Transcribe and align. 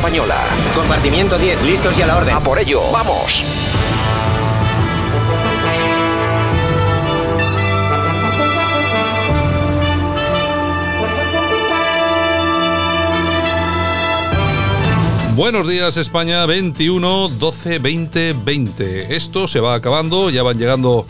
Española. 0.00 0.40
Compartimiento 0.74 1.36
10, 1.36 1.62
listos 1.62 1.98
y 1.98 2.00
a 2.00 2.06
la 2.06 2.16
orden. 2.16 2.34
A 2.34 2.40
por 2.40 2.58
ello, 2.58 2.90
vamos. 2.90 3.44
Buenos 15.36 15.68
días 15.68 15.98
España, 15.98 16.46
21, 16.46 17.28
12, 17.28 17.78
20, 17.80 18.36
20. 18.42 19.14
Esto 19.14 19.48
se 19.48 19.60
va 19.60 19.74
acabando, 19.74 20.30
ya 20.30 20.42
van 20.42 20.56
llegando 20.56 21.06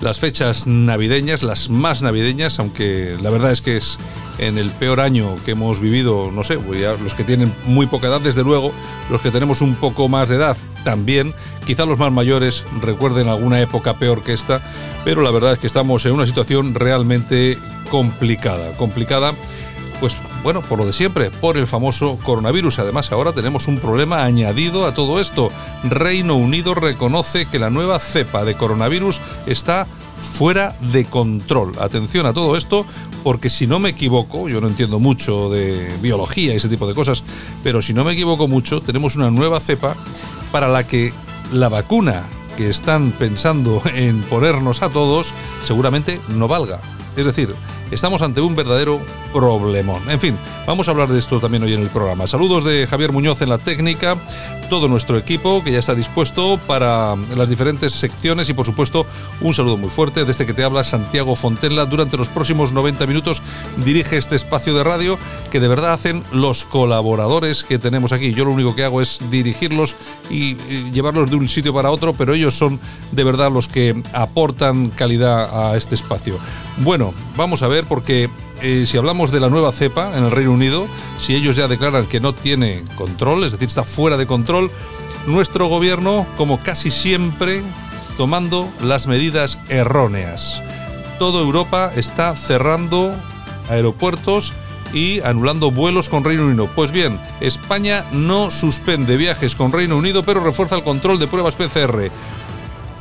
las 0.00 0.18
fechas 0.18 0.66
navideñas, 0.66 1.42
las 1.42 1.68
más 1.68 2.00
navideñas, 2.00 2.58
aunque 2.58 3.18
la 3.20 3.28
verdad 3.28 3.52
es 3.52 3.60
que 3.60 3.76
es 3.76 3.98
en 4.40 4.58
el 4.58 4.70
peor 4.70 5.00
año 5.00 5.36
que 5.44 5.52
hemos 5.52 5.80
vivido, 5.80 6.30
no 6.32 6.44
sé, 6.44 6.58
pues 6.58 6.80
los 7.00 7.14
que 7.14 7.24
tienen 7.24 7.52
muy 7.66 7.86
poca 7.86 8.08
edad, 8.08 8.22
desde 8.22 8.42
luego, 8.42 8.72
los 9.10 9.20
que 9.20 9.30
tenemos 9.30 9.60
un 9.60 9.74
poco 9.74 10.08
más 10.08 10.30
de 10.30 10.36
edad 10.36 10.56
también, 10.82 11.34
quizá 11.66 11.84
los 11.84 11.98
más 11.98 12.10
mayores 12.10 12.64
recuerden 12.80 13.28
alguna 13.28 13.60
época 13.60 13.98
peor 13.98 14.22
que 14.22 14.32
esta, 14.32 14.62
pero 15.04 15.20
la 15.20 15.30
verdad 15.30 15.52
es 15.52 15.58
que 15.58 15.66
estamos 15.66 16.06
en 16.06 16.12
una 16.12 16.26
situación 16.26 16.74
realmente 16.74 17.58
complicada, 17.90 18.72
complicada 18.78 19.34
pues 20.00 20.16
bueno, 20.42 20.62
por 20.62 20.78
lo 20.78 20.86
de 20.86 20.94
siempre, 20.94 21.30
por 21.30 21.58
el 21.58 21.66
famoso 21.66 22.18
coronavirus. 22.22 22.78
Además, 22.78 23.12
ahora 23.12 23.34
tenemos 23.34 23.68
un 23.68 23.78
problema 23.78 24.24
añadido 24.24 24.86
a 24.86 24.94
todo 24.94 25.20
esto. 25.20 25.50
Reino 25.84 26.36
Unido 26.36 26.74
reconoce 26.74 27.44
que 27.44 27.58
la 27.58 27.68
nueva 27.68 28.00
cepa 28.00 28.46
de 28.46 28.54
coronavirus 28.54 29.20
está 29.44 29.86
fuera 30.20 30.76
de 30.80 31.04
control. 31.04 31.72
Atención 31.80 32.26
a 32.26 32.32
todo 32.32 32.56
esto, 32.56 32.86
porque 33.22 33.50
si 33.50 33.66
no 33.66 33.78
me 33.78 33.90
equivoco, 33.90 34.48
yo 34.48 34.60
no 34.60 34.68
entiendo 34.68 34.98
mucho 34.98 35.50
de 35.50 35.90
biología 36.00 36.52
y 36.52 36.56
ese 36.56 36.68
tipo 36.68 36.86
de 36.86 36.94
cosas, 36.94 37.24
pero 37.62 37.82
si 37.82 37.92
no 37.94 38.04
me 38.04 38.12
equivoco 38.12 38.48
mucho, 38.48 38.80
tenemos 38.80 39.16
una 39.16 39.30
nueva 39.30 39.60
cepa 39.60 39.96
para 40.52 40.68
la 40.68 40.86
que 40.86 41.12
la 41.52 41.68
vacuna 41.68 42.24
que 42.56 42.70
están 42.70 43.12
pensando 43.12 43.82
en 43.94 44.22
ponernos 44.22 44.82
a 44.82 44.90
todos 44.90 45.32
seguramente 45.62 46.20
no 46.28 46.48
valga. 46.48 46.80
Es 47.16 47.26
decir, 47.26 47.54
estamos 47.90 48.22
ante 48.22 48.40
un 48.40 48.54
verdadero 48.54 49.00
problemón. 49.32 50.08
En 50.10 50.20
fin, 50.20 50.38
vamos 50.66 50.88
a 50.88 50.90
hablar 50.92 51.08
de 51.08 51.18
esto 51.18 51.40
también 51.40 51.62
hoy 51.62 51.74
en 51.74 51.80
el 51.80 51.88
programa. 51.88 52.26
Saludos 52.26 52.64
de 52.64 52.86
Javier 52.86 53.12
Muñoz 53.12 53.42
en 53.42 53.48
la 53.48 53.58
técnica, 53.58 54.16
todo 54.68 54.88
nuestro 54.88 55.16
equipo 55.16 55.64
que 55.64 55.72
ya 55.72 55.80
está 55.80 55.94
dispuesto 55.94 56.58
para 56.66 57.16
las 57.36 57.50
diferentes 57.50 57.92
secciones 57.92 58.48
y 58.48 58.54
por 58.54 58.66
supuesto 58.66 59.04
un 59.40 59.52
saludo 59.52 59.76
muy 59.76 59.90
fuerte 59.90 60.24
desde 60.24 60.46
que 60.46 60.54
te 60.54 60.62
habla 60.62 60.84
Santiago 60.84 61.34
Fontenla. 61.34 61.86
Durante 61.86 62.16
los 62.16 62.28
próximos 62.28 62.72
90 62.72 63.06
minutos 63.06 63.42
dirige 63.84 64.16
este 64.16 64.36
espacio 64.36 64.74
de 64.74 64.84
radio 64.84 65.18
que 65.50 65.60
de 65.60 65.68
verdad 65.68 65.92
hacen 65.92 66.22
los 66.32 66.64
colaboradores 66.64 67.64
que 67.64 67.78
tenemos 67.78 68.12
aquí. 68.12 68.32
Yo 68.32 68.44
lo 68.44 68.52
único 68.52 68.76
que 68.76 68.84
hago 68.84 69.00
es 69.00 69.20
dirigirlos 69.30 69.96
y 70.30 70.54
llevarlos 70.92 71.30
de 71.30 71.36
un 71.36 71.48
sitio 71.48 71.74
para 71.74 71.90
otro, 71.90 72.12
pero 72.14 72.34
ellos 72.34 72.54
son 72.54 72.78
de 73.10 73.24
verdad 73.24 73.50
los 73.50 73.66
que 73.66 74.00
aportan 74.12 74.90
calidad 74.90 75.70
a 75.72 75.76
este 75.76 75.96
espacio. 75.96 76.38
Bueno, 76.78 77.12
vamos 77.36 77.62
a 77.62 77.68
ver 77.68 77.79
porque 77.84 78.28
eh, 78.62 78.84
si 78.86 78.98
hablamos 78.98 79.30
de 79.30 79.40
la 79.40 79.48
nueva 79.48 79.72
cepa 79.72 80.16
en 80.16 80.24
el 80.24 80.30
Reino 80.30 80.52
Unido, 80.52 80.86
si 81.18 81.34
ellos 81.34 81.56
ya 81.56 81.66
declaran 81.66 82.06
que 82.06 82.20
no 82.20 82.34
tiene 82.34 82.84
control, 82.96 83.44
es 83.44 83.52
decir, 83.52 83.68
está 83.68 83.84
fuera 83.84 84.16
de 84.18 84.26
control, 84.26 84.70
nuestro 85.26 85.66
gobierno, 85.66 86.26
como 86.36 86.62
casi 86.62 86.90
siempre, 86.90 87.62
tomando 88.18 88.68
las 88.82 89.06
medidas 89.06 89.58
erróneas. 89.68 90.62
Toda 91.18 91.40
Europa 91.40 91.90
está 91.96 92.36
cerrando 92.36 93.14
aeropuertos 93.70 94.52
y 94.92 95.20
anulando 95.20 95.70
vuelos 95.70 96.08
con 96.08 96.24
Reino 96.24 96.44
Unido. 96.44 96.68
Pues 96.74 96.92
bien, 96.92 97.18
España 97.40 98.04
no 98.12 98.50
suspende 98.50 99.16
viajes 99.16 99.54
con 99.54 99.72
Reino 99.72 99.96
Unido, 99.96 100.22
pero 100.22 100.40
refuerza 100.40 100.76
el 100.76 100.82
control 100.82 101.18
de 101.18 101.28
pruebas 101.28 101.56
PCR. 101.56 102.10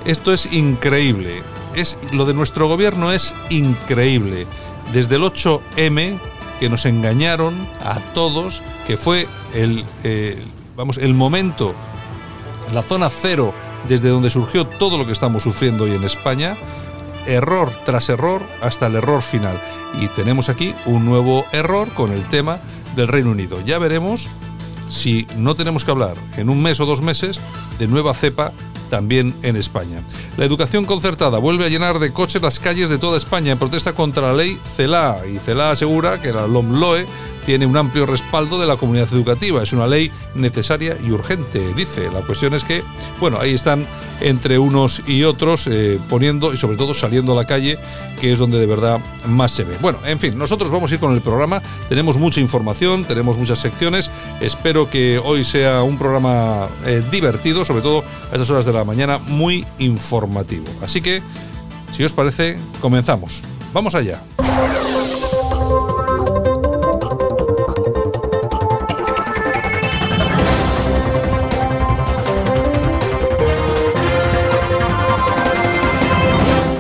Esto 0.06 0.32
es 0.32 0.52
increíble. 0.54 1.44
Es, 1.76 1.98
lo 2.14 2.26
de 2.26 2.34
nuestro 2.34 2.68
gobierno 2.68 3.12
es 3.12 3.34
increíble 3.50 4.48
desde 4.94 5.16
el 5.16 5.24
8M 5.24 6.18
que 6.60 6.70
nos 6.70 6.86
engañaron 6.86 7.56
a 7.84 8.00
todos, 8.14 8.62
que 8.86 8.98
fue 8.98 9.28
el, 9.54 9.86
eh, 10.04 10.44
vamos, 10.76 10.98
el 10.98 11.14
momento, 11.14 11.74
la 12.74 12.82
zona 12.82 13.10
cero 13.10 13.54
desde 13.88 14.10
donde 14.10 14.30
surgió 14.30 14.68
todo 14.68 14.98
lo 14.98 15.06
que 15.06 15.14
estamos 15.14 15.44
sufriendo 15.44 15.86
hoy 15.86 15.92
en 15.92 16.04
España, 16.04 16.58
error 17.26 17.72
tras 17.86 18.10
error 18.10 18.42
hasta 18.62 18.88
el 18.88 18.96
error 18.96 19.22
final. 19.22 19.60
Y 20.02 20.08
tenemos 20.08 20.50
aquí 20.50 20.76
un 20.86 21.06
nuevo 21.06 21.46
error 21.52 21.90
con 21.90 22.12
el 22.12 22.26
tema 22.26 22.60
del 22.96 23.08
Reino 23.08 23.32
Unido. 23.32 23.62
Ya 23.66 23.80
veremos 23.80 24.30
si 24.90 25.28
no 25.38 25.56
tenemos 25.56 25.86
que 25.86 25.92
hablar 25.92 26.16
en 26.38 26.50
un 26.50 26.62
mes 26.62 26.80
o 26.80 26.86
dos 26.86 27.02
meses 27.02 27.40
de 27.78 27.88
nueva 27.88 28.14
cepa 28.14 28.52
también 28.90 29.36
en 29.44 29.56
España. 29.56 30.02
La 30.38 30.46
educación 30.46 30.86
concertada 30.86 31.38
vuelve 31.38 31.66
a 31.66 31.70
llenar 31.70 32.00
de 32.00 32.12
coches 32.12 32.42
las 32.42 32.60
calles 32.60 32.90
de 32.90 32.98
toda 32.98 33.18
España 33.18 33.52
en 33.52 33.60
protesta 33.60 33.94
contra 33.94 34.28
la 34.28 34.34
ley 34.34 34.60
CELA 34.66 35.18
y 35.32 35.38
CELA 35.38 35.72
asegura 35.72 36.22
que 36.22 36.34
la 36.34 36.48
LOMLOE 36.48 37.06
tiene 37.50 37.66
un 37.66 37.78
amplio 37.78 38.06
respaldo 38.06 38.62
de 38.62 38.68
la 38.68 38.78
comunidad 38.78 39.12
educativa. 39.12 39.64
Es 39.64 39.74
una 39.74 39.88
ley 39.88 40.12
necesaria 40.36 40.96
y 41.04 41.10
urgente, 41.10 41.74
dice. 41.74 42.08
La 42.12 42.22
cuestión 42.22 42.54
es 42.54 42.64
que, 42.64 42.84
bueno, 43.20 43.40
ahí 43.40 43.56
están 43.56 43.88
entre 44.22 44.60
unos 44.60 45.02
y 45.08 45.24
otros 45.24 45.66
eh, 45.66 46.00
poniendo 46.08 46.54
y 46.54 46.58
sobre 46.58 46.78
todo 46.78 46.94
saliendo 46.94 47.32
a 47.32 47.36
la 47.36 47.46
calle, 47.48 47.80
que 48.22 48.32
es 48.32 48.38
donde 48.38 48.60
de 48.60 48.68
verdad 48.68 49.00
más 49.26 49.52
se 49.52 49.64
ve. 49.64 49.76
Bueno, 49.82 49.98
en 50.06 50.20
fin, 50.20 50.38
nosotros 50.38 50.70
vamos 50.70 50.92
a 50.92 50.94
ir 50.94 51.00
con 51.00 51.12
el 51.12 51.22
programa. 51.22 51.60
Tenemos 51.90 52.20
mucha 52.20 52.40
información, 52.40 53.04
tenemos 53.04 53.36
muchas 53.36 53.58
secciones. 53.58 54.12
Espero 54.42 54.88
que 54.88 55.18
hoy 55.18 55.44
sea 55.44 55.82
un 55.82 55.98
programa 55.98 56.68
eh, 56.86 57.02
divertido, 57.10 57.66
sobre 57.66 57.82
todo 57.82 58.04
a 58.32 58.36
estas 58.36 58.52
horas 58.52 58.68
de 58.68 58.74
la 58.74 58.84
mañana, 58.84 59.18
muy 59.18 59.66
informativo. 59.80 60.66
Así 60.84 61.02
que, 61.02 61.24
si 61.94 62.04
os 62.04 62.14
parece, 62.14 62.60
comenzamos. 62.80 63.42
Vamos 63.74 63.96
allá. 63.96 64.22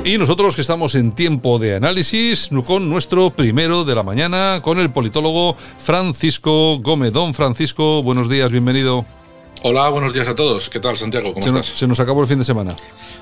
Y 0.09 0.17
nosotros 0.17 0.55
que 0.55 0.61
estamos 0.61 0.95
en 0.95 1.11
tiempo 1.11 1.59
de 1.59 1.75
análisis 1.75 2.49
con 2.65 2.89
nuestro 2.89 3.29
primero 3.29 3.85
de 3.85 3.93
la 3.93 4.01
mañana, 4.01 4.59
con 4.59 4.79
el 4.79 4.91
politólogo 4.91 5.55
Francisco 5.77 6.79
Gómez. 6.79 7.13
Don 7.13 7.35
Francisco, 7.35 8.01
buenos 8.01 8.27
días, 8.27 8.51
bienvenido. 8.51 9.05
Hola, 9.61 9.87
buenos 9.89 10.11
días 10.11 10.27
a 10.27 10.33
todos. 10.33 10.67
¿Qué 10.67 10.79
tal, 10.79 10.97
Santiago? 10.97 11.31
¿Cómo 11.31 11.43
se, 11.43 11.49
estás? 11.49 11.77
Se 11.77 11.85
nos 11.85 11.99
acabó 11.99 12.21
el 12.21 12.27
fin 12.27 12.39
de 12.39 12.43
semana. 12.43 12.75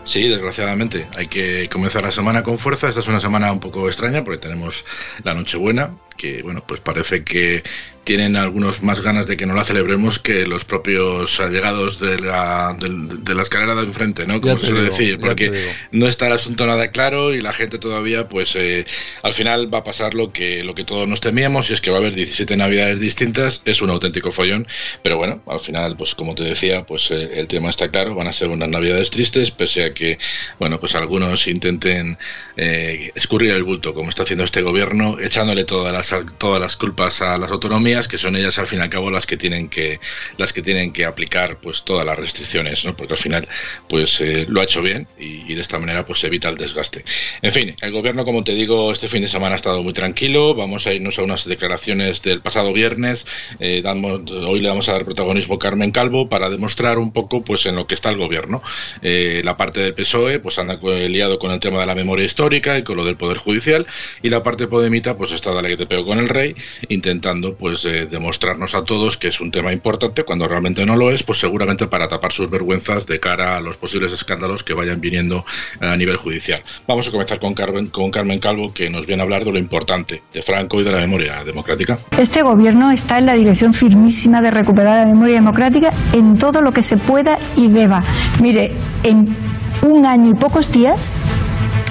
Sí, 0.07 0.29
desgraciadamente. 0.29 1.07
Hay 1.17 1.27
que 1.27 1.67
comenzar 1.69 2.01
la 2.01 2.11
semana 2.11 2.41
con 2.41 2.57
fuerza. 2.57 2.87
Esta 2.87 3.01
es 3.01 3.07
una 3.07 3.19
semana 3.19 3.51
un 3.51 3.59
poco 3.59 3.87
extraña 3.87 4.23
porque 4.23 4.39
tenemos 4.39 4.85
la 5.23 5.33
Nochebuena, 5.33 5.91
que 6.17 6.41
bueno, 6.43 6.63
pues 6.65 6.79
parece 6.79 7.23
que 7.25 7.63
tienen 8.07 8.37
algunos 8.37 8.81
más 8.83 9.01
ganas 9.01 9.27
de 9.27 9.35
que 9.35 9.45
no 9.45 9.53
la 9.53 9.65
celebremos 9.65 10.17
que 10.17 10.47
los 10.47 10.63
propios 10.63 11.41
allegados 11.41 11.99
de 11.99 12.17
la, 12.17 12.73
de, 12.79 12.87
de 12.89 13.35
la 13.35 13.43
escalera 13.43 13.75
de 13.75 13.81
enfrente, 13.81 14.25
¿no? 14.25 14.39
Como 14.39 14.57
se 14.57 14.67
suele 14.67 14.83
digo, 14.83 14.91
decir, 14.93 15.19
porque 15.19 15.51
no 15.91 16.07
está 16.07 16.27
el 16.27 16.31
asunto 16.31 16.65
nada 16.65 16.89
claro 16.91 17.35
y 17.35 17.41
la 17.41 17.51
gente 17.51 17.79
todavía, 17.79 18.29
pues 18.29 18.55
eh, 18.55 18.85
al 19.23 19.33
final 19.33 19.71
va 19.73 19.79
a 19.79 19.83
pasar 19.83 20.13
lo 20.13 20.31
que, 20.31 20.63
lo 20.63 20.73
que 20.73 20.85
todos 20.85 21.05
nos 21.05 21.19
temíamos 21.19 21.69
y 21.69 21.73
es 21.73 21.81
que 21.81 21.89
va 21.89 21.97
a 21.97 21.99
haber 21.99 22.13
17 22.13 22.55
navidades 22.55 23.01
distintas, 23.01 23.61
es 23.65 23.81
un 23.81 23.89
auténtico 23.89 24.31
follón, 24.31 24.67
pero 25.03 25.17
bueno, 25.17 25.41
al 25.45 25.59
final, 25.59 25.97
pues 25.97 26.15
como 26.15 26.33
te 26.33 26.43
decía, 26.43 26.85
pues 26.85 27.11
eh, 27.11 27.31
el 27.33 27.47
tema 27.49 27.69
está 27.69 27.91
claro, 27.91 28.15
van 28.15 28.27
a 28.27 28.33
ser 28.33 28.47
unas 28.47 28.69
navidades 28.69 29.09
tristes, 29.09 29.51
pese 29.51 29.83
a 29.83 29.93
que, 29.97 30.19
bueno, 30.59 30.79
pues 30.79 30.95
algunos 30.95 31.47
intenten 31.47 32.17
eh, 32.55 33.11
escurrir 33.15 33.51
el 33.51 33.63
bulto, 33.63 33.93
como 33.93 34.09
está 34.09 34.23
haciendo 34.23 34.45
este 34.45 34.61
gobierno, 34.61 35.19
echándole 35.19 35.65
toda 35.65 35.91
la 35.91 35.97
las, 35.97 36.13
todas 36.37 36.61
las 36.61 36.77
culpas 36.77 37.21
a 37.21 37.37
las 37.37 37.51
autonomías, 37.51 38.07
que 38.07 38.17
son 38.17 38.35
ellas 38.35 38.59
al 38.59 38.67
fin 38.67 38.79
y 38.79 38.81
al 38.83 38.89
cabo 38.89 39.09
las 39.09 39.25
que 39.25 39.35
tienen 39.35 39.67
que, 39.67 39.99
las 40.37 40.53
que, 40.53 40.61
tienen 40.61 40.93
que 40.93 41.05
aplicar 41.05 41.57
pues 41.57 41.83
todas 41.83 42.05
las 42.05 42.17
restricciones, 42.17 42.85
¿no? 42.85 42.95
porque 42.95 43.13
al 43.13 43.19
final 43.19 43.47
pues 43.89 44.21
eh, 44.21 44.45
lo 44.47 44.61
ha 44.61 44.63
hecho 44.63 44.81
bien 44.81 45.07
y, 45.17 45.53
de 45.53 45.61
esta 45.61 45.79
manera 45.79 46.05
pues 46.05 46.23
evita 46.23 46.49
el 46.49 46.55
desgaste. 46.55 47.03
En 47.41 47.51
fin, 47.51 47.75
el 47.81 47.91
gobierno, 47.91 48.25
como 48.25 48.43
te 48.43 48.53
digo, 48.53 48.91
este 48.91 49.07
fin 49.07 49.23
de 49.23 49.27
semana 49.27 49.55
ha 49.55 49.57
estado 49.57 49.81
muy 49.81 49.93
tranquilo, 49.93 50.53
vamos 50.53 50.85
a 50.85 50.93
irnos 50.93 51.17
a 51.17 51.23
unas 51.23 51.45
declaraciones 51.45 52.21
del 52.21 52.41
pasado 52.41 52.73
viernes, 52.73 53.25
eh, 53.59 53.81
damos, 53.83 54.29
hoy 54.31 54.59
le 54.59 54.69
vamos 54.69 54.87
a 54.89 54.93
dar 54.93 55.05
protagonismo 55.05 55.55
a 55.55 55.59
Carmen 55.59 55.91
Calvo 55.91 56.29
para 56.29 56.49
demostrar 56.49 56.99
un 56.99 57.11
poco 57.11 57.43
pues 57.43 57.65
en 57.65 57.75
lo 57.75 57.87
que 57.87 57.95
está 57.95 58.09
el 58.09 58.17
gobierno. 58.17 58.61
La 59.01 59.57
parte 59.57 59.86
del 59.87 59.93
PSOE 59.93 60.39
pues 60.39 60.59
anda 60.59 60.79
liado 61.07 61.39
con 61.39 61.51
el 61.51 61.59
tema 61.59 61.79
de 61.79 61.85
la 61.85 61.95
memoria 61.95 62.25
histórica 62.25 62.77
y 62.77 62.83
con 62.83 62.97
lo 62.97 63.05
del 63.05 63.15
Poder 63.15 63.37
Judicial 63.37 63.87
y 64.21 64.29
la 64.29 64.43
parte 64.43 64.67
Podemita 64.67 65.17
pues 65.17 65.31
está 65.31 65.51
dale 65.51 65.69
que 65.69 65.77
te 65.77 65.85
pego 65.85 66.05
con 66.05 66.19
el 66.19 66.29
rey 66.29 66.55
intentando 66.89 67.55
pues 67.55 67.85
eh, 67.85 68.07
demostrarnos 68.07 68.75
a 68.75 68.83
todos 68.83 69.17
que 69.17 69.29
es 69.29 69.39
un 69.39 69.51
tema 69.51 69.71
importante 69.71 70.23
cuando 70.23 70.47
realmente 70.47 70.85
no 70.85 70.95
lo 70.95 71.11
es 71.11 71.23
pues 71.23 71.39
seguramente 71.39 71.87
para 71.87 72.07
tapar 72.07 72.31
sus 72.31 72.49
vergüenzas 72.49 73.07
de 73.07 73.19
cara 73.19 73.57
a 73.57 73.61
los 73.61 73.77
posibles 73.77 74.11
escándalos 74.11 74.63
que 74.63 74.73
vayan 74.73 74.99
viniendo 74.99 75.45
a 75.79 75.95
nivel 75.95 76.17
judicial. 76.17 76.63
Vamos 76.87 77.07
a 77.07 77.11
comenzar 77.11 77.39
con 77.39 77.53
Carmen, 77.53 77.87
con 77.87 78.11
Carmen 78.11 78.39
Calvo 78.39 78.73
que 78.73 78.89
nos 78.89 79.05
viene 79.05 79.21
a 79.21 79.23
hablar 79.23 79.45
de 79.45 79.51
lo 79.51 79.59
importante 79.59 80.21
de 80.33 80.41
Franco 80.41 80.81
y 80.81 80.83
de 80.83 80.91
la 80.91 80.99
memoria 80.99 81.43
democrática. 81.43 81.97
Este 82.17 82.41
gobierno 82.41 82.91
está 82.91 83.19
en 83.19 83.25
la 83.25 83.33
dirección 83.33 83.73
firmísima 83.73 84.41
de 84.41 84.51
recuperar 84.51 85.05
la 85.05 85.11
memoria 85.11 85.35
democrática 85.35 85.93
en 86.13 86.37
todo 86.37 86.61
lo 86.61 86.71
que 86.71 86.81
se 86.81 86.97
pueda 86.97 87.39
y 87.55 87.67
deba. 87.67 88.03
Mire, 88.41 88.71
en 89.03 89.35
un 89.83 90.05
año 90.05 90.31
y 90.31 90.33
pocos 90.33 90.71
días, 90.71 91.13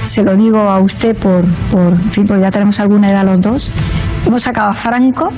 se 0.02 0.22
lo 0.22 0.36
digo 0.36 0.58
a 0.58 0.80
usted 0.80 1.16
por, 1.16 1.44
por, 1.70 1.96
fin, 2.10 2.26
porque 2.26 2.42
ya 2.42 2.50
tenemos 2.50 2.78
alguna 2.80 3.10
edad 3.10 3.24
los 3.24 3.40
dos, 3.40 3.70
hemos 4.26 4.42
sacado 4.42 4.70
a 4.70 4.74
Franco 4.74 5.30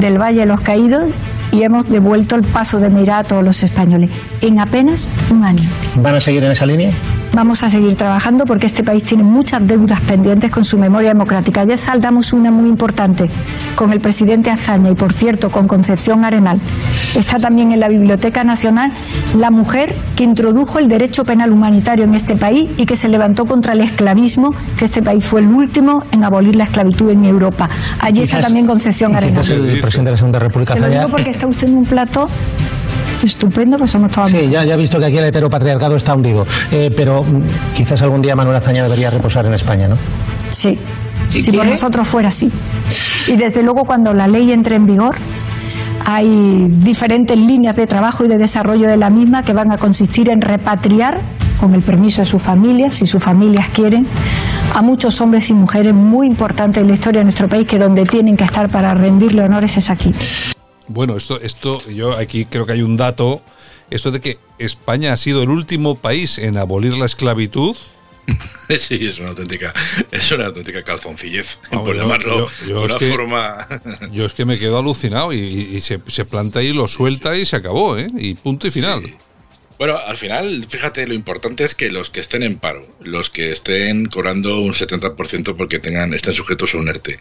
del 0.00 0.20
Valle 0.20 0.40
de 0.40 0.46
los 0.46 0.60
Caídos 0.60 1.10
y 1.52 1.62
hemos 1.62 1.88
devuelto 1.88 2.34
el 2.34 2.42
paso 2.42 2.80
de 2.80 2.90
Meirá 2.90 3.18
a 3.18 3.24
todos 3.24 3.44
los 3.44 3.62
españoles 3.62 4.10
en 4.40 4.58
apenas 4.58 5.06
un 5.30 5.44
año. 5.44 5.62
¿Van 5.96 6.16
a 6.16 6.20
seguir 6.20 6.42
en 6.42 6.50
esa 6.50 6.66
línea? 6.66 6.90
Vamos 7.34 7.62
a 7.62 7.70
seguir 7.70 7.94
trabajando 7.96 8.44
porque 8.44 8.66
este 8.66 8.84
país 8.84 9.04
tiene 9.04 9.22
muchas 9.22 9.66
deudas 9.66 10.00
pendientes 10.00 10.50
con 10.50 10.64
su 10.64 10.76
memoria 10.76 11.08
democrática. 11.10 11.64
Ya 11.64 11.78
saldamos 11.78 12.34
una 12.34 12.50
muy 12.50 12.68
importante 12.68 13.30
con 13.74 13.90
el 13.90 14.00
presidente 14.00 14.50
Azaña 14.50 14.90
y, 14.90 14.94
por 14.94 15.14
cierto, 15.14 15.50
con 15.50 15.66
Concepción 15.66 16.26
Arenal. 16.26 16.60
Está 17.16 17.38
también 17.38 17.72
en 17.72 17.80
la 17.80 17.88
Biblioteca 17.88 18.44
Nacional 18.44 18.92
la 19.34 19.50
mujer 19.50 19.94
que 20.14 20.24
introdujo 20.24 20.78
el 20.78 20.88
derecho 20.88 21.24
penal 21.24 21.52
humanitario 21.52 22.04
en 22.04 22.14
este 22.14 22.36
país 22.36 22.70
y 22.76 22.84
que 22.84 22.96
se 22.96 23.08
levantó 23.08 23.46
contra 23.46 23.72
el 23.72 23.80
esclavismo, 23.80 24.54
que 24.76 24.84
este 24.84 25.02
país 25.02 25.24
fue 25.24 25.40
el 25.40 25.48
último 25.48 26.04
en 26.12 26.24
abolir 26.24 26.56
la 26.56 26.64
esclavitud 26.64 27.10
en 27.10 27.24
Europa. 27.24 27.70
Allí 28.00 28.22
está 28.22 28.40
también 28.40 28.66
Concepción 28.66 29.16
Arenal. 29.16 29.38
El 29.50 29.80
presidente 29.80 30.10
de 30.10 30.10
la 30.10 30.16
Segunda 30.18 30.38
República 30.38 30.74
Se 30.74 30.80
lo 30.80 30.88
digo 30.88 31.08
porque 31.08 31.30
está 31.30 31.41
usted 31.46 31.68
en 31.68 31.76
un 31.76 31.84
plato 31.84 32.26
estupendo, 33.22 33.76
pues 33.76 33.90
somos 33.90 34.10
todos. 34.10 34.30
Sí, 34.30 34.48
ya, 34.50 34.64
ya 34.64 34.74
he 34.74 34.76
visto 34.76 34.98
que 34.98 35.06
aquí 35.06 35.18
el 35.18 35.24
heteropatriarcado 35.24 35.96
está 35.96 36.14
hundido. 36.14 36.46
Eh, 36.70 36.90
pero 36.96 37.22
mm, 37.22 37.42
quizás 37.74 38.02
algún 38.02 38.22
día 38.22 38.34
Manuel 38.34 38.56
Azaña 38.56 38.82
debería 38.82 39.10
reposar 39.10 39.46
en 39.46 39.54
España, 39.54 39.88
¿no? 39.88 39.96
Sí. 40.50 40.78
Si, 41.30 41.50
por 41.52 41.66
nosotros 41.66 42.06
fuera 42.06 42.28
así. 42.28 42.50
Y 43.26 43.36
desde 43.36 43.62
luego, 43.62 43.84
cuando 43.84 44.12
la 44.12 44.28
ley 44.28 44.52
entre 44.52 44.76
en 44.76 44.86
vigor, 44.86 45.16
hay 46.04 46.66
diferentes 46.68 47.38
líneas 47.38 47.76
de 47.76 47.86
trabajo 47.86 48.24
y 48.24 48.28
de 48.28 48.36
desarrollo 48.36 48.88
de 48.88 48.96
la 48.96 49.08
misma 49.08 49.42
que 49.42 49.54
van 49.54 49.72
a 49.72 49.78
consistir 49.78 50.28
en 50.28 50.42
repatriar, 50.42 51.20
con 51.58 51.74
el 51.74 51.82
permiso 51.82 52.20
de 52.20 52.26
sus 52.26 52.42
familias, 52.42 52.94
si 52.94 53.06
sus 53.06 53.22
familias 53.22 53.68
quieren, 53.72 54.06
a 54.74 54.82
muchos 54.82 55.20
hombres 55.20 55.48
y 55.48 55.54
mujeres 55.54 55.94
muy 55.94 56.26
importantes 56.26 56.82
en 56.82 56.88
la 56.88 56.94
historia 56.94 57.20
de 57.20 57.24
nuestro 57.24 57.48
país 57.48 57.66
que 57.66 57.78
donde 57.78 58.04
tienen 58.04 58.36
que 58.36 58.44
estar 58.44 58.68
para 58.68 58.92
rendirle 58.94 59.42
honores 59.42 59.76
es 59.76 59.88
aquí. 59.88 60.12
Bueno, 60.92 61.16
esto, 61.16 61.40
esto, 61.40 61.82
yo 61.88 62.12
aquí 62.12 62.44
creo 62.44 62.66
que 62.66 62.72
hay 62.72 62.82
un 62.82 62.98
dato, 62.98 63.42
esto 63.88 64.10
de 64.10 64.20
que 64.20 64.38
España 64.58 65.14
ha 65.14 65.16
sido 65.16 65.42
el 65.42 65.48
último 65.48 65.94
país 65.94 66.36
en 66.36 66.58
abolir 66.58 66.96
la 66.98 67.06
esclavitud. 67.06 67.74
Sí, 68.78 68.98
es 69.02 69.18
una 69.18 69.30
auténtica, 69.30 69.74
es 70.10 70.32
una 70.32 70.46
auténtica 70.46 70.82
calzoncillez, 70.82 71.58
por 71.70 71.94
llamarlo 71.94 72.48
de 72.64 72.72
una 72.72 72.98
forma. 72.98 73.68
Yo 74.12 74.24
es 74.24 74.32
que 74.32 74.46
me 74.46 74.58
quedo 74.58 74.78
alucinado 74.78 75.32
y, 75.34 75.78
se, 75.82 76.00
se, 76.06 76.24
planta 76.24 76.62
y 76.62 76.72
lo 76.72 76.88
suelta 76.88 77.36
y 77.36 77.44
se 77.44 77.56
acabó, 77.56 77.98
¿eh? 77.98 78.08
Y 78.16 78.34
punto 78.34 78.66
y 78.68 78.70
final. 78.70 79.14
Bueno, 79.82 79.98
al 79.98 80.16
final, 80.16 80.64
fíjate, 80.68 81.08
lo 81.08 81.12
importante 81.12 81.64
es 81.64 81.74
que 81.74 81.90
los 81.90 82.08
que 82.08 82.20
estén 82.20 82.44
en 82.44 82.56
paro, 82.56 82.86
los 83.00 83.30
que 83.30 83.50
estén 83.50 84.06
cobrando 84.06 84.60
un 84.60 84.74
70% 84.74 85.56
porque 85.56 85.80
tengan, 85.80 86.14
estén 86.14 86.34
sujetos 86.34 86.72
a 86.72 86.78
un 86.78 86.86
ERTE, 86.86 87.18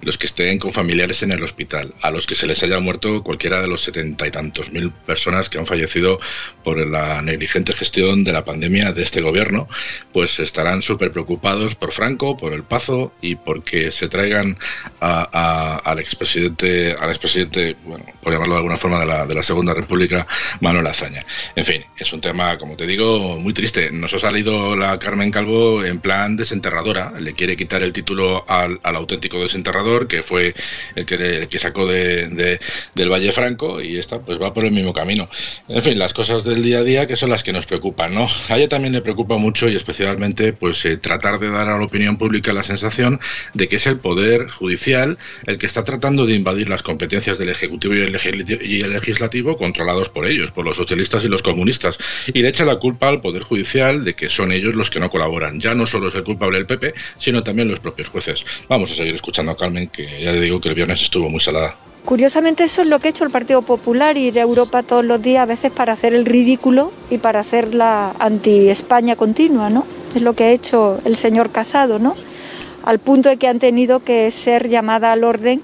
los 0.00 0.16
que 0.16 0.26
estén 0.26 0.60
con 0.60 0.72
familiares 0.72 1.24
en 1.24 1.32
el 1.32 1.42
hospital, 1.42 1.92
a 2.02 2.12
los 2.12 2.28
que 2.28 2.36
se 2.36 2.46
les 2.46 2.62
haya 2.62 2.78
muerto 2.78 3.24
cualquiera 3.24 3.60
de 3.60 3.66
los 3.66 3.82
setenta 3.82 4.28
y 4.28 4.30
tantos 4.30 4.70
mil 4.70 4.92
personas 4.92 5.48
que 5.48 5.58
han 5.58 5.66
fallecido 5.66 6.20
por 6.62 6.78
la 6.86 7.20
negligente 7.20 7.72
gestión 7.72 8.22
de 8.22 8.32
la 8.32 8.44
pandemia 8.44 8.92
de 8.92 9.02
este 9.02 9.20
gobierno, 9.20 9.66
pues 10.12 10.38
estarán 10.38 10.82
súper 10.82 11.10
preocupados 11.10 11.74
por 11.74 11.90
Franco, 11.90 12.36
por 12.36 12.52
el 12.52 12.62
Pazo 12.62 13.12
y 13.22 13.34
porque 13.34 13.90
se 13.90 14.06
traigan 14.06 14.56
al 15.00 15.98
expresidente, 15.98 16.94
al 16.96 17.10
expresidente, 17.10 17.74
bueno, 17.82 18.04
por 18.22 18.32
llamarlo 18.32 18.54
de 18.54 18.58
alguna 18.58 18.76
forma, 18.76 19.00
de 19.00 19.06
la, 19.06 19.26
de 19.26 19.34
la 19.34 19.42
Segunda 19.42 19.74
República, 19.74 20.28
Manuel 20.60 20.86
Azaña. 20.86 21.26
En 21.56 21.64
fin, 21.64 21.84
es 22.04 22.12
un 22.12 22.20
tema, 22.20 22.58
como 22.58 22.76
te 22.76 22.86
digo, 22.86 23.38
muy 23.40 23.54
triste. 23.54 23.90
Nos 23.90 24.12
ha 24.12 24.18
salido 24.18 24.76
la 24.76 24.98
Carmen 24.98 25.30
Calvo 25.30 25.82
en 25.84 26.00
plan 26.00 26.36
desenterradora. 26.36 27.12
Le 27.18 27.32
quiere 27.32 27.56
quitar 27.56 27.82
el 27.82 27.92
título 27.92 28.44
al, 28.46 28.78
auténtico 28.82 29.40
desenterrador, 29.40 30.06
que 30.06 30.22
fue 30.22 30.54
el 30.96 31.06
que, 31.06 31.48
que 31.48 31.58
sacó 31.58 31.86
de, 31.86 32.58
del 32.94 33.10
Valle 33.10 33.32
Franco, 33.32 33.80
y 33.80 33.98
esta 33.98 34.20
pues 34.20 34.40
va 34.40 34.52
por 34.52 34.66
el 34.66 34.72
mismo 34.72 34.92
camino. 34.92 35.28
En 35.68 35.82
fin, 35.82 35.98
las 35.98 36.12
cosas 36.12 36.44
del 36.44 36.62
día 36.62 36.78
a 36.78 36.84
día 36.84 37.06
que 37.06 37.16
son 37.16 37.30
las 37.30 37.42
que 37.42 37.52
nos 37.52 37.64
preocupan, 37.64 38.14
¿no? 38.14 38.28
A 38.48 38.58
ella 38.58 38.68
también 38.68 38.92
le 38.92 39.00
preocupa 39.00 39.38
mucho 39.38 39.68
y 39.68 39.74
especialmente 39.74 40.52
pues 40.52 40.84
eh, 40.84 40.98
tratar 40.98 41.38
de 41.38 41.48
dar 41.50 41.68
a 41.68 41.78
la 41.78 41.84
opinión 41.84 42.18
pública 42.18 42.52
la 42.52 42.64
sensación 42.64 43.18
de 43.54 43.66
que 43.66 43.76
es 43.76 43.86
el 43.86 43.98
Poder 43.98 44.48
Judicial 44.50 45.16
el 45.46 45.58
que 45.58 45.66
está 45.66 45.84
tratando 45.84 46.26
de 46.26 46.34
invadir 46.34 46.68
las 46.68 46.82
competencias 46.82 47.38
del 47.38 47.48
Ejecutivo 47.48 47.94
y 47.94 48.00
el 48.80 48.92
Legislativo 48.92 49.56
controlados 49.56 50.10
por 50.10 50.26
ellos, 50.26 50.50
por 50.50 50.66
los 50.66 50.76
socialistas 50.76 51.24
y 51.24 51.28
los 51.28 51.42
comunistas 51.42 51.93
y 52.26 52.42
le 52.42 52.48
echa 52.48 52.64
la 52.64 52.76
culpa 52.76 53.08
al 53.08 53.20
Poder 53.20 53.42
Judicial 53.42 54.04
de 54.04 54.14
que 54.14 54.28
son 54.28 54.52
ellos 54.52 54.74
los 54.74 54.90
que 54.90 55.00
no 55.00 55.10
colaboran. 55.10 55.60
Ya 55.60 55.74
no 55.74 55.86
solo 55.86 56.08
es 56.08 56.14
el 56.14 56.24
culpable 56.24 56.58
el 56.58 56.66
PP, 56.66 56.94
sino 57.18 57.42
también 57.42 57.68
los 57.68 57.80
propios 57.80 58.08
jueces. 58.08 58.44
Vamos 58.68 58.90
a 58.92 58.94
seguir 58.94 59.14
escuchando 59.14 59.52
a 59.52 59.56
Carmen, 59.56 59.88
que 59.88 60.22
ya 60.22 60.32
le 60.32 60.40
digo 60.40 60.60
que 60.60 60.68
el 60.68 60.74
viernes 60.74 61.02
estuvo 61.02 61.28
muy 61.28 61.40
salada. 61.40 61.74
Curiosamente 62.04 62.64
eso 62.64 62.82
es 62.82 62.88
lo 62.88 62.98
que 62.98 63.08
ha 63.08 63.10
hecho 63.10 63.24
el 63.24 63.30
Partido 63.30 63.62
Popular, 63.62 64.18
ir 64.18 64.38
a 64.38 64.42
Europa 64.42 64.82
todos 64.82 65.04
los 65.04 65.22
días 65.22 65.42
a 65.42 65.46
veces 65.46 65.72
para 65.72 65.94
hacer 65.94 66.12
el 66.12 66.26
ridículo 66.26 66.92
y 67.10 67.16
para 67.16 67.40
hacer 67.40 67.74
la 67.74 68.14
anti-España 68.18 69.16
continua, 69.16 69.70
¿no? 69.70 69.86
Es 70.14 70.20
lo 70.20 70.34
que 70.34 70.44
ha 70.44 70.50
hecho 70.50 71.00
el 71.06 71.16
señor 71.16 71.50
Casado, 71.50 71.98
¿no? 71.98 72.14
Al 72.84 72.98
punto 72.98 73.30
de 73.30 73.38
que 73.38 73.48
han 73.48 73.58
tenido 73.58 74.00
que 74.00 74.30
ser 74.30 74.68
llamada 74.68 75.12
al 75.12 75.24
orden 75.24 75.62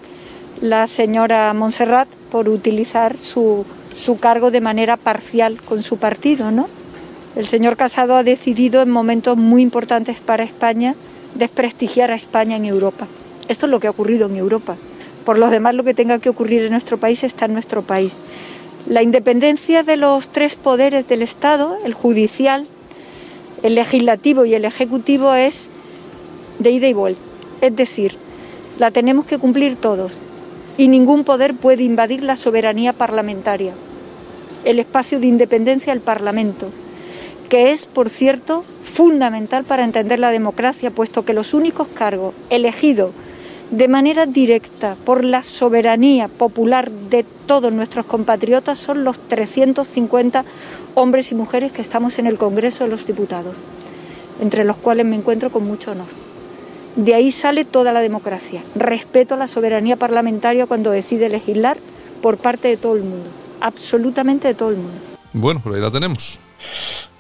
la 0.62 0.86
señora 0.86 1.52
Montserrat 1.52 2.08
por 2.30 2.48
utilizar 2.48 3.16
su 3.18 3.66
su 4.00 4.18
cargo 4.18 4.50
de 4.50 4.62
manera 4.62 4.96
parcial 4.96 5.60
con 5.60 5.82
su 5.82 5.98
partido, 5.98 6.50
¿no? 6.50 6.68
El 7.36 7.46
señor 7.46 7.76
Casado 7.76 8.16
ha 8.16 8.24
decidido 8.24 8.82
en 8.82 8.90
momentos 8.90 9.36
muy 9.36 9.62
importantes 9.62 10.18
para 10.18 10.42
España 10.42 10.94
desprestigiar 11.34 12.10
a 12.10 12.16
España 12.16 12.56
en 12.56 12.64
Europa. 12.64 13.06
Esto 13.48 13.66
es 13.66 13.70
lo 13.70 13.78
que 13.78 13.86
ha 13.86 13.90
ocurrido 13.90 14.26
en 14.26 14.36
Europa. 14.36 14.76
Por 15.24 15.38
lo 15.38 15.50
demás, 15.50 15.74
lo 15.74 15.84
que 15.84 15.94
tenga 15.94 16.18
que 16.18 16.30
ocurrir 16.30 16.62
en 16.62 16.72
nuestro 16.72 16.96
país 16.98 17.22
está 17.22 17.44
en 17.44 17.52
nuestro 17.52 17.82
país. 17.82 18.12
La 18.88 19.02
independencia 19.02 19.82
de 19.82 19.96
los 19.96 20.28
tres 20.28 20.56
poderes 20.56 21.06
del 21.06 21.22
Estado, 21.22 21.76
el 21.84 21.94
judicial, 21.94 22.66
el 23.62 23.74
legislativo 23.74 24.46
y 24.46 24.54
el 24.54 24.64
ejecutivo, 24.64 25.34
es 25.34 25.68
de 26.58 26.70
ida 26.70 26.88
y 26.88 26.94
vuelta. 26.94 27.20
Es 27.60 27.76
decir, 27.76 28.16
la 28.78 28.90
tenemos 28.90 29.26
que 29.26 29.38
cumplir 29.38 29.76
todos 29.76 30.16
y 30.78 30.88
ningún 30.88 31.24
poder 31.24 31.54
puede 31.54 31.82
invadir 31.82 32.24
la 32.24 32.36
soberanía 32.36 32.94
parlamentaria 32.94 33.74
el 34.64 34.78
espacio 34.78 35.20
de 35.20 35.26
independencia 35.26 35.92
del 35.92 36.02
Parlamento, 36.02 36.68
que 37.48 37.72
es, 37.72 37.86
por 37.86 38.08
cierto, 38.08 38.64
fundamental 38.82 39.64
para 39.64 39.84
entender 39.84 40.18
la 40.18 40.30
democracia, 40.30 40.90
puesto 40.90 41.24
que 41.24 41.34
los 41.34 41.54
únicos 41.54 41.88
cargos 41.88 42.34
elegidos 42.48 43.10
de 43.70 43.88
manera 43.88 44.26
directa 44.26 44.96
por 45.04 45.24
la 45.24 45.42
soberanía 45.42 46.28
popular 46.28 46.90
de 46.90 47.24
todos 47.46 47.72
nuestros 47.72 48.04
compatriotas 48.04 48.78
son 48.78 49.04
los 49.04 49.20
350 49.20 50.44
hombres 50.94 51.30
y 51.30 51.34
mujeres 51.36 51.70
que 51.70 51.82
estamos 51.82 52.18
en 52.18 52.26
el 52.26 52.36
Congreso 52.36 52.84
de 52.84 52.90
los 52.90 53.06
Diputados, 53.06 53.54
entre 54.40 54.64
los 54.64 54.76
cuales 54.76 55.06
me 55.06 55.16
encuentro 55.16 55.50
con 55.50 55.64
mucho 55.66 55.92
honor. 55.92 56.08
De 56.96 57.14
ahí 57.14 57.30
sale 57.30 57.64
toda 57.64 57.92
la 57.92 58.00
democracia. 58.00 58.62
Respeto 58.74 59.34
a 59.34 59.38
la 59.38 59.46
soberanía 59.46 59.94
parlamentaria 59.94 60.66
cuando 60.66 60.90
decide 60.90 61.28
legislar 61.28 61.78
por 62.20 62.36
parte 62.36 62.66
de 62.66 62.76
todo 62.76 62.96
el 62.96 63.04
mundo 63.04 63.39
absolutamente 63.60 64.48
de 64.48 64.54
todo 64.54 64.70
el 64.70 64.76
mundo. 64.76 64.98
Bueno, 65.32 65.60
pues 65.62 65.76
ahí 65.76 65.80
la 65.80 65.90
tenemos. 65.90 66.40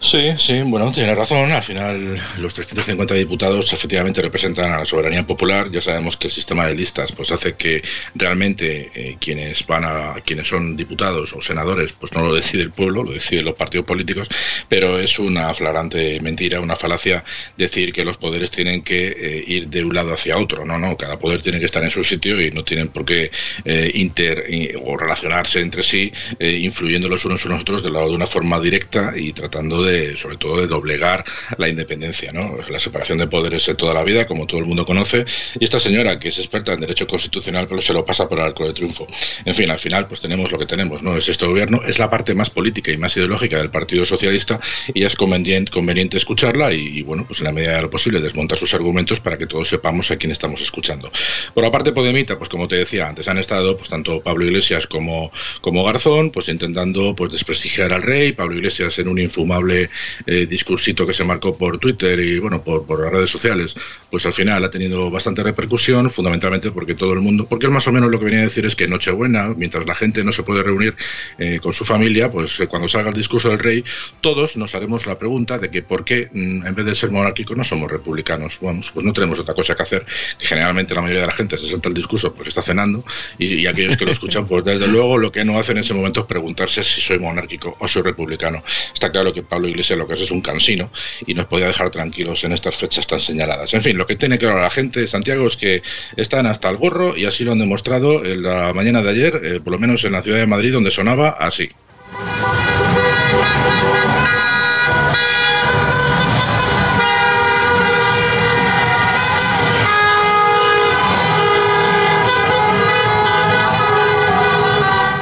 Sí, 0.02 0.32
sí, 0.38 0.62
bueno, 0.62 0.90
tiene 0.92 1.14
razón. 1.14 1.52
Al 1.52 1.62
final, 1.62 2.18
los 2.38 2.54
350 2.54 3.14
diputados 3.14 3.70
efectivamente 3.74 4.22
representan 4.22 4.72
a 4.72 4.78
la 4.78 4.84
soberanía 4.86 5.26
popular. 5.26 5.70
Ya 5.70 5.82
sabemos 5.82 6.16
que 6.16 6.28
el 6.28 6.32
sistema 6.32 6.66
de 6.66 6.74
listas 6.74 7.12
pues 7.12 7.30
hace 7.30 7.54
que 7.54 7.82
realmente 8.14 8.90
eh, 8.94 9.18
quienes 9.20 9.66
van 9.66 9.84
a 9.84 10.14
quienes 10.24 10.48
son 10.48 10.74
diputados 10.74 11.34
o 11.34 11.42
senadores, 11.42 11.92
pues 11.92 12.12
no 12.14 12.24
lo 12.24 12.34
decide 12.34 12.62
el 12.62 12.70
pueblo, 12.70 13.04
lo 13.04 13.12
deciden 13.12 13.44
los 13.44 13.54
partidos 13.56 13.84
políticos. 13.84 14.28
Pero 14.70 14.98
es 14.98 15.18
una 15.18 15.52
flagrante 15.52 16.18
mentira, 16.20 16.60
una 16.60 16.76
falacia 16.76 17.22
decir 17.58 17.92
que 17.92 18.02
los 18.02 18.16
poderes 18.16 18.50
tienen 18.50 18.82
que 18.82 19.08
eh, 19.08 19.44
ir 19.46 19.68
de 19.68 19.84
un 19.84 19.94
lado 19.94 20.14
hacia 20.14 20.38
otro. 20.38 20.64
No, 20.64 20.78
no, 20.78 20.96
cada 20.96 21.18
poder 21.18 21.42
tiene 21.42 21.60
que 21.60 21.66
estar 21.66 21.84
en 21.84 21.90
su 21.90 22.02
sitio 22.04 22.40
y 22.40 22.50
no 22.50 22.64
tienen 22.64 22.88
por 22.88 23.04
qué 23.04 23.30
eh, 23.66 23.90
inter 23.94 24.46
o 24.82 24.96
relacionarse 24.96 25.60
entre 25.60 25.82
sí, 25.82 26.10
influyendo 26.40 27.06
los 27.08 27.26
unos 27.26 27.44
a 27.44 27.50
los 27.50 27.60
otros 27.60 27.82
de, 27.82 27.90
de 27.90 27.98
una 27.98 28.26
forma 28.26 28.58
directa 28.60 29.12
y 29.14 29.34
tratando 29.34 29.82
de 29.82 29.89
sobre 30.16 30.36
todo 30.36 30.60
de 30.60 30.66
doblegar 30.66 31.24
la 31.58 31.68
independencia, 31.68 32.32
¿no? 32.32 32.56
La 32.68 32.78
separación 32.78 33.18
de 33.18 33.26
poderes 33.26 33.66
de 33.66 33.74
toda 33.74 33.94
la 33.94 34.02
vida, 34.02 34.26
como 34.26 34.46
todo 34.46 34.60
el 34.60 34.66
mundo 34.66 34.84
conoce, 34.84 35.24
y 35.58 35.64
esta 35.64 35.80
señora 35.80 36.18
que 36.18 36.28
es 36.28 36.38
experta 36.38 36.72
en 36.72 36.80
derecho 36.80 37.06
constitucional, 37.06 37.66
pero 37.68 37.80
se 37.80 37.92
lo 37.92 38.04
pasa 38.04 38.28
por 38.28 38.38
el 38.38 38.44
arco 38.44 38.66
de 38.66 38.72
triunfo. 38.72 39.06
En 39.44 39.54
fin, 39.54 39.70
al 39.70 39.78
final, 39.78 40.06
pues 40.06 40.20
tenemos 40.20 40.50
lo 40.52 40.58
que 40.58 40.66
tenemos, 40.66 41.02
¿no? 41.02 41.16
Es 41.16 41.28
este 41.28 41.46
gobierno, 41.46 41.82
es 41.86 41.98
la 41.98 42.10
parte 42.10 42.34
más 42.34 42.50
política 42.50 42.90
y 42.90 42.96
más 42.96 43.16
ideológica 43.16 43.58
del 43.58 43.70
Partido 43.70 44.04
Socialista, 44.04 44.60
y 44.94 45.04
es 45.04 45.16
conveniente, 45.16 46.16
escucharla 46.16 46.72
y, 46.72 47.02
bueno, 47.02 47.24
pues 47.26 47.40
en 47.40 47.46
la 47.46 47.52
medida 47.52 47.76
de 47.76 47.82
lo 47.82 47.90
posible 47.90 48.20
desmontar 48.20 48.58
sus 48.58 48.74
argumentos 48.74 49.20
para 49.20 49.38
que 49.38 49.46
todos 49.46 49.68
sepamos 49.68 50.10
a 50.10 50.16
quién 50.16 50.32
estamos 50.32 50.60
escuchando. 50.60 51.10
Por 51.54 51.64
la 51.64 51.70
parte 51.70 51.92
Podemita, 51.92 52.36
pues 52.36 52.48
como 52.48 52.68
te 52.68 52.76
decía 52.76 53.08
antes, 53.08 53.28
han 53.28 53.38
estado 53.38 53.76
pues 53.76 53.88
tanto 53.88 54.20
Pablo 54.20 54.44
Iglesias 54.44 54.86
como, 54.86 55.30
como 55.60 55.84
Garzón, 55.84 56.30
pues 56.30 56.48
intentando 56.48 57.14
pues 57.14 57.30
desprestigiar 57.30 57.92
al 57.92 58.02
rey, 58.02 58.32
Pablo 58.32 58.56
Iglesias 58.56 58.98
en 58.98 59.08
un 59.08 59.18
infumable 59.18 59.79
eh, 60.26 60.46
discursito 60.46 61.06
que 61.06 61.14
se 61.14 61.24
marcó 61.24 61.56
por 61.56 61.78
Twitter 61.78 62.18
y 62.20 62.38
bueno, 62.38 62.62
por, 62.62 63.00
las 63.00 63.12
redes 63.12 63.30
sociales, 63.30 63.74
pues 64.10 64.26
al 64.26 64.32
final 64.32 64.64
ha 64.64 64.70
tenido 64.70 65.10
bastante 65.10 65.42
repercusión, 65.42 66.10
fundamentalmente 66.10 66.70
porque 66.70 66.94
todo 66.94 67.12
el 67.12 67.20
mundo, 67.20 67.46
porque 67.46 67.66
él 67.66 67.72
más 67.72 67.86
o 67.86 67.92
menos 67.92 68.10
lo 68.10 68.18
que 68.18 68.24
venía 68.24 68.40
a 68.40 68.44
decir 68.44 68.66
es 68.66 68.74
que 68.76 68.88
Nochebuena, 68.88 69.54
mientras 69.56 69.86
la 69.86 69.94
gente 69.94 70.24
no 70.24 70.32
se 70.32 70.42
puede 70.42 70.62
reunir 70.62 70.94
eh, 71.38 71.58
con 71.62 71.72
su 71.72 71.84
familia, 71.84 72.30
pues 72.30 72.58
eh, 72.60 72.66
cuando 72.66 72.88
salga 72.88 73.10
el 73.10 73.16
discurso 73.16 73.48
del 73.48 73.58
rey, 73.58 73.84
todos 74.20 74.56
nos 74.56 74.74
haremos 74.74 75.06
la 75.06 75.18
pregunta 75.18 75.58
de 75.58 75.70
que 75.70 75.82
por 75.82 76.04
qué 76.04 76.28
mm, 76.32 76.66
en 76.66 76.74
vez 76.74 76.86
de 76.86 76.94
ser 76.94 77.10
monárquicos 77.10 77.56
no 77.56 77.64
somos 77.64 77.90
republicanos. 77.90 78.58
Vamos, 78.60 78.90
pues 78.92 79.04
no 79.04 79.12
tenemos 79.12 79.38
otra 79.38 79.54
cosa 79.54 79.74
que 79.74 79.82
hacer, 79.82 80.04
generalmente 80.38 80.94
la 80.94 81.02
mayoría 81.02 81.22
de 81.22 81.26
la 81.28 81.32
gente 81.32 81.56
se 81.58 81.68
salta 81.68 81.88
el 81.88 81.94
discurso 81.94 82.34
porque 82.34 82.48
está 82.48 82.62
cenando 82.62 83.04
y, 83.38 83.66
aquellos 83.66 83.96
que 83.96 84.04
lo 84.04 84.12
escuchan, 84.12 84.46
pues 84.46 84.64
desde 84.64 84.86
luego 84.88 85.18
lo 85.18 85.30
que 85.30 85.44
no 85.44 85.58
hacen 85.58 85.76
en 85.76 85.84
ese 85.84 85.94
momento 85.94 86.20
es 86.20 86.26
preguntarse 86.26 86.82
si 86.82 87.00
soy 87.00 87.18
monárquico 87.18 87.76
o 87.78 87.88
soy 87.88 88.02
republicano. 88.02 88.62
Está 88.92 89.10
claro 89.10 89.32
que 89.32 89.42
Pablo 89.42 89.68
Iglesia 89.70 89.96
lo 89.96 90.06
que 90.06 90.14
es 90.14 90.20
es 90.20 90.30
un 90.30 90.40
cansino 90.40 90.90
y 91.26 91.34
nos 91.34 91.46
podía 91.46 91.66
dejar 91.66 91.90
tranquilos 91.90 92.44
en 92.44 92.52
estas 92.52 92.76
fechas 92.76 93.06
tan 93.06 93.20
señaladas. 93.20 93.72
En 93.74 93.82
fin, 93.82 93.96
lo 93.96 94.06
que 94.06 94.16
tiene 94.16 94.38
claro 94.38 94.60
la 94.60 94.70
gente 94.70 95.00
de 95.00 95.08
Santiago 95.08 95.46
es 95.46 95.56
que 95.56 95.82
están 96.16 96.46
hasta 96.46 96.68
el 96.68 96.76
gorro 96.76 97.16
y 97.16 97.24
así 97.24 97.44
lo 97.44 97.52
han 97.52 97.58
demostrado 97.58 98.24
en 98.24 98.42
la 98.42 98.72
mañana 98.72 99.02
de 99.02 99.10
ayer, 99.10 99.40
eh, 99.42 99.60
por 99.60 99.72
lo 99.72 99.78
menos 99.78 100.04
en 100.04 100.12
la 100.12 100.22
ciudad 100.22 100.38
de 100.38 100.46
Madrid, 100.46 100.72
donde 100.72 100.90
sonaba 100.90 101.30
así. 101.30 101.68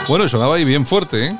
Bueno, 0.08 0.26
sonaba 0.26 0.56
ahí 0.56 0.64
bien 0.64 0.86
fuerte, 0.86 1.26
¿eh? 1.26 1.36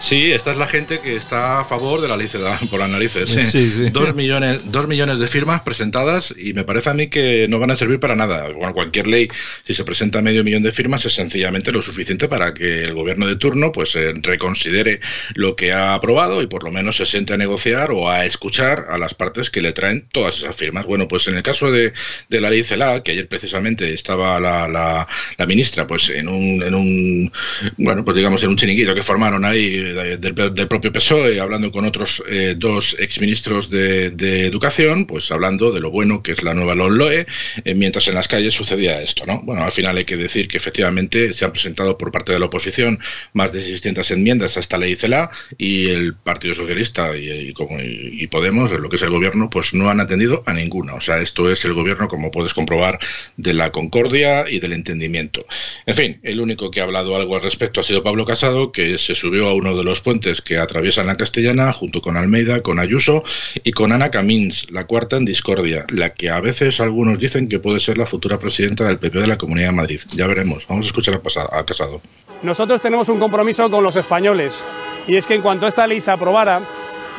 Sí, 0.00 0.32
esta 0.32 0.52
es 0.52 0.56
la 0.56 0.66
gente 0.66 1.00
que 1.00 1.14
está 1.14 1.60
a 1.60 1.64
favor 1.66 2.00
de 2.00 2.08
la 2.08 2.16
ley 2.16 2.26
por 2.70 2.80
las 2.80 2.88
narices. 2.88 3.30
Dos, 3.92 4.14
millones, 4.14 4.60
dos 4.64 4.88
millones 4.88 5.18
de 5.18 5.28
firmas 5.28 5.60
presentadas 5.60 6.34
y 6.36 6.54
me 6.54 6.64
parece 6.64 6.90
a 6.90 6.94
mí 6.94 7.08
que 7.08 7.46
no 7.48 7.58
van 7.58 7.70
a 7.70 7.76
servir 7.76 8.00
para 8.00 8.14
nada. 8.14 8.48
Bueno, 8.48 8.72
cualquier 8.72 9.06
ley, 9.06 9.28
si 9.64 9.74
se 9.74 9.84
presenta 9.84 10.22
medio 10.22 10.42
millón 10.42 10.62
de 10.62 10.72
firmas, 10.72 11.04
es 11.04 11.12
sencillamente 11.12 11.70
lo 11.70 11.82
suficiente 11.82 12.28
para 12.28 12.54
que 12.54 12.82
el 12.82 12.94
gobierno 12.94 13.26
de 13.26 13.36
turno 13.36 13.72
pues 13.72 13.94
eh, 13.94 14.14
reconsidere 14.22 15.00
lo 15.34 15.54
que 15.54 15.72
ha 15.72 15.94
aprobado 15.94 16.40
y 16.42 16.46
por 16.46 16.64
lo 16.64 16.70
menos 16.70 16.96
se 16.96 17.06
siente 17.06 17.34
a 17.34 17.36
negociar 17.36 17.90
o 17.92 18.08
a 18.08 18.24
escuchar 18.24 18.86
a 18.88 18.96
las 18.96 19.14
partes 19.14 19.50
que 19.50 19.60
le 19.60 19.72
traen 19.72 20.06
todas 20.10 20.38
esas 20.38 20.56
firmas. 20.56 20.86
Bueno, 20.86 21.08
pues 21.08 21.28
en 21.28 21.36
el 21.36 21.42
caso 21.42 21.70
de, 21.70 21.92
de 22.28 22.40
la 22.40 22.48
ley 22.48 22.64
CELA, 22.64 23.02
que 23.02 23.12
ayer 23.12 23.28
precisamente 23.28 23.92
estaba 23.92 24.40
la, 24.40 24.66
la, 24.66 25.06
la 25.36 25.46
ministra 25.46 25.86
pues 25.86 26.08
en 26.08 26.28
un, 26.28 26.62
en 26.62 26.74
un, 26.74 27.32
bueno, 27.76 28.04
pues 28.04 28.16
digamos 28.16 28.42
en 28.42 28.50
un 28.50 28.56
chiniquito 28.56 28.94
que 28.94 29.02
formaron 29.02 29.44
ahí 29.44 29.89
del, 29.94 30.68
propio 30.68 30.92
PSOE, 30.92 31.40
hablando 31.40 31.70
con 31.70 31.84
otros 31.84 32.22
eh, 32.28 32.54
dos 32.56 32.96
exministros 32.98 33.70
de, 33.70 34.10
de, 34.10 34.46
Educación, 34.46 35.06
pues 35.06 35.30
hablando 35.30 35.70
de 35.72 35.80
lo 35.80 35.90
bueno 35.90 36.22
que 36.22 36.32
es 36.32 36.42
la 36.42 36.54
nueva 36.54 36.74
LOE, 36.74 37.26
eh, 37.64 37.74
mientras 37.74 38.08
en 38.08 38.14
las 38.14 38.28
calles 38.28 38.54
sucedía 38.54 39.00
esto, 39.02 39.26
¿no? 39.26 39.40
Bueno, 39.42 39.64
al 39.64 39.72
final 39.72 39.96
hay 39.96 40.04
que 40.04 40.16
decir 40.16 40.48
que 40.48 40.56
efectivamente 40.56 41.32
se 41.32 41.44
han 41.44 41.52
presentado 41.52 41.96
por 41.98 42.10
parte 42.10 42.32
de 42.32 42.38
la 42.38 42.46
oposición 42.46 42.98
más 43.32 43.52
de 43.52 43.62
600 43.62 44.10
enmiendas 44.10 44.56
a 44.56 44.60
esta 44.60 44.78
ley 44.78 44.96
CELA 44.96 45.30
y 45.58 45.88
el 45.88 46.14
Partido 46.14 46.54
Socialista 46.54 47.16
y, 47.16 47.28
y, 47.48 48.26
Podemos, 48.30 48.70
lo 48.70 48.88
que 48.88 48.96
es 48.96 49.02
el 49.02 49.10
gobierno, 49.10 49.50
pues 49.50 49.74
no 49.74 49.90
han 49.90 49.98
atendido 50.00 50.44
a 50.46 50.52
ninguna. 50.52 50.94
O 50.94 51.00
sea, 51.00 51.20
esto 51.20 51.50
es 51.50 51.64
el 51.64 51.74
gobierno, 51.74 52.06
como 52.06 52.30
puedes 52.30 52.54
comprobar, 52.54 52.98
de 53.36 53.54
la 53.54 53.72
concordia 53.72 54.48
y 54.48 54.60
del 54.60 54.72
entendimiento. 54.72 55.44
En 55.86 55.94
fin, 55.94 56.20
el 56.22 56.40
único 56.40 56.70
que 56.70 56.80
ha 56.80 56.84
hablado 56.84 57.16
algo 57.16 57.34
al 57.34 57.42
respecto 57.42 57.80
ha 57.80 57.84
sido 57.84 58.02
Pablo 58.02 58.24
Casado, 58.24 58.72
que 58.72 58.98
se 58.98 59.14
subió 59.14 59.48
a 59.48 59.54
uno 59.54 59.76
de 59.76 59.79
los 59.82 60.00
puentes 60.00 60.40
que 60.40 60.58
atraviesan 60.58 61.06
la 61.06 61.16
Castellana, 61.16 61.72
junto 61.72 62.00
con 62.00 62.16
Almeida, 62.16 62.62
con 62.62 62.78
Ayuso 62.78 63.24
y 63.64 63.72
con 63.72 63.92
Ana 63.92 64.10
Camins, 64.10 64.70
la 64.70 64.86
cuarta 64.86 65.16
en 65.16 65.24
discordia, 65.24 65.86
la 65.90 66.10
que 66.10 66.30
a 66.30 66.40
veces 66.40 66.80
algunos 66.80 67.18
dicen 67.18 67.48
que 67.48 67.58
puede 67.58 67.80
ser 67.80 67.98
la 67.98 68.06
futura 68.06 68.38
presidenta 68.38 68.86
del 68.86 68.98
PP 68.98 69.20
de 69.20 69.26
la 69.26 69.38
Comunidad 69.38 69.68
de 69.68 69.76
Madrid. 69.76 70.00
Ya 70.14 70.26
veremos. 70.26 70.66
Vamos 70.68 70.86
a 70.86 70.88
escuchar 70.88 71.20
a, 71.52 71.64
Casado. 71.64 72.00
Nosotros 72.42 72.80
tenemos 72.80 73.08
un 73.08 73.18
compromiso 73.18 73.70
con 73.70 73.84
los 73.84 73.96
españoles 73.96 74.62
y 75.06 75.16
es 75.16 75.26
que 75.26 75.34
en 75.34 75.42
cuanto 75.42 75.66
esta 75.66 75.86
ley 75.86 76.00
se 76.00 76.10
aprobara 76.10 76.62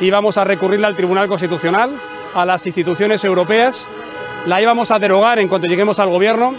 íbamos 0.00 0.36
a 0.36 0.44
recurrirla 0.44 0.88
al 0.88 0.96
Tribunal 0.96 1.28
Constitucional, 1.28 1.96
a 2.34 2.44
las 2.44 2.66
instituciones 2.66 3.24
europeas, 3.24 3.86
la 4.46 4.60
íbamos 4.60 4.90
a 4.90 4.98
derogar 4.98 5.38
en 5.38 5.48
cuanto 5.48 5.68
lleguemos 5.68 6.00
al 6.00 6.10
gobierno 6.10 6.56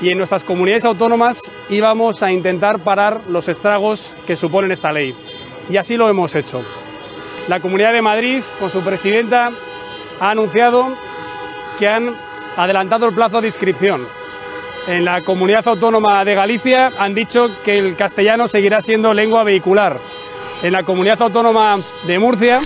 y 0.00 0.10
en 0.10 0.18
nuestras 0.18 0.44
comunidades 0.44 0.84
autónomas 0.84 1.50
íbamos 1.68 2.22
a 2.22 2.32
intentar 2.32 2.80
parar 2.80 3.22
los 3.28 3.48
estragos 3.48 4.16
que 4.26 4.36
suponen 4.36 4.72
esta 4.72 4.92
ley 4.92 5.14
y 5.68 5.76
así 5.76 5.96
lo 5.96 6.08
hemos 6.08 6.34
hecho. 6.34 6.62
La 7.48 7.60
Comunidad 7.60 7.92
de 7.92 8.02
Madrid, 8.02 8.42
con 8.58 8.70
su 8.70 8.82
presidenta, 8.82 9.50
ha 10.20 10.30
anunciado 10.30 10.88
que 11.78 11.88
han 11.88 12.14
adelantado 12.56 13.06
el 13.06 13.14
plazo 13.14 13.40
de 13.40 13.48
inscripción. 13.48 14.06
En 14.86 15.04
la 15.04 15.20
Comunidad 15.22 15.66
Autónoma 15.68 16.24
de 16.24 16.34
Galicia 16.34 16.92
han 16.98 17.14
dicho 17.14 17.50
que 17.64 17.78
el 17.78 17.96
castellano 17.96 18.48
seguirá 18.48 18.80
siendo 18.80 19.12
lengua 19.12 19.44
vehicular. 19.44 19.98
En 20.62 20.72
la 20.72 20.84
Comunidad 20.84 21.20
Autónoma 21.22 21.78
de 22.06 22.18
Murcia 22.18 22.60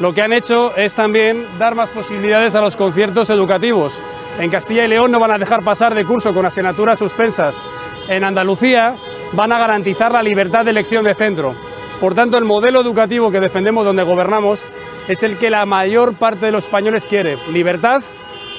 lo 0.00 0.14
que 0.14 0.22
han 0.22 0.32
hecho 0.32 0.74
es 0.76 0.94
también 0.94 1.46
dar 1.58 1.74
más 1.74 1.88
posibilidades 1.90 2.54
a 2.54 2.60
los 2.60 2.76
conciertos 2.76 3.30
educativos. 3.30 4.00
En 4.38 4.50
Castilla 4.50 4.84
y 4.84 4.88
León 4.88 5.10
no 5.10 5.18
van 5.18 5.32
a 5.32 5.38
dejar 5.38 5.64
pasar 5.64 5.94
de 5.94 6.04
curso 6.04 6.32
con 6.32 6.46
asignaturas 6.46 7.00
suspensas. 7.00 7.60
En 8.08 8.22
Andalucía 8.22 8.94
van 9.32 9.52
a 9.52 9.58
garantizar 9.58 10.12
la 10.12 10.22
libertad 10.22 10.64
de 10.64 10.70
elección 10.70 11.04
de 11.04 11.14
centro. 11.14 11.67
Por 12.00 12.14
tanto, 12.14 12.38
el 12.38 12.44
modelo 12.44 12.80
educativo 12.80 13.32
que 13.32 13.40
defendemos 13.40 13.84
donde 13.84 14.04
gobernamos 14.04 14.64
es 15.08 15.22
el 15.24 15.36
que 15.36 15.50
la 15.50 15.66
mayor 15.66 16.14
parte 16.14 16.46
de 16.46 16.52
los 16.52 16.64
españoles 16.64 17.06
quiere. 17.06 17.38
Libertad, 17.50 18.02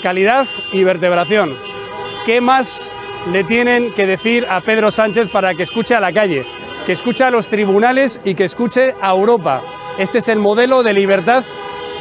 calidad 0.03 0.46
y 0.74 0.84
vertebración. 0.84 1.55
¿Qué 2.25 2.41
más 2.41 2.91
le 3.31 3.46
tienen 3.46 3.93
que 3.93 4.05
decir 4.05 4.46
a 4.50 4.60
Pedro 4.60 4.91
Sánchez 4.91 5.29
para 5.29 5.55
que 5.55 5.63
escuche 5.63 5.96
a 5.96 6.01
la 6.01 6.12
calle, 6.12 6.46
que 6.86 6.91
escuche 6.91 7.24
a 7.24 7.31
los 7.31 7.48
tribunales 7.48 8.19
y 8.25 8.36
que 8.36 8.43
escuche 8.43 8.93
a 9.01 9.12
Europa? 9.12 9.62
Este 9.98 10.17
es 10.17 10.27
el 10.27 10.39
modelo 10.39 10.84
de 10.84 10.93
libertad 10.93 11.46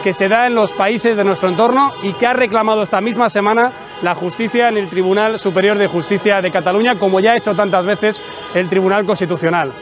que 0.03 0.13
se 0.13 0.29
da 0.29 0.47
en 0.47 0.57
los 0.57 0.73
países 0.73 1.17
de 1.17 1.25
nuestro 1.25 1.49
entorno 1.49 1.93
y 2.03 2.15
que 2.15 2.27
ha 2.27 2.33
reclamado 2.33 2.83
esta 2.83 3.01
misma 3.01 3.31
semana 3.31 3.73
la 4.03 4.15
justicia 4.15 4.69
en 4.69 4.77
el 4.77 4.89
Tribunal 4.89 5.39
Superior 5.39 5.79
de 5.79 5.87
Justicia 5.87 6.41
de 6.41 6.51
Cataluña, 6.51 6.99
como 6.99 7.21
ya 7.21 7.33
ha 7.33 7.37
hecho 7.37 7.55
tantas 7.55 7.87
veces 7.87 8.21
el 8.55 8.69
Tribunal 8.69 9.05
Constitucional. 9.05 9.73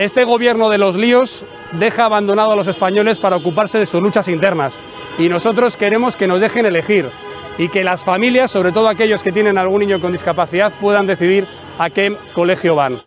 Este 0.00 0.24
gobierno 0.24 0.70
de 0.70 0.78
los 0.78 0.96
líos 0.96 1.44
deja 1.72 2.06
abandonado 2.06 2.52
a 2.52 2.56
los 2.56 2.66
españoles 2.68 3.18
para 3.18 3.36
ocuparse 3.36 3.78
de 3.78 3.84
sus 3.84 4.00
luchas 4.00 4.28
internas 4.28 4.78
y 5.18 5.28
nosotros 5.28 5.76
queremos 5.76 6.16
que 6.16 6.26
nos 6.26 6.40
dejen 6.40 6.64
elegir 6.64 7.10
y 7.58 7.68
que 7.68 7.84
las 7.84 8.02
familias, 8.02 8.50
sobre 8.50 8.72
todo 8.72 8.88
aquellos 8.88 9.22
que 9.22 9.30
tienen 9.30 9.58
algún 9.58 9.80
niño 9.80 10.00
con 10.00 10.12
discapacidad, 10.12 10.72
puedan 10.80 11.06
decidir 11.06 11.46
a 11.78 11.90
qué 11.90 12.16
colegio 12.32 12.74
van. 12.74 13.02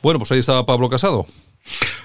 Bueno, 0.00 0.18
pues 0.18 0.32
ahí 0.32 0.38
estaba 0.38 0.64
Pablo 0.64 0.88
Casado. 0.88 1.26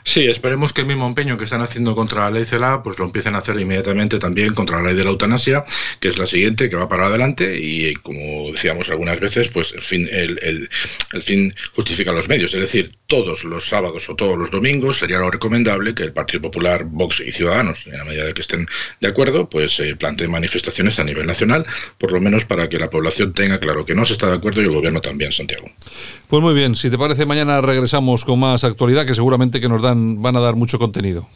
Sí, 0.05 0.27
esperemos 0.27 0.71
que 0.71 0.81
el 0.81 0.87
mismo 0.87 1.07
empeño 1.07 1.35
que 1.35 1.45
están 1.45 1.63
haciendo 1.63 1.95
contra 1.95 2.25
la 2.25 2.31
ley 2.31 2.45
CELA, 2.45 2.83
pues 2.83 2.99
lo 2.99 3.05
empiecen 3.05 3.33
a 3.33 3.39
hacer 3.39 3.59
inmediatamente 3.59 4.19
también 4.19 4.53
contra 4.53 4.77
la 4.77 4.89
ley 4.89 4.95
de 4.95 5.03
la 5.03 5.09
eutanasia, 5.09 5.65
que 5.99 6.09
es 6.09 6.19
la 6.19 6.27
siguiente, 6.27 6.69
que 6.69 6.75
va 6.75 6.87
para 6.87 7.07
adelante 7.07 7.59
y, 7.59 7.95
como 7.95 8.51
decíamos 8.51 8.87
algunas 8.89 9.19
veces, 9.19 9.49
pues 9.49 9.73
el 9.73 9.81
fin 9.81 11.53
justifica 11.73 12.11
los 12.11 12.29
medios. 12.29 12.53
Es 12.53 12.61
decir, 12.61 12.95
todos 13.07 13.43
los 13.43 13.67
sábados 13.67 14.07
o 14.07 14.15
todos 14.15 14.37
los 14.37 14.51
domingos 14.51 14.99
sería 14.99 15.17
lo 15.17 15.31
recomendable 15.31 15.95
que 15.95 16.03
el 16.03 16.13
Partido 16.13 16.43
Popular, 16.43 16.83
Vox 16.85 17.23
y 17.25 17.31
Ciudadanos, 17.31 17.85
en 17.87 17.97
la 17.97 18.03
medida 18.03 18.25
de 18.25 18.31
que 18.31 18.41
estén 18.41 18.67
de 19.01 19.07
acuerdo, 19.07 19.49
pues 19.49 19.79
eh, 19.79 19.95
planteen 19.95 20.29
manifestaciones 20.29 20.99
a 20.99 21.03
nivel 21.03 21.25
nacional, 21.25 21.65
por 21.97 22.11
lo 22.11 22.21
menos 22.21 22.45
para 22.45 22.69
que 22.69 22.77
la 22.77 22.91
población 22.91 23.33
tenga 23.33 23.59
claro 23.59 23.85
que 23.85 23.95
no 23.95 24.05
se 24.05 24.13
está 24.13 24.27
de 24.27 24.35
acuerdo 24.35 24.61
y 24.61 24.65
el 24.65 24.71
gobierno 24.71 25.01
también, 25.01 25.31
Santiago. 25.31 25.67
Pues 26.27 26.43
muy 26.43 26.53
bien, 26.53 26.75
si 26.75 26.91
te 26.91 26.97
parece, 26.97 27.25
mañana 27.25 27.61
regresamos 27.61 28.23
con 28.23 28.39
más 28.39 28.63
actualidad 28.63 29.05
que 29.05 29.13
seguramente 29.13 29.59
que 29.59 29.67
nos 29.67 29.81
dan 29.81 29.94
van 29.95 30.35
a 30.35 30.39
dar 30.39 30.55
mucho 30.55 30.77
contenido. 30.77 31.27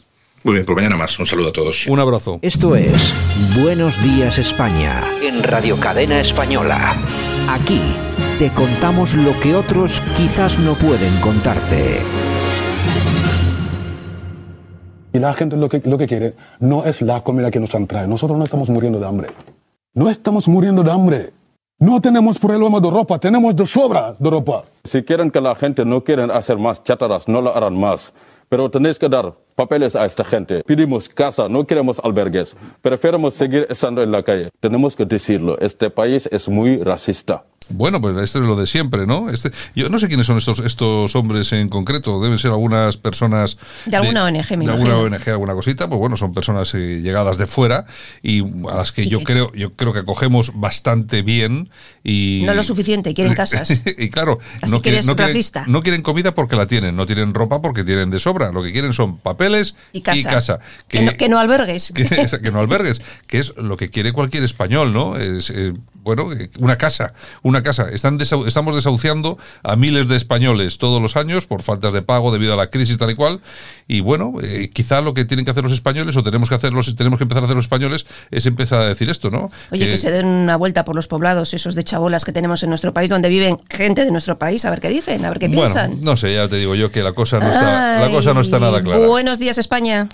Muy 0.43 0.53
bien, 0.53 0.65
pues 0.65 0.75
mañana 0.75 0.95
más. 0.95 1.19
Un 1.19 1.25
saludo 1.25 1.49
a 1.49 1.51
todos. 1.51 1.85
Un 1.87 1.99
abrazo. 1.99 2.39
Esto 2.41 2.75
es 2.75 3.13
Buenos 3.61 4.01
Días 4.01 4.37
España 4.37 5.03
en 5.21 5.43
Radio 5.43 5.77
Cadena 5.79 6.21
Española. 6.21 6.95
Aquí 7.49 7.81
te 8.37 8.49
contamos 8.51 9.15
lo 9.15 9.37
que 9.41 9.53
otros 9.55 10.01
quizás 10.15 10.57
no 10.59 10.75
pueden 10.75 11.13
contarte. 11.19 12.01
Y 15.11 15.19
la 15.19 15.33
gente 15.33 15.57
lo 15.57 15.67
que, 15.67 15.81
lo 15.83 15.97
que 15.97 16.07
quiere 16.07 16.35
no 16.59 16.85
es 16.85 17.01
la 17.01 17.21
comida 17.21 17.51
que 17.51 17.59
nos 17.59 17.73
han 17.75 17.87
traído. 17.87 18.07
Nosotros 18.07 18.37
no 18.37 18.43
estamos 18.45 18.69
muriendo 18.69 18.99
de 18.99 19.07
hambre. 19.07 19.29
No 19.93 20.09
estamos 20.09 20.47
muriendo 20.47 20.83
de 20.83 20.91
hambre. 20.91 21.33
No 21.79 21.99
tenemos 22.01 22.37
problema 22.39 22.79
de 22.79 22.89
ropa, 22.89 23.19
tenemos 23.19 23.55
de 23.55 23.65
sobra 23.65 24.15
de 24.19 24.29
ropa. 24.29 24.65
Si 24.83 25.01
quieren 25.03 25.31
que 25.31 25.41
la 25.41 25.55
gente 25.55 25.83
no 25.85 26.03
quieren 26.03 26.29
hacer 26.29 26.57
más 26.57 26.83
chataras, 26.83 27.27
no 27.27 27.41
lo 27.41 27.55
harán 27.55 27.77
más. 27.77 28.13
Pero 28.49 28.69
tenéis 28.69 28.97
que 28.97 29.07
dar 29.07 29.33
papeles 29.55 29.95
a 29.95 30.05
esta 30.05 30.23
gente. 30.23 30.63
Pedimos 30.63 31.07
casa, 31.07 31.47
no 31.47 31.65
queremos 31.65 31.99
albergues. 32.03 32.57
Preferimos 32.81 33.35
seguir 33.35 33.67
estando 33.69 34.01
en 34.01 34.11
la 34.11 34.23
calle. 34.23 34.49
Tenemos 34.59 34.95
que 34.95 35.05
decirlo, 35.05 35.57
este 35.59 35.91
país 35.91 36.27
es 36.31 36.49
muy 36.49 36.81
racista. 36.83 37.43
Bueno, 37.69 38.01
pues 38.01 38.17
esto 38.17 38.39
es 38.39 38.45
lo 38.45 38.55
de 38.55 38.67
siempre, 38.67 39.05
¿no? 39.05 39.29
Este, 39.29 39.51
yo 39.75 39.89
no 39.89 39.99
sé 39.99 40.07
quiénes 40.07 40.27
son 40.27 40.37
estos 40.37 40.59
estos 40.59 41.15
hombres 41.15 41.51
en 41.53 41.69
concreto. 41.69 42.21
Deben 42.21 42.39
ser 42.39 42.51
algunas 42.51 42.97
personas 42.97 43.57
de 43.85 43.97
alguna 43.97 44.25
ONG, 44.25 44.57
me 44.57 44.65
de 44.65 44.71
alguna 44.71 44.97
ONG, 44.97 45.29
alguna 45.29 45.53
cosita. 45.53 45.87
Pues 45.87 45.99
bueno, 45.99 46.17
son 46.17 46.33
personas 46.33 46.73
eh, 46.73 47.01
llegadas 47.01 47.37
de 47.37 47.45
fuera 47.45 47.85
y 48.23 48.41
a 48.69 48.75
las 48.75 48.91
que 48.91 49.07
yo 49.07 49.21
creo 49.23 49.51
yo 49.53 49.73
creo 49.73 49.93
que 49.93 49.99
acogemos 49.99 50.51
bastante 50.55 51.21
bien 51.21 51.69
y 52.03 52.43
no 52.45 52.53
lo 52.53 52.63
suficiente. 52.63 53.13
Quieren 53.13 53.35
casas. 53.35 53.83
y 53.97 54.09
claro, 54.09 54.39
Así 54.61 54.71
no 54.71 54.81
quieren, 54.81 55.05
no 55.05 55.15
quieren, 55.15 55.35
racista. 55.35 55.63
no 55.67 55.83
quieren 55.83 56.01
comida 56.01 56.33
porque 56.33 56.55
la 56.55 56.65
tienen, 56.65 56.95
no 56.95 57.05
tienen 57.05 57.33
ropa 57.33 57.61
porque 57.61 57.83
tienen 57.83 58.09
de 58.09 58.19
sobra. 58.19 58.51
Lo 58.51 58.63
que 58.63 58.71
quieren 58.71 58.93
son 58.93 59.17
papeles 59.17 59.75
Y 59.93 60.01
casa. 60.01 60.59
Que, 60.87 60.99
Que 60.99 61.05
no, 61.05 61.13
que 61.13 61.29
no 61.29 61.39
albergues. 61.39 61.91
que, 61.95 62.05
que 62.05 62.51
no 62.51 62.59
albergues, 62.59 63.01
que 63.27 63.39
es 63.39 63.55
lo 63.57 63.77
que 63.77 63.89
quiere 63.89 64.13
cualquier 64.13 64.43
español, 64.43 64.93
¿no? 64.93 65.15
Es, 65.17 65.49
eh, 65.49 65.73
bueno, 66.01 66.31
eh, 66.33 66.49
una 66.59 66.77
casa, 66.77 67.13
una 67.43 67.58
casa. 67.61 67.87
Están 67.89 68.17
desau- 68.19 68.47
estamos 68.47 68.75
desahuciando 68.75 69.37
a 69.63 69.75
miles 69.75 70.07
de 70.07 70.15
españoles 70.15 70.77
todos 70.77 71.01
los 71.01 71.15
años 71.15 71.45
por 71.45 71.61
faltas 71.61 71.93
de 71.93 72.01
pago 72.01 72.31
debido 72.31 72.53
a 72.53 72.57
la 72.57 72.69
crisis 72.69 72.97
tal 72.97 73.11
y 73.11 73.15
cual. 73.15 73.41
Y 73.87 74.01
bueno, 74.01 74.33
eh, 74.43 74.69
quizá 74.73 75.01
lo 75.01 75.13
que 75.13 75.25
tienen 75.25 75.45
que 75.45 75.51
hacer 75.51 75.63
los 75.63 75.73
españoles 75.73 76.15
o 76.17 76.23
tenemos 76.23 76.49
que 76.49 76.55
hacerlos, 76.55 76.95
tenemos 76.95 77.17
que 77.17 77.23
empezar 77.23 77.43
a 77.43 77.45
hacer 77.45 77.55
los 77.55 77.65
españoles 77.65 78.05
es 78.31 78.45
empezar 78.45 78.79
a 78.81 78.85
decir 78.85 79.09
esto, 79.09 79.29
¿no? 79.29 79.49
Oye, 79.71 79.89
que 79.89 79.97
se 79.97 80.11
den 80.11 80.25
una 80.25 80.55
vuelta 80.55 80.85
por 80.85 80.95
los 80.95 81.07
poblados, 81.07 81.53
esos 81.53 81.75
de 81.75 81.83
chabolas 81.83 82.25
que 82.25 82.31
tenemos 82.31 82.63
en 82.63 82.69
nuestro 82.69 82.93
país, 82.93 83.09
donde 83.09 83.29
viven 83.29 83.57
gente 83.69 84.05
de 84.05 84.11
nuestro 84.11 84.37
país, 84.37 84.65
a 84.65 84.69
ver 84.69 84.81
qué 84.81 84.89
dicen, 84.89 85.25
a 85.25 85.29
ver 85.29 85.39
qué 85.39 85.47
bueno, 85.47 85.63
piensan. 85.63 86.01
no 86.01 86.17
sé, 86.17 86.33
ya 86.35 86.47
te 86.47 86.57
digo 86.57 86.75
yo 86.75 86.91
que 86.91 87.03
la 87.03 87.13
cosa 87.13 87.39
no 87.39 87.47
está, 87.49 87.99
la 88.01 88.09
cosa 88.11 88.33
no 88.33 88.41
está 88.41 88.59
nada 88.59 88.81
clara. 88.81 89.05
Buenos 89.07 89.39
días, 89.39 89.57
España. 89.57 90.07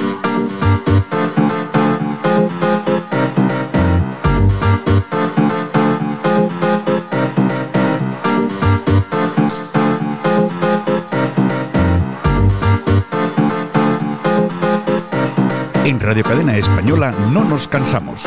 Radio 16.06 16.24
Cadena 16.24 16.56
Española 16.56 17.12
no 17.32 17.44
nos 17.46 17.68
cansamos. 17.68 18.22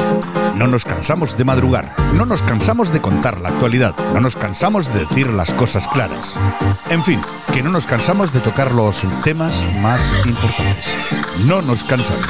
No 0.57 0.67
nos 0.67 0.85
cansamos 0.85 1.39
de 1.39 1.45
madrugar. 1.45 1.95
No 2.15 2.25
nos 2.25 2.43
cansamos 2.43 2.93
de 2.93 3.01
contar 3.01 3.41
la 3.41 3.51
actualidad. 3.51 3.95
No 4.13 4.21
nos 4.21 4.35
cansamos 4.35 4.93
de 4.93 5.01
decir 5.07 5.29
las 5.29 5.53
cosas 5.53 5.87
claras. 5.89 6.35
En 6.91 7.05
fin, 7.05 7.21
que 7.55 7.63
no 7.63 7.71
nos 7.71 7.87
cansamos 7.87 8.33
de 8.33 8.41
tocar 8.41 8.75
los 8.75 8.97
temas 9.23 9.53
más 9.81 10.01
importantes. 10.27 10.85
No 11.47 11.63
nos 11.63 11.85
cansamos. 11.85 12.27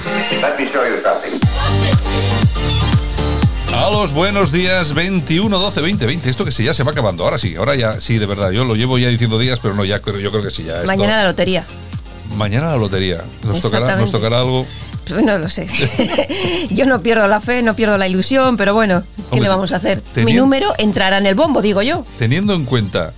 A 3.75 3.91
los 3.91 4.13
buenos 4.13 4.53
días 4.53 4.93
21, 4.93 5.59
12, 5.59 5.81
20, 5.81 6.07
20. 6.07 6.29
Esto 6.31 6.45
que 6.45 6.53
sí, 6.53 6.65
ya 6.65 6.75
se 6.75 6.83
va 6.83 6.93
acabando. 6.93 7.25
Ahora 7.25 7.39
sí, 7.39 7.55
ahora 7.57 7.75
ya, 7.75 8.01
sí, 8.03 8.19
de 8.19 8.27
verdad. 8.27 8.51
Yo 8.51 8.65
lo 8.65 8.75
llevo 8.75 8.99
ya 8.99 9.09
diciendo 9.09 9.39
días, 9.39 9.61
pero 9.61 9.75
no, 9.75 9.85
ya 9.87 9.97
yo 10.03 10.31
creo 10.31 10.43
que 10.43 10.51
sí. 10.51 10.65
Ya, 10.65 10.75
esto- 10.77 10.87
Mañana 10.87 11.17
la 11.19 11.25
lotería. 11.29 11.65
mañana 12.37 12.67
la 12.69 12.77
lotería. 12.77 13.25
Nos 13.45 13.61
tocará, 13.61 13.97
nos 13.97 14.13
tocará 14.13 14.41
algo. 14.41 14.67
Pues 15.11 15.25
no 15.25 15.39
lo 15.39 15.49
sé. 15.49 15.67
Yo 16.71 16.87
no 16.87 17.03
pierdo 17.03 17.27
la 17.29 17.41
fe, 17.41 17.63
no 17.63 17.75
pierdo 17.75 17.99
la 17.99 18.09
ilusión, 18.09 18.57
pero 18.57 18.75
bueno, 18.75 19.03
¿qué 19.17 19.23
Hombre, 19.31 19.41
le 19.43 19.49
vamos 19.49 19.73
a 19.73 19.77
hacer? 19.77 20.03
Mi 20.17 20.33
número 20.33 20.75
entrará 20.79 21.19
en 21.19 21.27
el 21.27 21.35
bombo, 21.35 21.63
digo 21.63 21.83
yo. 21.83 22.05
Teniendo 22.19 22.55
en 22.55 22.65
cuenta 22.65 23.13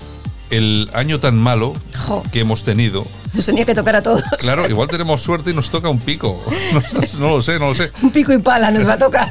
el 0.51 0.91
año 0.93 1.21
tan 1.21 1.37
malo 1.37 1.75
Jo. 2.07 2.23
que 2.33 2.41
hemos 2.41 2.65
tenido, 2.65 3.07
Nos 3.33 3.47
tenía 3.47 3.65
que 3.65 3.75
tocar 3.75 3.97
a 3.97 4.03
todos. 4.03 4.23
claro, 4.39 4.69
igual 4.69 4.89
tenemos 4.89 5.23
suerte 5.23 5.51
y 5.51 5.55
nos 5.55 5.71
toca 5.71 5.89
un 5.89 5.99
pico. 6.01 6.43
No, 6.73 6.83
no 7.19 7.29
lo 7.37 7.43
sé, 7.43 7.59
no 7.59 7.69
lo 7.69 7.75
sé. 7.75 7.91
Un 8.03 8.11
pico 8.11 8.33
y 8.33 8.39
pala 8.39 8.71
nos 8.71 8.87
va 8.87 8.95
a 8.95 8.99
tocar. 8.99 9.29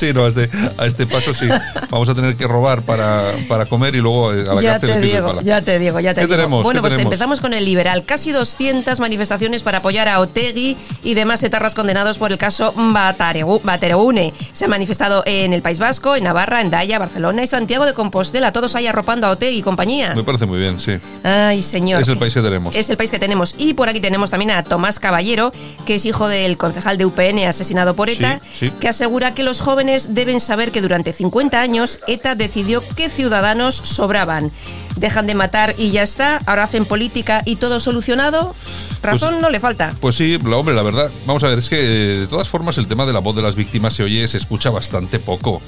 Sí, 0.00 0.12
no, 0.12 0.24
a 0.24 0.28
este, 0.28 0.50
a 0.76 0.86
este 0.86 1.06
paso 1.06 1.32
sí. 1.32 1.46
Vamos 1.88 2.08
a 2.08 2.14
tener 2.16 2.34
que 2.34 2.48
robar 2.48 2.82
para, 2.82 3.32
para 3.48 3.64
comer 3.66 3.94
y 3.94 3.98
luego 3.98 4.34
eh, 4.34 4.44
a 4.50 4.54
la 4.54 4.60
ya 4.60 4.70
cárcel 4.72 4.90
te 4.90 4.96
el 4.96 5.02
pico 5.02 5.12
y 5.12 5.16
digo, 5.16 5.28
pala. 5.28 5.42
ya 5.42 5.62
te 5.62 5.78
digo, 5.78 6.00
ya 6.00 6.14
te 6.14 6.20
¿Qué 6.20 6.26
digo. 6.26 6.36
tenemos? 6.36 6.64
Bueno, 6.64 6.78
¿Qué 6.78 6.82
pues 6.82 6.92
tenemos? 6.94 7.12
empezamos 7.12 7.40
con 7.40 7.54
el 7.54 7.64
liberal. 7.64 8.04
Casi 8.04 8.32
200 8.32 8.98
manifestaciones 8.98 9.62
para 9.62 9.78
apoyar 9.78 10.08
a 10.08 10.18
Otegui 10.18 10.76
y 11.04 11.14
demás 11.14 11.44
etarras 11.44 11.74
condenados 11.74 12.18
por 12.18 12.32
el 12.32 12.38
caso 12.38 12.74
Bateroune. 12.76 14.34
Se 14.52 14.64
han 14.64 14.70
manifestado 14.70 15.22
en 15.26 15.52
el 15.52 15.62
País 15.62 15.78
Vasco, 15.78 16.16
en 16.16 16.24
Navarra, 16.24 16.60
en 16.60 16.70
Daya, 16.70 16.98
Barcelona 16.98 17.44
y 17.44 17.46
Santiago 17.46 17.86
de 17.86 17.94
Compostela. 17.94 18.50
Todos 18.52 18.74
ahí 18.74 18.88
arropando 18.88 19.28
a 19.28 19.30
Otegui 19.30 19.58
y 19.58 19.62
compañía. 19.62 20.12
Me 20.16 20.24
parece 20.24 20.46
muy 20.46 20.58
bien, 20.58 20.80
sí. 20.80 20.92
Ay, 21.22 21.62
señor. 21.62 22.02
Es 22.02 22.08
el 22.08 22.18
país 22.18 22.34
que 22.34 22.42
tenemos. 22.42 22.74
Es 22.74 22.90
el 22.90 22.96
país 22.96 23.12
que 23.12 23.20
tenemos. 23.20 23.33
Y 23.58 23.74
por 23.74 23.88
aquí 23.88 24.00
tenemos 24.00 24.30
también 24.30 24.50
a 24.52 24.62
Tomás 24.62 24.98
Caballero, 24.98 25.52
que 25.86 25.96
es 25.96 26.04
hijo 26.04 26.28
del 26.28 26.56
concejal 26.56 26.98
de 26.98 27.06
UPN 27.06 27.44
asesinado 27.46 27.94
por 27.94 28.08
ETA, 28.08 28.38
Sí, 28.52 28.66
sí. 28.68 28.72
que 28.80 28.88
asegura 28.88 29.34
que 29.34 29.42
los 29.42 29.60
jóvenes 29.60 30.14
deben 30.14 30.40
saber 30.40 30.70
que 30.72 30.80
durante 30.80 31.12
50 31.12 31.60
años 31.60 31.98
ETA 32.06 32.34
decidió 32.34 32.82
qué 32.96 33.08
ciudadanos 33.08 33.74
sobraban. 33.76 34.50
Dejan 34.96 35.26
de 35.26 35.34
matar 35.34 35.74
y 35.76 35.90
ya 35.90 36.02
está, 36.04 36.38
ahora 36.46 36.62
hacen 36.64 36.84
política 36.84 37.42
y 37.44 37.56
todo 37.56 37.80
solucionado. 37.80 38.54
Razón 39.02 39.30
Pues- 39.30 39.42
no 39.42 39.50
le 39.50 39.58
falta. 39.60 39.92
Pues 40.00 40.14
sí, 40.14 40.38
hombre, 40.44 40.74
la 40.74 40.82
verdad, 40.82 41.10
vamos 41.26 41.42
a 41.42 41.48
ver, 41.48 41.58
es 41.58 41.68
que 41.68 41.80
eh, 41.80 42.20
de 42.20 42.26
todas 42.28 42.48
formas 42.48 42.78
el 42.78 42.86
tema 42.86 43.04
de 43.04 43.12
la 43.12 43.18
voz 43.18 43.34
de 43.34 43.42
las 43.42 43.56
víctimas 43.56 43.94
se 43.94 44.04
oye, 44.04 44.26
se 44.28 44.36
escucha 44.36 44.70
bastante 44.70 45.18
poco. 45.18 45.60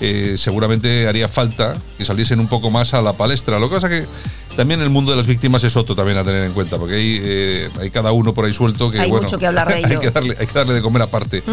Eh, 0.00 0.36
seguramente 0.38 1.08
haría 1.08 1.26
falta 1.26 1.74
que 1.98 2.04
saliesen 2.04 2.38
un 2.38 2.46
poco 2.46 2.70
más 2.70 2.94
a 2.94 3.02
la 3.02 3.14
palestra. 3.14 3.58
Lo 3.58 3.68
que 3.68 3.74
pasa 3.74 3.88
que 3.88 4.06
también 4.58 4.80
el 4.80 4.90
mundo 4.90 5.12
de 5.12 5.16
las 5.16 5.28
víctimas 5.28 5.62
es 5.62 5.76
otro 5.76 5.94
también 5.94 6.18
a 6.18 6.24
tener 6.24 6.42
en 6.42 6.50
cuenta, 6.50 6.78
porque 6.78 6.96
hay, 6.96 7.20
eh, 7.22 7.70
hay 7.80 7.90
cada 7.90 8.10
uno 8.10 8.34
por 8.34 8.44
ahí 8.44 8.52
suelto 8.52 8.90
que 8.90 8.98
Hay 8.98 9.08
bueno, 9.08 9.22
mucho 9.22 9.38
que 9.38 9.46
hablar 9.46 9.68
de 9.68 9.74
hay, 9.76 9.84
ello. 9.84 10.00
que 10.00 10.10
darle, 10.10 10.36
hay 10.36 10.48
que 10.48 10.52
darle 10.52 10.74
de 10.74 10.82
comer 10.82 11.02
aparte. 11.02 11.44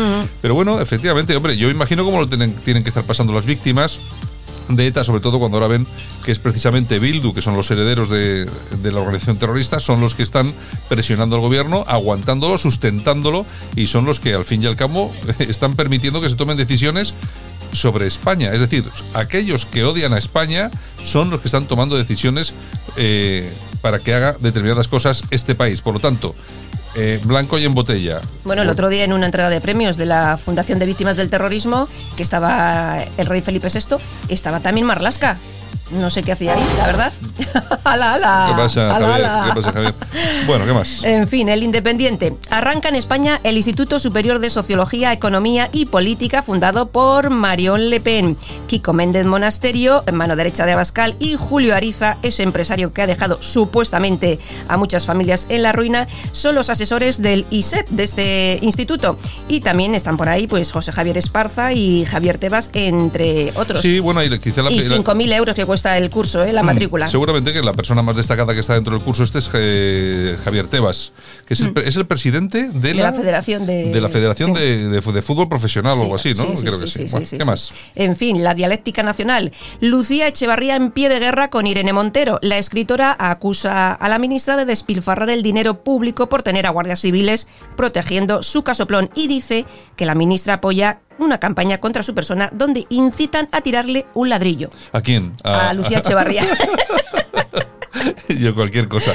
Pero 0.42 0.56
bueno, 0.56 0.82
efectivamente, 0.82 1.36
hombre, 1.36 1.56
yo 1.56 1.70
imagino 1.70 2.04
cómo 2.04 2.20
lo 2.20 2.28
tienen, 2.28 2.56
tienen 2.56 2.82
que 2.82 2.90
estar 2.90 3.04
pasando 3.04 3.32
las 3.32 3.46
víctimas 3.46 4.00
de 4.70 4.88
ETA, 4.88 5.04
sobre 5.04 5.22
todo 5.22 5.38
cuando 5.38 5.58
ahora 5.58 5.68
ven 5.68 5.86
que 6.24 6.32
es 6.32 6.40
precisamente 6.40 6.98
Bildu, 6.98 7.32
que 7.36 7.44
son 7.44 7.56
los 7.56 7.70
herederos 7.70 8.10
de, 8.10 8.50
de 8.82 8.92
la 8.92 9.02
organización 9.02 9.36
terrorista, 9.36 9.80
son 9.80 10.02
los 10.02 10.16
que 10.16 10.24
están 10.24 10.52
presionando 10.90 11.36
al 11.36 11.44
gobierno, 11.44 11.84
aguantándolo, 11.88 12.58
sustentándolo, 12.58 13.46
y 13.76 13.86
son 13.86 14.06
los 14.06 14.20
que 14.20 14.34
al 14.34 14.46
fin 14.46 14.64
y 14.64 14.66
al 14.66 14.76
cabo 14.76 15.14
están 15.38 15.76
permitiendo 15.76 16.22
que 16.22 16.30
se 16.30 16.36
tomen 16.36 16.58
decisiones 16.58 17.14
sobre 17.76 18.08
España. 18.08 18.54
Es 18.54 18.62
decir, 18.62 18.86
aquellos 19.14 19.66
que 19.66 19.84
odian 19.84 20.14
a 20.14 20.18
España 20.18 20.72
son 21.04 21.30
los 21.30 21.42
que 21.42 21.48
están 21.48 21.66
tomando 21.66 21.98
decisiones 21.98 22.54
eh, 22.98 23.52
para 23.82 24.00
que 24.00 24.14
haga 24.14 24.36
determinadas 24.40 24.88
cosas 24.88 25.24
este 25.30 25.56
país. 25.56 25.82
Por 25.82 25.94
lo 25.94 26.00
tanto, 26.00 26.36
eh, 26.96 27.20
blanco 27.24 27.60
y 27.60 27.66
en 27.66 27.74
botella. 27.74 28.22
Bueno, 28.46 28.62
el 28.62 28.70
otro 28.70 28.88
día 28.88 29.04
en 29.04 29.12
una 29.12 29.26
entrega 29.26 29.50
de 29.50 29.60
premios 29.60 29.98
de 29.98 30.06
la 30.06 30.38
Fundación 30.38 30.80
de 30.80 30.86
Víctimas 30.86 31.18
del 31.18 31.30
Terrorismo, 31.30 31.90
que 32.16 32.24
estaba 32.24 33.04
el 33.18 33.26
rey 33.26 33.42
Felipe 33.42 33.68
VI, 33.68 33.98
estaba 34.30 34.62
también 34.62 34.88
Marlasca. 34.88 35.38
No 35.92 36.10
sé 36.10 36.24
qué 36.24 36.32
hacía 36.32 36.56
ahí, 36.56 36.64
la 36.80 36.88
verdad. 36.88 37.14
ala, 37.84 38.14
ala. 38.16 38.46
¿Qué 38.50 38.58
pasa, 38.58 38.96
Ala, 38.96 39.08
Javier? 39.08 39.26
ala. 39.28 39.44
¿Qué 39.54 39.62
pasa, 39.62 39.72
Javier? 39.72 39.94
Bueno, 40.48 40.66
¿qué 40.66 40.74
más? 40.74 41.04
En 41.04 41.28
fin, 41.28 41.48
el 41.48 41.62
Independiente. 41.62 42.36
Arranca 42.50 42.90
en 42.90 42.96
España 42.96 43.40
el 43.44 43.56
Instituto 43.56 44.00
Superior 44.00 44.40
de 44.40 44.50
Sociología, 44.50 45.14
Economía 45.14 45.70
y 45.72 45.86
Política, 45.86 46.42
fundado 46.42 46.88
por 46.88 47.30
Marion 47.30 47.92
Le 47.92 48.02
Pen. 48.02 48.36
Kiko 48.66 48.94
Méndez 48.94 49.28
Monasterio, 49.28 50.02
en 50.08 50.16
mano 50.16 50.36
derecha 50.36 50.66
de 50.66 50.74
Abascal, 50.74 51.16
y 51.20 51.36
Julio 51.36 51.76
Ariza, 51.76 52.18
ese 52.24 52.42
empresario 52.42 52.92
que 52.92 53.04
ha 53.04 53.08
dejado 53.08 53.38
supuestamente 53.44 54.40
a 54.68 54.78
muchas 54.78 55.06
familias 55.06 55.46
en 55.50 55.62
la 55.62 55.72
ruina, 55.72 56.08
son 56.32 56.56
los 56.56 56.72
asesores 56.72 57.22
del 57.22 57.46
ISEP, 57.52 57.88
de 57.90 58.04
este 58.04 58.58
instituto. 58.64 59.20
Y 59.48 59.62
también 59.62 59.94
están 59.94 60.18
por 60.18 60.30
ahí 60.30 60.48
pues 60.48 60.72
José 60.72 60.92
Javier 60.92 61.20
Esparza 61.20 61.74
y 61.74 62.06
Javier 62.06 62.40
Tebas, 62.40 62.72
entre 62.74 63.52
otros. 63.56 63.82
Sí, 63.84 64.00
bueno, 64.00 64.24
y 64.24 64.40
quizá 64.40 64.64
la, 64.64 64.72
y 64.72 64.80
la- 64.80 64.98
5.000 64.98 65.32
euros 65.34 65.56
que 65.56 65.64
cuesta 65.66 65.75
el 65.84 66.10
curso, 66.10 66.44
¿eh? 66.44 66.52
la 66.54 66.64
Mm, 66.64 66.66
matrícula. 66.66 67.08
Seguramente 67.08 67.54
que 67.54 67.62
la 67.62 67.74
persona 67.74 68.02
más 68.02 68.16
destacada 68.16 68.54
que 68.54 68.60
está 68.60 68.74
dentro 68.74 68.94
del 68.94 69.04
curso 69.04 69.24
este 69.24 69.40
es 69.40 69.50
eh, 69.54 70.38
Javier 70.44 70.68
Tebas, 70.68 71.12
que 71.48 71.54
es 71.54 71.62
el, 71.62 71.70
Mm. 71.70 71.74
pre- 71.74 71.88
es 71.88 71.96
el 71.96 72.06
presidente 72.06 72.70
de, 72.70 72.94
de 72.94 72.94
la 72.96 73.14
Federación 73.14 73.66
de... 73.66 73.92
de 73.92 74.02
la 74.02 74.10
Federación 74.10 74.56
sí. 74.56 74.62
de, 74.62 74.90
de 75.02 75.22
Fútbol 75.22 75.50
Profesional 75.50 75.94
o 75.98 76.02
algo 76.04 76.16
así, 76.16 76.34
¿no? 76.34 76.44
sí, 76.44 76.56
sí, 76.58 76.62
Creo 76.64 76.74
sí, 76.74 76.80
que 76.84 76.88
sí. 76.88 77.12
Bueno, 77.12 77.28
¿Qué 77.30 77.46
más? 77.46 77.72
En 77.96 78.16
fin, 78.16 78.44
la 78.44 78.54
dialéctica 78.54 79.04
nacional. 79.04 79.52
Lucía 79.82 80.28
Echevarría 80.28 80.76
en 80.76 80.92
pie 80.92 81.10
de 81.10 81.20
guerra 81.20 81.50
con 81.50 81.68
Irene 81.68 81.94
Montero. 81.94 82.40
La 82.42 82.58
escritora 82.58 83.16
acusa 83.20 83.92
a 83.94 84.10
la 84.10 84.20
ministra 84.20 84.56
de 84.58 84.66
despilfarrar 84.66 85.30
el 85.30 85.44
dinero 85.44 85.84
público 85.84 86.28
por 86.30 86.44
tener 86.44 86.66
a 86.66 86.70
guardias 86.70 87.00
civiles 87.02 87.48
protegiendo 87.76 88.44
su 88.44 88.64
casoplón 88.64 89.10
y 89.16 89.28
dice 89.28 89.66
que 89.96 90.06
la 90.06 90.16
ministra 90.16 90.56
apoya 90.56 91.00
una 91.20 91.40
campaña 91.40 91.80
contra 91.80 92.04
su 92.04 92.14
persona 92.14 92.50
donde 92.54 92.86
incitan 92.90 93.48
a 93.52 93.62
tirarle 93.62 94.06
un 94.14 94.30
ladrillo. 94.30 94.70
¿A 94.92 95.02
quién? 95.02 95.34
A 95.44 95.74
Lucía 95.74 96.00
Echevarría. 96.00 96.44
Yo 98.40 98.54
cualquier 98.56 98.88
cosa. 98.88 99.12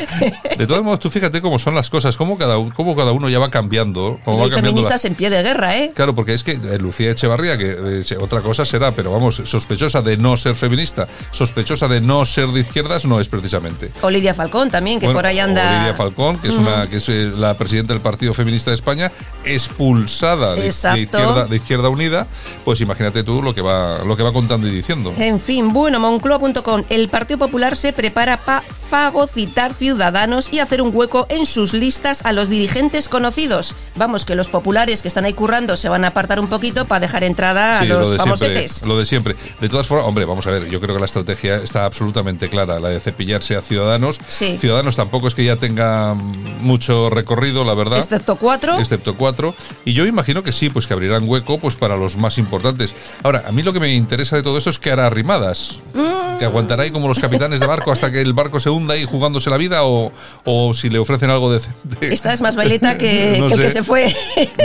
De 0.57 0.67
todos 0.67 0.83
modos, 0.83 1.01
tú 1.01 1.11
fíjate 1.11 1.41
cómo 1.41 1.59
son 1.59 1.75
las 1.75 1.91
cosas, 1.91 2.17
cómo 2.17 2.39
cada, 2.39 2.57
cómo 2.75 2.97
cada 2.97 3.13
uno 3.13 3.29
ya 3.29 3.39
va 3.39 3.51
cambiando. 3.51 4.19
Cómo 4.25 4.39
va 4.39 4.45
Hay 4.45 4.51
cambiando 4.51 4.81
la- 4.81 4.89
feministas 4.89 5.05
en 5.05 5.15
pie 5.15 5.31
de 5.31 5.43
guerra, 5.43 5.77
¿eh? 5.77 5.93
Claro, 5.95 6.15
porque 6.15 6.35
es 6.35 6.43
que 6.43 6.53
eh, 6.53 6.79
Lucía 6.79 7.11
Echevarría, 7.11 7.59
que 7.59 8.01
eh, 8.01 8.17
otra 8.19 8.41
cosa 8.41 8.65
será, 8.65 8.93
pero 8.93 9.13
vamos, 9.13 9.43
sospechosa 9.45 10.03
de 10.03 10.17
no 10.17 10.37
ser 10.37 10.55
feminista, 10.57 11.09
sospechosa 11.31 11.89
de 11.89 12.01
no 12.01 12.25
ser 12.25 12.49
de 12.49 12.61
izquierdas, 12.61 13.05
no 13.05 13.21
es 13.21 13.29
precisamente. 13.29 13.91
Olivia 14.03 14.35
Falcón 14.35 14.71
también, 14.71 15.01
que 15.01 15.07
Bueno, 15.07 15.19
por 15.19 15.27
ahí 15.27 15.39
anda... 15.39 15.77
Olivia 15.77 15.95
Falcón, 15.95 16.39
que 16.39 16.49
es, 16.49 16.57
una, 16.57 16.89
que 16.89 16.97
es 16.97 17.09
eh, 17.09 17.31
la 17.37 17.57
presidenta 17.57 17.93
del 17.93 18.03
Partido 18.03 18.35
Feminista 18.35 18.71
de 18.71 18.77
España, 18.77 19.13
expulsada 19.45 20.55
de, 20.55 20.69
izquierda, 20.69 21.47
de 21.47 21.57
Izquierda 21.57 21.89
Unida, 21.89 22.27
pues 22.65 22.81
imagínate 22.81 23.23
tú 23.25 23.43
lo 23.43 23.55
que 23.55 23.63
va, 23.63 24.05
lo 24.05 24.17
que 24.17 24.23
va 24.23 24.33
contando 24.33 24.67
y 24.67 24.71
diciendo. 24.71 25.13
En 25.17 25.41
fin, 25.41 25.73
bueno, 25.73 26.01
Moncloa.com. 26.01 26.85
El 26.89 27.09
Partido 27.09 27.39
Popular 27.39 27.77
se 27.77 27.93
prepara 27.93 28.37
para 28.39 28.63
fagocitar 28.71 29.75
ciudadanos 29.75 30.53
y 30.53 30.59
hacer 30.59 30.83
un 30.83 30.91
hueco 30.95 31.27
en 31.29 31.47
sus 31.47 31.75
listas 31.75 32.25
a 32.25 32.33
los 32.33 32.49
dirigentes 32.49 33.09
conocidos. 33.09 33.75
Vamos, 33.97 34.25
que 34.25 34.35
los 34.35 34.49
populares 34.49 35.03
que 35.03 35.09
están 35.09 35.25
ahí 35.25 35.33
currando 35.33 35.77
se 35.77 35.89
van 35.89 36.05
a 36.05 36.09
apartar 36.09 36.41
un 36.41 36.49
poquito 36.49 36.87
para 36.87 37.01
dejar 37.01 37.25
entrada 37.25 37.79
a 37.79 37.85
los 37.85 37.99
lo 37.99 38.05
siempre, 38.05 38.19
famosetes. 38.19 38.83
lo 38.83 38.99
de 38.99 39.07
siempre. 39.07 39.37
De 39.61 39.69
todas 39.69 39.87
formas, 39.87 40.07
hombre, 40.07 40.25
vamos 40.25 40.47
a 40.47 40.51
ver, 40.51 40.69
yo 40.69 40.81
creo 40.81 40.95
que 40.95 41.01
la 41.01 41.07
estrategia 41.07 41.57
está 41.57 41.85
absolutamente 41.85 42.49
clara, 42.49 42.81
la 42.81 42.89
de 42.89 43.01
cepillarse 43.01 43.57
a 43.57 43.63
Ciudadanos. 43.63 44.21
Sí. 44.29 44.57
Ciudadanos 44.59 44.97
tampoco 44.97 45.29
es 45.29 45.35
que 45.35 45.45
ya 45.45 45.57
tenga 45.57 46.15
mucho 46.15 47.11
recorrido, 47.11 47.65
la 47.65 47.75
verdad. 47.75 47.99
Excepto 47.99 48.37
cuatro. 48.37 48.79
excepto 48.79 49.17
cuatro. 49.17 49.55
Y 49.85 49.93
yo 49.93 50.07
imagino 50.07 50.43
que 50.43 50.53
sí, 50.53 50.71
pues 50.71 50.87
que 50.87 50.95
abrirán 50.95 51.29
hueco 51.29 51.59
pues 51.59 51.77
para 51.77 51.97
los 51.97 52.17
más 52.17 52.39
importantes. 52.39 52.95
Ahora, 53.23 53.45
a 53.47 53.53
mí 53.53 53.63
lo 53.63 53.73
que 53.73 53.81
me 53.81 53.95
interesa 53.95 54.37
de 54.37 54.43
todo 54.43 54.59
eso 54.59 54.71
es 54.71 54.79
que 54.79 54.91
hará 54.91 55.11
rimadas. 55.11 55.79
Mm. 55.95 56.39
Que 56.39 56.45
aguantará 56.47 56.85
ahí 56.85 56.91
como 56.91 57.09
los 57.09 57.19
capitanes 57.19 57.61
de 57.61 57.67
barco 57.67 57.93
hasta 57.93 58.11
que 58.11 58.21
el 58.21 58.33
barco 58.33 58.60
se 58.61 58.71
hunda 58.71 58.95
ahí 58.95 59.05
jugándose 59.05 59.51
la 59.51 59.57
vida 59.57 59.85
o, 59.85 60.13
o 60.45 60.75
si 60.75 60.89
le 60.91 60.99
ofrecen 60.99 61.31
algo 61.31 61.53
decente. 61.53 62.13
Esta 62.13 62.33
es 62.33 62.41
más 62.41 62.57
baileta 62.57 62.97
que, 62.99 63.37
No 63.41 63.49
que 63.49 63.55
el 63.55 63.61
que 63.63 63.71
se 63.71 63.83
fue. 63.83 64.15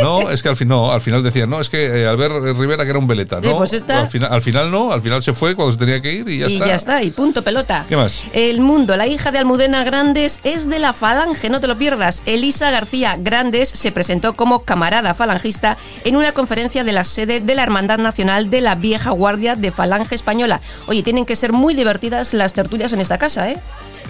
No, 0.01 0.29
es 0.29 0.43
que 0.43 0.49
al, 0.49 0.55
fin, 0.55 0.67
no, 0.67 0.91
al 0.91 1.01
final 1.01 1.23
decían, 1.23 1.49
no, 1.49 1.59
es 1.61 1.69
que 1.69 2.01
eh, 2.03 2.07
Albert 2.07 2.57
Rivera 2.57 2.83
que 2.83 2.89
era 2.91 2.99
un 2.99 3.07
veleta, 3.07 3.39
Sí, 3.41 3.47
¿no? 3.47 3.57
pues 3.57 3.73
esta- 3.73 4.01
al, 4.01 4.07
final, 4.07 4.33
al 4.33 4.41
final 4.41 4.71
no, 4.71 4.91
al 4.91 5.01
final 5.01 5.23
se 5.23 5.33
fue 5.33 5.55
cuando 5.55 5.71
se 5.71 5.77
tenía 5.77 6.01
que 6.01 6.11
ir 6.13 6.27
y 6.29 6.39
ya 6.39 6.47
y 6.47 6.53
está. 6.55 6.67
ya 6.67 6.75
está, 6.75 7.03
y 7.03 7.11
punto 7.11 7.41
pelota. 7.43 7.85
¿Qué 7.87 7.95
más? 7.95 8.23
El 8.33 8.61
mundo, 8.61 8.95
la 8.97 9.07
hija 9.07 9.31
de 9.31 9.37
Almudena 9.39 9.83
Grandes 9.83 10.39
es 10.43 10.69
de 10.69 10.79
la 10.79 10.93
Falange, 10.93 11.49
no 11.49 11.59
te 11.61 11.67
lo 11.67 11.77
pierdas. 11.77 12.21
Elisa 12.25 12.71
García 12.71 13.17
Grandes 13.19 13.69
se 13.69 13.91
presentó 13.91 14.33
como 14.33 14.63
camarada 14.63 15.13
falangista 15.13 15.77
en 16.03 16.15
una 16.15 16.31
conferencia 16.33 16.83
de 16.83 16.91
la 16.91 17.03
sede 17.03 17.39
de 17.39 17.55
la 17.55 17.63
Hermandad 17.63 17.97
Nacional 17.99 18.49
de 18.49 18.61
la 18.61 18.75
Vieja 18.75 19.11
Guardia 19.11 19.55
de 19.55 19.71
Falange 19.71 20.15
Española. 20.15 20.61
Oye, 20.87 21.03
tienen 21.03 21.25
que 21.25 21.35
ser 21.35 21.53
muy 21.53 21.73
divertidas 21.73 22.33
las 22.33 22.53
tertulias 22.53 22.93
en 22.93 23.01
esta 23.01 23.17
casa, 23.17 23.49
¿eh? 23.49 23.57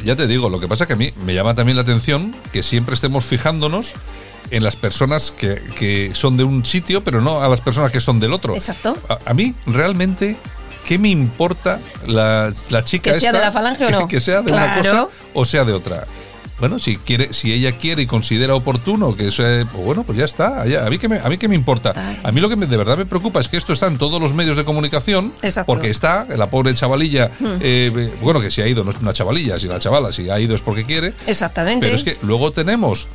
Ya 0.03 0.15
te 0.15 0.27
digo, 0.27 0.49
lo 0.49 0.59
que 0.59 0.67
pasa 0.67 0.85
que 0.85 0.93
a 0.93 0.95
mí 0.95 1.13
me 1.25 1.33
llama 1.33 1.55
también 1.55 1.75
la 1.77 1.83
atención 1.83 2.35
que 2.51 2.63
siempre 2.63 2.95
estemos 2.95 3.25
fijándonos 3.25 3.93
en 4.51 4.63
las 4.63 4.75
personas 4.75 5.31
que, 5.31 5.61
que 5.75 6.11
son 6.13 6.37
de 6.37 6.43
un 6.43 6.65
sitio, 6.65 7.03
pero 7.03 7.21
no 7.21 7.41
a 7.41 7.47
las 7.47 7.61
personas 7.61 7.91
que 7.91 8.01
son 8.01 8.19
del 8.19 8.33
otro. 8.33 8.55
Exacto. 8.55 8.97
A, 9.09 9.17
a 9.25 9.33
mí, 9.33 9.55
realmente, 9.65 10.35
¿qué 10.85 10.99
me 10.99 11.09
importa 11.09 11.79
la, 12.05 12.53
la 12.69 12.83
chica 12.83 13.11
Que 13.11 13.19
sea 13.19 13.29
esta? 13.29 13.39
de 13.39 13.45
la 13.45 13.51
falange 13.51 13.85
o 13.85 13.89
no. 13.91 14.07
Que, 14.07 14.19
sea 14.19 14.41
de 14.41 14.53
una 14.53 14.75
cosa 14.77 15.07
o 15.33 15.45
sea 15.45 15.65
de 15.65 15.73
otra. 15.73 16.05
Bueno, 16.59 16.79
si 16.79 16.95
quiere, 16.97 17.33
si 17.33 17.51
ella 17.51 17.73
quiere 17.73 18.03
y 18.03 18.05
considera 18.07 18.55
oportuno 18.55 19.13
que 19.15 19.27
eso, 19.27 19.45
eh, 19.45 19.65
pues 19.69 19.83
bueno, 19.83 20.03
pues 20.05 20.17
ya 20.17 20.23
está. 20.25 20.65
ya, 20.65 20.85
a 20.85 20.89
mí 20.89 20.97
que 20.97 21.09
me, 21.09 21.19
a 21.19 21.27
mí 21.27 21.37
qué 21.37 21.49
me 21.49 21.55
importa. 21.55 21.93
A 22.23 22.31
mí 22.31 22.39
lo 22.39 22.47
que 22.47 22.55
me- 22.55 22.65
de 22.65 22.77
verdad 22.77 22.97
me 22.97 23.05
preocupa 23.05 23.41
es 23.41 23.49
que 23.49 23.57
esto 23.57 23.73
está 23.73 23.87
en 23.87 23.97
todos 23.97 24.21
los 24.21 24.33
medios 24.33 24.55
de 24.55 24.63
comunicación, 24.63 25.33
Exacto. 25.41 25.67
porque 25.67 25.89
está 25.89 26.25
la 26.35 26.49
pobre 26.49 26.73
chavalilla, 26.73 27.29
Hmm. 27.39 27.57
eh, 27.59 28.13
bueno 28.21 28.39
que 28.39 28.49
si 28.51 28.61
ha 28.61 28.67
ido 28.67 28.83
no 28.85 28.91
es 28.91 28.97
una 29.01 29.11
chavalilla, 29.11 29.59
si 29.59 29.67
la 29.67 29.79
chavala 29.79 30.13
si 30.13 30.29
ha 30.29 30.39
ido 30.39 30.55
es 30.55 30.61
porque 30.61 30.85
quiere, 30.85 31.13
Exactamente. 31.27 31.85
pero 31.85 31.95
es 31.95 32.03
que 32.05 32.17
luego 32.21 32.51
tenemos, 32.51 33.07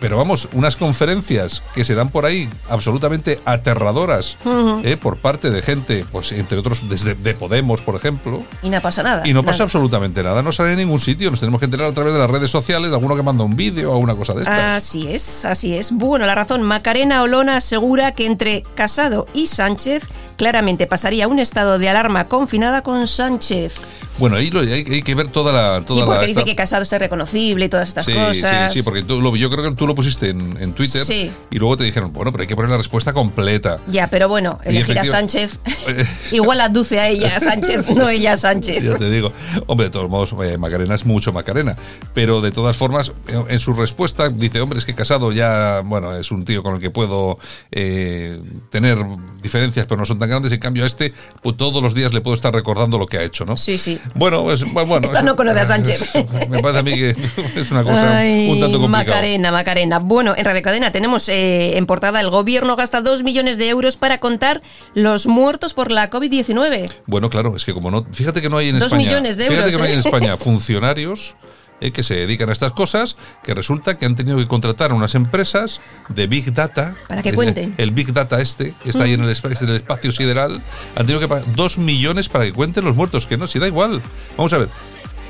pero 0.00 0.16
vamos, 0.16 0.48
unas 0.52 0.76
conferencias 0.76 1.62
que 1.74 1.84
se 1.84 1.94
dan 1.94 2.10
por 2.10 2.26
ahí 2.26 2.48
absolutamente 2.68 3.38
aterradoras 3.44 4.36
eh, 4.84 4.96
por 4.96 5.18
parte 5.18 5.50
de 5.50 5.62
gente, 5.62 6.04
pues 6.10 6.32
entre 6.32 6.58
otros 6.58 6.88
desde 6.88 7.14
de 7.14 7.34
Podemos, 7.34 7.82
por 7.82 7.96
ejemplo. 7.96 8.42
Y 8.62 8.70
no 8.70 8.80
pasa 8.80 9.02
nada. 9.02 9.26
Y 9.26 9.32
no 9.32 9.42
pasa 9.42 9.58
nada. 9.58 9.64
absolutamente 9.64 10.22
nada, 10.22 10.42
no 10.42 10.52
sale 10.52 10.72
en 10.72 10.78
ningún 10.78 11.00
sitio, 11.00 11.30
nos 11.30 11.40
tenemos 11.40 11.58
que 11.58 11.66
enterar 11.66 11.88
a 11.88 11.92
través 11.92 12.12
de 12.12 12.18
las 12.18 12.30
redes 12.30 12.50
sociales, 12.50 12.92
alguno 12.92 13.16
que 13.16 13.22
manda 13.22 13.44
un 13.44 13.56
vídeo 13.56 13.90
o 13.90 13.94
alguna 13.94 14.14
cosa 14.14 14.34
de 14.34 14.42
estas. 14.42 14.76
Así 14.76 15.08
es, 15.10 15.44
así 15.44 15.74
es. 15.74 15.92
Bueno, 15.92 16.26
la 16.26 16.34
razón. 16.34 16.62
Macarena 16.62 17.22
Olona 17.22 17.56
asegura 17.56 18.12
que 18.12 18.26
entre 18.26 18.62
Casado 18.74 19.26
y 19.34 19.46
Sánchez 19.46 20.08
claramente 20.36 20.86
pasaría 20.86 21.28
un 21.28 21.38
estado 21.38 21.78
de 21.78 21.88
alarma 21.88 22.26
confinada 22.26 22.82
con 22.82 23.06
Sánchez. 23.06 23.74
Bueno, 24.18 24.36
ahí 24.36 24.50
lo- 24.50 24.60
hay, 24.60 24.72
hay 24.72 25.02
que 25.02 25.14
ver 25.14 25.28
toda 25.28 25.52
la... 25.52 25.80
Toda 25.84 26.00
sí, 26.00 26.04
porque 26.06 26.20
la, 26.20 26.26
dice 26.26 26.40
esta- 26.40 26.44
que 26.44 26.54
Casado 26.56 26.82
es 26.82 26.92
reconocible 26.92 27.64
y 27.64 27.68
todas 27.68 27.88
estas 27.88 28.06
Sí, 28.06 28.12
cosas. 28.14 28.72
sí, 28.72 28.78
sí, 28.78 28.82
porque 28.84 29.02
tú 29.02 29.20
lo- 29.20 29.34
yo 29.36 29.50
creo 29.50 29.64
que 29.64 29.72
tú 29.76 29.86
lo 29.86 29.94
pusiste 29.94 30.28
en, 30.30 30.56
en 30.60 30.72
Twitter 30.74 31.04
Sí. 31.04 31.30
y 31.50 31.58
luego 31.58 31.76
te 31.76 31.84
dijeron, 31.84 32.12
bueno, 32.12 32.30
pero 32.30 32.42
hay 32.42 32.48
que 32.48 32.54
poner 32.54 32.70
la 32.70 32.76
respuesta 32.76 33.12
completa. 33.12 33.78
Ya, 33.88 34.08
pero 34.08 34.28
bueno, 34.28 34.60
elegir 34.64 34.98
a 34.98 35.04
Sánchez 35.04 35.58
igual 36.32 36.60
aduce 36.60 37.00
a 37.00 37.08
ella 37.08 37.36
a 37.36 37.40
Sánchez, 37.40 37.88
no 37.90 38.08
ella 38.08 38.32
a 38.34 38.36
Sánchez. 38.36 38.84
Ya 38.84 38.94
te 38.96 39.10
digo. 39.10 39.32
Hombre, 39.66 39.86
de 39.86 39.90
todos 39.90 40.08
modos, 40.10 40.34
eh, 40.44 40.58
Macarena 40.58 40.94
es 40.94 41.04
mucho 41.06 41.32
Macarena. 41.32 41.76
Pero 42.14 42.40
de 42.40 42.50
todas 42.52 42.76
formas, 42.76 43.12
eh, 43.28 43.42
en 43.48 43.58
su 43.60 43.72
respuesta 43.72 44.28
dice, 44.28 44.60
hombre, 44.60 44.78
es 44.78 44.84
que 44.84 44.94
Casado 44.94 45.32
ya, 45.32 45.80
bueno, 45.84 46.14
es 46.16 46.30
un 46.30 46.44
tío 46.44 46.62
con 46.62 46.74
el 46.74 46.80
que 46.80 46.90
puedo 46.90 47.38
eh, 47.70 48.40
tener 48.70 48.98
diferencias, 49.42 49.86
pero 49.86 49.98
no 49.98 50.06
son 50.06 50.18
tan 50.18 50.28
grandes. 50.28 50.52
En 50.52 50.60
cambio, 50.60 50.84
a 50.84 50.86
este, 50.86 51.12
pues, 51.42 51.56
todos 51.56 51.82
los 51.82 51.94
días 51.94 52.12
le 52.12 52.20
puedo 52.20 52.34
estar 52.34 52.52
recordando 52.54 52.98
lo 52.98 53.06
que 53.06 53.18
ha 53.18 53.22
hecho, 53.22 53.44
¿no? 53.44 53.56
Sí, 53.56 53.78
sí. 53.78 53.98
Bueno, 54.14 54.50
es, 54.52 54.64
bueno 54.72 54.98
Esta 55.02 55.18
es- 55.18 55.24
no 55.24 55.36
conoce 55.36 55.60
a 55.60 55.64
Sánchez. 55.66 56.12
Me 56.48 56.60
parece 56.60 56.80
a 56.80 56.82
mí 56.82 56.92
que 56.94 57.10
es 57.56 57.70
una 57.70 57.82
cosa 57.84 58.18
Ay, 58.18 58.50
un 58.50 58.60
tanto 58.60 58.78
complicada. 58.80 58.88
Macarena, 59.16 59.52
Macarena. 59.52 59.98
Bueno, 59.98 60.34
en 60.36 60.44
Radio 60.44 60.62
Cadena 60.62 60.92
tenemos 60.92 61.28
eh, 61.28 61.76
en 61.76 61.86
portada 61.86 62.20
el 62.20 62.30
gobierno 62.30 62.76
gasta 62.76 63.00
2 63.00 63.22
millones 63.22 63.58
de 63.58 63.68
euros 63.68 63.96
para 63.96 64.18
contar 64.18 64.60
los 64.94 65.26
muertos 65.26 65.72
por 65.74 65.90
la 65.90 66.10
COVID-19. 66.10 66.90
Bueno, 67.06 67.30
claro, 67.30 67.54
es 67.56 67.64
que 67.64 67.72
como 67.72 67.90
no. 67.90 68.04
Fíjate 68.04 68.40
que 68.42 68.48
no 68.48 68.58
hay 68.58 68.68
en 68.68 68.78
Dos 68.78 68.86
España. 68.86 69.06
millones 69.06 69.36
de 69.36 69.44
fíjate 69.48 69.70
euros, 69.70 69.72
que 69.74 69.78
no 69.78 69.84
hay 69.84 69.92
en 69.92 69.98
¿eh? 69.98 70.02
España 70.04 70.36
funcionarios. 70.72 71.34
Eh, 71.82 71.90
que 71.92 72.02
se 72.02 72.14
dedican 72.14 72.48
a 72.48 72.52
estas 72.52 72.72
cosas, 72.72 73.16
que 73.42 73.52
resulta 73.54 73.98
que 73.98 74.06
han 74.06 74.14
tenido 74.16 74.38
que 74.38 74.46
contratar 74.46 74.92
a 74.92 74.94
unas 74.94 75.14
empresas 75.14 75.80
de 76.08 76.26
Big 76.26 76.52
Data. 76.54 76.94
Para 77.08 77.22
que 77.22 77.34
cuenten. 77.34 77.74
El 77.76 77.90
Big 77.90 78.12
Data 78.12 78.40
este, 78.40 78.72
que 78.82 78.90
está 78.90 79.04
ahí 79.04 79.12
en 79.14 79.22
el, 79.24 79.30
espa- 79.30 79.60
en 79.60 79.68
el 79.68 79.76
espacio 79.76 80.12
sideral, 80.12 80.62
han 80.96 81.06
tenido 81.06 81.20
que 81.20 81.28
pagar 81.28 81.44
dos 81.54 81.76
millones 81.78 82.28
para 82.28 82.44
que 82.44 82.52
cuenten 82.52 82.84
los 82.84 82.96
muertos, 82.96 83.26
que 83.26 83.36
no, 83.36 83.46
si 83.46 83.58
da 83.58 83.66
igual. 83.66 84.00
Vamos 84.36 84.52
a 84.52 84.58
ver. 84.58 84.68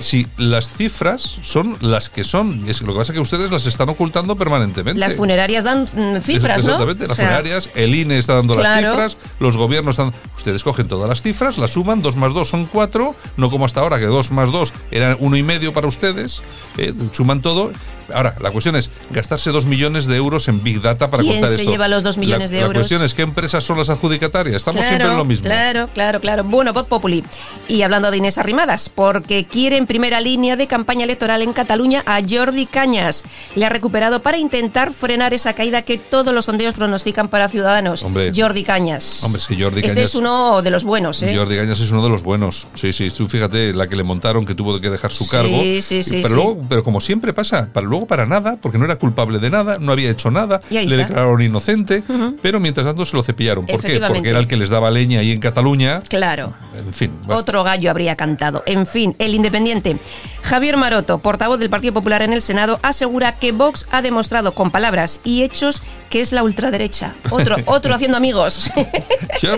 Si 0.03 0.27
las 0.37 0.73
cifras 0.73 1.39
son 1.43 1.77
las 1.81 2.11
que 2.11 2.25
son, 2.25 2.69
es 2.69 2.83
lo 2.83 2.93
que 2.93 2.99
pasa 2.99 3.13
es 3.13 3.15
que 3.15 3.21
ustedes 3.21 3.51
las 3.51 3.67
están 3.67 3.89
ocultando 3.89 4.37
permanentemente. 4.37 4.99
Las 4.99 5.15
funerarias 5.15 5.65
dan 5.65 5.85
mm, 5.85 6.21
cifras, 6.21 6.63
¿no? 6.65 6.73
Exactamente, 6.73 7.05
las 7.05 7.13
O 7.13 7.15
sea, 7.15 7.25
funerarias, 7.27 7.71
el 7.75 7.95
INE 7.95 8.19
está 8.19 8.35
dando 8.35 8.55
las 8.55 8.79
cifras, 8.79 9.17
los 9.39 9.57
gobiernos 9.57 9.99
están. 9.99 10.13
Ustedes 10.37 10.65
cogen 10.65 10.89
todas 10.89 11.09
las 11.09 11.23
cifras, 11.23 11.59
las 11.59 11.73
suman, 11.73 12.03
dos 12.03 12.17
más 12.17 12.35
dos 12.35 12.49
son 12.49 12.67
cuatro, 12.67 13.15
no 13.37 13.51
como 13.51 13.65
hasta 13.65 13.81
ahora, 13.81 13.99
que 13.99 14.07
dos 14.07 14.31
más 14.31 14.51
dos 14.51 14.73
eran 14.91 15.17
uno 15.21 15.37
y 15.37 15.43
medio 15.43 15.73
para 15.73 15.87
ustedes, 15.87 16.43
eh, 16.79 16.93
suman 17.13 17.41
todo 17.41 17.73
Ahora, 18.13 18.35
la 18.41 18.51
cuestión 18.51 18.77
es 18.77 18.91
gastarse 19.11 19.51
dos 19.51 19.67
millones 19.67 20.07
de 20.07 20.17
euros 20.17 20.49
en 20.49 20.63
Big 20.63 20.81
Data 20.81 21.11
para 21.11 21.23
¿Quién 21.23 21.35
contar 21.37 21.51
se 21.51 21.57
esto. 21.63 21.71
lleva 21.71 21.89
los 21.89 22.03
dos 22.03 22.19
millones 22.19 22.51
La- 22.51 22.57
de 22.57 22.61
euros? 22.63 22.75
La 22.75 22.81
cuestión 22.81 23.03
es 23.03 23.15
qué 23.15 23.23
empresas 23.23 23.65
son 23.65 23.79
las 23.79 23.91
adjudicatarias. 23.91 24.57
Estamos 24.57 24.85
siempre 24.85 25.09
en 25.09 25.17
lo 25.17 25.25
mismo. 25.25 25.45
Claro, 25.45 25.89
claro, 25.95 26.21
claro. 26.21 26.45
Bueno, 26.45 26.73
Voz 26.73 26.87
Populi. 26.87 27.25
Y 27.69 27.83
hablando 27.83 28.11
de 28.11 28.17
Inés 28.19 28.39
Arrimadas, 28.39 28.89
porque 28.89 29.45
quiere 29.45 29.77
en 29.77 29.87
primera 29.87 30.21
línea 30.21 30.57
de 30.57 30.67
campaña 30.67 31.05
electoral 31.05 31.43
en 31.43 31.53
Cataluña 31.53 32.03
a 32.07 32.21
Jordi 32.29 32.67
Cañas. 32.67 33.25
Le 33.55 33.65
ha 33.67 33.69
recuperado 33.69 34.23
para 34.23 34.39
intentar 34.39 34.93
frenar 34.93 35.35
esa 35.35 35.53
caída 35.55 35.83
que 35.83 35.99
todos 35.99 36.33
los 36.35 36.45
sondeos 36.47 36.75
pronostican 36.75 37.29
para 37.29 37.49
Ciudadanos. 37.49 38.03
Hombre. 38.03 38.33
Jordi 38.35 38.65
Cañas. 38.65 39.23
Hombre, 39.25 39.41
es 39.41 39.47
que 39.47 39.55
Jordi 39.63 39.81
Este 39.81 39.95
Cañas- 39.95 40.05
es 40.11 40.15
uno 40.15 40.63
de 40.63 40.71
los 40.71 40.85
buenos, 40.85 41.23
¿eh? 41.23 41.35
Jordi 41.37 41.57
Cañas 41.57 41.81
es 41.81 41.91
uno 41.91 42.03
de 42.03 42.09
los 42.09 42.23
buenos. 42.23 42.67
Sí, 42.75 42.93
sí, 42.93 43.11
tú 43.11 43.27
fíjate, 43.29 43.73
la 43.75 43.87
que 43.87 43.97
le 43.97 44.03
montaron 44.03 44.45
que 44.45 44.55
tuvo 44.55 44.81
que 44.81 44.91
dejar 44.91 45.13
su 45.13 45.25
Sí, 45.25 45.31
cargo. 45.31 45.61
sí, 45.63 45.83
sí, 46.03 46.03
pero 46.23 46.29
sí. 46.29 46.35
luego, 46.35 46.59
pero 46.69 46.85
como 46.85 47.01
siempre 47.01 47.33
pasa, 47.33 47.69
para 47.73 47.87
luego 47.93 48.07
para 48.07 48.25
nada, 48.27 48.57
porque 48.61 48.79
no 48.79 48.87
era 48.87 48.97
culpable 48.97 49.39
de 49.39 49.51
nada, 49.51 49.77
no 49.79 49.93
había 49.93 50.11
hecho 50.11 50.31
nada, 50.31 50.61
le 50.71 50.83
está. 50.83 50.97
declararon 50.97 51.43
inocente, 51.43 52.03
pero 52.41 52.59
mientras 52.59 52.87
tanto 52.87 53.05
se 53.05 53.15
lo 53.15 53.23
cepillaron. 53.23 53.67
¿Por 53.67 53.83
qué? 53.83 54.01
Porque 54.01 54.31
era 54.31 54.39
el 54.39 54.49
que 54.49 54.57
les 54.57 54.71
daba 54.71 54.91
leña 54.91 55.21
ahí 55.21 55.31
en 55.31 55.41
Cataluña. 55.41 56.01
Claro. 56.09 56.55
En 56.75 56.95
fin. 56.95 57.13
Otro 57.29 57.63
gallo 57.63 57.91
habría 57.91 58.17
cantado. 58.17 58.63
En 58.67 58.87
fin, 58.87 59.15
el 59.19 59.35
independiente. 59.35 59.99
Javier 60.43 60.77
Maroto, 60.77 61.19
portavoz 61.19 61.59
del 61.59 61.69
Partido 61.71 61.93
Popular 61.93 62.23
en 62.23 62.33
el 62.33 62.41
Senado, 62.43 62.81
asegura 62.83 63.39
que 63.39 63.53
Vox 63.53 63.87
ha 63.91 64.01
demostrado 64.03 64.53
con 64.53 64.71
palabras 64.71 65.21
y 65.23 65.43
hechos 65.43 65.83
que 66.09 66.21
es 66.21 66.33
la 66.33 66.43
ultraderecha. 66.43 67.15
Otro, 67.31 67.57
otro 67.67 67.95
haciendo 67.95 68.17
amigos. 68.17 68.71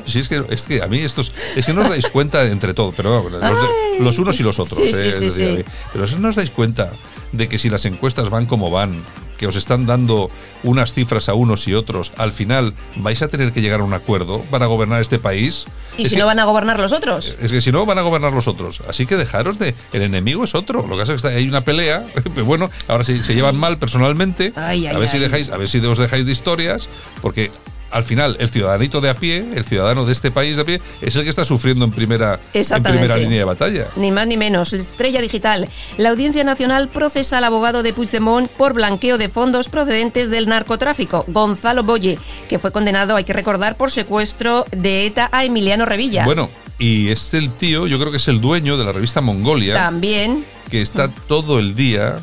Sí, 0.06 0.18
es 0.20 0.28
que, 0.28 0.42
es 0.50 0.66
que 0.66 0.82
a 0.82 0.86
mí 0.86 0.98
estos. 0.98 1.32
Es 1.56 1.66
que 1.66 1.72
no 1.72 1.82
os 1.82 1.88
dais 1.88 2.06
cuenta 2.08 2.44
entre 2.44 2.72
todo, 2.74 2.92
pero 2.96 3.28
los, 3.28 3.40
de- 3.40 3.46
Ay. 3.46 3.54
los 4.00 4.18
unos 4.18 4.38
y 4.40 4.42
los 4.42 4.58
otros. 4.58 4.78
Sí, 4.78 4.94
eh, 4.94 5.12
sí, 5.12 5.30
sí. 5.30 5.64
Pero 5.92 6.06
no 6.18 6.28
os 6.28 6.36
dais 6.36 6.50
cuenta 6.50 6.90
de 7.36 7.48
que 7.48 7.58
si 7.58 7.70
las 7.70 7.84
encuestas 7.84 8.30
van 8.30 8.46
como 8.46 8.70
van, 8.70 9.02
que 9.38 9.46
os 9.48 9.56
están 9.56 9.84
dando 9.86 10.30
unas 10.62 10.94
cifras 10.94 11.28
a 11.28 11.34
unos 11.34 11.66
y 11.66 11.74
otros, 11.74 12.12
al 12.16 12.32
final 12.32 12.72
vais 12.96 13.20
a 13.22 13.28
tener 13.28 13.52
que 13.52 13.60
llegar 13.60 13.80
a 13.80 13.84
un 13.84 13.92
acuerdo 13.92 14.40
para 14.50 14.66
gobernar 14.66 15.00
este 15.02 15.18
país. 15.18 15.66
y 15.98 16.02
Es 16.04 16.08
si 16.10 16.14
que- 16.14 16.20
no 16.20 16.26
van 16.26 16.38
a 16.38 16.44
gobernar 16.44 16.78
los 16.78 16.92
otros. 16.92 17.36
es 17.40 17.50
que 17.52 17.60
si 17.60 17.70
no, 17.72 17.84
van 17.86 17.98
a 17.98 18.02
gobernar 18.02 18.32
los 18.32 18.46
otros. 18.48 18.82
Así 18.88 19.06
que 19.06 19.16
dejaros 19.16 19.58
de. 19.58 19.74
El 19.92 20.02
enemigo 20.02 20.44
es 20.44 20.54
otro. 20.54 20.86
Lo 20.86 20.96
que 20.96 21.02
pasa 21.02 21.14
es 21.14 21.22
que 21.22 21.28
hay 21.28 21.48
una 21.48 21.62
pelea. 21.62 22.04
Pero 22.34 22.44
bueno, 22.44 22.70
ahora 22.88 23.04
sí 23.04 23.22
se 23.22 23.34
llevan 23.34 23.56
mal 23.56 23.78
personalmente. 23.78 24.52
Ay, 24.56 24.86
ay, 24.86 24.94
a 24.94 24.98
ver 24.98 25.08
si 25.08 25.18
dejáis, 25.18 25.48
a 25.50 25.56
ver 25.56 25.68
si 25.68 25.78
os 25.78 25.98
dejáis 25.98 26.26
de 26.26 26.32
historias. 26.32 26.88
Porque 27.20 27.50
al 27.94 28.02
final, 28.02 28.36
el 28.40 28.48
ciudadanito 28.48 29.00
de 29.00 29.08
a 29.08 29.14
pie, 29.14 29.44
el 29.54 29.64
ciudadano 29.64 30.04
de 30.04 30.12
este 30.12 30.32
país 30.32 30.56
de 30.56 30.62
a 30.62 30.64
pie, 30.64 30.80
es 31.00 31.14
el 31.14 31.22
que 31.22 31.30
está 31.30 31.44
sufriendo 31.44 31.84
en 31.84 31.92
primera, 31.92 32.40
en 32.52 32.82
primera 32.82 33.16
línea 33.16 33.38
de 33.38 33.44
batalla. 33.44 33.86
Ni 33.94 34.10
más 34.10 34.26
ni 34.26 34.36
menos. 34.36 34.72
Estrella 34.72 35.20
Digital. 35.20 35.68
La 35.96 36.10
Audiencia 36.10 36.42
Nacional 36.42 36.88
procesa 36.88 37.38
al 37.38 37.44
abogado 37.44 37.84
de 37.84 37.92
Puigdemont 37.92 38.50
por 38.50 38.72
blanqueo 38.72 39.16
de 39.16 39.28
fondos 39.28 39.68
procedentes 39.68 40.28
del 40.28 40.48
narcotráfico, 40.48 41.24
Gonzalo 41.28 41.84
Boye, 41.84 42.18
que 42.48 42.58
fue 42.58 42.72
condenado, 42.72 43.14
hay 43.14 43.22
que 43.22 43.32
recordar, 43.32 43.76
por 43.76 43.92
secuestro 43.92 44.64
de 44.72 45.06
ETA 45.06 45.28
a 45.30 45.44
Emiliano 45.44 45.86
Revilla. 45.86 46.24
Bueno, 46.24 46.50
y 46.80 47.10
es 47.10 47.32
el 47.34 47.52
tío, 47.52 47.86
yo 47.86 48.00
creo 48.00 48.10
que 48.10 48.16
es 48.16 48.26
el 48.26 48.40
dueño 48.40 48.76
de 48.76 48.84
la 48.84 48.90
revista 48.90 49.20
Mongolia, 49.20 49.74
También. 49.74 50.44
que 50.68 50.82
está 50.82 51.08
todo 51.28 51.60
el 51.60 51.76
día, 51.76 52.16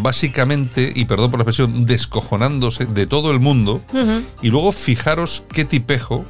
básicamente, 0.00 0.92
y 0.94 1.04
perdón 1.04 1.30
por 1.30 1.40
la 1.40 1.44
expresión, 1.44 1.86
descojonándose 1.86 2.86
de 2.86 3.06
todo 3.06 3.30
el 3.30 3.40
mundo. 3.40 3.82
Y 4.42 4.48
luego 4.48 4.72
fijaros 4.72 5.42
qué 5.52 5.64
tipejo. 5.64 6.24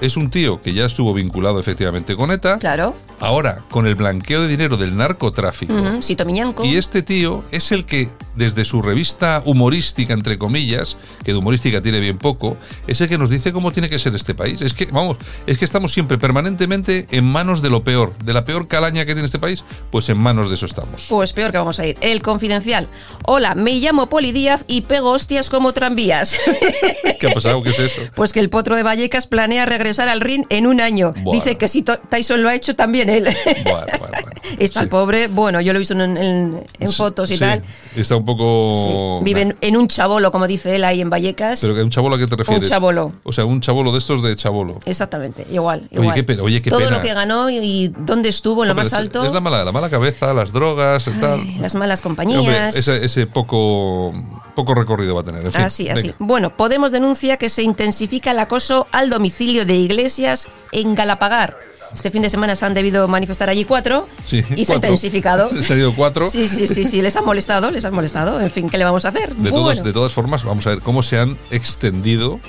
Es 0.00 0.16
un 0.16 0.30
tío 0.30 0.62
que 0.62 0.74
ya 0.74 0.84
estuvo 0.84 1.12
vinculado 1.12 1.58
efectivamente 1.58 2.14
con 2.14 2.30
ETA. 2.30 2.58
Claro. 2.60 2.94
Ahora, 3.18 3.62
con 3.68 3.84
el 3.88 3.96
blanqueo 3.96 4.42
de 4.42 4.46
dinero 4.46 4.76
del 4.76 4.96
narcotráfico. 4.96 5.74
Sito 6.00 6.24
Miñanco. 6.24 6.64
Y 6.64 6.76
este 6.76 7.02
tío 7.02 7.42
es 7.50 7.72
el 7.72 7.84
que, 7.84 8.08
desde 8.36 8.64
su 8.64 8.80
revista 8.80 9.42
humorística, 9.44 10.12
entre 10.12 10.38
comillas, 10.38 10.96
que 11.24 11.32
de 11.32 11.38
humorística 11.38 11.82
tiene 11.82 11.98
bien 11.98 12.16
poco, 12.16 12.56
es 12.86 13.00
el 13.00 13.08
que 13.08 13.18
nos 13.18 13.28
dice 13.28 13.52
cómo 13.52 13.72
tiene 13.72 13.88
que 13.88 13.98
ser 13.98 14.14
este 14.14 14.36
país. 14.36 14.62
Es 14.62 14.72
que, 14.72 14.86
vamos, 14.86 15.18
es 15.48 15.58
que 15.58 15.64
estamos 15.64 15.92
siempre 15.92 16.16
permanentemente 16.16 17.08
en 17.10 17.24
manos 17.24 17.60
de 17.60 17.70
lo 17.70 17.82
peor, 17.82 18.16
de 18.18 18.32
la 18.32 18.44
peor 18.44 18.68
calaña 18.68 19.04
que 19.04 19.14
tiene 19.14 19.26
este 19.26 19.40
país, 19.40 19.64
pues 19.90 20.08
en 20.10 20.18
manos 20.18 20.48
de 20.48 20.54
eso 20.54 20.66
estamos. 20.66 21.06
Pues 21.08 21.32
peor 21.32 21.50
que 21.50 21.58
vamos 21.58 21.80
a 21.80 21.86
ir. 21.88 21.96
El 22.00 22.22
confidencial. 22.22 22.86
Hola, 23.24 23.56
me 23.56 23.72
llamo 23.74 24.08
Poli 24.08 24.30
Díaz 24.30 24.64
y 24.68 24.82
pego 24.82 25.10
hostias 25.10 25.50
como 25.50 25.72
tranvías. 25.72 26.38
¿Qué 27.18 27.26
ha 27.28 27.34
pasado? 27.34 27.64
¿Qué 27.64 27.70
es 27.70 27.80
eso? 27.80 28.02
Pues 28.14 28.32
que 28.32 28.38
el 28.38 28.48
potro 28.48 28.76
de 28.76 28.84
Vallecas 28.84 29.26
planea 29.26 29.66
regresar 29.66 29.87
al 30.08 30.20
ring 30.20 30.44
en 30.48 30.66
un 30.66 30.80
año. 30.80 31.14
Buah. 31.22 31.34
Dice 31.34 31.56
que 31.56 31.68
si 31.68 31.82
Tyson 31.82 32.42
lo 32.42 32.48
ha 32.48 32.54
hecho, 32.54 32.74
también 32.76 33.08
él. 33.10 33.28
Está 34.58 34.80
el 34.80 34.88
pobre, 34.88 35.28
bueno, 35.28 35.60
yo 35.60 35.72
lo 35.72 35.78
he 35.78 35.80
visto 35.80 35.94
en, 35.94 36.16
en- 36.16 36.64
en 36.80 36.92
fotos 36.92 37.30
y 37.30 37.34
Sí, 37.34 37.40
tal. 37.40 37.62
Está 37.94 38.16
un 38.16 38.24
poco. 38.24 39.20
Vive 39.22 39.42
en, 39.42 39.56
en 39.60 39.76
un 39.76 39.88
chabolo, 39.88 40.32
como 40.32 40.46
dice 40.46 40.74
él 40.74 40.84
ahí 40.84 41.00
en 41.00 41.10
Vallecas. 41.10 41.60
Pero 41.60 41.74
un 41.74 41.90
chabolo 41.90 42.16
a 42.16 42.18
qué 42.18 42.26
te 42.26 42.36
refieres? 42.36 42.68
chabolo. 42.68 43.12
O 43.24 43.32
sea, 43.32 43.44
un 43.44 43.60
chabolo 43.60 43.92
de 43.92 43.98
estos 43.98 44.22
de 44.22 44.34
chabolo. 44.36 44.78
Exactamente, 44.86 45.46
igual. 45.50 45.80
Oye, 45.90 46.00
igual. 46.00 46.14
qué 46.14 46.24
pena, 46.24 46.42
oye, 46.42 46.62
qué 46.62 46.70
Todo 46.70 46.80
pena. 46.80 46.92
lo 46.96 47.02
que 47.02 47.12
ganó 47.12 47.50
y, 47.50 47.56
y 47.58 47.88
dónde 47.88 48.30
estuvo 48.30 48.62
en 48.64 48.68
lo 48.68 48.72
Hombre, 48.72 48.84
más 48.84 48.92
alto. 48.94 49.24
Es 49.24 49.32
la 49.32 49.40
mala, 49.40 49.64
la 49.64 49.72
mala 49.72 49.90
cabeza, 49.90 50.32
las 50.32 50.52
drogas, 50.52 51.06
y 51.08 51.10
tal. 51.20 51.40
las 51.60 51.74
malas 51.74 52.04
Hombre, 52.04 52.24
compañías. 52.24 52.74
ese, 52.76 53.04
ese 53.04 53.26
poco, 53.26 54.12
poco 54.58 54.74
recorrido 54.74 55.14
va 55.14 55.20
a 55.20 55.24
tener. 55.24 55.44
En 55.44 55.52
fin, 55.52 55.60
así, 55.62 55.88
así. 55.88 56.02
venga. 56.08 56.16
Bueno, 56.18 56.56
Podemos 56.56 56.90
denuncia 56.90 57.36
que 57.36 57.48
se 57.48 57.62
intensifica 57.62 58.32
el 58.32 58.40
acoso 58.40 58.88
al 58.90 59.08
domicilio 59.08 59.64
de 59.64 59.76
Iglesias 59.76 60.48
en 60.72 60.96
Galapagar. 60.96 61.56
Este 61.94 62.10
fin 62.10 62.22
de 62.22 62.28
semana 62.28 62.56
se 62.56 62.66
han 62.66 62.74
debido 62.74 63.06
manifestar 63.06 63.48
allí 63.48 63.64
cuatro 63.64 64.08
Sí, 64.24 64.44
y 64.56 64.64
se 64.64 64.72
ha 64.72 64.76
intensificado. 64.76 65.48
Se 65.62 65.72
han 65.74 65.78
ido 65.78 65.94
cuatro. 65.94 66.28
Sí, 66.28 66.48
sí, 66.48 66.66
sí, 66.66 66.84
sí, 66.84 67.00
les 67.00 67.14
han 67.16 67.24
molestado, 67.24 67.70
les 67.70 67.84
han 67.84 67.94
molestado. 67.94 68.40
En 68.40 68.50
fin, 68.50 68.68
¿qué 68.68 68.78
le 68.78 68.84
vamos 68.84 69.04
a 69.04 69.08
hacer? 69.08 69.28
De, 69.36 69.50
Bueno. 69.50 69.58
todas, 69.64 69.84
de 69.84 69.92
todas 69.92 70.12
formas, 70.12 70.42
vamos 70.42 70.66
a 70.66 70.70
ver 70.70 70.80
cómo 70.80 71.02
se 71.04 71.18
han 71.20 71.38
extendido 71.52 72.40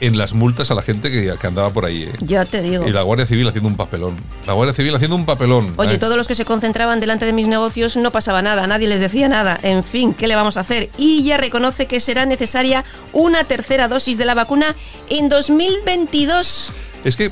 en 0.00 0.16
las 0.16 0.32
multas 0.32 0.70
a 0.70 0.74
la 0.74 0.82
gente 0.82 1.10
que, 1.10 1.34
que 1.40 1.46
andaba 1.46 1.70
por 1.70 1.84
ahí. 1.84 2.04
¿eh? 2.04 2.12
Ya 2.20 2.44
te 2.44 2.62
digo. 2.62 2.86
Y 2.86 2.92
la 2.92 3.02
Guardia 3.02 3.26
Civil 3.26 3.48
haciendo 3.48 3.68
un 3.68 3.76
papelón. 3.76 4.16
La 4.46 4.52
Guardia 4.52 4.72
Civil 4.74 4.94
haciendo 4.94 5.16
un 5.16 5.26
papelón. 5.26 5.74
Oye, 5.76 5.94
¿eh? 5.94 5.98
todos 5.98 6.16
los 6.16 6.28
que 6.28 6.34
se 6.34 6.44
concentraban 6.44 7.00
delante 7.00 7.24
de 7.26 7.32
mis 7.32 7.48
negocios 7.48 7.96
no 7.96 8.12
pasaba 8.12 8.40
nada, 8.42 8.66
nadie 8.66 8.86
les 8.88 9.00
decía 9.00 9.28
nada. 9.28 9.58
En 9.62 9.82
fin, 9.82 10.14
¿qué 10.14 10.28
le 10.28 10.36
vamos 10.36 10.56
a 10.56 10.60
hacer? 10.60 10.90
Y 10.98 11.24
ya 11.24 11.36
reconoce 11.36 11.86
que 11.86 11.98
será 12.00 12.26
necesaria 12.26 12.84
una 13.12 13.44
tercera 13.44 13.88
dosis 13.88 14.18
de 14.18 14.24
la 14.24 14.34
vacuna 14.34 14.76
en 15.08 15.28
2022. 15.28 16.72
Es 17.04 17.16
que 17.16 17.30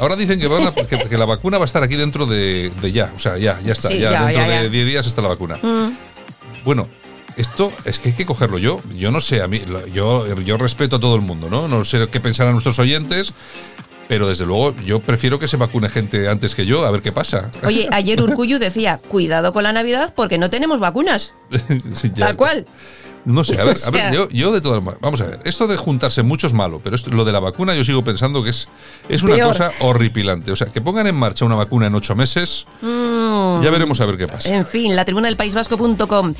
ahora 0.00 0.16
dicen 0.16 0.40
que, 0.40 0.46
van 0.48 0.66
a- 0.66 0.72
que, 0.72 0.86
que 1.08 1.18
la 1.18 1.24
vacuna 1.24 1.58
va 1.58 1.64
a 1.64 1.66
estar 1.66 1.82
aquí 1.82 1.96
dentro 1.96 2.26
de, 2.26 2.70
de 2.80 2.92
ya. 2.92 3.12
O 3.16 3.18
sea, 3.18 3.36
ya, 3.38 3.58
ya 3.64 3.72
está. 3.72 3.88
Sí, 3.88 3.98
ya, 3.98 4.10
ya, 4.12 4.24
dentro 4.26 4.46
ya. 4.46 4.62
de 4.62 4.70
10 4.70 4.86
días 4.86 5.06
está 5.06 5.22
la 5.22 5.28
vacuna. 5.28 5.56
Mm. 5.62 5.90
Bueno, 6.64 6.88
esto 7.38 7.72
es 7.84 7.98
que 7.98 8.10
hay 8.10 8.14
que 8.14 8.26
cogerlo 8.26 8.58
yo. 8.58 8.82
Yo 8.96 9.10
no 9.10 9.20
sé, 9.20 9.40
a 9.42 9.48
mí, 9.48 9.62
yo, 9.92 10.26
yo 10.40 10.56
respeto 10.58 10.96
a 10.96 11.00
todo 11.00 11.14
el 11.14 11.22
mundo, 11.22 11.48
¿no? 11.48 11.68
No 11.68 11.84
sé 11.84 12.08
qué 12.10 12.20
pensarán 12.20 12.52
nuestros 12.52 12.78
oyentes, 12.78 13.32
pero 14.08 14.28
desde 14.28 14.44
luego 14.44 14.74
yo 14.84 15.00
prefiero 15.00 15.38
que 15.38 15.46
se 15.46 15.56
vacune 15.56 15.88
gente 15.88 16.28
antes 16.28 16.54
que 16.54 16.66
yo, 16.66 16.84
a 16.84 16.90
ver 16.90 17.00
qué 17.00 17.12
pasa. 17.12 17.50
Oye, 17.64 17.88
ayer 17.92 18.20
Urcuyu 18.22 18.58
decía, 18.58 19.00
cuidado 19.08 19.52
con 19.52 19.62
la 19.62 19.72
Navidad 19.72 20.12
porque 20.16 20.36
no 20.38 20.50
tenemos 20.50 20.80
vacunas. 20.80 21.34
Sí. 21.94 22.10
Tal 22.10 22.36
cual. 22.36 22.66
No 23.28 23.44
sé, 23.44 23.60
a 23.60 23.64
ver, 23.64 23.76
a 23.86 23.90
ver, 23.90 24.12
yo, 24.14 24.28
yo 24.30 24.52
de 24.52 24.60
todas 24.60 24.78
maneras, 24.82 25.00
vamos 25.02 25.20
a 25.20 25.26
ver, 25.26 25.40
esto 25.44 25.66
de 25.66 25.76
juntarse 25.76 26.22
mucho 26.22 26.46
es 26.46 26.52
malo, 26.54 26.80
pero 26.82 26.96
esto- 26.96 27.10
lo 27.10 27.24
de 27.24 27.32
la 27.32 27.40
vacuna 27.40 27.74
yo 27.74 27.84
sigo 27.84 28.02
pensando 28.02 28.42
que 28.42 28.50
es, 28.50 28.68
es 29.08 29.22
una 29.22 29.34
Peor. 29.34 29.48
cosa 29.48 29.70
horripilante. 29.80 30.50
O 30.50 30.56
sea, 30.56 30.68
que 30.68 30.80
pongan 30.80 31.06
en 31.06 31.14
marcha 31.14 31.44
una 31.44 31.54
vacuna 31.54 31.86
en 31.88 31.94
ocho 31.94 32.14
meses, 32.14 32.64
Mm. 32.80 33.62
ya 33.62 33.70
veremos 33.70 34.00
a 34.00 34.06
ver 34.06 34.16
qué 34.16 34.26
pasa. 34.26 34.54
En 34.54 34.64
fin, 34.64 34.96
la 34.96 35.04
tribuna 35.04 35.28
del 35.28 35.36
País 35.36 35.54
Vasco.com. 35.54 36.34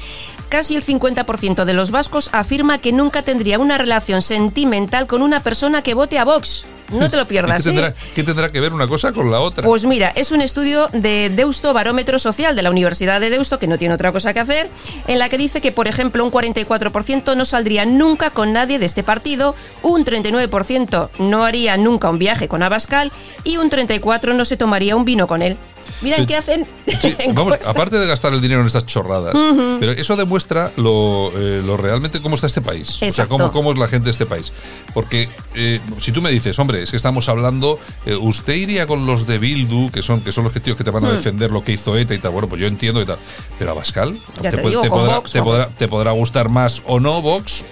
Casi 0.48 0.76
el 0.76 0.82
50% 0.82 1.64
de 1.64 1.72
los 1.74 1.90
vascos 1.90 2.30
afirma 2.32 2.78
que 2.78 2.92
nunca 2.92 3.22
tendría 3.22 3.58
una 3.58 3.76
relación 3.78 4.22
sentimental 4.22 5.06
con 5.06 5.22
una 5.22 5.40
persona 5.40 5.82
que 5.82 5.94
vote 5.94 6.18
a 6.18 6.24
Vox. 6.24 6.64
No 6.90 7.10
te 7.10 7.16
lo 7.16 7.26
pierdas. 7.26 7.62
¿Qué 7.62 7.68
¿eh? 7.68 7.72
tendrá, 7.72 7.94
qué 8.14 8.22
tendrá 8.22 8.52
que 8.52 8.60
ver 8.60 8.72
una 8.72 8.86
cosa 8.86 9.12
con 9.12 9.30
la 9.30 9.40
otra? 9.40 9.64
Pues 9.64 9.84
mira, 9.84 10.10
es 10.14 10.32
un 10.32 10.40
estudio 10.40 10.88
de 10.92 11.30
Deusto 11.34 11.72
Barómetro 11.72 12.18
Social 12.18 12.56
de 12.56 12.62
la 12.62 12.70
Universidad 12.70 13.20
de 13.20 13.30
Deusto, 13.30 13.58
que 13.58 13.66
no 13.66 13.78
tiene 13.78 13.94
otra 13.94 14.12
cosa 14.12 14.32
que 14.32 14.40
hacer, 14.40 14.68
en 15.06 15.18
la 15.18 15.28
que 15.28 15.38
dice 15.38 15.60
que, 15.60 15.72
por 15.72 15.88
ejemplo, 15.88 16.24
un 16.24 16.30
44% 16.30 17.36
no 17.36 17.44
saldría 17.44 17.84
nunca 17.84 18.30
con 18.30 18.52
nadie 18.52 18.78
de 18.78 18.86
este 18.86 19.02
partido, 19.02 19.54
un 19.82 20.04
39% 20.04 21.10
no 21.18 21.44
haría 21.44 21.76
nunca 21.76 22.10
un 22.10 22.18
viaje 22.18 22.48
con 22.48 22.62
Abascal 22.62 23.12
y 23.44 23.56
un 23.56 23.70
34% 23.70 24.34
no 24.34 24.44
se 24.44 24.56
tomaría 24.56 24.96
un 24.96 25.04
vino 25.04 25.26
con 25.26 25.42
él. 25.42 25.56
Mira 26.02 26.24
qué 26.26 26.36
hacen. 26.36 26.66
Sí, 27.00 27.14
vamos, 27.34 27.54
aparte 27.66 27.98
de 27.98 28.06
gastar 28.06 28.32
el 28.32 28.40
dinero 28.40 28.60
en 28.60 28.66
estas 28.66 28.86
chorradas, 28.86 29.34
pero 29.80 29.92
eso 29.92 30.16
demuestra 30.16 30.70
lo, 30.76 31.32
eh, 31.36 31.62
lo 31.64 31.76
realmente 31.76 32.20
cómo 32.20 32.34
está 32.36 32.46
este 32.46 32.60
país. 32.60 32.90
O 32.90 32.98
sea, 32.98 33.08
Exacto. 33.08 33.36
cómo, 33.36 33.52
cómo 33.52 33.72
es 33.72 33.78
la 33.78 33.88
gente 33.88 34.06
de 34.06 34.10
este 34.12 34.26
país. 34.26 34.52
Porque 34.94 35.28
eh, 35.54 35.80
si 35.98 36.12
tú 36.12 36.22
me 36.22 36.30
dices, 36.30 36.58
hombre, 36.58 36.82
es 36.82 36.90
que 36.90 36.96
estamos 36.96 37.28
hablando, 37.28 37.78
eh, 38.06 38.14
usted 38.16 38.54
iría 38.54 38.86
con 38.86 39.06
los 39.06 39.26
de 39.26 39.38
Bildu, 39.38 39.90
que 39.90 40.02
son, 40.02 40.20
que 40.20 40.32
son 40.32 40.44
los 40.44 40.52
que, 40.52 40.60
tíos 40.60 40.76
que 40.76 40.84
te 40.84 40.90
van 40.90 41.04
a 41.04 41.08
Hmm. 41.08 41.12
defender 41.16 41.50
lo 41.50 41.62
que 41.64 41.72
hizo 41.72 41.96
ETA 41.96 42.14
y 42.14 42.18
tal. 42.18 42.32
Bueno, 42.32 42.48
pues 42.48 42.60
yo 42.60 42.66
entiendo 42.66 43.00
y 43.02 43.06
tal. 43.06 43.18
Pero 43.58 43.70
a 43.70 43.74
Bascal, 43.74 44.16
Ya 44.42 44.50
te 44.50 44.62
pu- 44.62 44.68
digo, 44.68 44.80
con 44.82 44.90
podrá, 45.00 45.16
Vox, 45.16 45.32
te, 45.32 45.42
podrá, 45.42 45.68
te 45.68 45.88
podrá 45.88 46.10
gustar 46.12 46.48
más 46.48 46.82
o 46.86 47.00
no 47.00 47.20
Vox, 47.22 47.64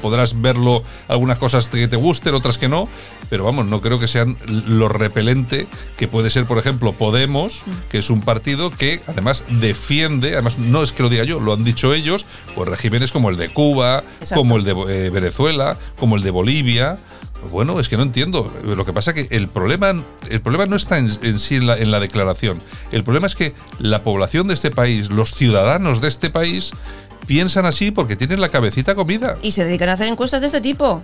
podrás 0.00 0.40
verlo, 0.40 0.82
algunas 1.08 1.38
cosas 1.38 1.68
que 1.68 1.88
te 1.88 1.96
gusten, 1.96 2.34
otras 2.34 2.58
que 2.58 2.68
no, 2.68 2.88
pero 3.30 3.44
vamos, 3.44 3.66
no 3.66 3.80
creo 3.80 3.98
que 3.98 4.08
sean 4.08 4.36
lo 4.46 4.88
repelente 4.88 5.66
que 5.96 6.08
puede 6.08 6.30
ser, 6.30 6.46
por 6.46 6.58
ejemplo, 6.58 6.92
Podemos, 7.12 7.62
que 7.90 7.98
es 7.98 8.08
un 8.08 8.22
partido 8.22 8.70
que 8.70 9.02
además 9.06 9.44
defiende, 9.60 10.32
además 10.32 10.56
no 10.56 10.82
es 10.82 10.92
que 10.92 11.02
lo 11.02 11.10
diga 11.10 11.24
yo, 11.24 11.40
lo 11.40 11.52
han 11.52 11.62
dicho 11.62 11.92
ellos, 11.92 12.24
pues 12.54 12.66
regímenes 12.66 13.12
como 13.12 13.28
el 13.28 13.36
de 13.36 13.50
Cuba, 13.50 14.02
Exacto. 14.20 14.36
como 14.36 14.56
el 14.56 14.64
de 14.64 14.70
eh, 14.70 15.10
Venezuela, 15.10 15.76
como 15.98 16.16
el 16.16 16.22
de 16.22 16.30
Bolivia. 16.30 16.96
Bueno, 17.50 17.78
es 17.80 17.90
que 17.90 17.98
no 17.98 18.02
entiendo. 18.02 18.50
Lo 18.64 18.86
que 18.86 18.94
pasa 18.94 19.10
es 19.10 19.28
que 19.28 19.36
el 19.36 19.48
problema, 19.48 19.92
el 20.30 20.40
problema 20.40 20.64
no 20.64 20.74
está 20.74 20.96
en, 20.96 21.10
en 21.20 21.38
sí 21.38 21.56
en 21.56 21.66
la, 21.66 21.76
en 21.76 21.90
la 21.90 22.00
declaración. 22.00 22.62
El 22.92 23.04
problema 23.04 23.26
es 23.26 23.34
que 23.34 23.52
la 23.78 24.02
población 24.02 24.46
de 24.46 24.54
este 24.54 24.70
país, 24.70 25.10
los 25.10 25.34
ciudadanos 25.34 26.00
de 26.00 26.08
este 26.08 26.30
país, 26.30 26.72
piensan 27.26 27.66
así 27.66 27.90
porque 27.90 28.16
tienen 28.16 28.40
la 28.40 28.48
cabecita 28.48 28.94
comida. 28.94 29.36
Y 29.42 29.52
se 29.52 29.66
dedican 29.66 29.90
a 29.90 29.92
hacer 29.92 30.08
encuestas 30.08 30.40
de 30.40 30.46
este 30.46 30.62
tipo. 30.62 31.02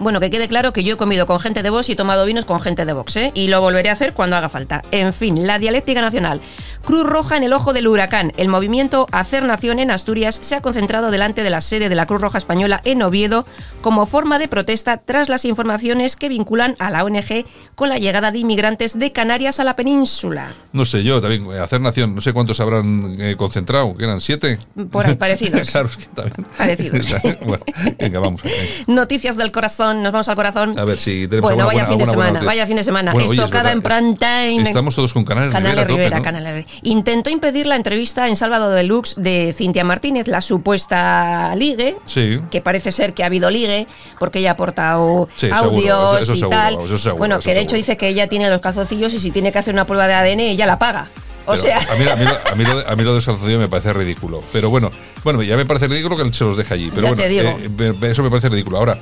Bueno, 0.00 0.20
que 0.20 0.30
quede 0.30 0.46
claro 0.46 0.72
que 0.72 0.84
yo 0.84 0.94
he 0.94 0.96
comido 0.96 1.26
con 1.26 1.40
gente 1.40 1.62
de 1.62 1.70
Vox 1.70 1.88
y 1.88 1.92
he 1.92 1.96
tomado 1.96 2.24
vinos 2.24 2.44
con 2.44 2.60
gente 2.60 2.84
de 2.84 2.92
Vox, 2.92 3.16
¿eh? 3.16 3.32
Y 3.34 3.48
lo 3.48 3.60
volveré 3.60 3.88
a 3.88 3.92
hacer 3.92 4.12
cuando 4.14 4.36
haga 4.36 4.48
falta. 4.48 4.82
En 4.90 5.12
fin, 5.12 5.46
la 5.46 5.58
dialéctica 5.58 6.00
nacional. 6.00 6.40
Cruz 6.84 7.04
Roja 7.04 7.36
en 7.36 7.42
el 7.42 7.52
ojo 7.52 7.72
del 7.72 7.88
huracán. 7.88 8.32
El 8.36 8.48
movimiento 8.48 9.06
Hacer 9.12 9.42
Nación 9.42 9.78
en 9.78 9.90
Asturias 9.90 10.38
se 10.40 10.54
ha 10.54 10.60
concentrado 10.60 11.10
delante 11.10 11.42
de 11.42 11.50
la 11.50 11.60
sede 11.60 11.88
de 11.88 11.94
la 11.94 12.06
Cruz 12.06 12.20
Roja 12.20 12.38
Española 12.38 12.80
en 12.84 13.02
Oviedo 13.02 13.44
como 13.80 14.06
forma 14.06 14.38
de 14.38 14.48
protesta 14.48 14.96
tras 14.96 15.28
las 15.28 15.44
informaciones 15.44 16.16
que 16.16 16.28
vinculan 16.28 16.76
a 16.78 16.90
la 16.90 17.04
ONG 17.04 17.44
con 17.74 17.88
la 17.88 17.98
llegada 17.98 18.30
de 18.30 18.38
inmigrantes 18.38 18.98
de 18.98 19.12
Canarias 19.12 19.60
a 19.60 19.64
la 19.64 19.76
península. 19.76 20.52
No 20.72 20.84
sé, 20.84 21.02
yo 21.02 21.20
también, 21.20 21.44
eh, 21.52 21.58
hacer 21.58 21.80
nación, 21.80 22.14
no 22.14 22.20
sé 22.20 22.32
cuántos 22.32 22.60
habrán 22.60 23.16
eh, 23.18 23.36
concentrado, 23.36 23.96
que 23.96 24.04
eran 24.04 24.20
siete. 24.20 24.58
Por 24.90 25.06
ahí, 25.06 25.16
parecidos. 25.16 25.68
claro, 25.72 25.88
es 25.88 25.96
que 25.96 26.06
también. 26.06 26.46
Parecidos. 26.56 27.06
bueno, 27.46 27.64
venga, 27.98 28.20
vamos. 28.20 28.40
Noticias 28.86 29.36
del 29.36 29.52
corazón, 29.52 29.87
nos 29.94 30.12
vamos 30.12 30.28
al 30.28 30.36
corazón. 30.36 30.78
A 30.78 30.84
ver 30.84 30.98
si 30.98 31.28
tenemos 31.28 31.50
Bueno, 31.50 31.62
alguna 31.62 31.66
vaya 31.66 31.78
buena- 31.84 31.88
fin 31.88 31.98
de 31.98 32.04
alguna 32.04 32.26
semana, 32.28 32.46
vaya 32.46 32.66
fin 32.66 32.76
de 32.76 32.84
semana. 32.84 33.12
Estocada 33.12 33.74
verdad, 33.74 33.98
en 33.98 34.14
prime 34.16 34.16
time. 34.56 34.62
Estamos 34.68 34.94
todos 34.94 35.12
con 35.12 35.24
Canales 35.24 35.52
Canales 35.52 35.74
Rivera, 35.74 35.86
tope, 35.88 35.96
Rivera, 36.02 36.16
¿no? 36.18 36.22
Canales 36.22 36.52
Rivera. 36.54 36.70
Intentó 36.82 37.30
impedir 37.30 37.66
la 37.66 37.76
entrevista 37.76 38.28
en 38.28 38.36
Sábado 38.36 38.70
Deluxe 38.70 39.14
de 39.16 39.52
Cintia 39.56 39.84
Martínez, 39.84 40.28
la 40.28 40.40
supuesta 40.40 41.54
ligue, 41.56 41.96
Sí. 42.04 42.40
que 42.50 42.60
parece 42.60 42.92
ser 42.92 43.14
que 43.14 43.22
ha 43.22 43.26
habido 43.26 43.50
ligue, 43.50 43.86
porque 44.18 44.38
ella 44.38 44.50
ha 44.50 44.52
aportado 44.52 45.28
Sí, 45.36 45.48
seguro, 45.48 45.60
audios 45.66 46.12
eso- 46.14 46.18
eso 46.22 46.34
y 46.34 46.38
seguro, 46.38 46.56
tal. 46.58 46.72
seguro, 46.98 47.16
bueno, 47.16 47.38
que 47.40 47.54
de 47.54 47.60
hecho 47.60 47.70
seguro. 47.70 47.76
dice 47.78 47.96
que 47.96 48.08
ella 48.08 48.28
tiene 48.28 48.48
los 48.50 48.60
calzoncillos 48.60 49.12
y 49.14 49.20
si 49.20 49.30
tiene 49.30 49.52
que 49.52 49.58
hacer 49.58 49.74
una 49.74 49.84
prueba 49.84 50.06
de 50.06 50.14
ADN, 50.14 50.40
ella 50.50 50.66
la 50.66 50.78
paga. 50.78 51.06
O 51.50 51.56
sea, 51.56 51.78
a, 51.78 51.94
mí, 51.96 52.04
a, 52.06 52.14
mí, 52.14 52.24
lo- 52.26 52.38
a, 52.52 52.54
mí 52.56 52.64
lo 52.64 52.78
de, 52.80 52.92
a 52.92 52.94
mí 52.94 53.04
lo 53.04 53.14
de 53.14 53.22
Salcedo 53.22 53.58
me 53.58 53.68
parece 53.68 53.94
ridículo. 53.94 54.42
Pero 54.52 54.68
bueno, 54.68 54.90
bueno, 55.24 55.42
ya 55.42 55.56
me 55.56 55.64
parece 55.64 55.88
ridículo 55.88 56.14
que 56.18 56.30
se 56.30 56.44
los 56.44 56.58
deje 56.58 56.74
allí. 56.74 56.90
Pero 56.94 57.14
Ya 57.14 57.14
bueno, 57.14 57.58
eh, 58.02 58.10
eso 58.10 58.22
me 58.22 58.28
parece 58.28 58.50
ridículo. 58.50 58.76
Ahora, 58.76 58.98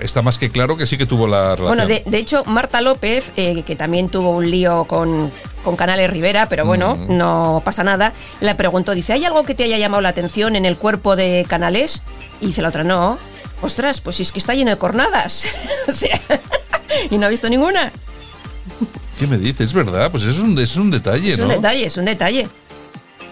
está 0.00 0.22
más 0.22 0.38
que 0.38 0.50
claro 0.50 0.76
que 0.76 0.86
sí 0.86 0.96
que 0.98 1.06
tuvo 1.06 1.26
la 1.26 1.56
relación. 1.56 1.68
Bueno, 1.68 1.86
de, 1.86 2.02
de 2.06 2.18
hecho, 2.18 2.44
Marta 2.44 2.80
López, 2.80 3.32
eh, 3.36 3.62
que 3.62 3.76
también 3.76 4.08
tuvo 4.08 4.30
un 4.30 4.50
lío 4.50 4.84
con, 4.84 5.30
con 5.64 5.76
Canales 5.76 6.10
Rivera, 6.10 6.46
pero 6.48 6.64
bueno, 6.64 6.96
Mm. 6.96 7.16
no 7.16 7.62
pasa 7.64 7.82
nada, 7.84 8.12
le 8.40 8.54
preguntó, 8.54 8.92
dice, 8.94 9.12
¿hay 9.12 9.24
algo 9.24 9.44
que 9.44 9.54
te 9.54 9.64
haya 9.64 9.78
llamado 9.78 10.00
la 10.00 10.08
atención 10.10 10.56
en 10.56 10.64
el 10.64 10.76
cuerpo 10.76 11.16
de 11.16 11.44
Canales? 11.48 12.02
Y 12.40 12.46
dice 12.46 12.62
la 12.62 12.68
otra, 12.68 12.84
no. 12.84 13.18
Ostras, 13.62 14.00
pues 14.00 14.16
si 14.16 14.22
es 14.22 14.32
que 14.32 14.38
está 14.38 14.54
lleno 14.54 14.70
de 14.70 14.76
cornadas. 14.78 15.46
o 15.88 15.92
sea, 15.92 16.20
y 17.10 17.18
no 17.18 17.26
ha 17.26 17.28
visto 17.30 17.48
ninguna. 17.48 17.90
¿Qué 19.18 19.26
me 19.26 19.38
dices? 19.38 19.66
Es 19.68 19.72
verdad, 19.72 20.10
pues 20.10 20.24
eso 20.24 20.32
es 20.32 20.38
un, 20.40 20.58
es 20.58 20.76
un 20.76 20.90
detalle, 20.90 21.32
Es 21.32 21.38
¿no? 21.38 21.44
un 21.44 21.50
detalle, 21.50 21.86
es 21.86 21.96
un 21.96 22.04
detalle. 22.04 22.48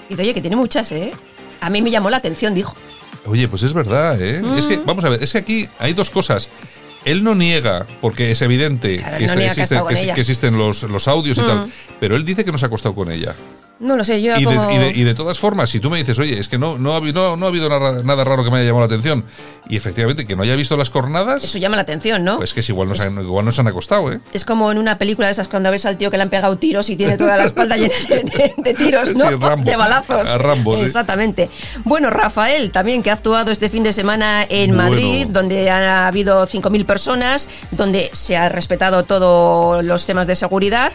Dice, 0.08 0.22
oye, 0.22 0.32
que 0.34 0.40
tiene 0.40 0.56
muchas, 0.56 0.90
¿eh? 0.92 1.12
A 1.60 1.68
mí 1.70 1.82
me 1.82 1.90
llamó 1.90 2.08
la 2.10 2.16
atención, 2.18 2.54
dijo. 2.54 2.74
Oye, 3.26 3.48
pues 3.48 3.62
es 3.62 3.72
verdad, 3.72 4.20
¿eh? 4.20 4.40
Mm. 4.42 4.58
Es 4.58 4.66
que, 4.66 4.76
vamos 4.76 5.04
a 5.04 5.08
ver, 5.08 5.22
es 5.22 5.32
que 5.32 5.38
aquí 5.38 5.68
hay 5.78 5.92
dos 5.94 6.10
cosas. 6.10 6.48
Él 7.04 7.22
no 7.22 7.34
niega, 7.34 7.86
porque 8.00 8.30
es 8.30 8.40
evidente 8.42 8.96
Claro, 8.96 9.18
que, 9.18 9.24
él 9.24 9.28
no 9.34 9.40
este- 9.40 10.12
que 10.14 10.20
existen, 10.20 10.52
que- 10.52 10.58
los, 10.58 10.82
los 10.84 11.08
audios 11.08 11.36
y 11.38 11.42
Mm. 11.42 11.46
tal, 11.46 11.70
pero 12.00 12.16
él 12.16 12.24
dice 12.24 12.44
que 12.44 12.52
no 12.52 12.58
se 12.58 12.64
ha 12.64 12.68
acostado 12.68 12.94
con 12.94 13.10
ella. 13.10 13.34
No 13.80 13.96
lo 13.96 14.04
sé, 14.04 14.22
yo 14.22 14.36
Y 14.36 14.40
de, 14.40 14.44
como... 14.44 14.70
y 14.70 14.78
de- 14.78 14.90
y 14.94 15.02
de 15.02 15.14
todas 15.14 15.38
formas, 15.38 15.68
si 15.68 15.80
tú 15.80 15.90
me 15.90 15.98
dices, 15.98 16.16
oye, 16.18 16.38
es 16.38 16.48
que 16.48 16.58
no, 16.58 16.78
no, 16.78 16.94
ha, 16.96 17.00
no, 17.00 17.36
no 17.36 17.46
ha 17.46 17.48
habido 17.48 17.68
nada, 17.68 18.02
nada 18.04 18.22
raro 18.24 18.44
que 18.44 18.50
me 18.50 18.58
haya 18.58 18.66
llamado 18.66 18.82
la 18.82 18.86
atención, 18.86 19.24
y 19.68 19.76
efectivamente 19.76 20.26
que 20.26 20.36
no 20.36 20.42
haya 20.44 20.54
visto 20.54 20.76
las 20.76 20.90
cornadas, 20.90 21.42
Eso 21.42 21.58
llama 21.58 21.74
la 21.76 21.82
atención, 21.82 22.22
¿no? 22.24 22.36
pues 22.36 22.54
que 22.54 22.60
es 22.60 22.68
igual 22.68 22.88
no, 22.88 22.94
se 22.94 23.08
han, 23.08 23.18
igual 23.20 23.44
no 23.44 23.50
se 23.50 23.60
han 23.60 23.66
acostado, 23.66 24.12
¿eh? 24.12 24.20
Es 24.32 24.44
como 24.44 24.70
en 24.70 24.78
una 24.78 24.96
película 24.96 25.26
de 25.26 25.32
esas 25.32 25.48
cuando 25.48 25.70
ves 25.72 25.84
al 25.86 25.98
tío 25.98 26.10
que 26.10 26.16
le 26.16 26.22
han 26.22 26.30
pegado 26.30 26.56
tiros 26.56 26.88
y 26.88 26.96
tiene 26.96 27.18
toda 27.18 27.36
la 27.36 27.44
espalda 27.44 27.76
llena 27.76 27.94
de, 28.56 28.74
tiros, 28.74 29.12
¿no? 29.14 29.28
Sí, 29.28 29.34
Rambo. 29.34 29.68
De 29.68 29.76
balazos. 29.76 30.28
A 30.28 30.38
Rambo, 30.38 30.76
sí. 30.76 30.82
Exactamente. 30.82 31.50
Bueno, 31.84 32.10
Rafael 32.10 32.70
también, 32.70 33.02
que 33.02 33.10
ha 33.10 33.14
actuado 33.14 33.50
este 33.50 33.68
fin 33.68 33.82
de 33.82 33.92
semana 33.92 34.46
en 34.48 34.70
Bueno. 34.70 34.90
Madrid, 34.90 35.26
donde 35.28 35.68
ha 35.68 36.06
habido 36.06 36.46
5.000 36.46 36.86
personas, 36.86 37.48
donde 37.72 38.10
se 38.12 38.36
ha 38.36 38.48
respetado 38.48 39.02
todos 39.02 39.84
los 39.84 40.06
temas 40.06 40.26
de 40.28 40.36
seguridad. 40.36 40.92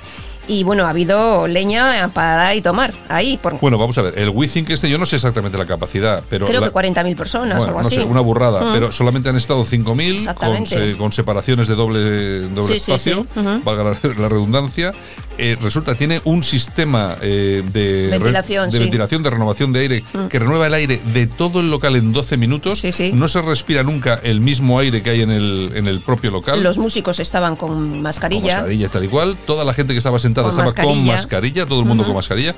Y 0.52 0.64
bueno, 0.64 0.88
ha 0.88 0.90
habido 0.90 1.48
leña 1.48 2.10
para 2.12 2.34
dar 2.36 2.56
y 2.56 2.62
tomar 2.62 2.92
ahí. 3.08 3.38
Por, 3.38 3.60
Bueno, 3.60 3.78
vamos 3.78 3.96
a 4.00 4.02
ver, 4.02 4.18
el 4.18 4.30
WeThink 4.30 4.72
este 4.72 4.90
yo 4.90 4.98
no 4.98 5.06
sé 5.06 5.18
exactamente 5.18 5.60
la 5.60 5.68
capacidad, 5.68 6.24
pero... 6.28 6.48
creo 6.48 6.60
la- 6.60 6.68
que 6.70 6.74
40.000 6.74 7.16
personas 7.16 7.62
o 7.62 7.68
algo 7.68 7.82
no 7.82 7.88
así. 7.88 7.98
sé, 7.98 8.04
una 8.04 8.22
burrada, 8.22 8.62
Mm. 8.62 8.74
pero 8.74 8.92
solamente 8.92 9.30
han 9.30 9.36
estado 9.36 9.64
5.000 9.64 10.34
con, 10.34 10.66
se- 10.66 10.98
con 10.98 11.12
separaciones 11.12 11.68
de 11.68 11.76
doble, 11.76 12.42
doble 12.50 12.74
Sí, 12.74 12.80
sí, 12.80 12.92
espacio, 12.92 13.28
valga 13.64 13.84
la, 13.84 13.92
la 14.18 14.28
redundancia. 14.28 14.92
Eh, 15.42 15.58
resulta, 15.62 15.96
tiene 15.96 16.20
un 16.26 16.44
sistema 16.44 17.16
eh, 17.22 17.64
de, 17.72 18.10
Ventilación, 18.12 18.70
de 18.70 18.78
sí. 18.78 18.84
ventilación, 18.84 19.24
de 19.24 19.30
renovación 19.30 19.72
de 19.72 19.80
aire, 19.80 20.04
Mm. 20.14 20.28
que 20.28 20.38
renueva 20.40 20.68
el 20.68 20.74
aire 20.74 21.00
de 21.14 21.28
todo 21.28 21.62
el 21.62 21.70
local 21.72 21.96
en 21.96 22.12
12 22.12 22.36
minutos. 22.36 22.84
No 23.14 23.28
se 23.30 23.42
respira 23.42 23.84
nunca 23.84 24.20
el 24.22 24.42
mismo 24.42 24.80
aire 24.80 25.02
que 25.02 25.12
hay 25.12 25.22
en 25.22 25.32
el, 25.32 25.72
en 25.76 25.88
el 25.88 26.02
propio 26.02 26.30
local. 26.30 26.62
Los 26.62 26.78
músicos 26.78 27.20
estaban 27.20 27.56
con 27.56 27.70
con 27.70 28.02
mascarilla. 28.02 28.56
mascarilla 28.56 28.90
tal 28.90 29.04
y 29.04 29.08
cual. 29.08 29.38
Toda 29.46 29.64
la 29.64 29.74
gente 29.74 29.94
que 29.94 30.00
estaba 30.00 30.18
sentada 30.18 30.50
Con 30.50 30.66
estaba 30.66 30.66
con 30.74 30.86
mascarilla. 31.06 31.14
mascarilla, 31.14 31.66
todo 31.66 31.80
el 31.82 31.86
mundo 31.86 32.04
con 32.04 32.16
mascarilla. 32.16 32.56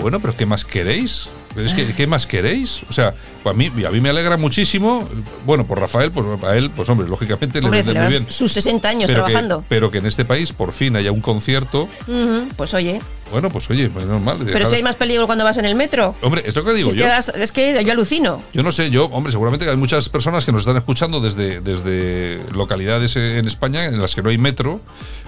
Bueno, 0.00 0.20
pero 0.20 0.36
¿qué 0.36 0.46
más 0.46 0.64
queréis? 0.64 1.26
Es 1.56 1.74
que, 1.74 1.92
¿qué 1.94 2.06
más 2.06 2.26
queréis? 2.26 2.82
O 2.88 2.92
sea, 2.92 3.14
a 3.44 3.52
mí, 3.52 3.70
a 3.86 3.90
mí 3.90 4.00
me 4.00 4.08
alegra 4.08 4.36
muchísimo. 4.36 5.08
Bueno, 5.44 5.66
por 5.66 5.78
Rafael, 5.80 6.10
pues 6.12 6.26
a 6.44 6.56
él, 6.56 6.70
pues 6.70 6.88
hombre, 6.88 7.08
lógicamente 7.08 7.60
le 7.60 7.66
Hombre, 7.66 7.82
vende 7.82 8.00
muy 8.00 8.08
bien. 8.08 8.26
sus 8.30 8.52
60 8.52 8.88
años 8.88 9.10
Pero 9.10 9.24
que, 9.24 9.30
trabajando. 9.32 9.64
pero 9.68 9.90
que 9.90 9.98
en 9.98 10.06
este 10.06 10.24
país 10.24 10.52
por 10.52 10.72
fin 10.72 10.96
haya 10.96 11.12
un 11.12 11.20
concierto. 11.20 11.88
Pues 12.56 12.72
oye, 12.74 13.00
Bueno, 13.32 13.50
pues 13.50 13.68
oye, 13.70 13.88
pues 13.90 14.04
normal. 14.06 14.36
pero 14.40 14.50
dejar- 14.52 14.66
si 14.66 14.74
hay 14.76 14.82
más 14.82 14.94
peligro 14.96 15.26
cuando 15.26 15.42
vas 15.44 15.56
en 15.56 15.64
el 15.64 15.74
metro. 15.74 16.14
Hombre, 16.22 16.42
es 16.46 16.54
lo 16.54 16.64
que 16.64 16.72
digo 16.74 16.90
Si 16.92 16.98
yo. 16.98 17.06
das- 17.06 17.30
es 17.34 17.50
que 17.50 17.82
yo 17.84 17.92
alucino. 17.92 18.40
Yo 18.52 18.62
no 18.62 18.70
sé, 18.70 18.90
yo, 18.90 19.06
hombre, 19.06 19.32
seguramente 19.32 19.64
que 19.64 19.70
hay 19.70 19.76
muchas 19.76 20.08
personas 20.08 20.44
que 20.44 20.52
nos 20.52 20.60
están 20.62 20.76
escuchando 20.76 21.20
desde, 21.20 21.60
desde 21.60 22.40
localidades 22.54 23.16
en 23.16 23.46
España 23.46 23.86
en 23.86 24.00
las 24.00 24.14
que 24.14 24.22
no 24.22 24.28
hay 24.28 24.38
metro, 24.38 24.80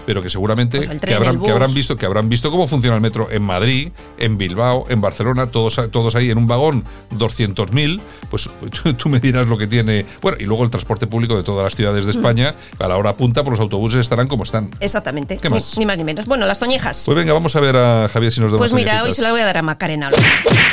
pero 0.06 0.22
que 0.22 0.28
seguramente 0.30 0.76
Pues 0.78 0.90
el 0.90 1.00
que, 1.00 1.06
tren, 1.06 1.16
habrán, 1.16 1.42
que 1.42 1.50
habrán 1.50 1.72
visto 1.74 1.96
que 1.96 2.04
habrán 2.06 2.28
visto 2.28 2.50
cómo 2.50 2.66
funciona 2.66 2.94
el 2.96 3.02
metro 3.02 3.28
en 3.30 3.42
Madrid, 3.42 3.88
en 4.18 4.36
Bilbao, 4.38 4.84
en 4.90 5.00
Barcelona, 5.00 5.46
todos, 5.46 5.80
todos 5.90 6.14
ahí 6.14 6.30
en 6.30 6.36
un 6.38 6.46
vagón 6.46 6.84
200.000, 7.28 8.00
pues 8.30 8.48
tú, 8.98 9.08
me 9.08 9.18
dirás 9.20 9.46
lo 9.46 9.56
que 9.58 9.66
tiene. 9.66 10.04
Bueno, 10.20 10.36
y 10.40 10.44
luego 10.44 10.64
el 10.64 10.70
transporte 10.70 11.06
público 11.06 11.36
de 11.36 11.42
todas 11.42 11.64
las 11.64 11.74
ciudades 11.74 12.04
de 12.04 12.12
Mm. 12.12 12.16
España, 12.16 12.54
a 12.78 12.86
la 12.88 12.96
hora 12.96 13.16
punta, 13.16 13.42
por 13.42 13.52
los 13.52 13.60
autobuses 13.60 14.00
estarán 14.00 14.28
como 14.28 14.44
están. 14.44 14.70
Exactamente. 14.80 15.38
¿Qué 15.38 15.48
Ni- 15.48 15.54
más? 15.56 15.78
Ni, 15.78 15.86
más 15.86 15.96
ni 15.98 16.04
menos. 16.04 16.26
Bueno, 16.26 16.46
las 16.46 16.58
toñejas. 16.58 17.02
Pues 17.06 17.16
venga, 17.16 17.32
vamos 17.32 17.56
a 17.56 17.60
ver 17.60 17.76
a 17.76 17.93
Javier 18.12 18.33
si 18.33 18.40
nos 18.40 18.52
da 18.52 18.59
Pues 18.59 18.72
unas 18.72 18.85
mira, 18.85 19.02
hoy 19.02 19.12
se 19.12 19.22
la 19.22 19.30
voy 19.33 19.40
a 19.40 19.46
dar 19.46 19.59
a 19.59 19.62
Macarena. 19.62 20.11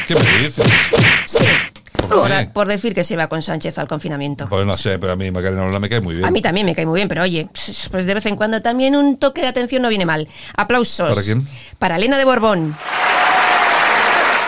¿Qué 0.08 0.16
me 0.16 0.22
dices? 0.44 0.66
Sí. 1.26 1.46
¿Por 1.98 2.10
Por, 2.10 2.28
qué? 2.30 2.50
por 2.54 2.68
decir 2.68 2.94
que 2.94 3.04
se 3.04 3.16
va 3.16 3.28
con 3.28 3.42
Sánchez 3.42 3.78
al 3.78 3.88
confinamiento. 3.88 4.46
Pues 4.50 4.66
no 4.66 4.74
sé, 4.74 5.00
pero 5.00 5.14
a 5.14 5.16
mí 5.16 5.32
Macarena 5.32 5.62
Olona 5.64 5.80
me 5.80 5.88
cae 5.88 6.02
muy 6.02 6.16
bien. 6.16 6.26
A 6.26 6.32
mí 6.32 6.42
también 6.42 6.66
me 6.66 6.76
cae 6.76 6.86
muy 6.86 6.98
bien, 6.98 7.08
pero 7.08 7.24
oye, 7.24 7.48
pues 7.92 8.06
de 8.06 8.14
vez 8.14 8.26
en 8.26 8.36
cuando 8.36 8.62
también 8.62 8.96
un 8.96 9.18
toque 9.18 9.42
de 9.42 9.48
atención 9.48 9.82
no 9.82 9.88
viene 9.90 10.06
mal. 10.06 10.28
Aplausos. 10.58 11.10
¿Para 11.16 11.22
quién? 11.26 11.48
Para 11.80 11.96
Elena 11.96 12.18
de 12.18 12.26
Borbón, 12.26 12.76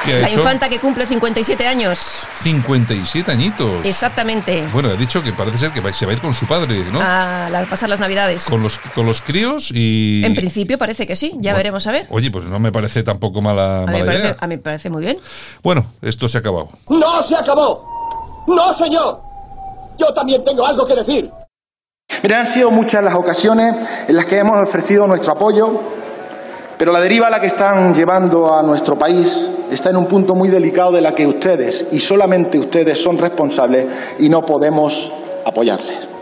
¿Qué 0.06 0.14
ha 0.16 0.20
la 0.20 0.28
hecho? 0.28 0.40
infanta 0.40 0.70
que 0.70 0.80
cumple 0.80 1.06
57 1.08 1.68
años. 1.68 2.28
57 2.42 3.32
añitos. 3.32 3.86
Exactamente. 3.86 4.66
Bueno, 4.74 4.90
ha 4.90 4.94
dicho 4.96 5.24
que 5.24 5.32
parece 5.34 5.58
ser 5.58 5.72
que 5.72 5.82
se 5.94 6.06
va 6.06 6.12
a 6.12 6.16
ir 6.16 6.22
con 6.22 6.34
su 6.34 6.46
padre, 6.46 6.84
¿no? 6.92 7.00
A 7.02 7.48
la- 7.50 7.66
pasar 7.66 7.90
las 7.90 8.00
navidades. 8.00 8.46
Con 8.46 8.62
los, 8.64 8.78
con 8.96 9.06
los 9.06 9.22
críos 9.22 9.72
y. 9.74 10.24
En 10.26 10.36
principio 10.36 10.78
parece 10.78 11.08
que 11.08 11.16
sí, 11.16 11.34
ya 11.40 11.54
veremos 11.54 11.88
a 11.88 11.92
ver. 11.92 12.08
Oye, 12.10 12.30
pues 12.32 12.46
no 12.46 12.60
me 12.60 12.72
parece 12.72 13.04
tampoco 13.04 13.42
mala, 13.42 13.84
A 13.84 13.86
mí, 13.86 13.86
mala 13.94 14.00
me 14.00 14.06
parece, 14.06 14.24
idea. 14.28 14.36
a 14.40 14.48
mí 14.48 14.56
me 14.58 14.62
parece 14.62 14.90
muy 14.90 15.02
bien. 15.04 15.18
Bueno, 15.64 15.86
esto 16.02 16.28
se 16.28 16.38
ha 16.38 16.40
acabado. 16.40 16.70
¡No 16.90 17.22
se 17.24 17.36
acabó! 17.36 18.44
¡No, 18.48 18.74
señor! 18.74 19.22
Yo 19.98 20.14
también 20.14 20.44
tengo 20.44 20.66
algo 20.66 20.86
que 20.86 20.96
decir. 20.96 21.32
Miren, 22.22 22.40
han 22.40 22.48
sido 22.48 22.70
muchas 22.72 23.04
las 23.04 23.14
ocasiones 23.16 23.76
en 24.08 24.16
las 24.16 24.26
que 24.26 24.38
hemos 24.38 24.58
ofrecido 24.58 25.08
nuestro 25.08 25.34
apoyo, 25.34 25.82
pero 26.78 26.92
la 26.92 27.00
deriva 27.00 27.28
a 27.28 27.30
la 27.30 27.40
que 27.40 27.48
están 27.48 27.94
llevando 27.94 28.54
a 28.54 28.64
nuestro 28.64 28.98
país 28.98 29.50
está 29.72 29.90
en 29.90 29.98
un 29.98 30.06
punto 30.06 30.36
muy 30.36 30.50
delicado 30.50 30.92
de 30.92 31.02
la 31.02 31.14
que 31.14 31.26
ustedes, 31.26 31.86
y 31.92 32.00
solamente 32.00 32.60
ustedes, 32.60 33.02
son 33.02 33.18
responsables 33.18 33.88
y 34.20 34.30
no 34.30 34.46
podemos 34.46 35.12
apoyarles. 35.46 36.13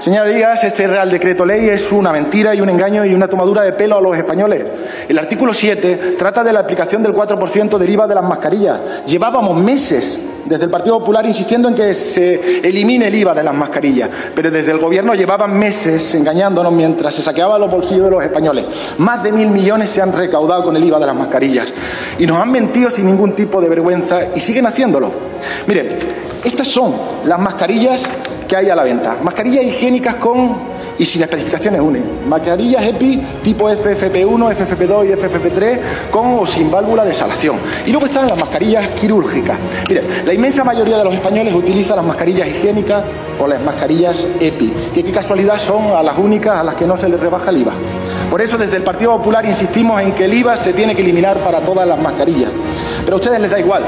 Señorías, 0.00 0.64
este 0.64 0.86
Real 0.86 1.10
Decreto 1.10 1.44
Ley 1.44 1.68
es 1.68 1.92
una 1.92 2.10
mentira 2.10 2.54
y 2.54 2.62
un 2.62 2.70
engaño 2.70 3.04
y 3.04 3.12
una 3.12 3.28
tomadura 3.28 3.60
de 3.60 3.74
pelo 3.74 3.98
a 3.98 4.00
los 4.00 4.16
españoles. 4.16 4.64
El 5.06 5.18
artículo 5.18 5.52
7 5.52 6.14
trata 6.18 6.42
de 6.42 6.54
la 6.54 6.60
aplicación 6.60 7.02
del 7.02 7.12
4% 7.12 7.76
del 7.76 7.90
IVA 7.90 8.08
de 8.08 8.14
las 8.14 8.24
mascarillas. 8.24 9.04
Llevábamos 9.04 9.62
meses 9.62 10.18
desde 10.46 10.64
el 10.64 10.70
Partido 10.70 10.98
Popular 11.00 11.26
insistiendo 11.26 11.68
en 11.68 11.74
que 11.74 11.92
se 11.92 12.66
elimine 12.66 13.08
el 13.08 13.14
IVA 13.14 13.34
de 13.34 13.42
las 13.42 13.54
mascarillas, 13.54 14.08
pero 14.34 14.50
desde 14.50 14.70
el 14.70 14.78
Gobierno 14.78 15.14
llevaban 15.14 15.58
meses 15.58 16.14
engañándonos 16.14 16.72
mientras 16.72 17.14
se 17.14 17.22
saqueaban 17.22 17.60
los 17.60 17.70
bolsillos 17.70 18.04
de 18.04 18.10
los 18.10 18.24
españoles. 18.24 18.64
Más 18.96 19.22
de 19.22 19.32
mil 19.32 19.50
millones 19.50 19.90
se 19.90 20.00
han 20.00 20.14
recaudado 20.14 20.64
con 20.64 20.74
el 20.74 20.82
IVA 20.82 20.98
de 20.98 21.06
las 21.08 21.14
mascarillas 21.14 21.74
y 22.18 22.26
nos 22.26 22.38
han 22.38 22.50
mentido 22.50 22.90
sin 22.90 23.04
ningún 23.04 23.34
tipo 23.34 23.60
de 23.60 23.68
vergüenza 23.68 24.28
y 24.34 24.40
siguen 24.40 24.64
haciéndolo. 24.64 25.12
Miren, 25.66 25.98
estas 26.42 26.68
son 26.68 26.94
las 27.26 27.38
mascarillas 27.38 28.08
que 28.50 28.56
hay 28.56 28.68
a 28.68 28.74
la 28.74 28.82
venta. 28.82 29.16
Mascarillas 29.22 29.64
higiénicas 29.64 30.16
con 30.16 30.56
y 30.98 31.06
sin 31.06 31.22
especificaciones 31.22 31.80
UNE. 31.80 32.02
Mascarillas 32.26 32.82
EPI 32.82 33.22
tipo 33.44 33.70
FFP1, 33.70 34.56
FFP2 34.56 35.06
y 35.06 35.12
FFP3 35.12 35.80
con 36.10 36.40
o 36.40 36.44
sin 36.44 36.68
válvula 36.68 37.04
de 37.04 37.12
exhalación. 37.12 37.56
Y 37.86 37.92
luego 37.92 38.06
están 38.06 38.26
las 38.26 38.36
mascarillas 38.36 38.88
quirúrgicas. 38.88 39.56
Mire, 39.88 40.02
la 40.26 40.34
inmensa 40.34 40.64
mayoría 40.64 40.98
de 40.98 41.04
los 41.04 41.14
españoles 41.14 41.54
utiliza 41.54 41.94
las 41.94 42.04
mascarillas 42.04 42.48
higiénicas 42.48 43.04
o 43.38 43.46
las 43.46 43.62
mascarillas 43.62 44.26
EPI, 44.40 44.74
que 44.92 45.04
qué 45.04 45.12
casualidad 45.12 45.56
son 45.56 45.92
a 45.92 46.02
las 46.02 46.18
únicas 46.18 46.58
a 46.58 46.64
las 46.64 46.74
que 46.74 46.88
no 46.88 46.96
se 46.96 47.08
les 47.08 47.20
rebaja 47.20 47.50
el 47.50 47.58
IVA. 47.58 47.72
Por 48.28 48.40
eso 48.40 48.58
desde 48.58 48.78
el 48.78 48.82
Partido 48.82 49.16
Popular 49.16 49.46
insistimos 49.46 50.02
en 50.02 50.12
que 50.12 50.24
el 50.24 50.34
IVA 50.34 50.56
se 50.56 50.72
tiene 50.72 50.96
que 50.96 51.02
eliminar 51.02 51.36
para 51.38 51.60
todas 51.60 51.86
las 51.86 52.00
mascarillas. 52.00 52.50
Pero 53.10 53.16
a 53.16 53.22
ustedes 53.22 53.40
les 53.40 53.50
da 53.50 53.58
igual, 53.58 53.82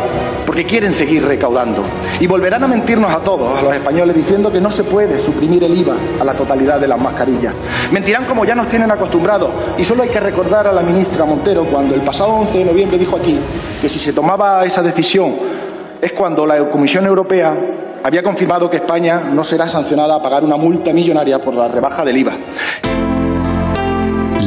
porque 0.45 0.65
quieren 0.65 0.93
seguir 0.93 1.25
recaudando. 1.25 1.85
Y 2.19 2.27
volverán 2.27 2.65
a 2.65 2.67
mentirnos 2.67 3.09
a 3.09 3.21
todos, 3.21 3.57
a 3.57 3.63
los 3.63 3.73
españoles, 3.73 4.17
diciendo 4.17 4.51
que 4.51 4.61
no 4.61 4.69
se 4.69 4.83
puede 4.83 5.17
suprimir 5.17 5.63
el 5.63 5.79
IVA 5.79 5.95
a 6.21 6.25
la 6.25 6.35
totalidad 6.35 6.81
de 6.81 6.89
las 6.89 7.01
mascarillas. 7.01 7.55
Mentirán 7.93 8.25
como 8.25 8.45
ya 8.45 8.57
nos 8.57 8.67
tienen 8.67 8.91
acostumbrados. 8.91 9.49
Y 9.79 9.85
solo 9.85 10.03
hay 10.03 10.09
que 10.09 10.19
recordar 10.19 10.67
a 10.67 10.73
la 10.73 10.83
ministra 10.83 11.25
Montero 11.25 11.67
cuando 11.67 11.95
el 11.95 12.01
pasado 12.01 12.31
11 12.31 12.59
de 12.59 12.65
noviembre 12.65 12.99
dijo 12.99 13.17
aquí 13.17 13.39
que 13.81 13.89
si 13.89 14.01
se 14.01 14.13
tomaba 14.13 14.65
esa 14.65 14.83
decisión 14.83 15.37
es 16.01 16.13
cuando 16.15 16.45
la 16.45 16.69
Comisión 16.69 17.07
Europea 17.07 17.57
había 18.03 18.25
confirmado 18.25 18.69
que 18.69 18.79
España 18.79 19.21
no 19.21 19.45
será 19.45 19.69
sancionada 19.69 20.17
a 20.17 20.21
pagar 20.21 20.43
una 20.43 20.57
multa 20.57 20.93
millonaria 20.93 21.41
por 21.41 21.55
la 21.55 21.69
rebaja 21.69 22.05
del 22.05 22.17
IVA. 22.17 22.33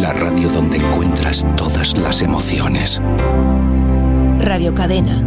La 0.01 0.11
radio 0.11 0.49
donde 0.49 0.75
encuentras 0.75 1.47
todas 1.55 1.97
las 1.97 2.21
emociones. 2.21 3.01
Radio 4.39 4.73
Cadena. 4.73 5.23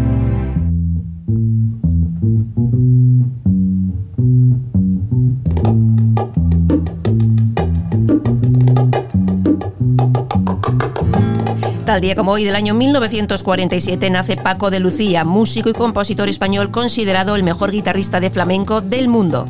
Tal 11.84 12.02
día 12.02 12.14
como 12.14 12.32
hoy 12.32 12.44
del 12.44 12.54
año 12.54 12.74
1947 12.74 14.10
nace 14.10 14.36
Paco 14.36 14.70
de 14.70 14.78
Lucía, 14.78 15.24
músico 15.24 15.70
y 15.70 15.72
compositor 15.72 16.28
español 16.28 16.70
considerado 16.70 17.34
el 17.34 17.42
mejor 17.42 17.70
guitarrista 17.70 18.20
de 18.20 18.30
flamenco 18.30 18.80
del 18.82 19.08
mundo. 19.08 19.46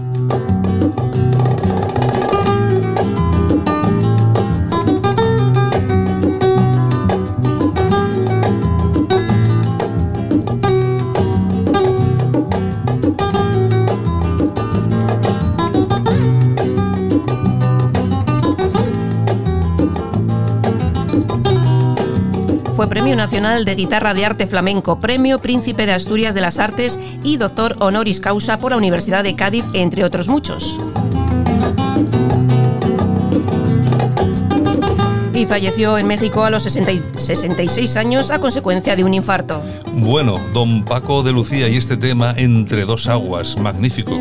Premio 23.09 23.25
Nacional 23.25 23.65
de 23.65 23.75
Guitarra 23.75 24.13
de 24.13 24.27
Arte 24.27 24.47
Flamenco, 24.47 25.01
Premio 25.01 25.39
Príncipe 25.39 25.87
de 25.87 25.95
Asturias 25.95 26.35
de 26.35 26.43
las 26.43 26.59
Artes 26.59 27.01
y 27.25 27.39
Doctor 27.39 27.75
Honoris 27.81 28.21
Causa 28.21 28.59
por 28.59 28.73
la 28.73 28.77
Universidad 28.77 29.25
de 29.25 29.35
Cádiz, 29.35 29.65
entre 29.73 30.05
otros 30.05 30.29
muchos. 30.29 30.79
Y 35.33 35.47
falleció 35.47 35.97
en 35.97 36.07
México 36.07 36.45
a 36.45 36.51
los 36.51 36.65
60 36.65 37.19
66 37.19 37.97
años 37.97 38.31
a 38.31 38.41
consecuencia 38.41 38.95
de 38.95 39.05
un 39.05 39.15
infarto. 39.15 39.63
Bueno, 39.95 40.39
don 40.53 40.85
Paco 40.85 41.23
de 41.23 41.33
Lucía 41.33 41.67
y 41.71 41.79
este 41.79 41.97
tema 41.97 42.35
Entre 42.37 42.85
dos 42.85 43.09
aguas, 43.09 43.57
magnífico. 43.59 44.21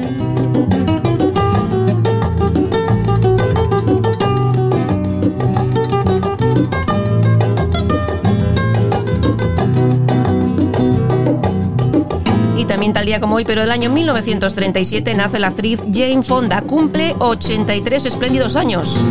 También 12.87 12.93
tal 12.93 13.05
día 13.05 13.19
como 13.19 13.35
hoy, 13.35 13.43
pero 13.43 13.61
del 13.61 13.71
año 13.71 13.89
1937, 13.89 15.13
nace 15.15 15.39
la 15.39 15.47
actriz 15.47 15.81
Jane 15.91 16.23
Fonda. 16.23 16.61
Cumple 16.61 17.15
83 17.19 18.05
espléndidos 18.05 18.55
años. 18.55 19.01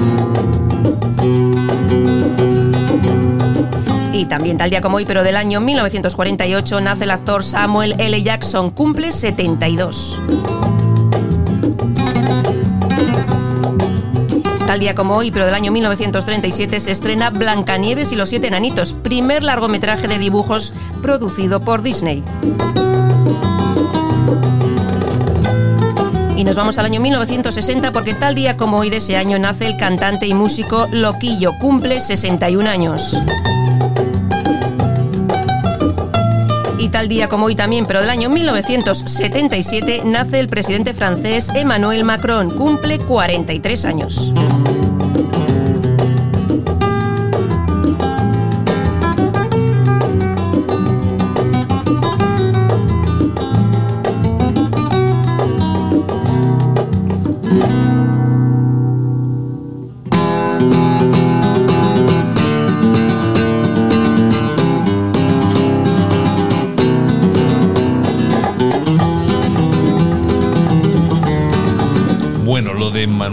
Y 4.14 4.24
también 4.24 4.57
tal 4.57 4.70
día 4.70 4.81
como 4.81 4.97
hoy, 4.97 5.05
pero 5.05 5.22
del 5.22 5.37
año 5.37 5.61
1948, 5.61 6.81
nace 6.81 7.05
el 7.05 7.11
actor 7.11 7.43
Samuel 7.45 7.97
L. 7.99 8.22
Jackson. 8.22 8.70
Cumple 8.70 9.12
72. 9.12 10.22
Tal 14.66 14.81
día 14.81 14.95
como 14.95 15.16
hoy, 15.16 15.31
pero 15.31 15.45
del 15.45 15.55
año 15.55 15.70
1937, 15.70 16.81
se 16.81 16.93
estrena 16.93 17.29
Blancanieves 17.29 18.11
y 18.12 18.16
los 18.16 18.31
siete 18.31 18.47
enanitos, 18.47 18.95
primer 18.95 19.43
largometraje 19.43 20.09
de 20.09 20.18
dibujos 20.18 20.72
producido 21.03 21.61
por 21.61 21.83
Disney. 21.83 22.24
Y 26.37 26.45
nos 26.45 26.55
vamos 26.55 26.76
al 26.78 26.84
año 26.84 27.01
1960 27.01 27.93
porque 27.93 28.12
tal 28.12 28.34
día 28.34 28.59
como 28.59 28.76
hoy 28.76 28.91
de 28.91 28.99
ese 28.99 29.16
año 29.16 29.39
nace 29.39 29.66
el 29.66 29.78
cantante 29.78 30.26
y 30.26 30.34
músico 30.34 30.87
Loquillo, 30.93 31.53
cumple 31.59 31.99
61 31.99 32.68
años. 32.68 33.16
Y 36.78 36.91
tal 36.91 37.09
día 37.09 37.28
como 37.28 37.47
hoy 37.47 37.57
también, 37.57 37.87
pero 37.87 38.01
del 38.01 38.11
año 38.11 38.28
1977, 38.28 40.03
nace 40.05 40.39
el 40.39 40.49
presidente 40.49 40.93
francés 40.93 41.49
Emmanuel 41.55 42.05
Macron, 42.05 42.51
cumple 42.51 42.99
43 42.99 43.84
años. 43.87 44.34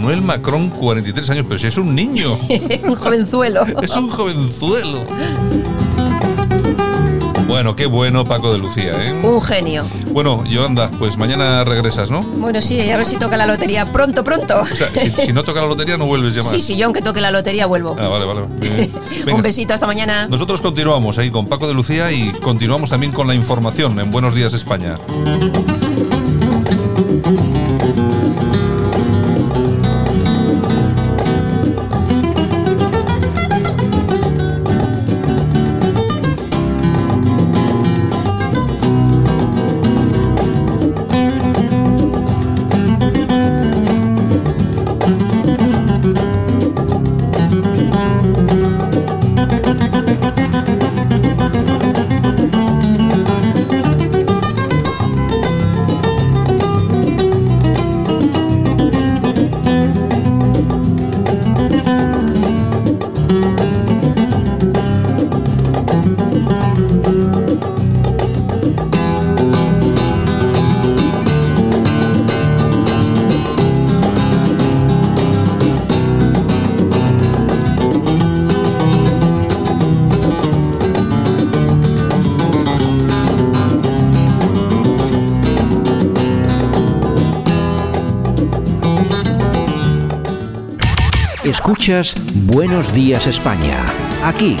Lo 0.04 0.10
de 0.10 0.16
Manuel 0.16 0.22
Macron, 0.22 0.70
43 0.70 1.30
años, 1.30 1.46
pero 1.48 1.58
si 1.58 1.66
es 1.66 1.76
un 1.78 1.94
niño. 1.94 2.38
un 2.84 2.94
jovenzuelo. 2.94 3.64
Es 3.82 3.96
un 3.96 4.08
jovenzuelo. 4.10 4.98
Bueno, 7.46 7.76
qué 7.76 7.86
bueno 7.86 8.24
Paco 8.24 8.52
de 8.52 8.58
Lucía, 8.58 8.92
¿eh? 8.94 9.12
Un 9.22 9.40
genio. 9.40 9.84
Bueno, 10.12 10.44
Yolanda, 10.44 10.90
pues 10.98 11.18
mañana 11.18 11.62
regresas, 11.64 12.10
¿no? 12.10 12.22
Bueno, 12.22 12.60
sí, 12.60 12.80
a 12.90 12.96
ver 12.96 13.06
si 13.06 13.16
toca 13.16 13.36
la 13.36 13.46
lotería 13.46 13.84
pronto, 13.84 14.24
pronto. 14.24 14.62
O 14.62 14.76
sea, 14.76 14.88
si, 14.88 15.10
si 15.10 15.32
no 15.32 15.44
toca 15.44 15.60
la 15.60 15.66
lotería 15.66 15.96
no 15.98 16.06
vuelves 16.06 16.34
ya 16.34 16.42
más. 16.42 16.50
Sí, 16.50 16.60
sí, 16.60 16.76
yo 16.76 16.86
aunque 16.86 17.02
toque 17.02 17.20
la 17.20 17.30
lotería 17.30 17.66
vuelvo. 17.66 17.94
Ah, 17.98 18.08
vale, 18.08 18.24
vale. 18.24 18.42
Venga. 19.24 19.34
Un 19.34 19.42
besito, 19.42 19.74
hasta 19.74 19.86
mañana. 19.86 20.26
Nosotros 20.26 20.60
continuamos 20.60 21.18
ahí 21.18 21.30
con 21.30 21.46
Paco 21.46 21.68
de 21.68 21.74
Lucía 21.74 22.10
y 22.12 22.32
continuamos 22.32 22.90
también 22.90 23.12
con 23.12 23.26
la 23.26 23.34
información 23.34 23.98
en 24.00 24.10
Buenos 24.10 24.34
Días 24.34 24.54
España. 24.54 24.98
Escuchas 91.84 92.14
Buenos 92.46 92.94
Días 92.94 93.26
España. 93.26 93.92
Aquí 94.22 94.56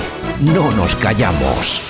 no 0.54 0.70
nos 0.72 0.94
callamos. 0.94 1.80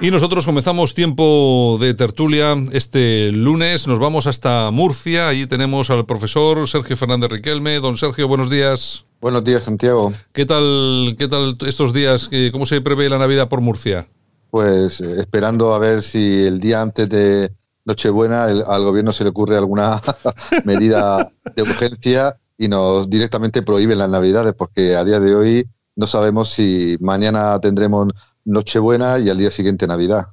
Y 0.00 0.10
nosotros 0.10 0.46
comenzamos 0.46 0.94
tiempo 0.94 1.76
de 1.78 1.92
tertulia 1.92 2.54
este 2.72 3.32
lunes. 3.32 3.86
Nos 3.86 3.98
vamos 3.98 4.26
hasta 4.26 4.70
Murcia. 4.70 5.28
Allí 5.28 5.46
tenemos 5.46 5.90
al 5.90 6.06
profesor 6.06 6.66
Sergio 6.68 6.96
Fernández 6.96 7.32
Riquelme. 7.32 7.80
Don 7.80 7.98
Sergio, 7.98 8.28
buenos 8.28 8.48
días. 8.48 9.04
Buenos 9.20 9.44
días, 9.44 9.64
Santiago. 9.64 10.14
¿Qué 10.32 10.46
tal, 10.46 11.16
qué 11.18 11.28
tal 11.28 11.58
estos 11.66 11.92
días? 11.92 12.30
¿Cómo 12.50 12.64
se 12.64 12.80
prevé 12.80 13.10
la 13.10 13.18
Navidad 13.18 13.50
por 13.50 13.60
Murcia? 13.60 14.08
Pues 14.50 15.02
eh, 15.02 15.20
esperando 15.20 15.74
a 15.74 15.78
ver 15.78 16.00
si 16.00 16.46
el 16.46 16.60
día 16.60 16.80
antes 16.80 17.10
de 17.10 17.52
Nochebuena 17.84 18.44
al 18.44 18.84
gobierno 18.84 19.12
se 19.12 19.22
le 19.22 19.28
ocurre 19.28 19.58
alguna 19.58 20.00
medida 20.64 21.30
de 21.54 21.60
urgencia 21.60 22.38
y 22.58 22.68
nos 22.68 23.08
directamente 23.10 23.62
prohíben 23.62 23.98
las 23.98 24.10
Navidades, 24.10 24.54
porque 24.54 24.96
a 24.96 25.04
día 25.04 25.20
de 25.20 25.34
hoy 25.34 25.68
no 25.94 26.06
sabemos 26.06 26.50
si 26.50 26.96
mañana 27.00 27.58
tendremos 27.60 28.08
Nochebuena 28.44 29.18
y 29.18 29.28
al 29.28 29.38
día 29.38 29.50
siguiente 29.50 29.86
Navidad. 29.86 30.28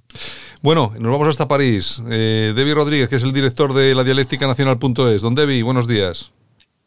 Bueno, 0.61 0.93
nos 0.99 1.11
vamos 1.11 1.27
hasta 1.27 1.47
París. 1.47 2.01
Eh, 2.09 2.53
Debbie 2.55 2.73
Rodríguez, 2.73 3.09
que 3.09 3.17
es 3.17 3.23
el 3.23 3.33
director 3.33 3.73
de 3.73 3.95
la 3.95 4.03
dialéctica 4.03 4.47
nacional.es. 4.47 5.21
Don 5.21 5.35
Debbie, 5.35 5.63
buenos 5.63 5.87
días. 5.87 6.31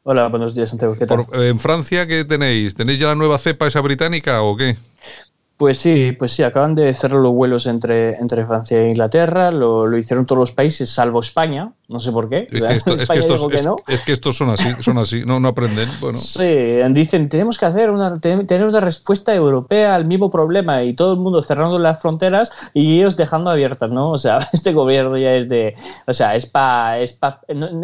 Hola, 0.02 0.28
buenos 0.28 0.54
días, 0.54 0.70
Santiago. 0.70 0.96
¿Qué 0.96 1.04
tal? 1.04 1.26
Eh, 1.32 1.48
en 1.48 1.58
Francia, 1.58 2.06
¿qué 2.06 2.24
tenéis? 2.24 2.74
¿Tenéis 2.74 3.00
ya 3.00 3.08
la 3.08 3.16
nueva 3.16 3.38
cepa 3.38 3.66
esa 3.66 3.80
británica 3.80 4.40
o 4.40 4.56
qué? 4.56 4.76
Pues 5.56 5.78
sí, 5.78 6.12
pues 6.18 6.32
sí, 6.32 6.42
acaban 6.42 6.74
de 6.74 6.92
cerrar 6.92 7.20
los 7.20 7.32
vuelos 7.32 7.66
entre, 7.66 8.16
entre 8.16 8.44
Francia 8.44 8.78
e 8.78 8.90
Inglaterra, 8.90 9.50
lo, 9.50 9.86
lo 9.86 9.96
hicieron 9.96 10.26
todos 10.26 10.38
los 10.38 10.52
países, 10.52 10.90
salvo 10.90 11.20
España, 11.20 11.72
no 11.88 11.98
sé 11.98 12.12
por 12.12 12.28
qué. 12.28 12.46
Es 12.50 12.60
que, 14.00 14.12
estos, 14.12 14.36
son 14.36 14.50
así, 14.50 14.68
son 14.80 14.98
así, 14.98 15.24
no, 15.24 15.40
no 15.40 15.48
aprenden. 15.48 15.88
Bueno. 16.00 16.18
Sí, 16.36 16.78
dicen, 16.90 17.28
tenemos 17.28 17.56
que 17.56 17.64
hacer 17.64 17.90
una, 17.90 18.20
tener 18.20 18.64
una 18.64 18.80
respuesta 18.80 19.34
europea 19.34 19.94
al 19.94 20.04
mismo 20.04 20.30
problema 20.30 20.82
y 20.82 20.94
todo 20.94 21.14
el 21.14 21.20
mundo 21.20 21.42
cerrando 21.42 21.78
las 21.78 22.02
fronteras 22.02 22.50
y 22.74 22.98
ellos 22.98 23.16
dejando 23.16 23.50
abiertas, 23.50 23.90
¿no? 23.90 24.10
O 24.10 24.18
sea, 24.18 24.48
este 24.52 24.72
gobierno 24.72 25.16
ya 25.16 25.34
es 25.34 25.48
de, 25.48 25.74
o 26.06 26.12
sea, 26.12 26.36
es 26.36 26.44
para, 26.44 26.98
es, 26.98 27.18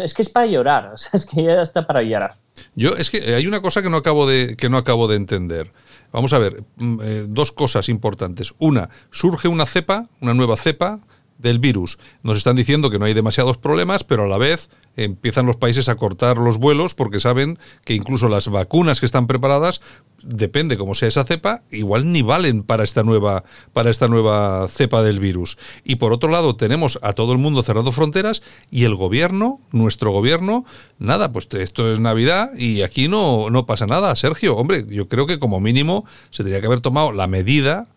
es 0.01 0.13
que 0.13 0.21
es 0.21 0.29
para 0.29 0.45
llorar, 0.45 0.91
o 0.93 0.97
sea, 0.97 1.11
es 1.13 1.25
que 1.25 1.43
ya 1.43 1.61
está 1.61 1.87
para 1.87 2.03
llorar. 2.03 2.35
Yo, 2.75 2.91
es 2.91 3.09
que 3.09 3.33
hay 3.33 3.47
una 3.47 3.61
cosa 3.61 3.81
que 3.81 3.89
no 3.89 3.97
acabo 3.97 4.27
de, 4.27 4.55
que 4.55 4.69
no 4.69 4.77
acabo 4.77 5.07
de 5.07 5.15
entender. 5.15 5.71
Vamos 6.13 6.31
a 6.31 6.37
ver, 6.37 6.63
mm, 6.77 6.99
eh, 7.01 7.25
dos 7.27 7.51
cosas 7.51 7.89
importantes. 7.89 8.53
Una, 8.59 8.89
surge 9.11 9.47
una 9.47 9.65
cepa, 9.65 10.07
una 10.21 10.33
nueva 10.33 10.55
cepa 10.55 10.99
del 11.43 11.59
virus. 11.59 11.99
Nos 12.23 12.37
están 12.37 12.55
diciendo 12.55 12.89
que 12.89 12.97
no 12.97 13.05
hay 13.05 13.13
demasiados 13.13 13.57
problemas, 13.57 14.03
pero 14.03 14.23
a 14.23 14.27
la 14.27 14.39
vez 14.39 14.71
empiezan 14.95 15.45
los 15.45 15.57
países 15.57 15.89
a 15.89 15.95
cortar 15.95 16.37
los 16.37 16.57
vuelos 16.57 16.93
porque 16.93 17.19
saben 17.19 17.59
que 17.83 17.93
incluso 17.93 18.29
las 18.29 18.47
vacunas 18.47 18.99
que 18.99 19.05
están 19.05 19.27
preparadas, 19.27 19.81
depende 20.23 20.77
cómo 20.77 20.95
sea 20.95 21.09
esa 21.09 21.25
cepa, 21.25 21.63
igual 21.69 22.11
ni 22.11 22.21
valen 22.21 22.63
para 22.63 22.83
esta 22.85 23.03
nueva 23.03 23.43
para 23.73 23.89
esta 23.89 24.07
nueva 24.07 24.67
cepa 24.69 25.03
del 25.03 25.19
virus. 25.19 25.57
Y 25.83 25.97
por 25.97 26.13
otro 26.13 26.29
lado, 26.29 26.55
tenemos 26.55 26.97
a 27.01 27.11
todo 27.11 27.33
el 27.33 27.39
mundo 27.39 27.61
cerrando 27.61 27.91
fronteras 27.91 28.41
y 28.71 28.85
el 28.85 28.95
gobierno, 28.95 29.59
nuestro 29.71 30.11
gobierno, 30.11 30.65
nada, 30.97 31.33
pues 31.33 31.47
esto 31.51 31.91
es 31.91 31.99
Navidad 31.99 32.51
y 32.57 32.83
aquí 32.83 33.09
no 33.09 33.49
no 33.49 33.65
pasa 33.65 33.85
nada, 33.85 34.15
Sergio. 34.15 34.55
Hombre, 34.55 34.85
yo 34.87 35.09
creo 35.09 35.27
que 35.27 35.39
como 35.39 35.59
mínimo 35.59 36.05
se 36.29 36.43
tendría 36.43 36.61
que 36.61 36.67
haber 36.67 36.81
tomado 36.81 37.11
la 37.11 37.27
medida 37.27 37.89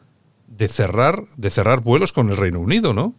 de 0.49 0.66
cerrar 0.66 1.22
de 1.36 1.51
cerrar 1.51 1.82
vuelos 1.82 2.12
con 2.12 2.30
el 2.30 2.36
Reino 2.36 2.59
Unido, 2.59 2.92
¿no? 2.92 3.14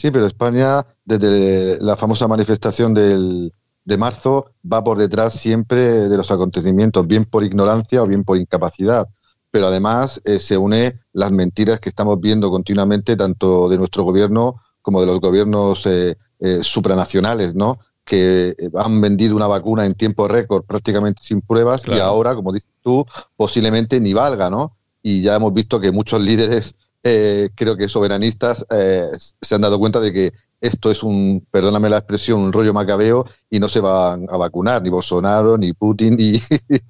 Sí, 0.00 0.10
pero 0.10 0.24
España, 0.24 0.86
desde 1.04 1.78
la 1.82 1.94
famosa 1.94 2.26
manifestación 2.26 2.94
del, 2.94 3.52
de 3.84 3.98
marzo, 3.98 4.46
va 4.64 4.82
por 4.82 4.96
detrás 4.96 5.34
siempre 5.34 6.08
de 6.08 6.16
los 6.16 6.30
acontecimientos, 6.30 7.06
bien 7.06 7.26
por 7.26 7.44
ignorancia 7.44 8.02
o 8.02 8.06
bien 8.06 8.24
por 8.24 8.38
incapacidad. 8.38 9.06
Pero 9.50 9.66
además 9.66 10.22
eh, 10.24 10.38
se 10.38 10.56
une 10.56 11.00
las 11.12 11.32
mentiras 11.32 11.80
que 11.80 11.90
estamos 11.90 12.18
viendo 12.18 12.50
continuamente, 12.50 13.14
tanto 13.14 13.68
de 13.68 13.76
nuestro 13.76 14.02
gobierno 14.04 14.62
como 14.80 15.02
de 15.02 15.06
los 15.06 15.20
gobiernos 15.20 15.84
eh, 15.84 16.16
eh, 16.38 16.60
supranacionales, 16.62 17.54
¿no? 17.54 17.78
que 18.02 18.56
han 18.76 19.02
vendido 19.02 19.36
una 19.36 19.48
vacuna 19.48 19.84
en 19.84 19.94
tiempo 19.94 20.26
récord 20.28 20.64
prácticamente 20.64 21.22
sin 21.22 21.42
pruebas 21.42 21.82
y 21.86 21.98
ahora, 22.00 22.34
como 22.34 22.54
dices 22.54 22.70
tú, 22.80 23.04
posiblemente 23.36 24.00
ni 24.00 24.14
valga, 24.14 24.48
¿no? 24.48 24.78
Y 25.02 25.20
ya 25.20 25.36
hemos 25.36 25.52
visto 25.52 25.78
que 25.78 25.92
muchos 25.92 26.22
líderes 26.22 26.74
eh, 27.02 27.48
creo 27.54 27.76
que 27.76 27.88
soberanistas 27.88 28.66
eh, 28.70 29.06
se 29.40 29.54
han 29.54 29.62
dado 29.62 29.78
cuenta 29.78 30.00
de 30.00 30.12
que 30.12 30.32
esto 30.60 30.90
es 30.90 31.02
un, 31.02 31.46
perdóname 31.50 31.88
la 31.88 31.96
expresión, 31.96 32.40
un 32.40 32.52
rollo 32.52 32.74
macabeo 32.74 33.24
y 33.48 33.58
no 33.58 33.68
se 33.68 33.80
van 33.80 34.26
a 34.28 34.36
vacunar, 34.36 34.82
ni 34.82 34.90
Bolsonaro, 34.90 35.56
ni 35.56 35.72
Putin, 35.72 36.16
ni, 36.16 36.40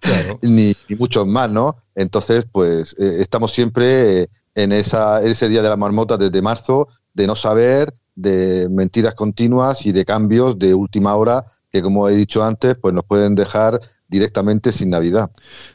ni, 0.43 0.77
muchos 0.99 1.27
más, 1.27 1.49
¿no? 1.49 1.77
Entonces, 1.95 2.45
pues 2.51 2.97
eh, 2.99 3.19
estamos 3.21 3.53
siempre 3.53 4.29
en 4.57 4.73
esa, 4.73 5.23
ese 5.23 5.49
día 5.49 5.63
de 5.63 5.69
la 5.69 5.77
marmota 5.77 6.17
desde 6.17 6.43
marzo, 6.43 6.89
de 7.15 7.29
no 7.29 7.37
saber, 7.37 7.95
de 8.17 8.69
mentiras 8.69 9.15
continuas 9.15 9.87
y 9.87 9.93
de 9.93 10.05
cambios 10.05 10.59
de 10.59 10.75
última 10.75 11.15
hora 11.15 11.47
que, 11.71 11.83
como 11.83 12.09
he 12.09 12.17
dicho 12.17 12.43
antes, 12.43 12.75
pues 12.75 12.93
nos 12.93 13.05
pueden 13.05 13.37
dejar 13.37 13.81
directamente 14.09 14.73
sin 14.73 14.91
Navidad. 14.91 15.31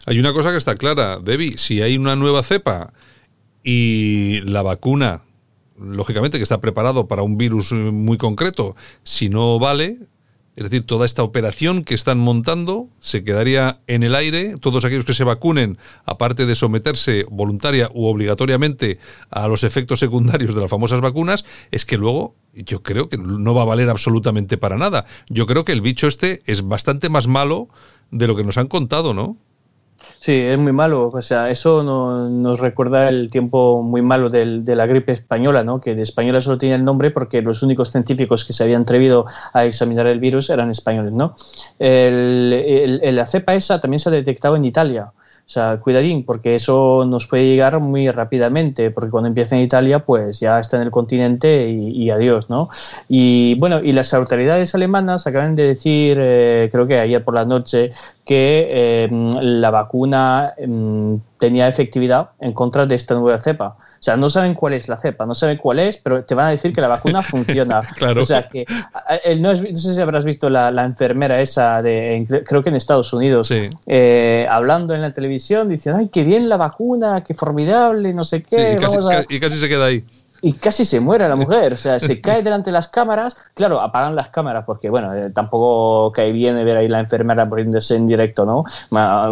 Hay 0.06 0.20
una 0.20 0.34
cosa 0.34 0.52
que 0.52 0.58
está 0.58 0.76
clara, 0.76 1.20
Debbie, 1.20 1.58
si 1.58 1.82
hay 1.82 1.98
una 1.98 2.18
nueva 2.18 2.44
cepa 2.44 2.92
y 3.66 4.42
la 4.42 4.62
vacuna, 4.62 5.24
lógicamente 5.78 6.38
que 6.38 6.44
está 6.44 6.62
preparado 6.62 7.08
para 7.08 7.24
un 7.24 7.36
virus 7.36 7.74
muy 7.74 8.18
concreto, 8.18 8.76
si 9.04 9.28
no 9.28 9.58
vale, 9.58 9.98
es 10.56 10.64
decir, 10.64 10.86
toda 10.86 11.06
esta 11.06 11.24
operación 11.24 11.84
que 11.84 11.96
están 11.96 12.18
montando 12.18 12.88
se 13.02 13.26
quedaría 13.26 13.82
en 13.88 14.04
el 14.04 14.16
aire. 14.16 14.56
Todos 14.62 14.86
aquellos 14.86 15.04
que 15.04 15.14
se 15.14 15.26
vacunen, 15.26 15.78
aparte 16.06 16.46
de 16.46 16.56
someterse 16.56 17.26
voluntaria 17.30 17.90
u 17.94 18.06
obligatoriamente 18.06 19.00
a 19.32 19.50
los 19.50 19.66
efectos 19.66 20.00
secundarios 20.00 20.56
de 20.56 20.62
las 20.62 20.70
famosas 20.70 21.02
vacunas, 21.02 21.44
es 21.72 21.86
que 21.86 21.98
luego 21.98 22.36
yo 22.54 22.84
creo 22.84 23.10
que 23.10 23.18
no 23.18 23.54
va 23.54 23.64
a 23.64 23.66
valer 23.66 23.90
absolutamente 23.90 24.58
para 24.58 24.78
nada. 24.78 25.06
Yo 25.28 25.46
creo 25.46 25.66
que 25.66 25.74
el 25.74 25.82
bicho 25.82 26.08
este 26.08 26.42
es 26.46 26.66
bastante 26.66 27.10
más 27.10 27.28
malo 27.28 27.68
de 28.12 28.28
lo 28.28 28.38
que 28.38 28.46
nos 28.46 28.58
han 28.58 28.68
contado, 28.68 29.14
¿no? 29.14 29.38
Sí, 30.26 30.34
es 30.34 30.58
muy 30.58 30.72
malo. 30.72 31.12
O 31.14 31.22
sea, 31.22 31.52
eso 31.52 31.84
nos 31.84 32.60
recuerda 32.60 33.10
el 33.10 33.30
tiempo 33.30 33.84
muy 33.84 34.02
malo 34.02 34.32
de 34.32 34.76
la 34.76 34.88
gripe 34.88 35.12
española, 35.12 35.64
¿no? 35.64 35.80
Que 35.80 35.94
de 35.94 36.02
española 36.02 36.42
solo 36.42 36.58
tenía 36.58 36.74
el 36.74 36.84
nombre 36.84 37.12
porque 37.12 37.44
los 37.44 37.62
únicos 37.62 37.92
científicos 37.92 38.44
que 38.44 38.52
se 38.52 38.64
habían 38.64 38.82
atrevido 38.82 39.28
a 39.54 39.66
examinar 39.66 40.08
el 40.08 40.20
virus 40.20 40.50
eran 40.50 40.72
españoles, 40.72 41.12
¿no? 41.12 41.36
la 41.78 43.26
cepa 43.28 43.54
esa 43.54 43.80
también 43.80 44.00
se 44.00 44.10
ha 44.10 44.12
detectado 44.14 44.56
en 44.56 44.66
Italia. 44.66 45.12
O 45.46 45.50
sea, 45.50 45.80
cuidadín, 45.80 46.26
porque 46.26 46.56
eso 46.56 47.06
nos 47.08 47.28
puede 47.28 47.46
llegar 47.46 47.80
muy 47.80 48.10
rápidamente, 48.10 48.90
porque 48.90 49.12
cuando 49.12 49.28
empieza 49.28 49.56
en 49.56 49.62
Italia, 49.62 50.00
pues 50.00 50.40
ya 50.40 50.60
está 50.60 50.78
en 50.78 50.84
el 50.84 50.92
continente 50.92 51.70
y, 51.70 52.10
adiós, 52.10 52.50
¿no? 52.50 52.70
Y 53.08 53.54
bueno, 53.60 53.80
y 53.84 53.92
las 53.92 54.12
autoridades 54.16 54.74
alemanas 54.74 55.28
acaban 55.28 55.56
de 55.56 55.68
decir, 55.68 56.18
eh, 56.20 56.70
creo 56.72 56.88
que 56.88 57.00
ayer 57.00 57.24
por 57.24 57.36
la 57.36 57.46
noche, 57.46 57.92
que 58.26 58.68
eh, 58.72 59.10
la 59.12 59.70
vacuna 59.70 60.54
em, 60.58 61.20
tenía 61.46 61.68
efectividad 61.68 62.32
en 62.40 62.54
contra 62.54 62.88
de 62.88 62.96
esta 62.96 63.14
nueva 63.14 63.40
cepa. 63.40 63.78
O 63.78 64.04
sea, 64.06 64.18
no 64.18 64.30
saben 64.30 64.56
cuál 64.56 64.74
es 64.74 64.90
la 64.90 64.98
cepa, 64.98 65.28
no 65.28 65.36
saben 65.36 65.58
cuál 65.58 65.78
es, 65.78 65.98
pero 65.98 66.24
te 66.24 66.34
van 66.34 66.48
a 66.48 66.50
decir 66.50 66.74
que 66.74 66.82
la 66.82 66.88
vacuna 66.88 67.22
funciona. 67.22 67.82
claro. 67.96 68.24
O 68.24 68.26
sea, 68.26 68.48
que 68.48 68.66
no, 69.38 69.56
sé 69.56 69.94
si 69.94 70.02
habrás 70.02 70.26
visto 70.26 70.50
la, 70.50 70.84
enfermera 70.84 71.40
esa, 71.40 71.84
de, 71.84 72.26
creo 72.48 72.64
que 72.64 72.70
en 72.70 72.76
Estados 72.76 73.14
Unidos, 73.14 73.54
eh, 73.86 74.48
hablando 74.50 74.96
en 74.96 75.04
la 75.04 75.14
televisión, 75.14 75.70
diciendo, 75.70 76.00
ay, 76.00 76.10
qué 76.10 76.24
bien 76.24 76.50
la 76.50 76.58
vacuna, 76.58 77.24
qué 77.24 77.36
formidable, 77.36 78.12
no 78.12 78.24
sé 78.24 78.42
qué. 78.42 78.80
y 79.30 79.40
casi 79.40 79.58
se 79.58 79.70
queda 79.70 79.86
ahí 79.86 80.04
y 80.46 80.54
casi 80.54 80.86
se 80.86 81.00
muere 81.00 81.28
la 81.28 81.36
mujer, 81.44 81.74
o 81.74 81.78
sea, 81.78 82.00
se 82.00 82.22
cae 82.22 82.44
delante 82.44 82.70
de 82.70 82.74
las 82.74 82.88
cámaras, 82.88 83.36
claro, 83.56 83.82
apagan 83.82 84.16
las 84.16 84.30
cámaras 84.30 84.64
porque, 84.64 84.92
bueno, 84.92 85.12
eh, 85.16 85.32
tampoco 85.32 86.12
cae 86.12 86.32
bien 86.32 86.56
ver 86.64 86.78
ahí 86.78 86.88
la 86.88 87.00
enfermera 87.00 87.50
poniéndose 87.50 87.96
en 87.96 88.06
directo, 88.06 88.46
¿no? 88.46 88.64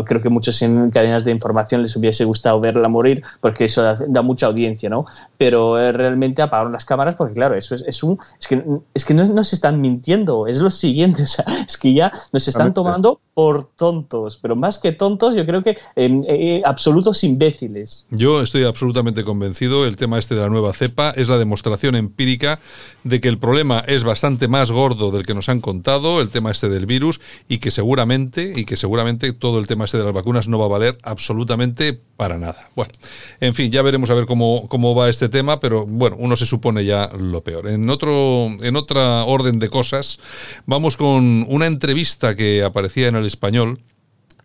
Creo 0.05 0.23
que 0.23 0.29
muchos 0.29 0.59
en 0.63 0.89
cadenas 0.89 1.23
de 1.23 1.29
información 1.29 1.83
les 1.83 1.95
hubiese 1.95 2.25
gustado 2.25 2.59
verla 2.59 2.89
morir 2.89 3.21
porque 3.41 3.65
eso 3.65 3.83
da, 3.83 4.21
mucha 4.23 4.47
audiencia, 4.47 4.89
¿no? 4.89 5.05
Pero 5.37 5.79
eh, 5.79 5.91
realmente 5.91 6.41
apagaron 6.41 6.73
las 6.73 6.83
cámaras 6.83 7.13
porque, 7.13 7.35
claro, 7.35 7.53
eso 7.53 7.75
es, 7.75 7.83
es 7.85 8.01
un... 8.01 8.17
Es 8.39 8.47
que, 8.47 8.63
es 8.95 9.05
que 9.05 9.13
no, 9.13 9.43
se 9.43 9.55
están 9.55 9.81
mintiendo, 9.81 10.47
es 10.47 10.59
lo 10.59 10.71
siguiente, 10.71 11.23
o 11.23 11.27
sea, 11.27 11.45
es 11.67 11.77
que 11.77 11.93
ya 11.93 12.11
nos 12.31 12.47
están 12.47 12.73
tomando 12.73 13.19
por 13.35 13.65
tontos, 13.75 14.39
pero 14.41 14.55
más 14.55 14.79
que 14.79 14.91
tontos, 14.91 15.35
yo 15.35 15.45
creo 15.45 15.61
que 15.61 15.77
eh, 15.95 16.61
absolutos 16.65 17.23
imbéciles. 17.23 18.07
Yo 18.09 18.41
estoy 18.41 18.63
absolutamente 18.63 19.23
convencido, 19.23 19.85
el 19.85 19.95
tema 19.95 20.17
este 20.17 20.35
de 20.35 20.41
la 20.41 20.49
nueva 20.49 20.73
cepa, 20.73 21.02
es 21.11 21.29
la 21.29 21.37
demostración 21.37 21.95
empírica 21.95 22.59
de 23.03 23.19
que 23.19 23.27
el 23.27 23.37
problema 23.37 23.83
es 23.87 24.03
bastante 24.03 24.47
más 24.47 24.71
gordo 24.71 25.11
del 25.11 25.25
que 25.25 25.33
nos 25.33 25.49
han 25.49 25.61
contado, 25.61 26.21
el 26.21 26.29
tema 26.29 26.51
este 26.51 26.69
del 26.69 26.85
virus, 26.85 27.19
y 27.47 27.57
que 27.57 27.71
seguramente, 27.71 28.53
y 28.55 28.65
que 28.65 28.77
seguramente 28.77 29.33
todo 29.33 29.59
el 29.59 29.67
tema 29.67 29.85
este 29.85 29.97
de 29.97 30.05
las 30.05 30.13
vacunas 30.13 30.47
no 30.47 30.59
va 30.59 30.65
a 30.65 30.69
valer 30.69 30.97
absolutamente 31.03 31.99
para 32.17 32.37
nada. 32.37 32.69
Bueno, 32.75 32.91
en 33.39 33.53
fin, 33.53 33.71
ya 33.71 33.81
veremos 33.81 34.09
a 34.09 34.13
ver 34.13 34.25
cómo, 34.25 34.67
cómo 34.69 34.95
va 34.95 35.09
este 35.09 35.29
tema, 35.29 35.59
pero 35.59 35.85
bueno, 35.85 36.15
uno 36.19 36.35
se 36.35 36.45
supone 36.45 36.85
ya 36.85 37.09
lo 37.17 37.43
peor. 37.43 37.67
En 37.67 37.89
otro, 37.89 38.47
en 38.61 38.75
otra 38.75 39.23
orden 39.23 39.59
de 39.59 39.69
cosas, 39.69 40.19
vamos 40.65 40.97
con 40.97 41.45
una 41.49 41.67
entrevista 41.67 42.35
que 42.35 42.63
aparecía 42.63 43.07
en 43.07 43.15
el 43.15 43.25
español 43.25 43.79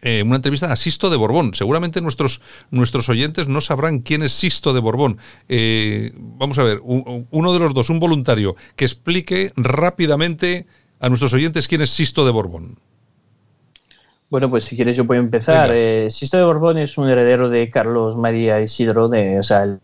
eh, 0.03 0.23
una 0.23 0.37
entrevista 0.37 0.73
a 0.73 0.77
Sisto 0.77 1.11
de 1.11 1.17
Borbón. 1.17 1.55
Seguramente 1.55 2.01
nuestros, 2.01 2.41
nuestros 2.71 3.09
oyentes 3.09 3.49
no 3.49 3.61
sabrán 3.61 4.01
quién 4.01 4.23
es 4.23 4.33
Sisto 4.33 4.73
de 4.73 4.81
Borbón. 4.81 5.19
Eh, 5.49 6.13
vamos 6.17 6.59
a 6.59 6.63
ver, 6.63 6.81
uno 6.85 7.53
de 7.53 7.59
los 7.59 7.75
dos, 7.75 7.91
un 7.91 7.99
voluntario, 7.99 8.57
que 8.77 8.85
explique 8.85 9.53
rápidamente 9.57 10.67
a 11.01 11.09
nuestros 11.09 11.33
oyentes 11.33 11.69
quién 11.69 11.83
es 11.83 11.91
Sisto 11.91 12.25
de 12.25 12.33
Borbón. 12.33 12.79
Bueno, 14.31 14.51
pues 14.51 14.65
si 14.65 14.77
quieres 14.77 14.97
yo 14.97 15.07
puedo 15.07 15.21
empezar. 15.21 15.71
Eh, 15.73 16.09
Sisto 16.11 16.37
de 16.37 16.45
Borbón 16.45 16.79
es 16.79 16.99
un 16.99 17.09
heredero 17.09 17.49
de 17.49 17.71
Carlos 17.71 18.17
María 18.17 18.61
Isidro, 18.61 19.09
de, 19.09 19.39
o 19.39 19.43
sea, 19.43 19.65
el, 19.65 19.81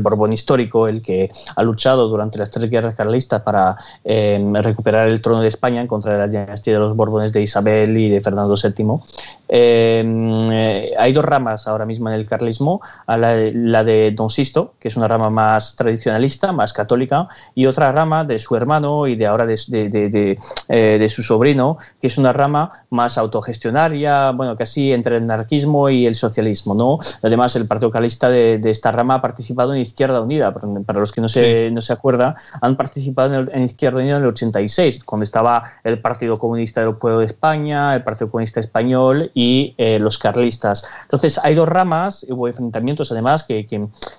Borbón 0.00 0.32
histórico, 0.32 0.88
el 0.88 1.02
que 1.02 1.30
ha 1.56 1.62
luchado 1.62 2.08
durante 2.08 2.38
las 2.38 2.50
tres 2.50 2.70
guerras 2.70 2.94
carlistas 2.94 3.42
para 3.42 3.76
em, 4.04 4.54
recuperar 4.54 5.08
el 5.08 5.20
trono 5.20 5.40
de 5.40 5.48
España 5.48 5.80
en 5.80 5.86
contra 5.86 6.12
de 6.12 6.18
la 6.18 6.28
dinastía 6.28 6.74
de 6.74 6.80
los 6.80 6.94
Borbones 6.94 7.32
de 7.32 7.42
Isabel 7.42 7.96
y 7.96 8.10
de 8.10 8.20
Fernando 8.20 8.54
VII. 8.54 9.00
Em, 9.48 10.52
eh, 10.52 10.92
hay 10.96 11.12
dos 11.12 11.24
ramas 11.24 11.66
ahora 11.66 11.84
mismo 11.84 12.08
en 12.08 12.14
el 12.14 12.26
carlismo, 12.26 12.80
la, 13.08 13.34
la, 13.52 13.84
de 13.84 14.12
Don 14.12 14.30
Sisto, 14.30 14.74
que 14.78 14.88
es 14.88 14.96
una 14.96 15.08
rama 15.08 15.28
más 15.30 15.74
tradicionalista, 15.76 16.52
más 16.52 16.72
católica, 16.72 17.28
y 17.54 17.66
otra 17.66 17.90
rama 17.92 18.24
de 18.24 18.38
su 18.38 18.54
hermano 18.54 19.06
y 19.06 19.16
de 19.16 19.26
ahora 19.26 19.46
de, 19.46 19.56
de, 19.68 20.38
eh, 20.68 20.96
de 21.00 21.08
su 21.08 21.22
sobrino, 21.22 21.78
que 22.00 22.06
es 22.06 22.16
una 22.18 22.32
rama 22.32 22.70
más 22.90 23.18
autogestionada 23.18 23.70
bueno, 24.34 24.56
casi 24.56 24.92
entre 24.92 25.16
el 25.16 25.24
anarquismo 25.24 25.88
y 25.88 26.06
el 26.06 26.14
socialismo, 26.14 26.74
¿no? 26.74 26.98
Además, 27.22 27.56
el 27.56 27.66
Partido 27.66 27.90
Calista 27.90 28.28
de, 28.28 28.60
esta 28.64 28.92
rama 28.92 29.16
ha 29.16 29.22
participado 29.50 29.74
en 29.74 29.80
Izquierda 29.80 30.20
Unida, 30.20 30.54
para 30.86 31.00
los 31.00 31.12
que 31.12 31.20
no 31.20 31.28
se, 31.28 31.70
no 31.70 31.82
se 31.82 31.92
acuerdan, 31.92 32.34
han 32.60 32.76
participado 32.76 33.48
en, 33.52 33.62
Izquierda 33.64 33.98
Unida 33.98 34.16
en 34.16 34.22
el 34.22 34.28
86, 34.28 35.04
cuando 35.04 35.24
estaba 35.24 35.64
el 35.84 36.00
Partido 36.00 36.36
Comunista 36.36 36.82
Europeo 36.82 37.18
de 37.18 37.26
España, 37.26 37.94
el 37.94 38.02
Partido 38.02 38.30
Comunista 38.30 38.60
Español 38.60 39.30
y 39.34 39.74
eh, 39.76 39.98
los 39.98 40.18
carlistas. 40.18 40.86
Entonces, 41.02 41.40
hay 41.42 41.54
dos 41.54 41.68
ramas, 41.68 42.26
hubo 42.28 42.48
enfrentamientos 42.48 43.10
además 43.12 43.44
que, 43.44 43.66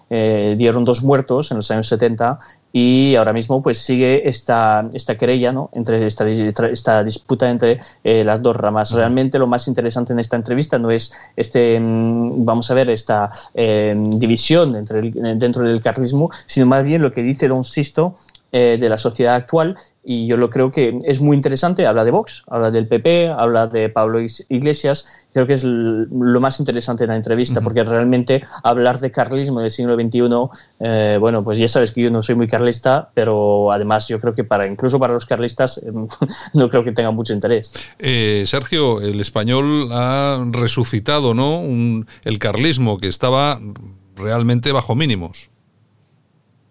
eh, 0.10 0.56
dieron 0.58 0.84
dos 0.84 1.02
muertos 1.04 1.52
en 1.52 1.58
los 1.58 1.72
años 1.72 1.88
70 1.88 2.40
y 2.74 3.16
ahora 3.16 3.34
mismo 3.34 3.62
pues 3.62 3.80
sigue 3.80 4.28
esta, 4.28 4.90
esta 4.94 5.18
querella, 5.18 5.52
¿no? 5.52 5.70
entre 5.74 6.06
esta, 6.06 6.28
esta 6.28 7.04
disputa 7.04 7.50
entre 7.50 7.82
eh, 8.04 8.24
las 8.24 8.42
dos 8.42 8.56
ramas. 8.56 8.92
Realmente 8.92 9.40
lo 9.40 9.48
más 9.48 9.68
interesante 9.68 10.14
en 10.14 10.20
esta 10.20 10.36
entrevista 10.36 10.80
no 10.80 10.92
es 10.92 11.14
este, 11.36 11.80
mm, 11.80 12.46
vamos 12.46 12.72
a 12.72 12.74
ver, 12.74 12.90
esta 12.90 13.30
eh, 13.54 13.96
división 13.98 14.76
entre 14.76 15.02
dentro 15.12 15.64
del 15.64 15.82
carlismo, 15.82 16.30
sino 16.46 16.66
más 16.66 16.84
bien 16.84 17.02
lo 17.02 17.12
que 17.12 17.24
dice 17.24 17.48
Don 17.48 17.64
Sisto 17.64 18.16
eh, 18.54 18.78
de 18.80 18.90
la 18.90 18.98
sociedad 18.98 19.36
actual 19.36 19.78
y 20.04 20.28
yo 20.28 20.36
lo 20.36 20.50
creo 20.50 20.72
que 20.72 21.00
es 21.04 21.20
muy 21.20 21.36
interesante. 21.36 21.86
Habla 21.86 22.04
de 22.04 22.12
Vox, 22.12 22.44
habla 22.48 22.72
del 22.72 22.88
PP, 22.88 23.30
habla 23.30 23.68
de 23.68 23.90
Pablo 23.90 24.20
Iglesias. 24.50 25.08
Creo 25.34 25.48
que 25.48 25.54
es 25.54 25.64
lo 25.64 26.42
más 26.42 26.60
interesante 26.60 27.04
de 27.04 27.08
la 27.08 27.16
entrevista, 27.16 27.62
porque 27.62 27.84
realmente 27.84 28.44
hablar 28.64 29.00
de 29.00 29.12
carlismo 29.12 29.62
del 29.62 29.72
siglo 29.72 29.96
XXI, 29.96 30.22
eh, 30.82 31.18
bueno, 31.20 31.44
pues 31.44 31.58
ya 31.58 31.70
sabes 31.70 31.92
que 31.92 32.02
yo 32.02 32.12
no 32.12 32.22
soy 32.22 32.36
muy 32.36 32.48
carlista, 32.48 33.12
pero 33.14 33.72
además 33.72 34.08
yo 34.10 34.20
creo 34.20 34.36
que 34.36 34.44
para 34.44 34.68
incluso 34.68 35.00
para 35.00 35.14
los 35.14 35.26
carlistas 35.26 35.78
eh, 35.78 35.92
no 36.54 36.70
creo 36.70 36.84
que 36.84 36.92
tenga 36.92 37.12
mucho 37.12 37.34
interés. 37.34 37.72
Eh, 37.98 38.44
Sergio, 38.46 39.00
el 39.00 39.22
español 39.22 39.90
ha 39.92 40.44
resucitado, 40.52 41.34
¿no? 41.34 41.62
el 42.24 42.40
carlismo 42.40 42.98
que 42.98 43.08
estaba 43.08 43.60
realmente 44.16 44.72
bajo 44.72 44.96
mínimos. 44.96 45.50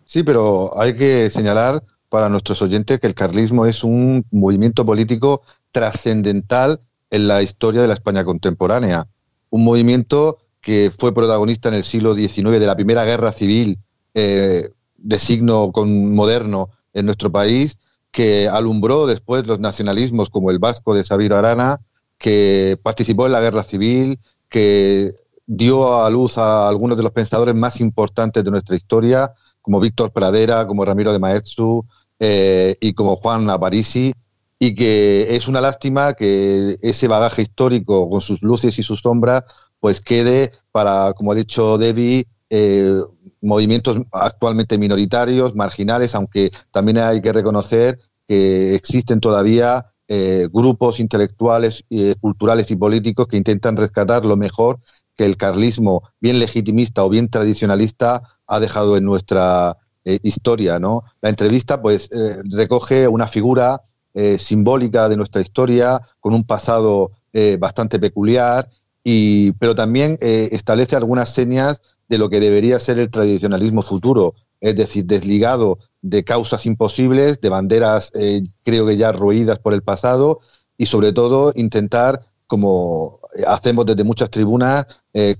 Sí, 0.04 0.22
pero 0.22 0.78
hay 0.78 0.94
que 0.94 1.30
señalar 1.30 1.82
para 2.08 2.28
nuestros 2.28 2.60
oyentes 2.60 2.98
que 2.98 3.06
el 3.06 3.14
carlismo 3.14 3.64
es 3.64 3.84
un 3.84 4.26
movimiento 4.30 4.84
político 4.84 5.42
trascendental 5.70 6.80
en 7.10 7.28
la 7.28 7.42
historia 7.42 7.80
de 7.82 7.88
la 7.88 7.94
España 7.94 8.24
contemporánea. 8.24 9.06
Un 9.50 9.64
movimiento 9.64 10.38
que 10.60 10.92
fue 10.96 11.14
protagonista 11.14 11.68
en 11.68 11.74
el 11.74 11.84
siglo 11.84 12.14
XIX 12.14 12.60
de 12.60 12.66
la 12.66 12.76
primera 12.76 13.04
guerra 13.04 13.32
civil 13.32 13.78
eh, 14.14 14.70
de 14.96 15.18
signo 15.18 15.72
con, 15.72 16.14
moderno 16.14 16.70
en 16.92 17.06
nuestro 17.06 17.30
país, 17.30 17.78
que 18.10 18.48
alumbró 18.48 19.06
después 19.06 19.46
los 19.46 19.60
nacionalismos 19.60 20.30
como 20.30 20.50
el 20.50 20.58
vasco 20.58 20.94
de 20.94 21.04
Sabino 21.04 21.36
Arana, 21.36 21.80
que 22.18 22.78
participó 22.82 23.26
en 23.26 23.32
la 23.32 23.40
guerra 23.40 23.62
civil, 23.62 24.18
que 24.48 25.14
dio 25.46 26.02
a 26.02 26.10
luz 26.10 26.38
a 26.38 26.68
algunos 26.68 26.96
de 26.96 27.02
los 27.02 27.12
pensadores 27.12 27.54
más 27.54 27.80
importantes 27.80 28.44
de 28.44 28.50
nuestra 28.50 28.76
historia, 28.76 29.32
como 29.62 29.80
Víctor 29.80 30.12
Pradera, 30.12 30.66
como 30.66 30.84
Ramiro 30.84 31.12
de 31.12 31.18
Maeztu, 31.18 31.84
eh, 32.18 32.76
y 32.80 32.92
como 32.92 33.16
Juan 33.16 33.48
Aparici, 33.48 34.12
y 34.60 34.74
que 34.74 35.34
es 35.34 35.48
una 35.48 35.60
lástima 35.60 36.12
que 36.12 36.76
ese 36.82 37.08
bagaje 37.08 37.42
histórico 37.42 38.08
con 38.08 38.20
sus 38.20 38.42
luces 38.42 38.78
y 38.78 38.84
sus 38.84 39.00
sombras 39.00 39.42
pues 39.80 40.00
quede 40.00 40.52
para, 40.70 41.14
como 41.14 41.32
ha 41.32 41.34
dicho 41.34 41.78
Debbie, 41.78 42.28
eh, 42.50 43.00
movimientos 43.40 43.98
actualmente 44.12 44.76
minoritarios, 44.76 45.56
marginales, 45.56 46.14
aunque 46.14 46.52
también 46.70 46.98
hay 46.98 47.22
que 47.22 47.32
reconocer 47.32 47.98
que 48.28 48.74
existen 48.74 49.18
todavía 49.18 49.86
eh, 50.06 50.46
grupos 50.52 51.00
intelectuales, 51.00 51.84
culturales 52.20 52.70
y 52.70 52.76
políticos 52.76 53.26
que 53.26 53.38
intentan 53.38 53.76
rescatar 53.76 54.26
lo 54.26 54.36
mejor 54.36 54.78
que 55.16 55.24
el 55.24 55.36
carlismo, 55.36 56.02
bien 56.20 56.38
legitimista 56.38 57.04
o 57.04 57.08
bien 57.08 57.28
tradicionalista, 57.28 58.22
ha 58.46 58.60
dejado 58.60 58.96
en 58.96 59.04
nuestra 59.04 59.76
eh, 60.04 60.18
historia, 60.22 60.78
¿no? 60.78 61.04
La 61.20 61.28
entrevista, 61.28 61.82
pues, 61.82 62.08
eh, 62.10 62.38
recoge 62.50 63.06
una 63.06 63.26
figura 63.26 63.82
eh, 64.14 64.38
simbólica 64.38 65.08
de 65.08 65.16
nuestra 65.16 65.40
historia, 65.40 66.00
con 66.20 66.34
un 66.34 66.44
pasado 66.44 67.12
bastante 67.60 68.00
peculiar, 68.00 68.68
y, 69.04 69.52
pero 69.52 69.76
también 69.76 70.18
establece 70.20 70.96
algunas 70.96 71.32
señas 71.32 71.80
de 72.08 72.18
lo 72.18 72.28
que 72.28 72.40
debería 72.40 72.80
ser 72.80 72.98
el 72.98 73.08
tradicionalismo 73.08 73.82
futuro, 73.82 74.34
es 74.60 74.74
decir, 74.74 75.04
desligado 75.04 75.78
de 76.02 76.24
causas 76.24 76.66
imposibles, 76.66 77.40
de 77.40 77.48
banderas 77.48 78.10
creo 78.64 78.84
que 78.84 78.96
ya 78.96 79.12
roídas 79.12 79.60
por 79.60 79.74
el 79.74 79.82
pasado, 79.82 80.40
y 80.76 80.86
sobre 80.86 81.12
todo 81.12 81.52
intentar, 81.54 82.26
como 82.48 83.20
hacemos 83.46 83.86
desde 83.86 84.02
muchas 84.02 84.28
tribunas, 84.28 84.86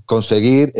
conseguir 0.06 0.72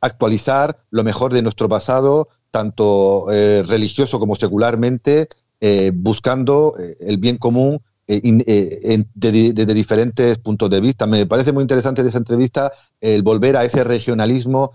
actualizar 0.00 0.78
lo 0.90 1.02
mejor 1.02 1.32
de 1.32 1.42
nuestro 1.42 1.68
pasado, 1.68 2.28
tanto 2.52 3.32
eh, 3.32 3.64
religioso 3.66 4.20
como 4.20 4.36
secularmente, 4.36 5.26
eh, 5.64 5.92
buscando 5.94 6.74
eh, 6.76 6.96
el 6.98 7.18
bien 7.18 7.38
común 7.38 7.80
desde 8.04 9.74
diferentes 9.74 10.38
puntos 10.38 10.68
de 10.68 10.80
vista. 10.80 11.06
Me 11.06 11.24
parece 11.24 11.52
muy 11.52 11.62
interesante 11.62 12.02
de 12.02 12.08
esa 12.08 12.18
entrevista 12.18 12.72
el 13.00 13.22
volver 13.22 13.56
a 13.56 13.64
ese 13.64 13.84
regionalismo 13.84 14.72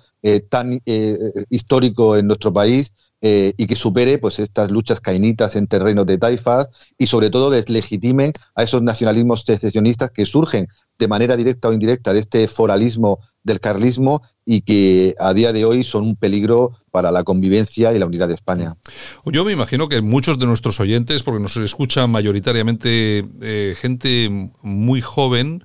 tan 0.50 0.80
histórico 1.50 2.16
en 2.16 2.26
nuestro 2.26 2.54
país 2.54 2.94
y 3.20 3.66
que 3.66 3.76
supere 3.76 4.20
pues 4.20 4.38
estas 4.40 4.70
luchas 4.70 5.02
cainitas 5.02 5.56
en 5.56 5.68
terrenos 5.68 6.06
de 6.06 6.18
taifas 6.18 6.70
y 6.98 7.08
sobre 7.08 7.30
todo 7.30 7.50
deslegitimen 7.50 8.32
a 8.56 8.64
esos 8.64 8.84
nacionalismos 8.84 9.42
secesionistas 9.42 10.12
que 10.12 10.26
surgen 10.26 10.68
de 11.00 11.08
manera 11.08 11.36
directa 11.36 11.68
o 11.68 11.74
indirecta 11.74 12.14
de 12.14 12.20
este 12.20 12.48
foralismo 12.48 13.20
del 13.44 13.60
carlismo 13.60 14.22
y 14.46 14.62
que 14.62 15.16
a 15.20 15.34
día 15.34 15.54
de 15.54 15.66
hoy 15.66 15.84
son 15.84 16.04
un 16.04 16.16
peligro 16.16 16.74
para 16.92 17.12
la 17.12 17.24
convivencia 17.24 17.94
y 17.94 18.00
la 18.00 18.06
unidad 18.06 18.28
de 18.28 18.36
España. 18.36 18.76
Yo 19.26 19.44
me 19.44 19.52
imagino 19.52 19.90
que 19.90 20.02
muchos 20.02 20.40
de 20.40 20.46
nuestros 20.46 20.80
oyentes, 20.80 21.24
porque 21.24 21.42
nos 21.42 21.58
escucha 21.58 22.08
mayoritariamente 22.08 23.26
eh, 23.42 23.76
gente 23.78 24.52
muy 24.62 25.02
joven, 25.02 25.64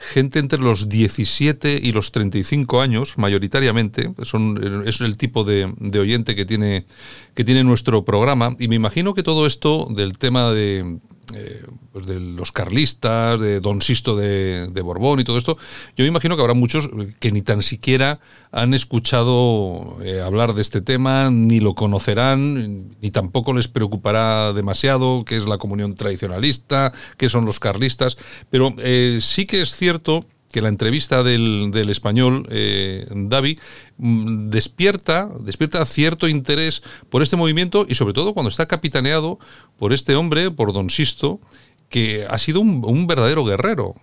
gente 0.00 0.38
entre 0.38 0.60
los 0.60 0.88
17 0.88 1.78
y 1.82 1.92
los 1.92 2.10
35 2.10 2.80
años, 2.80 3.18
mayoritariamente, 3.18 4.12
son, 4.22 4.82
es 4.86 5.00
el 5.02 5.16
tipo 5.18 5.44
de, 5.44 5.72
oyente 5.98 6.34
que 6.34 6.46
tiene, 6.46 6.86
que 7.34 7.44
tiene 7.44 7.62
nuestro 7.62 8.04
programa, 8.04 8.56
y 8.58 8.68
me 8.68 8.76
imagino 8.76 9.12
que 9.12 9.22
todo 9.22 9.46
esto 9.46 9.86
del 9.90 10.16
tema 10.18 10.50
de, 10.50 10.98
eh, 11.34 11.62
pues 11.92 12.06
de 12.06 12.20
los 12.20 12.52
carlistas, 12.52 13.40
de 13.40 13.60
Don 13.60 13.82
Sisto 13.82 14.16
de, 14.16 14.80
Borbón 14.82 15.20
y 15.20 15.24
todo 15.24 15.38
esto, 15.38 15.56
yo 15.96 16.04
me 16.04 16.08
imagino 16.08 16.36
que 16.36 16.42
habrá 16.42 16.54
muchos 16.54 16.90
que 17.18 17.32
ni 17.32 17.42
tan 17.42 17.62
siquiera 17.62 18.20
han 18.52 18.74
escuchado 18.74 19.98
eh, 20.02 20.20
hablar 20.20 20.54
de 20.54 20.62
este 20.62 20.80
tema, 20.80 21.30
ni 21.30 21.60
lo 21.60 21.74
conocerán, 21.74 22.96
ni 23.00 23.10
tampoco 23.10 23.52
les 23.52 23.68
preocupará 23.68 24.52
demasiado 24.52 25.24
qué 25.24 25.36
es 25.36 25.46
la 25.46 25.58
comunión 25.58 25.94
tradicionalista, 25.94 26.92
qué 27.16 27.28
son 27.28 27.44
los 27.44 27.60
carlistas, 27.60 28.16
pero 28.50 28.74
eh, 28.78 29.18
sí 29.20 29.46
que 29.46 29.62
es 29.62 29.74
cierto 29.76 30.24
que 30.50 30.60
la 30.60 30.68
entrevista 30.68 31.22
del, 31.22 31.72
español, 31.88 32.46
eh, 32.50 33.06
David, 33.10 33.60
mm, 33.98 34.48
despierta, 34.50 35.28
despierta 35.40 35.84
cierto 35.86 36.28
interés 36.28 36.82
por 37.08 37.22
este 37.22 37.36
movimiento 37.36 37.86
y 37.88 37.94
sobre 37.94 38.14
todo 38.14 38.34
cuando 38.34 38.48
está 38.48 38.66
capitaneado 38.66 39.38
por 39.78 39.92
este 39.92 40.16
hombre, 40.16 40.50
por 40.50 40.72
Don 40.72 40.90
Sisto, 40.90 41.40
que 41.88 42.26
ha 42.28 42.38
sido 42.38 42.60
un, 42.60 43.06
verdadero 43.06 43.44
guerrero. 43.44 43.94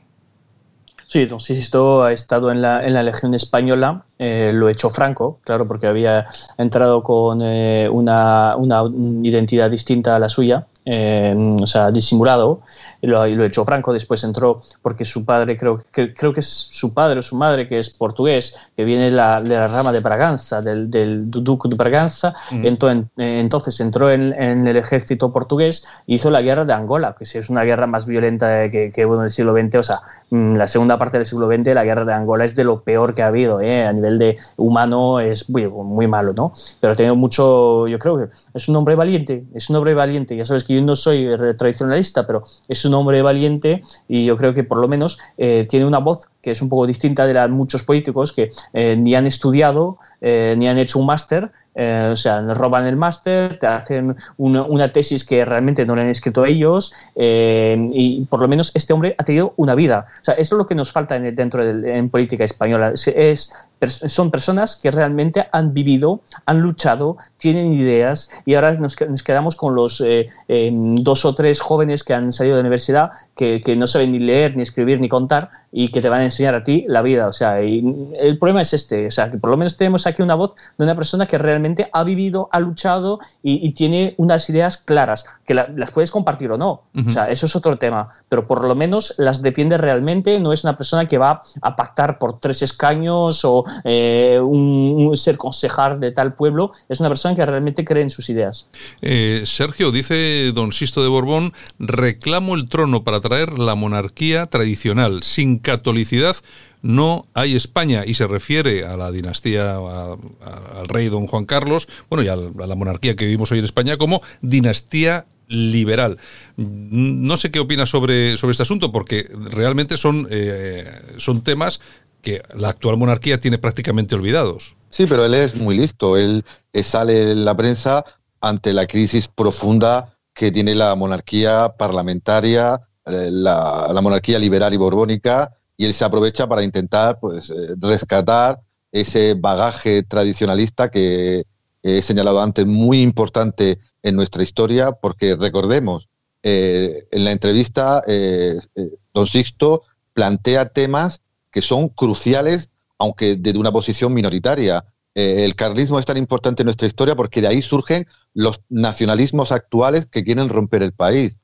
Sí, 1.08 1.26
Don 1.26 1.39
Sisto 1.39 2.04
ha 2.04 2.12
estado 2.12 2.52
en 2.52 2.62
la, 2.62 2.86
en 2.86 2.93
la 2.93 3.04
Legión 3.04 3.34
Española, 3.34 4.04
eh, 4.20 4.52
lo 4.54 4.70
echó 4.70 4.89
Franco, 4.89 5.39
claro, 5.43 5.68
porque 5.68 5.88
había 5.88 6.28
entrado 6.58 7.04
con 7.04 7.41
eh, 7.41 7.88
una, 7.89 8.56
una, 8.58 8.84
identidad 9.24 9.70
distinta 9.70 10.16
a 10.16 10.20
la 10.20 10.30
suya, 10.30 10.68
o 10.86 11.68
sea, 11.68 11.91
disimulado, 11.91 12.62
lo, 13.02 13.26
lo 13.26 13.45
echó 13.45 13.66
Franco, 13.66 13.93
después 13.93 14.24
entró 14.24 14.62
porque 14.82 15.06
su 15.06 15.26
padre, 15.26 15.58
creo 15.58 15.84
que, 15.91 16.14
creo 16.14 16.34
que 16.34 16.39
es 16.39 16.48
su 16.48 16.93
padre 16.93 17.20
o 17.20 17.22
su 17.22 17.36
madre, 17.36 17.68
que 17.68 17.80
es 17.80 17.89
portugués, 17.89 18.56
que 18.76 18.86
viene 18.86 19.12
la, 19.12 19.41
de 19.41 19.56
la 19.56 19.68
rama 19.68 19.91
de 19.91 20.00
Braganza, 20.00 20.62
del, 20.62 20.89
del 20.89 21.30
Duque 21.30 21.70
de 21.70 21.76
Braganza, 21.76 22.34
entonces, 22.52 23.06
entonces 23.18 23.80
entró 23.80 24.10
en, 24.10 24.34
en, 24.34 24.68
el 24.68 24.78
ejército 24.78 25.32
portugués, 25.32 25.86
hizo 26.06 26.30
la 26.30 26.41
guerra 26.41 26.66
de 26.66 26.74
Angola, 26.74 27.16
que 27.18 27.24
es 27.24 27.50
una 27.50 27.64
guerra 27.64 27.88
más 27.88 28.06
violenta 28.06 28.70
que, 28.70 28.91
que 28.93 29.06
bueno, 29.06 29.24
del 29.24 29.32
siglo 29.32 29.54
XX, 29.54 29.76
o 29.76 29.84
sea, 29.84 30.02
mm, 30.30 30.56
la 30.56 30.68
segunda 30.68 30.98
parte 30.98 31.18
del 31.18 31.26
siglo 31.26 31.48
XX, 31.48 31.74
la 31.74 31.84
guerra 31.84 32.06
de 32.06 32.14
Angola 32.14 32.45
es 32.45 32.56
de 32.56 32.64
lo 32.64 32.82
peor 32.82 33.14
que 33.14 33.24
ha 33.24 33.28
habido, 33.28 33.62
¿eh? 33.62 33.86
a 33.86 33.93
nivel 33.93 34.18
de 34.18 34.38
humano 34.56 35.20
es 35.20 35.50
muy, 35.50 35.68
muy 35.68 36.08
malo, 36.08 36.34
¿no? 36.34 36.52
Pero 36.80 36.93
ha 36.93 36.95
tenido 36.95 37.16
mucho, 37.16 37.88
yo 37.88 38.00
creo 38.00 38.18
que 38.18 38.26
es 38.54 38.68
un 38.68 38.76
hombre 38.76 38.95
valiente, 38.95 39.45
es 39.54 39.70
un 39.70 39.76
hombre 39.76 39.93
valiente, 39.93 40.36
ya 40.36 40.45
sabes 40.45 40.64
que 40.64 40.76
yo 40.76 40.82
no 40.82 40.95
soy 40.95 41.28
tradicionalista, 41.58 42.26
pero 42.26 42.43
es 42.68 42.86
un 42.88 42.93
hombre 42.93 43.21
valiente 43.21 43.83
y 44.07 44.25
yo 44.25 44.38
creo 44.38 44.53
que 44.53 44.63
por 44.63 44.79
lo 44.79 44.88
menos 44.88 45.19
eh, 45.38 45.65
tiene 45.69 45.85
una 45.85 45.99
voz 45.99 46.27
que 46.41 46.51
es 46.51 46.61
un 46.61 46.69
poco 46.69 46.88
distinta 46.88 47.25
de 47.25 47.33
la 47.33 47.43
de 47.43 47.49
muchos 47.49 47.83
políticos 47.83 48.31
que 48.31 48.51
eh, 48.73 48.95
ni 48.95 49.15
han 49.15 49.27
estudiado, 49.27 49.97
eh, 50.21 50.55
ni 50.57 50.67
han 50.67 50.77
hecho 50.77 50.99
un 50.99 51.05
máster, 51.05 51.51
o 51.79 52.15
sea, 52.15 52.41
roban 52.55 52.88
el 52.88 52.95
máster, 52.95 53.57
te 53.57 53.67
hacen 53.67 54.15
una, 54.38 54.91
tesis 54.91 55.23
que 55.23 55.45
realmente 55.45 55.85
no 55.85 55.95
le 55.95 56.01
han 56.01 56.09
escrito 56.09 56.43
ellos 56.43 56.91
y 57.15 58.25
por 58.31 58.41
lo 58.41 58.47
menos 58.47 58.71
este 58.73 58.93
hombre 58.93 59.13
ha 59.19 59.23
tenido 59.23 59.53
una 59.57 59.75
vida. 59.75 60.07
O 60.21 60.25
sea, 60.25 60.33
eso 60.33 60.55
es 60.55 60.57
lo 60.57 60.65
que 60.65 60.73
nos 60.73 60.91
falta 60.91 61.15
en, 61.17 61.35
dentro 61.35 61.63
de 61.63 61.95
en 61.95 62.09
política 62.09 62.45
española. 62.45 62.93
Es, 62.95 63.53
son 63.86 64.32
personas 64.32 64.75
que 64.75 64.91
realmente 64.91 65.47
han 65.51 65.73
vivido, 65.73 66.21
han 66.45 66.61
luchado, 66.61 67.17
tienen 67.38 67.73
ideas 67.73 68.32
y 68.45 68.55
ahora 68.55 68.73
nos, 68.73 68.95
nos 69.01 69.23
quedamos 69.23 69.55
con 69.55 69.75
los 69.75 70.01
eh, 70.01 70.30
eh, 70.47 70.71
dos 70.73 71.25
o 71.25 71.36
tres 71.36 71.61
jóvenes 71.61 72.03
que 72.03 72.13
han 72.13 72.32
salido 72.32 72.55
de 72.55 72.63
la 72.63 72.67
universidad 72.67 73.11
que, 73.36 73.61
que, 73.61 73.75
no 73.75 73.86
saben 73.86 74.11
ni 74.13 74.19
leer, 74.19 74.55
ni 74.55 74.63
escribir, 74.63 74.99
ni 74.99 75.09
contar 75.09 75.49
y 75.71 75.89
que 75.89 76.01
te 76.01 76.09
van 76.09 76.21
a 76.21 76.23
enseñar 76.23 76.55
a 76.55 76.63
ti 76.63 76.86
la 76.88 77.03
vida. 77.03 77.28
O 77.28 77.34
sea, 77.34 77.61
y 77.63 77.84
el 78.19 78.39
problema 78.39 78.61
es 78.61 78.73
este, 78.73 79.07
o 79.07 79.11
sea, 79.11 79.30
que 79.30 79.38
por 79.38 79.51
lo 79.51 79.57
menos 79.57 79.78
tenemos 79.78 80.07
aquí 80.07 80.23
una 80.23 80.34
voz 80.34 80.55
de 80.78 80.84
una 80.84 80.95
persona 80.95 81.28
que 81.28 81.38
realmente 81.38 81.89
ha 81.93 82.03
vivido, 82.03 82.49
ha 82.51 82.59
luchado 82.59 83.19
y, 83.43 83.65
y 83.65 83.73
tiene 83.73 84.15
unas 84.17 84.49
ideas 84.49 84.78
claras, 84.78 85.25
que 85.45 85.53
la, 85.53 85.69
las 85.75 85.91
puedes 85.91 86.09
compartir 86.09 86.51
o 86.51 86.57
no. 86.57 86.84
Uh 86.95 87.01
-huh. 87.01 87.07
O 87.07 87.11
sea, 87.11 87.30
eso 87.30 87.45
es 87.45 87.55
otro 87.55 87.78
tema, 87.78 88.09
pero 88.28 88.47
por 88.47 88.65
lo 88.65 88.73
menos 88.73 89.13
las 89.17 89.41
defiende 89.43 89.78
realmente, 89.78 90.39
no 90.39 90.51
es 90.51 90.63
una 90.63 90.75
persona 90.75 91.05
que 91.05 91.19
va 91.19 91.41
a 91.61 91.75
pactar 91.75 92.17
por 92.17 92.39
tres 92.39 92.63
escaños 92.63 93.45
o 93.45 93.65
eh, 93.84 94.39
un, 94.41 95.15
ser 95.15 95.38
concejal 95.38 95.99
de 95.99 96.11
tal 96.11 96.34
pueblo, 96.36 96.72
es 96.89 96.99
una 96.99 97.09
persona 97.09 97.36
que 97.36 97.45
realmente 97.45 97.86
cree 97.86 98.03
en 98.03 98.09
sus 98.09 98.30
ideas. 98.30 98.68
Eh, 99.01 99.43
Sergio, 99.45 99.91
dice 99.91 100.51
don 100.53 100.72
Sisto 100.72 101.01
de 101.01 101.09
Borbón, 101.09 101.53
reclamo 101.80 102.55
el 102.55 102.70
trono 102.70 103.03
para 103.03 103.20
traer 103.20 103.57
la 103.57 103.76
monarquía 103.76 104.45
tradicional. 104.45 105.24
Sin 105.24 105.59
catolicidad 105.59 106.36
no 106.82 107.26
hay 107.34 107.55
España 107.55 108.03
y 108.05 108.13
se 108.13 108.28
refiere 108.28 108.86
a 108.86 108.97
la 108.97 109.11
dinastía, 109.11 109.76
al 109.76 110.88
rey 110.88 111.09
don 111.09 111.28
Juan 111.28 111.45
Carlos, 111.45 111.88
bueno, 112.09 112.24
y 112.24 112.28
a, 112.28 112.36
la 112.36 112.76
monarquía 112.76 113.15
que 113.15 113.26
vivimos 113.26 113.51
hoy 113.51 113.59
en 113.59 113.65
España 113.65 113.97
como 113.97 114.22
dinastía 114.41 115.26
liberal. 115.47 116.18
No 116.57 117.38
sé 117.38 117.51
qué 117.51 117.59
opinas 117.59 117.89
sobre, 117.89 118.38
sobre 118.38 118.51
este 118.51 118.63
asunto, 118.63 118.91
porque 118.91 119.30
realmente 119.51 119.97
son, 119.97 120.28
eh, 120.30 120.86
son 121.18 121.41
temas 121.41 121.80
que 122.28 122.41
la 122.53 122.67
actual 122.69 122.97
monarquía 122.97 123.39
tiene 123.39 123.57
prácticamente 123.57 124.15
olvidados. 124.15 124.75
Sí, 124.89 125.05
pero 125.07 125.23
él 125.23 125.34
es 125.34 125.55
muy 125.55 125.78
listo. 125.78 126.17
Él 126.17 126.43
sale 126.84 127.32
en 127.32 127.45
la 127.45 127.55
prensa 127.55 128.03
ante 128.41 128.73
la 128.73 128.86
crisis 128.86 129.30
profunda 129.30 130.17
que 130.34 130.51
tiene 130.51 130.75
la 130.75 130.93
monarquía 130.95 131.73
parlamentaria, 131.80 132.82
eh, 133.05 133.30
la, 133.32 133.97
monarquía 134.01 134.39
liberal 134.39 134.73
y 134.73 134.78
borbónica, 134.78 135.55
y 135.78 135.86
él 135.86 135.93
se 135.93 136.03
aprovecha 136.03 136.47
para 136.47 136.63
intentar 136.63 137.17
pues, 137.21 137.49
eh, 137.49 137.75
rescatar 137.80 138.59
ese 138.91 139.34
bagaje 139.34 140.03
tradicionalista 140.03 140.91
que 140.91 141.45
he 141.84 142.01
señalado 142.01 142.41
antes, 142.41 142.65
muy 142.65 143.01
importante 143.01 143.80
en 144.03 144.17
nuestra 144.17 144.43
historia, 144.43 144.91
porque 144.91 145.38
recordemos, 145.38 146.09
eh, 146.43 147.07
en 147.11 147.23
la 147.23 147.32
entrevista, 147.32 148.01
eh, 148.05 148.55
eh, 148.75 148.89
don 149.13 149.25
Sixto 149.25 149.84
plantea 150.13 150.69
temas 150.69 151.21
que 151.52 151.62
son 151.62 151.89
cruciales, 151.89 152.70
aunque 152.98 153.36
desde 153.36 153.60
una 153.60 153.72
posición 153.72 154.14
minoritaria. 154.14 154.86
Eh, 155.16 155.45
el 155.45 155.56
carlismo 155.56 156.00
es 156.00 156.06
tan 156.06 156.18
importante 156.18 156.62
en 156.62 156.66
nuestra 156.66 156.88
historia 156.88 157.16
porque 157.16 157.41
de 157.41 157.48
ahí 157.48 157.62
surgen 157.62 158.06
los 158.34 158.62
nacionalismos 158.70 159.52
actuales 159.52 160.06
que 160.06 160.24
quieren 160.24 160.50
romper 160.50 160.84
el 160.84 160.93
país. 160.93 161.38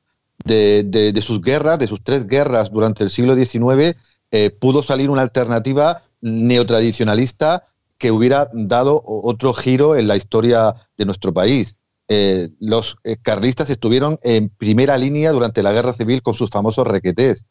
De, 0.46 1.14
sus 1.26 1.42
guerras, 1.42 1.80
de 1.80 1.88
sus 1.88 2.04
tres 2.04 2.28
guerras 2.28 2.70
durante 2.72 3.04
el 3.04 3.10
siglo 3.10 3.36
XIX, 3.36 3.96
eh, 4.32 4.50
pudo 4.50 4.84
salir 4.84 5.10
una 5.10 5.22
alternativa 5.22 6.04
neotradicionalista 6.22 7.68
que 7.98 8.12
hubiera 8.12 8.50
dado 8.52 9.02
otro 9.06 9.54
giro 9.54 9.96
en 9.96 10.08
la 10.08 10.18
historia 10.18 10.76
de 10.98 11.06
nuestro 11.06 11.34
país. 11.34 11.78
Eh, 12.10 12.50
los 12.60 12.98
carlistas 13.22 13.70
estuvieron 13.70 14.20
en 14.24 14.50
primera 14.50 14.98
línea 14.98 15.32
durante 15.32 15.64
la 15.64 15.72
guerra 15.72 15.94
civil 15.94 16.22
con 16.22 16.34
sus 16.34 16.50
famosos 16.50 16.86
requetés 16.86 17.46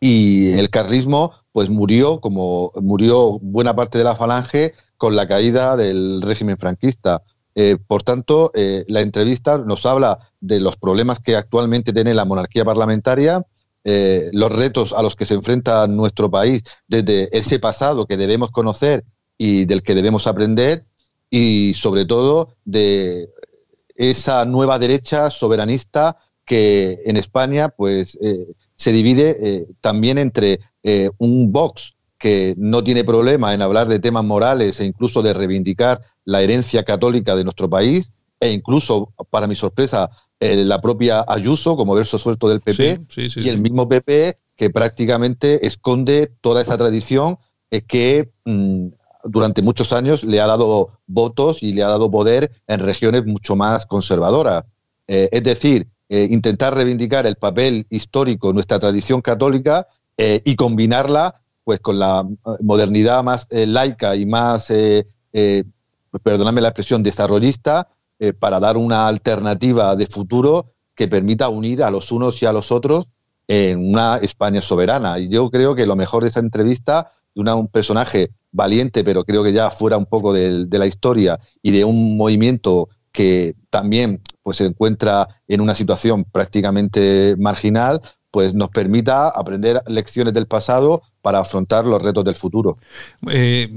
y 0.00 0.52
el 0.52 0.70
carlismo 0.70 1.32
pues 1.52 1.70
murió 1.70 2.20
como 2.20 2.72
murió 2.82 3.38
buena 3.40 3.76
parte 3.76 3.98
de 3.98 4.04
la 4.04 4.16
falange 4.16 4.74
con 4.96 5.16
la 5.16 5.28
caída 5.28 5.76
del 5.76 6.20
régimen 6.20 6.58
franquista. 6.58 7.22
Eh, 7.54 7.76
por 7.86 8.02
tanto, 8.02 8.50
eh, 8.54 8.84
la 8.88 9.00
entrevista 9.00 9.58
nos 9.58 9.86
habla 9.86 10.18
de 10.40 10.60
los 10.60 10.76
problemas 10.76 11.20
que 11.20 11.36
actualmente 11.36 11.92
tiene 11.92 12.12
la 12.12 12.24
monarquía 12.24 12.64
parlamentaria, 12.64 13.46
eh, 13.84 14.30
los 14.32 14.50
retos 14.50 14.92
a 14.92 15.02
los 15.02 15.14
que 15.14 15.26
se 15.26 15.34
enfrenta 15.34 15.86
nuestro 15.86 16.30
país 16.30 16.64
desde 16.88 17.28
ese 17.36 17.58
pasado 17.60 18.06
que 18.06 18.16
debemos 18.16 18.50
conocer 18.50 19.04
y 19.38 19.64
del 19.66 19.82
que 19.82 19.94
debemos 19.94 20.26
aprender 20.26 20.86
y 21.30 21.74
sobre 21.74 22.04
todo 22.04 22.56
de 22.64 23.28
esa 23.94 24.44
nueva 24.44 24.78
derecha 24.78 25.30
soberanista 25.30 26.16
que 26.44 27.00
en 27.04 27.16
España 27.16 27.68
pues 27.68 28.18
se 28.76 28.92
divide 28.92 29.36
eh, 29.40 29.66
también 29.80 30.18
entre 30.18 30.60
eh, 30.82 31.10
un 31.18 31.52
Vox 31.52 31.94
que 32.18 32.54
no 32.56 32.82
tiene 32.82 33.04
problema 33.04 33.54
en 33.54 33.62
hablar 33.62 33.88
de 33.88 33.98
temas 33.98 34.24
morales 34.24 34.80
e 34.80 34.84
incluso 34.84 35.22
de 35.22 35.32
reivindicar 35.32 36.00
la 36.24 36.42
herencia 36.42 36.82
católica 36.82 37.36
de 37.36 37.44
nuestro 37.44 37.68
país 37.68 38.12
e 38.40 38.50
incluso, 38.50 39.12
para 39.30 39.46
mi 39.46 39.54
sorpresa, 39.54 40.10
eh, 40.40 40.56
la 40.64 40.80
propia 40.80 41.24
Ayuso 41.26 41.76
como 41.76 41.94
verso 41.94 42.18
suelto 42.18 42.48
del 42.48 42.60
PP 42.60 43.00
sí, 43.10 43.28
sí, 43.28 43.30
sí, 43.30 43.40
y 43.46 43.48
el 43.48 43.58
mismo 43.58 43.88
PP 43.88 44.38
que 44.56 44.70
prácticamente 44.70 45.66
esconde 45.66 46.32
toda 46.40 46.62
esa 46.62 46.76
tradición 46.76 47.38
que 47.88 48.30
mmm, 48.44 48.88
durante 49.24 49.62
muchos 49.62 49.92
años 49.92 50.22
le 50.22 50.40
ha 50.40 50.46
dado 50.46 50.90
votos 51.06 51.62
y 51.62 51.72
le 51.72 51.82
ha 51.82 51.88
dado 51.88 52.10
poder 52.10 52.52
en 52.68 52.80
regiones 52.80 53.24
mucho 53.26 53.56
más 53.56 53.86
conservadoras. 53.86 54.64
Es 55.06 55.42
decir, 55.42 55.88
eh, 56.08 56.28
intentar 56.30 56.74
reivindicar 56.74 57.26
el 57.26 57.36
papel 57.36 57.86
histórico 57.90 58.48
de 58.48 58.54
nuestra 58.54 58.78
tradición 58.78 59.20
católica 59.22 59.86
eh, 60.16 60.42
y 60.44 60.54
combinarla 60.54 61.40
pues 61.64 61.80
con 61.80 61.98
la 61.98 62.26
modernidad 62.60 63.24
más 63.24 63.46
eh, 63.50 63.66
laica 63.66 64.14
y 64.16 64.26
más, 64.26 64.70
eh, 64.70 65.06
perdóname 66.22 66.60
la 66.60 66.68
expresión, 66.68 67.02
desarrollista 67.02 67.88
para 68.38 68.60
dar 68.60 68.76
una 68.76 69.08
alternativa 69.08 69.96
de 69.96 70.06
futuro 70.06 70.72
que 70.94 71.08
permita 71.08 71.48
unir 71.48 71.82
a 71.82 71.90
los 71.90 72.12
unos 72.12 72.40
y 72.42 72.46
a 72.46 72.52
los 72.52 72.70
otros 72.70 73.08
en 73.48 73.90
una 73.90 74.18
España 74.18 74.60
soberana. 74.60 75.18
Y 75.18 75.28
yo 75.28 75.50
creo 75.50 75.74
que 75.74 75.84
lo 75.84 75.96
mejor 75.96 76.22
de 76.22 76.28
esa 76.28 76.40
entrevista 76.40 77.10
de 77.34 77.52
un 77.52 77.68
personaje 77.68 78.30
valiente, 78.52 79.02
pero 79.02 79.24
creo 79.24 79.42
que 79.42 79.52
ya 79.52 79.70
fuera 79.70 79.96
un 79.96 80.06
poco 80.06 80.32
de, 80.32 80.66
la 80.70 80.86
historia 80.86 81.40
y 81.60 81.72
de 81.72 81.84
un 81.84 82.16
movimiento 82.16 82.88
que 83.14 83.54
también 83.70 84.20
pues, 84.42 84.58
se 84.58 84.66
encuentra 84.66 85.28
en 85.46 85.60
una 85.60 85.74
situación 85.74 86.24
prácticamente 86.24 87.36
marginal, 87.38 88.02
pues 88.32 88.52
nos 88.52 88.70
permita 88.70 89.28
aprender 89.28 89.80
lecciones 89.86 90.34
del 90.34 90.48
pasado 90.48 91.02
para 91.22 91.38
afrontar 91.38 91.86
los 91.86 92.02
retos 92.02 92.24
del 92.24 92.34
futuro. 92.34 92.76
Eh, 93.30 93.68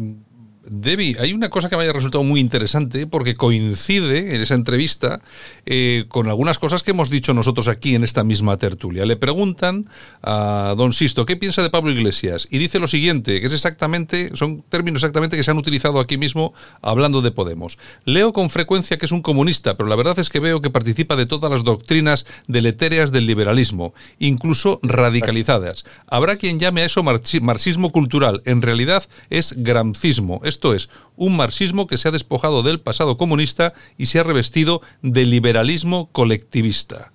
Debbie, 0.69 1.15
hay 1.19 1.33
una 1.33 1.49
cosa 1.49 1.69
que 1.69 1.77
me 1.77 1.83
haya 1.83 1.93
resultado 1.93 2.23
muy 2.23 2.39
interesante 2.39 3.07
porque 3.07 3.35
coincide 3.35 4.35
en 4.35 4.41
esa 4.41 4.53
entrevista 4.53 5.21
eh, 5.65 6.05
con 6.09 6.27
algunas 6.27 6.59
cosas 6.59 6.83
que 6.83 6.91
hemos 6.91 7.09
dicho 7.09 7.33
nosotros 7.33 7.67
aquí 7.67 7.95
en 7.95 8.03
esta 8.03 8.23
misma 8.23 8.57
tertulia. 8.57 9.05
Le 9.05 9.15
preguntan 9.15 9.89
a 10.21 10.75
don 10.77 10.93
Sisto 10.93 11.25
qué 11.25 11.37
piensa 11.37 11.61
de 11.61 11.69
Pablo 11.69 11.91
Iglesias 11.91 12.47
y 12.51 12.57
dice 12.57 12.79
lo 12.79 12.87
siguiente, 12.87 13.39
que 13.39 13.47
es 13.47 13.53
exactamente, 13.53 14.31
son 14.35 14.63
términos 14.69 15.01
exactamente 15.01 15.37
que 15.37 15.43
se 15.43 15.51
han 15.51 15.57
utilizado 15.57 15.99
aquí 15.99 16.17
mismo 16.17 16.53
hablando 16.81 17.21
de 17.21 17.31
Podemos. 17.31 17.77
Leo 18.05 18.33
con 18.33 18.49
frecuencia 18.49 18.97
que 18.97 19.05
es 19.05 19.11
un 19.11 19.21
comunista, 19.21 19.77
pero 19.77 19.87
la 19.87 19.95
verdad 19.95 20.19
es 20.19 20.29
que 20.29 20.39
veo 20.39 20.61
que 20.61 20.69
participa 20.69 21.15
de 21.15 21.25
todas 21.25 21.51
las 21.51 21.63
doctrinas 21.63 22.25
deletéreas 22.47 23.11
del 23.11 23.25
liberalismo, 23.25 23.93
incluso 24.19 24.79
radicalizadas. 24.83 25.85
Habrá 26.07 26.35
quien 26.35 26.59
llame 26.59 26.81
a 26.81 26.85
eso 26.85 27.03
marxismo 27.03 27.91
cultural. 27.91 28.41
En 28.45 28.61
realidad 28.61 29.03
es 29.29 29.53
gramcismo. 29.55 30.41
Esto 30.57 30.73
es, 30.73 30.89
un 31.15 31.37
marxismo 31.37 31.85
que 31.85 31.97
se 31.97 32.07
ha 32.07 32.11
despojado 32.11 32.63
del 32.63 32.79
pasado 32.79 33.15
comunista 33.15 33.73
y 33.95 34.07
se 34.07 34.19
ha 34.19 34.23
revestido 34.23 34.81
de 35.03 35.23
liberalismo 35.23 36.09
colectivista. 36.11 37.11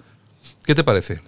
¿Qué 0.64 0.76
te 0.76 0.84
parece? 0.84 1.20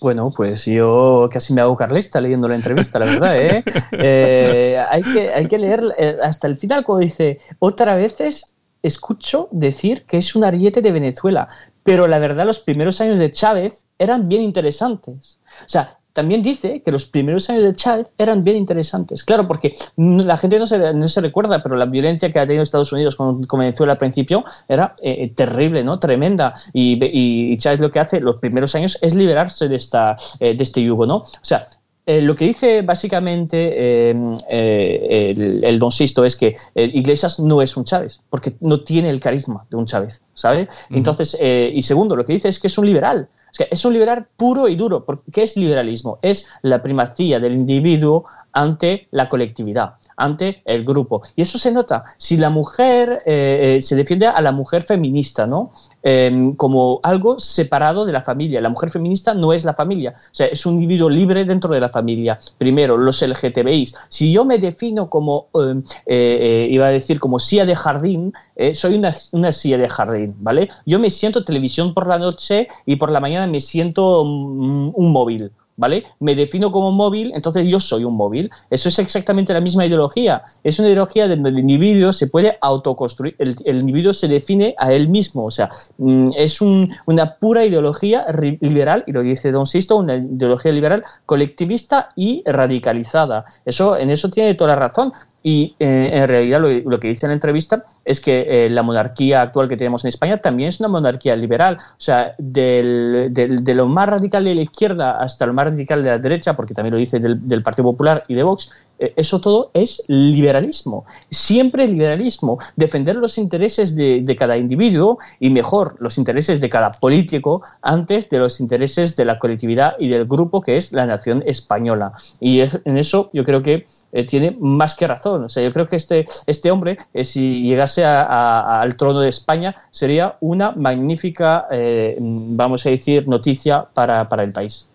Bueno, 0.00 0.32
pues 0.36 0.64
yo 0.64 1.28
casi 1.32 1.52
me 1.52 1.60
hago 1.60 1.74
carlista 1.74 2.20
leyendo 2.20 2.46
la 2.46 2.54
entrevista, 2.54 3.00
la 3.00 3.06
verdad, 3.06 3.36
¿eh? 3.36 3.64
eh 3.92 4.80
hay, 4.88 5.02
que, 5.02 5.34
hay 5.34 5.48
que 5.48 5.58
leer 5.58 5.82
eh, 5.98 6.18
hasta 6.22 6.46
el 6.46 6.56
final, 6.56 6.84
como 6.84 7.00
dice, 7.00 7.40
otra 7.58 7.96
veces 7.96 8.54
escucho 8.84 9.48
decir 9.50 10.04
que 10.04 10.18
es 10.18 10.36
un 10.36 10.44
ariete 10.44 10.82
de 10.82 10.92
Venezuela, 10.92 11.48
pero 11.82 12.06
la 12.06 12.20
verdad 12.20 12.46
los 12.46 12.60
primeros 12.60 13.00
años 13.00 13.18
de 13.18 13.32
Chávez 13.32 13.86
eran 13.98 14.28
bien 14.28 14.42
interesantes. 14.42 15.40
O 15.66 15.68
sea, 15.68 15.98
también 16.14 16.42
dice 16.42 16.80
que 16.80 16.92
los 16.92 17.06
primeros 17.06 17.50
años 17.50 17.64
de 17.64 17.74
Chávez 17.74 18.06
eran 18.16 18.44
bien 18.44 18.56
interesantes. 18.56 19.24
Claro, 19.24 19.48
porque 19.48 19.76
la 19.96 20.38
gente 20.38 20.60
no 20.60 20.66
se, 20.66 20.94
no 20.94 21.08
se 21.08 21.20
recuerda, 21.20 21.60
pero 21.60 21.74
la 21.74 21.86
violencia 21.86 22.30
que 22.30 22.38
ha 22.38 22.46
tenido 22.46 22.62
Estados 22.62 22.92
Unidos 22.92 23.16
con, 23.16 23.42
Venezuela 23.42 23.94
al 23.94 23.98
principio 23.98 24.44
era 24.68 24.94
eh, 25.02 25.32
terrible, 25.34 25.82
¿no? 25.82 25.98
Tremenda. 25.98 26.54
Y, 26.72 27.56
Chávez 27.58 27.80
lo 27.80 27.90
que 27.90 27.98
hace 27.98 28.20
los 28.20 28.36
primeros 28.36 28.74
años 28.76 28.96
es 29.02 29.14
liberarse 29.14 29.68
de, 29.68 29.74
esta, 29.74 30.16
eh, 30.38 30.54
de 30.54 30.62
este 30.62 30.82
yugo, 30.82 31.04
¿no? 31.04 31.16
O 31.16 31.28
sea, 31.42 31.66
eh, 32.06 32.20
lo 32.20 32.36
que 32.36 32.44
dice 32.44 32.82
básicamente 32.82 34.10
el, 34.10 35.64
el, 35.64 35.78
Don 35.80 35.90
Sisto 35.90 36.24
es 36.24 36.36
que 36.36 36.54
Iglesias 36.76 37.40
no 37.40 37.60
es 37.60 37.76
un 37.76 37.84
Chávez, 37.84 38.20
porque 38.30 38.54
no 38.60 38.82
tiene 38.82 39.10
el 39.10 39.18
carisma 39.18 39.64
de 39.68 39.76
un 39.76 39.86
Chávez, 39.86 40.22
¿sabe? 40.32 40.68
Entonces, 40.90 41.36
y 41.40 41.82
segundo, 41.82 42.14
lo 42.14 42.24
que 42.24 42.34
dice 42.34 42.48
es 42.48 42.60
que 42.60 42.68
es 42.68 42.78
un 42.78 42.86
liberal 42.86 43.28
es 43.58 43.84
un 43.84 43.92
liberal 43.92 44.26
puro 44.36 44.68
y 44.68 44.76
duro. 44.76 45.04
¿Qué 45.32 45.42
es 45.42 45.56
liberalismo? 45.56 46.18
Es 46.22 46.48
la 46.62 46.82
primacía 46.82 47.38
del 47.40 47.54
individuo 47.54 48.24
ante 48.52 49.08
la 49.10 49.28
colectividad 49.28 49.94
ante 50.16 50.62
el 50.64 50.84
grupo. 50.84 51.22
Y 51.36 51.42
eso 51.42 51.58
se 51.58 51.72
nota. 51.72 52.04
Si 52.18 52.36
la 52.36 52.50
mujer 52.50 53.22
eh, 53.26 53.76
eh, 53.76 53.80
se 53.80 53.96
defiende 53.96 54.26
a 54.26 54.40
la 54.40 54.52
mujer 54.52 54.84
feminista, 54.84 55.46
¿no? 55.46 55.72
Em, 56.06 56.54
como 56.54 57.00
algo 57.02 57.38
separado 57.38 58.04
de 58.04 58.12
la 58.12 58.20
familia. 58.20 58.60
La 58.60 58.68
mujer 58.68 58.90
feminista 58.90 59.32
no 59.32 59.54
es 59.54 59.64
la 59.64 59.72
familia, 59.72 60.12
o 60.14 60.34
sea, 60.34 60.46
es 60.48 60.66
un 60.66 60.74
individuo 60.74 61.08
libre 61.08 61.46
dentro 61.46 61.72
de 61.72 61.80
la 61.80 61.88
familia. 61.88 62.38
Primero, 62.58 62.98
los 62.98 63.22
LGTBIs. 63.22 63.94
Si 64.10 64.30
yo 64.30 64.44
me 64.44 64.58
defino 64.58 65.08
como, 65.08 65.48
em, 65.54 65.82
eh, 66.04 66.68
iba 66.70 66.88
a 66.88 66.90
decir, 66.90 67.18
como 67.18 67.38
silla 67.38 67.64
de 67.64 67.74
jardín, 67.74 68.34
soy 68.74 68.96
una, 68.96 69.14
una, 69.32 69.50
silla 69.50 69.78
de 69.78 69.88
jardín, 69.88 70.34
¿vale? 70.40 70.68
Yo 70.84 70.98
me 70.98 71.08
siento 71.08 71.42
televisión 71.42 71.94
por 71.94 72.06
la 72.06 72.18
noche 72.18 72.68
y 72.84 72.96
por 72.96 73.10
la 73.10 73.20
mañana 73.20 73.46
me 73.46 73.60
siento 73.60 74.24
mm, 74.26 74.92
un 74.94 75.12
móvil. 75.12 75.52
¿Vale? 75.76 76.04
Me 76.20 76.34
defino 76.34 76.70
como 76.70 76.92
móvil, 76.92 77.32
entonces 77.34 77.66
yo 77.66 77.80
soy 77.80 78.04
un 78.04 78.14
móvil. 78.14 78.50
Eso 78.70 78.88
es 78.88 78.98
exactamente 78.98 79.52
la 79.52 79.60
misma 79.60 79.86
ideología. 79.86 80.42
Es 80.62 80.78
una 80.78 80.88
ideología 80.88 81.28
donde 81.28 81.50
el 81.50 81.58
individuo 81.58 82.12
se 82.12 82.28
puede 82.28 82.56
autoconstruir, 82.60 83.36
el, 83.38 83.78
individuo 83.80 84.12
se 84.12 84.28
define 84.28 84.74
a 84.78 84.92
él 84.92 85.08
mismo. 85.08 85.44
O 85.44 85.50
sea, 85.50 85.70
mm, 85.98 86.28
es 86.36 86.60
una 86.60 87.36
pura 87.38 87.64
ideología 87.64 88.26
liberal, 88.60 89.04
y 89.06 89.12
lo 89.12 89.22
dice 89.22 89.50
Don 89.50 89.66
Sisto, 89.66 89.96
una 89.96 90.16
ideología 90.16 90.72
liberal 90.72 91.04
colectivista 91.26 92.10
y 92.16 92.42
radicalizada. 92.46 93.44
Eso, 93.64 93.96
en 93.96 94.10
eso 94.10 94.30
tiene 94.30 94.54
toda 94.54 94.70
la 94.70 94.88
razón. 94.88 95.12
Y 95.46 95.76
eh, 95.78 96.08
en 96.10 96.26
realidad 96.26 96.58
lo, 96.58 96.98
que 96.98 97.08
dice 97.08 97.26
en 97.26 97.28
la 97.28 97.34
entrevista 97.34 97.82
es 98.02 98.18
que 98.18 98.46
eh, 98.48 98.70
la 98.70 98.82
monarquía 98.82 99.42
actual 99.42 99.68
que 99.68 99.76
tenemos 99.76 100.02
en 100.02 100.08
España 100.08 100.38
también 100.38 100.70
es 100.70 100.80
una 100.80 100.88
monarquía 100.88 101.36
liberal. 101.36 101.76
O 101.76 102.00
sea, 102.00 102.34
del, 102.38 103.28
de 103.30 103.74
lo 103.74 103.86
más 103.86 104.08
radical 104.08 104.42
de 104.42 104.54
la 104.54 104.62
izquierda 104.62 105.20
hasta 105.20 105.44
lo 105.44 105.52
más 105.52 105.66
radical 105.66 106.02
de 106.02 106.08
la 106.08 106.18
derecha, 106.18 106.56
porque 106.56 106.72
también 106.72 106.94
lo 106.94 106.98
dice 106.98 107.20
del, 107.20 107.62
Partido 107.62 107.84
Popular 107.84 108.24
y 108.26 108.34
de 108.34 108.42
Vox, 108.42 108.72
eso 109.16 109.40
todo 109.40 109.70
es 109.74 110.02
liberalismo. 110.08 111.04
Siempre 111.30 111.86
liberalismo. 111.86 112.58
Defender 112.76 113.16
los 113.16 113.38
intereses 113.38 113.94
de, 113.94 114.20
de, 114.22 114.36
cada 114.36 114.56
individuo 114.56 115.18
y 115.40 115.50
mejor 115.50 115.96
los 116.00 116.18
intereses 116.18 116.60
de 116.60 116.68
cada 116.70 116.92
político 116.92 117.62
antes 117.82 118.28
de 118.30 118.38
los 118.38 118.60
intereses 118.60 119.16
de 119.16 119.24
la 119.24 119.38
colectividad 119.38 119.94
y 119.98 120.08
del 120.08 120.24
grupo 120.24 120.60
que 120.60 120.76
es 120.76 120.92
la 120.92 121.06
nación 121.06 121.42
española. 121.46 122.12
Y 122.40 122.60
en 122.60 122.98
eso 122.98 123.30
yo 123.32 123.44
creo 123.44 123.62
que 123.62 123.86
eh, 124.14 124.24
tiene 124.24 124.56
más 124.60 124.94
que 124.94 125.08
razón. 125.08 125.44
O 125.44 125.48
sea, 125.48 125.62
yo 125.64 125.72
creo 125.72 125.88
que 125.88 125.96
este, 125.96 126.26
este 126.46 126.70
hombre, 126.70 126.98
eh, 127.12 127.24
si 127.24 127.62
llegase 127.62 128.04
al 128.04 128.96
trono 128.96 129.18
de 129.18 129.28
España, 129.28 129.74
sería 129.90 130.36
una 130.40 130.70
magnífica, 130.70 131.66
eh, 131.72 132.16
vamos 132.20 132.86
a 132.86 132.90
decir, 132.90 133.26
noticia 133.26 133.84
para, 133.92 134.28
para 134.28 134.44
el 134.44 134.52
país. 134.52 134.88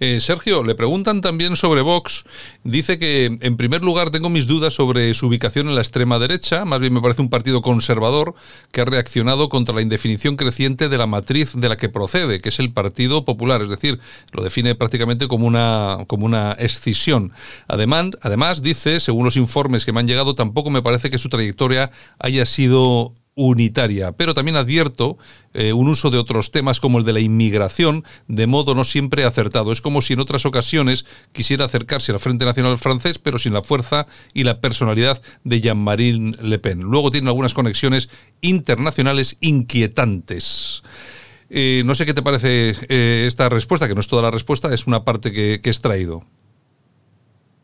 Eh, 0.00 0.20
Sergio, 0.20 0.62
le 0.62 0.74
preguntan 0.74 1.20
también 1.20 1.56
sobre 1.56 1.82
Vox. 1.82 2.24
Dice 2.64 2.98
que, 2.98 3.37
en 3.40 3.56
primer 3.56 3.82
lugar, 3.82 4.10
tengo 4.10 4.28
mis 4.30 4.46
dudas 4.46 4.74
sobre 4.74 5.12
su 5.14 5.26
ubicación 5.26 5.68
en 5.68 5.74
la 5.74 5.80
extrema 5.80 6.18
derecha. 6.18 6.64
Más 6.64 6.80
bien 6.80 6.92
me 6.92 7.00
parece 7.00 7.22
un 7.22 7.30
partido 7.30 7.62
conservador 7.62 8.34
que 8.72 8.80
ha 8.80 8.84
reaccionado 8.84 9.48
contra 9.48 9.74
la 9.74 9.82
indefinición 9.82 10.36
creciente 10.36 10.88
de 10.88 10.98
la 10.98 11.06
matriz 11.06 11.54
de 11.54 11.68
la 11.68 11.76
que 11.76 11.88
procede, 11.88 12.40
que 12.40 12.48
es 12.48 12.58
el 12.58 12.72
Partido 12.72 13.24
Popular. 13.24 13.62
Es 13.62 13.68
decir, 13.68 14.00
lo 14.32 14.42
define 14.42 14.74
prácticamente 14.74 15.28
como 15.28 15.46
una, 15.46 15.98
como 16.06 16.26
una 16.26 16.52
escisión. 16.52 17.32
Además, 17.66 18.10
además, 18.22 18.62
dice, 18.62 19.00
según 19.00 19.24
los 19.24 19.36
informes 19.36 19.84
que 19.84 19.92
me 19.92 20.00
han 20.00 20.06
llegado, 20.06 20.34
tampoco 20.34 20.70
me 20.70 20.82
parece 20.82 21.10
que 21.10 21.18
su 21.18 21.28
trayectoria 21.28 21.90
haya 22.18 22.46
sido 22.46 23.12
unitaria, 23.38 24.10
pero 24.10 24.34
también 24.34 24.56
advierto 24.56 25.16
eh, 25.54 25.72
un 25.72 25.88
uso 25.88 26.10
de 26.10 26.18
otros 26.18 26.50
temas 26.50 26.80
como 26.80 26.98
el 26.98 27.04
de 27.04 27.12
la 27.12 27.20
inmigración 27.20 28.02
de 28.26 28.48
modo 28.48 28.74
no 28.74 28.82
siempre 28.82 29.22
acertado. 29.22 29.70
Es 29.70 29.80
como 29.80 30.02
si 30.02 30.14
en 30.14 30.20
otras 30.20 30.44
ocasiones 30.44 31.06
quisiera 31.30 31.64
acercarse 31.64 32.10
al 32.10 32.18
Frente 32.18 32.44
Nacional 32.44 32.76
francés, 32.78 33.20
pero 33.20 33.38
sin 33.38 33.52
la 33.52 33.62
fuerza 33.62 34.08
y 34.34 34.42
la 34.42 34.60
personalidad 34.60 35.22
de 35.44 35.60
Jean-Marie 35.60 36.32
Le 36.42 36.58
Pen. 36.58 36.80
Luego 36.80 37.12
tiene 37.12 37.28
algunas 37.28 37.54
conexiones 37.54 38.08
internacionales 38.40 39.36
inquietantes. 39.40 40.82
Eh, 41.48 41.82
no 41.86 41.94
sé 41.94 42.06
qué 42.06 42.14
te 42.14 42.22
parece 42.22 42.74
eh, 42.88 43.24
esta 43.28 43.48
respuesta, 43.48 43.86
que 43.86 43.94
no 43.94 44.00
es 44.00 44.08
toda 44.08 44.22
la 44.22 44.32
respuesta, 44.32 44.74
es 44.74 44.88
una 44.88 45.04
parte 45.04 45.30
que, 45.30 45.60
que 45.62 45.70
he 45.70 45.72
extraído. 45.72 46.24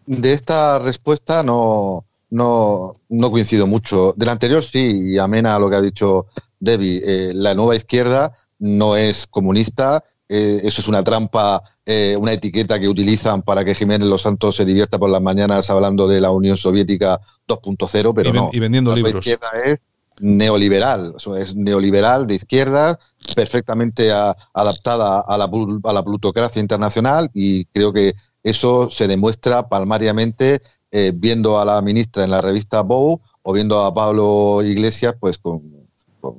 De 0.07 0.35
esta 0.35 0.79
respuesta 0.79 1.43
no, 1.43 2.05
no, 2.35 3.01
no 3.09 3.30
coincido 3.30 3.68
mucho. 3.68 4.12
Del 4.16 4.28
anterior 4.28 4.62
sí, 4.62 5.12
y 5.12 5.18
amena 5.18 5.55
a 5.55 5.59
lo 5.61 5.70
que 5.70 5.76
ha 5.76 5.80
dicho 5.80 6.26
Debbie, 6.59 7.01
eh, 7.05 7.32
la 7.32 7.55
nueva 7.55 7.76
izquierda 7.76 8.32
no 8.59 8.97
es 8.97 9.28
comunista, 9.28 10.03
eh, 10.28 10.61
eso 10.64 10.80
es 10.80 10.89
una 10.89 11.05
trampa, 11.05 11.62
eh, 11.87 12.16
una 12.18 12.32
etiqueta 12.32 12.80
que 12.80 12.89
utilizan 12.89 13.43
para 13.43 13.64
que 13.64 13.76
Jiménez 13.76 14.09
Los 14.09 14.22
Santos 14.22 14.57
se 14.57 14.64
divierta 14.64 14.99
por 14.99 15.11
las 15.11 15.22
mañanas 15.22 15.70
hablando 15.70 16.09
de 16.09 16.20
la 16.20 16.32
Unión 16.32 16.57
Soviética 16.57 17.20
2.0, 17.47 18.12
pero 18.12 18.32
no. 18.32 18.51
Y 18.53 18.59
vendiendo 18.59 18.91
la 18.91 18.97
libros. 18.97 19.14
izquierda 19.14 19.51
es 19.64 19.76
neoliberal, 20.18 21.14
es 21.39 21.55
neoliberal 21.55 22.26
de 22.26 22.35
izquierda, 22.35 22.99
perfectamente 23.37 24.11
adaptada 24.12 25.20
a 25.20 25.39
la, 25.39 25.49
a 25.85 25.93
la 25.93 26.05
plutocracia 26.05 26.61
internacional 26.61 27.30
y 27.32 27.66
creo 27.66 27.93
que 27.93 28.14
eso 28.43 28.91
se 28.91 29.09
demuestra 29.09 29.68
palmariamente 29.68 30.62
eh, 30.97 31.11
viendo 31.12 31.59
a 31.59 31.64
la 31.64 31.82
ministra 31.82 32.22
en 32.22 32.30
la 32.30 32.40
revista 32.40 32.82
Bow 32.82 33.20
o 33.42 33.53
viendo 33.53 33.84
a 33.84 33.92
Pablo 33.92 34.62
Iglesias 34.62 35.16
pues 35.18 35.38
con, 35.38 35.88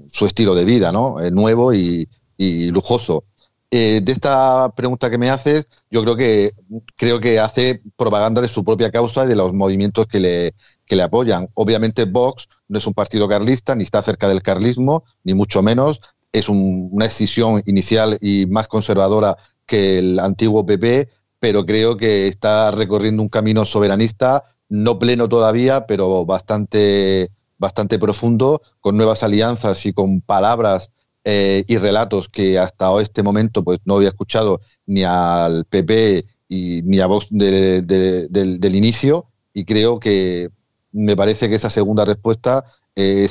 su 0.08 0.26
estilo 0.26 0.56
de 0.56 0.64
vida, 0.64 0.93
¿no? 0.93 1.20
Eh, 1.20 1.30
nuevo 1.30 1.74
y, 1.74 2.08
lujoso. 2.38 3.26
Eh, 3.70 3.99
de 4.01 4.12
esta 4.14 4.72
pregunta 4.74 5.10
que 5.10 5.18
me 5.18 5.30
haces, 5.30 5.68
yo 5.91 6.03
creo 6.03 6.16
que 6.16 6.51
creo 6.95 7.20
que 7.20 7.38
hace 7.38 7.82
propaganda 7.97 8.41
de 8.41 8.47
su 8.47 8.64
propia 8.64 8.91
causa 8.91 9.26
y 9.26 9.28
de 9.28 9.36
los 9.36 9.51
movimientos 9.51 10.08
que 10.08 10.22
le, 10.22 10.56
que 10.86 10.95
le 10.95 11.03
apoyan. 11.03 11.49
Obviamente 11.56 12.06
Vox 12.06 12.47
no 12.70 12.80
es 12.80 12.88
un 12.88 12.93
partido 12.93 13.28
carlista, 13.28 13.76
ni 13.76 13.84
está 13.84 14.01
cerca 14.01 14.30
del 14.30 14.41
carlismo, 14.41 15.03
ni 15.26 15.34
mucho 15.34 15.64
menos. 15.64 15.99
Es 16.32 16.47
una 16.47 17.03
decisión 17.03 17.62
inicial 17.66 18.18
y 18.22 18.45
más 18.45 18.70
conservadora 18.70 19.36
que 19.66 19.99
el 19.99 20.18
antiguo 20.20 20.66
PP, 20.66 21.10
pero 21.46 21.64
creo 21.64 21.96
que 21.96 22.28
está 22.28 22.72
recorriendo 22.72 23.22
un 23.22 23.30
camino 23.30 23.66
soberanista, 23.66 24.46
no 24.68 24.98
pleno 24.98 25.30
todavía, 25.30 25.86
pero 25.86 26.26
bastante, 26.26 27.30
bastante 27.60 28.00
profundo, 28.00 28.64
con 28.80 28.98
nuevas 28.98 29.22
alianzas 29.22 29.86
y 29.86 29.93
con 29.93 30.22
palabras 30.22 30.89
eh, 31.24 31.64
y 31.68 31.78
relatos 31.78 32.30
que 32.30 32.58
hasta 32.58 33.00
este 33.00 33.22
momento 33.22 33.64
pues, 33.64 33.78
no 33.86 33.98
había 33.98 34.08
escuchado 34.08 34.60
ni 34.88 35.04
al 35.04 35.66
PP 35.66 36.26
ni 36.50 37.00
a 37.00 37.06
Vox 37.06 37.28
del 37.30 38.76
inicio, 38.76 39.28
y 39.54 39.66
creo 39.66 40.00
que 40.00 40.50
me 40.93 41.16
parece 41.16 41.48
que 41.48 41.54
esa 41.54 41.70
segunda 41.70 42.06
respuesta, 42.06 42.66
eh, 42.96 43.28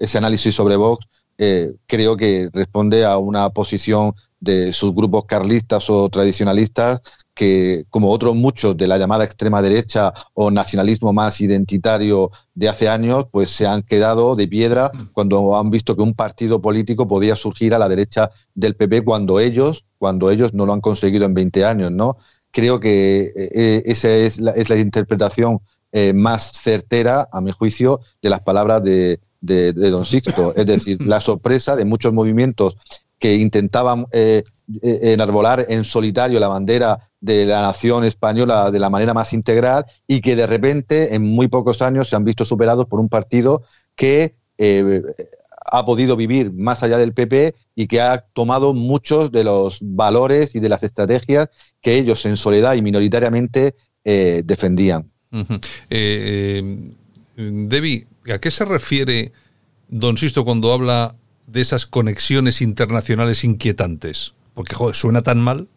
ese 0.00 0.18
análisis 0.18 0.56
sobre 0.56 0.74
Vox, 0.74 1.06
eh, 1.38 1.72
creo 1.86 2.16
que 2.16 2.50
responde 2.52 3.04
a 3.04 3.16
una 3.18 3.48
posición 3.50 4.12
de 4.42 4.72
sus 4.72 4.92
grupos 4.92 5.24
carlistas 5.26 5.88
o 5.88 6.08
tradicionalistas 6.08 7.00
que, 7.32 7.84
como 7.90 8.10
otros 8.10 8.34
muchos 8.34 8.76
de 8.76 8.88
la 8.88 8.98
llamada 8.98 9.24
extrema 9.24 9.62
derecha 9.62 10.12
o 10.34 10.50
nacionalismo 10.50 11.12
más 11.12 11.40
identitario 11.40 12.32
de 12.52 12.68
hace 12.68 12.88
años, 12.88 13.26
pues 13.30 13.50
se 13.50 13.68
han 13.68 13.82
quedado 13.82 14.34
de 14.34 14.48
piedra 14.48 14.90
cuando 15.12 15.56
han 15.56 15.70
visto 15.70 15.94
que 15.94 16.02
un 16.02 16.14
partido 16.14 16.60
político 16.60 17.06
podía 17.06 17.36
surgir 17.36 17.72
a 17.72 17.78
la 17.78 17.88
derecha 17.88 18.30
del 18.54 18.74
PP 18.74 19.04
cuando 19.04 19.38
ellos, 19.38 19.86
cuando 19.96 20.28
ellos 20.28 20.54
no 20.54 20.66
lo 20.66 20.72
han 20.72 20.80
conseguido 20.80 21.24
en 21.24 21.34
20 21.34 21.64
años, 21.64 21.92
¿no? 21.92 22.16
Creo 22.50 22.80
que 22.80 23.32
eh, 23.36 23.50
eh, 23.54 23.82
esa 23.86 24.10
es 24.10 24.40
la, 24.40 24.50
es 24.50 24.68
la 24.68 24.76
interpretación 24.76 25.60
eh, 25.92 26.12
más 26.12 26.50
certera, 26.52 27.28
a 27.32 27.40
mi 27.40 27.52
juicio, 27.52 28.00
de 28.20 28.28
las 28.28 28.40
palabras 28.40 28.82
de, 28.82 29.20
de, 29.40 29.72
Don 29.72 30.04
Sixto. 30.04 30.52
Es 30.56 30.66
decir, 30.66 31.00
la 31.06 31.20
sorpresa 31.20 31.76
de 31.76 31.84
muchos 31.84 32.12
movimientos 32.12 32.76
que 33.22 33.36
intentaban 33.36 34.06
eh, 34.10 34.42
eh, 34.82 34.98
enarbolar 35.12 35.64
en 35.68 35.84
solitario 35.84 36.40
la 36.40 36.48
bandera 36.48 37.08
de 37.20 37.46
la 37.46 37.62
nación 37.62 38.02
española 38.02 38.72
de 38.72 38.80
la 38.80 38.90
manera 38.90 39.14
más 39.14 39.32
integral 39.32 39.86
y 40.08 40.20
que 40.20 40.34
de 40.34 40.48
repente 40.48 41.14
en 41.14 41.22
muy 41.22 41.46
pocos 41.46 41.82
años 41.82 42.08
se 42.08 42.16
han 42.16 42.24
visto 42.24 42.44
superados 42.44 42.86
por 42.86 42.98
un 42.98 43.08
partido 43.08 43.62
que 43.94 44.34
eh, 44.58 45.02
ha 45.70 45.86
podido 45.86 46.16
vivir 46.16 46.52
más 46.52 46.82
allá 46.82 46.98
del 46.98 47.14
PP 47.14 47.54
y 47.76 47.86
que 47.86 48.00
ha 48.00 48.26
tomado 48.32 48.74
muchos 48.74 49.30
de 49.30 49.44
los 49.44 49.78
valores 49.80 50.56
y 50.56 50.58
de 50.58 50.68
las 50.68 50.82
estrategias 50.82 51.48
que 51.80 51.98
ellos 51.98 52.26
en 52.26 52.36
soledad 52.36 52.74
y 52.74 52.82
minoritariamente 52.82 53.76
defendían. 54.02 55.08
Debbie, 57.36 58.08
¿a 58.34 58.40
qué 58.40 58.50
se 58.50 58.64
refiere 58.64 59.30
don 59.86 60.16
Sisto 60.16 60.44
cuando 60.44 60.72
habla 60.72 61.14
de 61.46 61.60
esas 61.60 61.86
conexiones 61.86 62.60
internacionales 62.60 63.44
inquietantes? 63.44 64.34
Porque, 64.54 64.74
joder, 64.74 64.94
suena 64.94 65.22
tan 65.22 65.40
mal. 65.40 65.68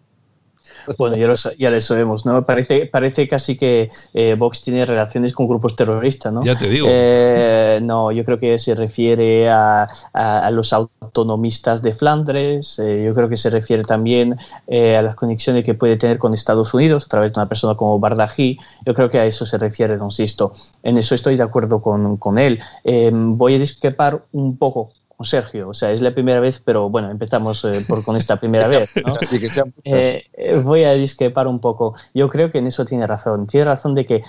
Bueno, 0.97 1.16
ya 1.16 1.28
lo, 1.28 1.36
ya 1.57 1.70
lo 1.70 1.82
sabemos, 1.82 2.26
¿no? 2.26 2.45
Parece, 2.45 2.86
parece 2.86 3.28
casi 3.28 3.57
que 3.57 3.89
eh, 4.13 4.36
Vox 4.36 4.61
tiene 4.61 4.86
relaciones 4.86 5.34
con 5.34 5.47
grupos 5.47 5.76
terroristas, 5.76 6.32
¿no? 6.32 6.43
Ya 6.43 6.55
te 6.55 6.70
digo. 6.70 6.88
Eh, 6.89 7.80
no, 7.82 8.11
yo 8.11 8.24
creo 8.24 8.38
que 8.38 8.59
se 8.59 8.76
refiere 8.76 9.49
a, 9.49 9.88
a, 10.13 10.51
los 10.51 10.74
autonomistas 10.74 11.82
de 11.82 11.93
Flandres, 11.93 12.80
eh, 12.80 13.03
yo 13.05 13.13
creo 13.13 13.30
que 13.30 13.38
se 13.38 13.49
refiere 13.49 13.84
también 13.84 14.38
a 14.70 15.01
las 15.01 15.16
conexiones 15.16 15.66
que 15.66 15.74
puede 15.74 15.97
tener 15.97 16.18
con 16.18 16.34
Estados 16.34 16.74
Unidos 16.74 17.05
a 17.05 17.09
través 17.09 17.34
de 17.34 17.39
una 17.39 17.49
persona 17.49 17.76
como 17.76 17.99
Bardají, 17.99 18.57
yo 18.86 18.93
creo 18.93 19.09
que 19.09 19.20
a 19.20 19.26
eso 19.26 19.45
se 19.45 19.57
refiere, 19.57 19.97
don 19.97 20.11
Sisto. 20.11 20.53
En 20.84 20.97
eso 20.97 21.16
estoy 21.16 21.36
de 21.36 21.43
acuerdo 21.43 21.82
con, 21.82 22.18
con 22.18 22.38
él. 22.38 22.59
voy 22.84 23.55
a 23.55 23.59
discrepar 23.59 24.24
un 24.32 24.57
poco 24.57 24.91
con 25.16 25.26
Sergio. 25.26 25.70
O 25.70 25.74
sea, 25.74 25.91
es 25.91 26.01
la 26.01 26.13
primera 26.13 26.39
vez, 26.39 26.61
pero 26.63 26.89
bueno, 26.89 27.09
empezamos 27.09 27.63
eh, 27.66 27.84
por, 27.88 28.03
con 28.03 28.16
esta 28.16 28.38
primera 28.38 28.68
vez. 28.70 28.89
Eh, 29.84 30.24
eh, 30.34 30.57
voy 30.57 30.84
a 30.84 30.93
discrepar 30.93 31.47
un 31.47 31.59
poco. 31.59 31.95
Yo 32.13 32.28
creo 32.28 32.51
que 32.51 32.57
en 32.57 32.68
eso 32.68 32.86
tiene 32.86 33.05
razón. 33.05 33.47
Tiene 33.47 33.66
razón 33.66 33.93
de 33.93 34.05
que 34.05 34.24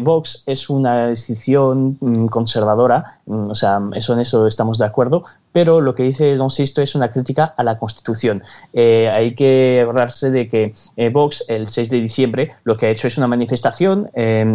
Vox 0.00 0.42
es 0.46 0.68
una 0.68 1.08
decisión 1.08 1.96
mm, 2.00 2.26
conservadora, 2.26 3.20
mm, 3.26 3.50
o 3.50 3.54
sea, 3.54 3.80
eso 3.94 4.14
en 4.14 4.20
eso 4.20 4.46
estamos 4.46 4.78
de 4.78 4.84
acuerdo, 4.84 5.24
pero 5.52 5.80
lo 5.80 5.94
que 5.94 6.02
dice 6.02 6.34
Don 6.36 6.50
Sisto 6.50 6.82
es 6.82 6.94
una 6.94 7.10
crítica 7.10 7.54
a 7.56 7.62
la 7.62 7.78
Constitución. 7.78 8.42
hay 8.74 9.34
que 9.34 9.80
acordarse 9.82 10.30
de 10.30 10.48
que 10.48 10.74
Vox, 11.12 11.44
el 11.48 11.68
6 11.68 11.90
de 11.90 12.00
diciembre, 12.00 12.52
lo 12.64 12.76
que 12.76 12.86
ha 12.86 12.90
hecho 12.90 13.06
es 13.06 13.16
una 13.18 13.26
manifestación 13.26 14.10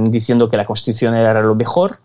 diciendo 0.10 0.50
que 0.50 0.58
la 0.58 0.66
Constitución 0.66 1.16
era 1.16 1.42
lo 1.42 1.56
mejor, 1.56 2.00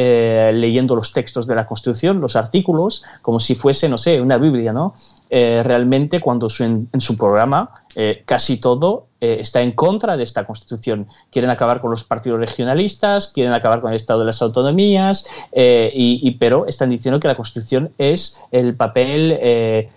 eh, 0.00 0.52
leyendo 0.54 0.94
los 0.94 1.12
textos 1.12 1.48
de 1.48 1.56
la 1.56 1.66
Constitución, 1.66 2.20
los 2.20 2.36
artículos, 2.36 3.02
como 3.20 3.40
si 3.40 3.56
fuese, 3.56 3.88
no 3.88 3.98
sé, 3.98 4.20
una 4.20 4.38
Biblia, 4.38 4.72
¿no? 4.72 4.94
Eh, 5.28 5.60
realmente 5.64 6.20
cuando 6.20 6.46
en, 6.60 6.88
su 7.00 7.16
programa 7.16 7.70
eh, 7.96 8.22
casi 8.24 8.60
todo 8.60 9.08
está 9.20 9.60
en 9.62 9.72
contra 9.72 10.16
de 10.16 10.22
esta 10.22 10.46
constitución. 10.46 11.08
Quieren 11.32 11.50
acabar 11.50 11.80
con 11.80 11.90
los 11.90 12.04
partidos 12.04 12.38
regionalistas, 12.38 13.32
quieren 13.34 13.52
acabar 13.52 13.80
con 13.80 13.90
el 13.90 13.96
Estado 13.96 14.20
de 14.20 14.26
las 14.26 14.40
autonomías, 14.40 15.26
y, 15.52 16.30
pero 16.38 16.68
están 16.68 16.90
diciendo 16.90 17.18
que 17.18 17.26
la 17.26 17.34
constitución 17.34 17.90
es 17.98 18.40
el 18.52 18.76
papel, 18.76 19.32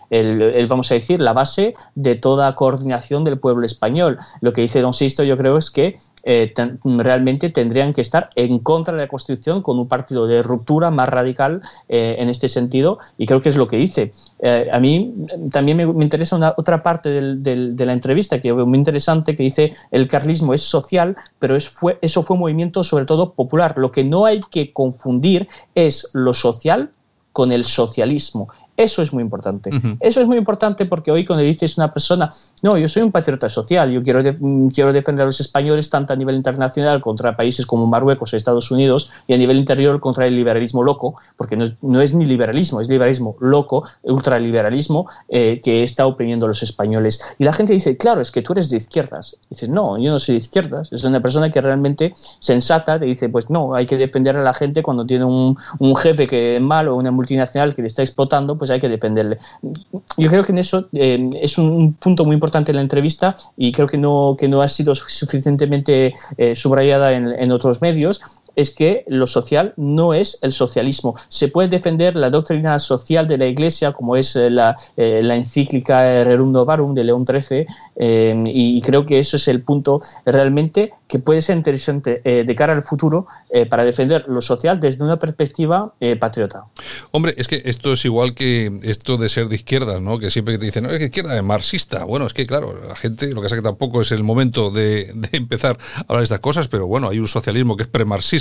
el, 0.10 0.66
vamos 0.68 0.90
a 0.90 0.96
decir, 0.96 1.22
la 1.22 1.34
base 1.34 1.76
de 1.94 2.16
toda 2.16 2.56
coordinación 2.56 3.24
del 3.24 3.38
pueblo 3.38 3.64
español. 3.64 4.18
Lo 4.42 4.54
que 4.54 4.62
dice 4.62 4.82
Don 4.82 4.96
Sisto 4.96 5.22
yo 5.22 5.38
creo 5.38 5.60
es 5.60 5.70
que 5.70 6.00
eh, 6.24 6.54
realmente 6.84 7.50
tendrían 7.50 7.94
que 7.94 8.02
estar 8.02 8.30
en 8.36 8.60
contra 8.60 8.94
de 8.94 9.02
la 9.02 9.08
Constitución 9.08 9.62
con 9.62 9.80
un 9.80 9.88
partido 9.88 10.28
de 10.28 10.44
ruptura 10.44 10.92
más 10.92 11.10
radical 11.10 11.62
eh, 11.90 12.16
en 12.20 12.30
este 12.30 12.50
sentido 12.50 13.00
y 13.18 13.26
creo 13.26 13.42
que 13.42 13.50
es 13.50 13.56
lo 13.56 13.68
que 13.68 13.78
dice. 13.78 14.12
Eh, 14.40 14.70
a 14.72 14.80
mí 14.80 15.14
también 15.52 15.78
me, 15.78 15.84
interesa 16.04 16.36
una, 16.36 16.54
otra 16.58 16.84
parte 16.84 17.10
de 17.10 17.86
la 17.86 17.94
entrevista 17.94 18.40
que 18.40 18.52
veo 18.52 18.66
muy 18.66 18.78
interesante 18.78 19.36
que 19.36 19.44
dice 19.44 19.74
el 19.92 20.08
carlismo 20.08 20.54
es 20.54 20.62
social, 20.62 21.16
pero 21.40 21.56
es, 21.56 21.70
fue, 21.70 21.98
eso 22.02 22.24
fue 22.24 22.36
un 22.36 22.42
movimiento 22.42 22.84
sobre 22.84 23.06
todo 23.06 23.34
popular. 23.34 23.74
Lo 23.78 23.92
que 23.92 24.04
no 24.04 24.26
hay 24.26 24.42
que 24.52 24.74
confundir 24.74 25.48
es 25.76 26.10
lo 26.14 26.34
social 26.34 26.92
con 27.34 27.52
el 27.52 27.64
socialismo. 27.64 28.50
Eso 28.78 29.02
es 29.02 29.14
muy 29.14 29.22
importante. 29.22 29.70
Eso 30.00 30.22
es 30.22 30.28
muy 30.28 30.38
importante 30.38 30.86
porque 30.86 31.12
hoy 31.12 31.26
cuando 31.26 31.44
dices 31.44 31.78
una 31.78 31.94
persona, 31.94 32.32
no, 32.62 32.78
yo 32.78 32.88
soy 32.88 33.04
un 33.04 33.12
patriota 33.12 33.50
social, 33.50 33.92
yo 33.92 34.02
quiero, 34.02 34.22
mm, 34.24 34.70
quiero 34.70 34.94
defender 34.94 35.24
a 35.24 35.26
los 35.26 35.40
españoles 35.40 35.90
tanto 35.90 36.14
a 36.14 36.16
nivel 36.16 36.36
internacional 36.36 37.02
contra 37.02 37.36
países 37.36 37.66
como 37.66 37.86
Marruecos 37.86 38.34
o 38.34 38.38
Estados 38.38 38.72
Unidos 38.72 39.12
y 39.28 39.34
a 39.34 39.38
nivel 39.38 39.58
interior 39.58 40.00
contra 40.00 40.26
el 40.26 40.36
liberalismo 40.36 40.84
loco, 40.84 41.16
porque 41.38 41.56
no 41.56 41.66
es, 41.66 41.74
no 41.82 42.02
es 42.02 42.14
ni 42.14 42.26
liberalismo, 42.26 42.82
es 42.82 42.90
liberalismo 42.90 43.36
loco, 43.40 43.84
ultraliberalismo 44.04 45.08
eh, 45.30 45.62
que 45.64 45.84
está 45.84 46.08
oprimiendo 46.08 46.46
a 46.46 46.50
los 46.50 46.64
españoles. 46.64 47.22
Y 47.38 47.44
la 47.44 47.54
gente 47.54 47.74
dice, 47.74 47.98
claro, 47.98 48.22
es 48.22 48.32
que 48.32 48.42
tú 48.42 48.54
eres 48.54 48.70
de 48.70 48.78
izquierdas. 48.78 49.38
Y 49.46 49.56
dices, 49.56 49.70
no, 49.70 49.98
yo 49.98 50.12
no 50.12 50.20
soy 50.20 50.36
de 50.36 50.40
izquierdas. 50.40 50.92
Es 50.92 51.04
una 51.04 51.20
persona 51.20 51.52
que 51.52 51.62
realmente 51.62 52.14
sensata 52.40 53.00
te 53.00 53.06
dice, 53.06 53.30
pues 53.30 53.50
no, 53.50 53.76
hay 53.76 53.86
que 53.86 53.98
defender 53.98 54.36
a 54.36 54.44
la 54.44 54.54
gente 54.54 54.82
cuando 54.82 55.06
tiene 55.06 55.26
un, 55.26 55.58
un 55.80 55.96
jefe 55.96 56.28
que 56.28 56.56
es 56.56 56.62
malo 56.62 56.96
o 56.96 56.98
una 56.98 57.12
multinacional 57.12 57.76
que 57.76 57.82
le 57.82 57.88
está 57.88 58.02
explotando, 58.02 58.58
pues 58.62 58.70
hay 58.70 58.80
que 58.80 58.90
defenderle. 58.90 59.40
Yo 60.18 60.30
creo 60.30 60.46
que 60.46 60.52
en 60.52 60.60
eso 60.60 60.88
eh, 60.94 61.32
es 61.42 61.58
un 61.58 61.94
punto 61.94 62.26
muy 62.26 62.36
importante 62.36 62.72
en 62.72 62.76
la 62.76 62.84
entrevista 62.84 63.36
y 63.58 63.72
creo 63.72 63.88
que 63.88 63.98
no, 63.98 64.36
que 64.38 64.48
no 64.48 64.62
ha 64.62 64.68
sido 64.68 64.94
suficientemente 64.94 66.14
eh, 66.38 66.54
subrayada 66.54 67.14
en, 67.14 67.30
en 67.30 67.52
otros 67.52 67.82
medios 67.82 68.22
es 68.56 68.72
que 68.72 69.04
lo 69.08 69.28
social 69.28 69.74
no 69.78 70.14
es 70.14 70.40
el 70.42 70.52
socialismo. 70.52 71.16
Se 71.28 71.48
puede 71.48 71.70
defender 71.70 72.16
la 72.16 72.30
doctrina 72.30 72.78
social 72.80 73.28
de 73.28 73.38
la 73.38 73.46
Iglesia, 73.46 73.94
como 73.94 74.16
es 74.16 74.36
eh, 74.36 74.50
la, 74.50 74.76
eh, 74.98 75.22
la 75.24 75.36
encíclica 75.36 76.24
Rerum 76.24 76.54
Varum 76.54 76.94
de 76.94 77.04
León 77.04 77.26
XIII, 77.26 77.66
eh, 77.96 78.44
y 78.48 78.82
creo 78.82 79.06
que 79.06 79.20
eso 79.20 79.38
es 79.38 79.48
el 79.48 79.62
punto 79.62 80.02
realmente 80.26 80.94
que 81.08 81.20
puede 81.20 81.42
ser 81.42 81.58
interesante 81.58 82.22
de 82.24 82.56
cara 82.56 82.72
al 82.72 82.84
futuro 82.84 83.28
para 83.70 83.84
defender 83.84 84.24
lo 84.30 84.40
social 84.40 84.80
desde 84.80 85.04
una 85.04 85.20
perspectiva 85.20 85.92
patriota. 86.18 86.64
Hombre, 87.12 87.34
es 87.36 87.50
que 87.50 87.62
esto 87.66 87.92
es 87.92 88.06
igual 88.06 88.34
que 88.34 88.80
esto 88.84 89.18
de 89.18 89.28
ser 89.28 89.50
de 89.50 89.56
izquierda, 89.56 90.00
¿no? 90.00 90.20
Que 90.20 90.32
siempre 90.32 90.58
te 90.58 90.64
dicen, 90.64 90.84
no, 90.84 90.90
es 90.90 91.00
que 91.00 91.06
izquierda 91.06 91.36
es 91.36 91.44
marxista. 91.44 92.06
Bueno, 92.06 92.28
es 92.28 92.34
que 92.34 92.46
claro, 92.46 92.74
la 92.88 92.96
gente, 92.96 93.28
lo 93.28 93.42
que 93.42 93.48
pasa 93.48 93.58
que 93.58 93.62
tampoco 93.62 94.00
es 94.00 94.14
el 94.14 94.24
momento 94.24 94.72
de, 94.72 95.12
de 95.14 95.38
empezar 95.38 95.78
a 95.96 96.00
hablar 96.00 96.20
de 96.20 96.24
estas 96.24 96.40
cosas, 96.40 96.70
pero 96.70 96.88
bueno, 96.88 97.10
hay 97.10 97.20
un 97.20 97.28
socialismo 97.28 97.76
que 97.76 97.84
es 97.84 97.90
premarxista 97.90 98.41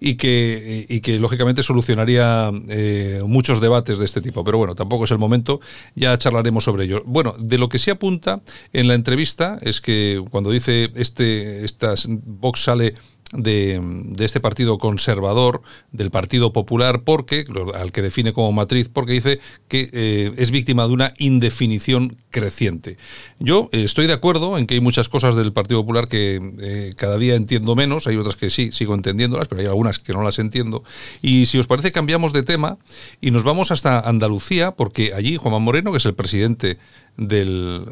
y 0.00 0.14
que, 0.14 0.86
y 0.88 1.00
que 1.00 1.18
lógicamente 1.18 1.62
solucionaría 1.62 2.50
eh, 2.68 3.22
muchos 3.26 3.60
debates 3.60 3.98
de 3.98 4.04
este 4.04 4.20
tipo. 4.20 4.42
Pero 4.44 4.58
bueno, 4.58 4.74
tampoco 4.74 5.04
es 5.04 5.10
el 5.10 5.18
momento, 5.18 5.60
ya 5.94 6.16
charlaremos 6.16 6.64
sobre 6.64 6.84
ello. 6.84 7.02
Bueno, 7.04 7.34
de 7.38 7.58
lo 7.58 7.68
que 7.68 7.78
se 7.78 7.90
apunta 7.90 8.40
en 8.72 8.88
la 8.88 8.94
entrevista 8.94 9.58
es 9.60 9.80
que 9.80 10.22
cuando 10.30 10.50
dice 10.50 10.90
este, 10.94 11.64
estas 11.64 12.06
Vox 12.08 12.64
sale 12.64 12.94
de, 13.32 13.80
este 14.18 14.40
partido 14.40 14.78
conservador, 14.78 15.62
del 15.92 16.10
Partido 16.10 16.52
Popular, 16.52 17.02
porque, 17.04 17.44
al 17.74 17.92
que 17.92 18.02
define 18.02 18.32
como 18.32 18.52
matriz, 18.52 18.88
porque 18.88 19.12
dice 19.12 19.40
que 19.68 19.88
eh, 19.92 20.32
es 20.36 20.50
víctima 20.50 20.86
de 20.86 20.92
una 20.92 21.14
indefinición 21.18 22.16
creciente. 22.30 22.96
Yo 23.38 23.68
eh, 23.72 23.82
estoy 23.84 24.06
de 24.06 24.12
acuerdo 24.14 24.58
en 24.58 24.66
que 24.66 24.74
hay 24.74 24.80
muchas 24.80 25.08
cosas 25.08 25.36
del 25.36 25.52
Partido 25.52 25.80
Popular 25.80 26.08
que 26.08 26.40
eh, 26.60 26.94
cada 26.96 27.18
día 27.18 27.34
entiendo 27.34 27.76
menos, 27.76 28.06
hay 28.06 28.16
otras 28.16 28.36
que 28.36 28.50
sí, 28.50 28.72
sigo 28.72 28.94
entendiéndolas, 28.94 29.48
pero 29.48 29.60
hay 29.60 29.66
algunas 29.68 29.98
que 29.98 30.12
no 30.12 30.22
las 30.22 30.38
entiendo. 30.38 30.82
Y 31.22 31.46
si 31.46 31.58
os 31.58 31.66
parece, 31.66 31.92
cambiamos 31.92 32.32
de 32.32 32.42
tema 32.42 32.78
y 33.20 33.30
nos 33.30 33.44
vamos 33.44 33.70
hasta 33.70 34.00
Andalucía, 34.00 34.72
porque 34.72 35.14
allí 35.14 35.36
Juan 35.36 35.62
Moreno, 35.62 35.92
que 35.92 35.98
es 35.98 36.06
el 36.06 36.14
presidente 36.14 36.78
del, 37.16 37.84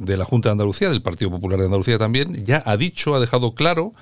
de 0.00 0.16
la 0.16 0.24
Junta 0.24 0.48
de 0.48 0.52
Andalucía, 0.52 0.88
del 0.88 1.02
Partido 1.02 1.30
Popular 1.30 1.58
de 1.58 1.66
Andalucía 1.66 1.98
también, 1.98 2.44
ya 2.44 2.62
ha 2.64 2.76
dicho, 2.76 3.14
ha 3.14 3.20
dejado 3.20 3.54
claro 3.54 3.92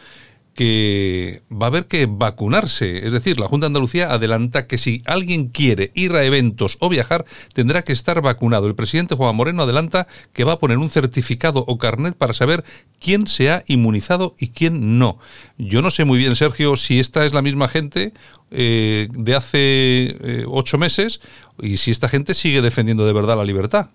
que 0.59 1.45
va 1.53 1.67
a 1.67 1.69
haber 1.69 1.87
que 1.87 2.09
vacunarse. 2.11 3.07
Es 3.07 3.13
decir, 3.13 3.39
la 3.39 3.47
Junta 3.47 3.67
de 3.67 3.69
Andalucía 3.69 4.13
adelanta 4.13 4.67
que 4.67 4.77
si 4.77 5.03
alguien 5.07 5.51
quiere 5.51 5.93
ir 5.95 6.11
a 6.15 6.25
eventos 6.25 6.79
o 6.81 6.89
viajar, 6.89 7.25
tendrá 7.55 7.83
que 7.83 7.93
estar 7.93 8.21
vacunado. 8.23 8.67
El 8.67 8.75
presidente 8.75 9.15
Juan 9.15 9.37
Moreno 9.37 9.63
adelanta 9.63 10.09
que 10.33 10.43
va 10.43 10.55
a 10.55 10.59
poner 10.59 10.79
un 10.79 10.91
certificado 10.91 11.63
o 11.69 11.79
carnet 11.79 12.17
para 12.17 12.35
saber 12.35 12.65
quién 12.99 13.29
se 13.29 13.53
ha 13.53 13.63
inmunizado 13.69 14.35
y 14.37 14.49
quién 14.49 14.99
no. 14.99 15.21
Yo 15.59 15.81
no 15.81 15.93
sé 15.93 16.05
muy 16.05 16.19
bien, 16.19 16.35
Sergio, 16.35 16.77
si 16.77 16.99
esta 16.99 17.25
es 17.25 17.33
la 17.33 17.41
misma 17.41 17.69
gente 17.69 18.13
eh, 18.51 19.07
de 19.13 19.35
hace 19.37 19.59
eh, 19.61 20.45
ocho 20.49 20.77
meses 20.77 21.21
y 21.63 21.77
si 21.77 21.93
esta 21.93 22.09
gente 22.09 22.35
sigue 22.35 22.63
defendiendo 22.63 23.07
de 23.07 23.13
verdad 23.13 23.37
la 23.37 23.45
libertad. 23.45 23.91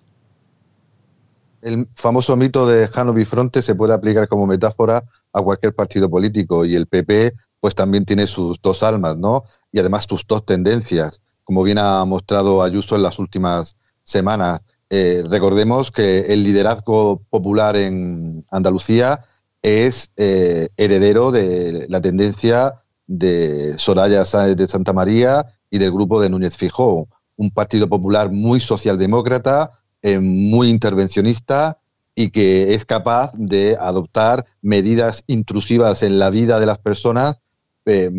El 1.64 1.88
famoso 1.96 2.36
mito 2.36 2.68
de 2.68 2.90
Jano 2.90 3.14
Bifronte 3.14 3.62
se 3.62 3.74
puede 3.74 3.94
aplicar 3.94 4.28
como 4.28 4.46
metáfora 4.46 5.06
a 5.32 5.42
cualquier 5.42 5.74
partido 5.74 6.10
político 6.10 6.66
y 6.66 6.76
el 6.76 6.88
PP 6.88 7.34
pues 7.62 7.74
también 7.74 8.04
tiene 8.04 8.28
sus 8.28 8.62
dos 8.62 8.84
almas, 8.84 9.16
¿no? 9.16 9.46
Y 9.72 9.80
además 9.80 10.06
sus 10.08 10.28
dos 10.28 10.46
tendencias, 10.46 11.22
como 11.46 11.64
bien 11.64 11.78
ha 11.78 12.04
mostrado 12.04 12.62
Ayuso 12.62 12.98
en 12.98 13.04
las 13.04 13.18
últimas 13.18 13.78
semanas. 14.04 14.60
Eh, 14.90 15.24
recordemos 15.30 15.90
que 15.90 16.34
el 16.34 16.44
liderazgo 16.44 17.22
popular 17.30 17.78
en 17.78 18.46
Andalucía 18.52 19.24
es 19.62 20.12
eh, 20.18 20.68
heredero 20.76 21.32
de 21.32 21.86
la 21.88 22.02
tendencia 22.02 22.82
de 23.08 23.78
Soraya 23.78 24.26
Sáenz 24.26 24.58
de 24.58 24.68
Santa 24.68 24.92
María 24.92 25.46
y 25.70 25.78
del 25.78 25.94
grupo 25.94 26.20
de 26.20 26.30
Núñez 26.30 26.58
Fijó, 26.58 27.08
un 27.38 27.52
partido 27.52 27.88
popular 27.88 28.30
muy 28.30 28.60
socialdemócrata, 28.60 29.80
eh, 30.06 30.20
muy 30.20 30.70
intervencionista 30.70 31.80
y 32.14 32.30
que 32.32 32.74
es 32.74 32.86
capaz 32.86 33.32
de 33.36 33.78
adoptar 33.80 34.46
medidas 34.62 35.24
intrusivas 35.28 36.04
en 36.04 36.20
la 36.20 36.30
vida 36.30 36.60
de 36.60 36.66
las 36.66 36.78
personas 36.78 37.42
eh, 37.86 38.12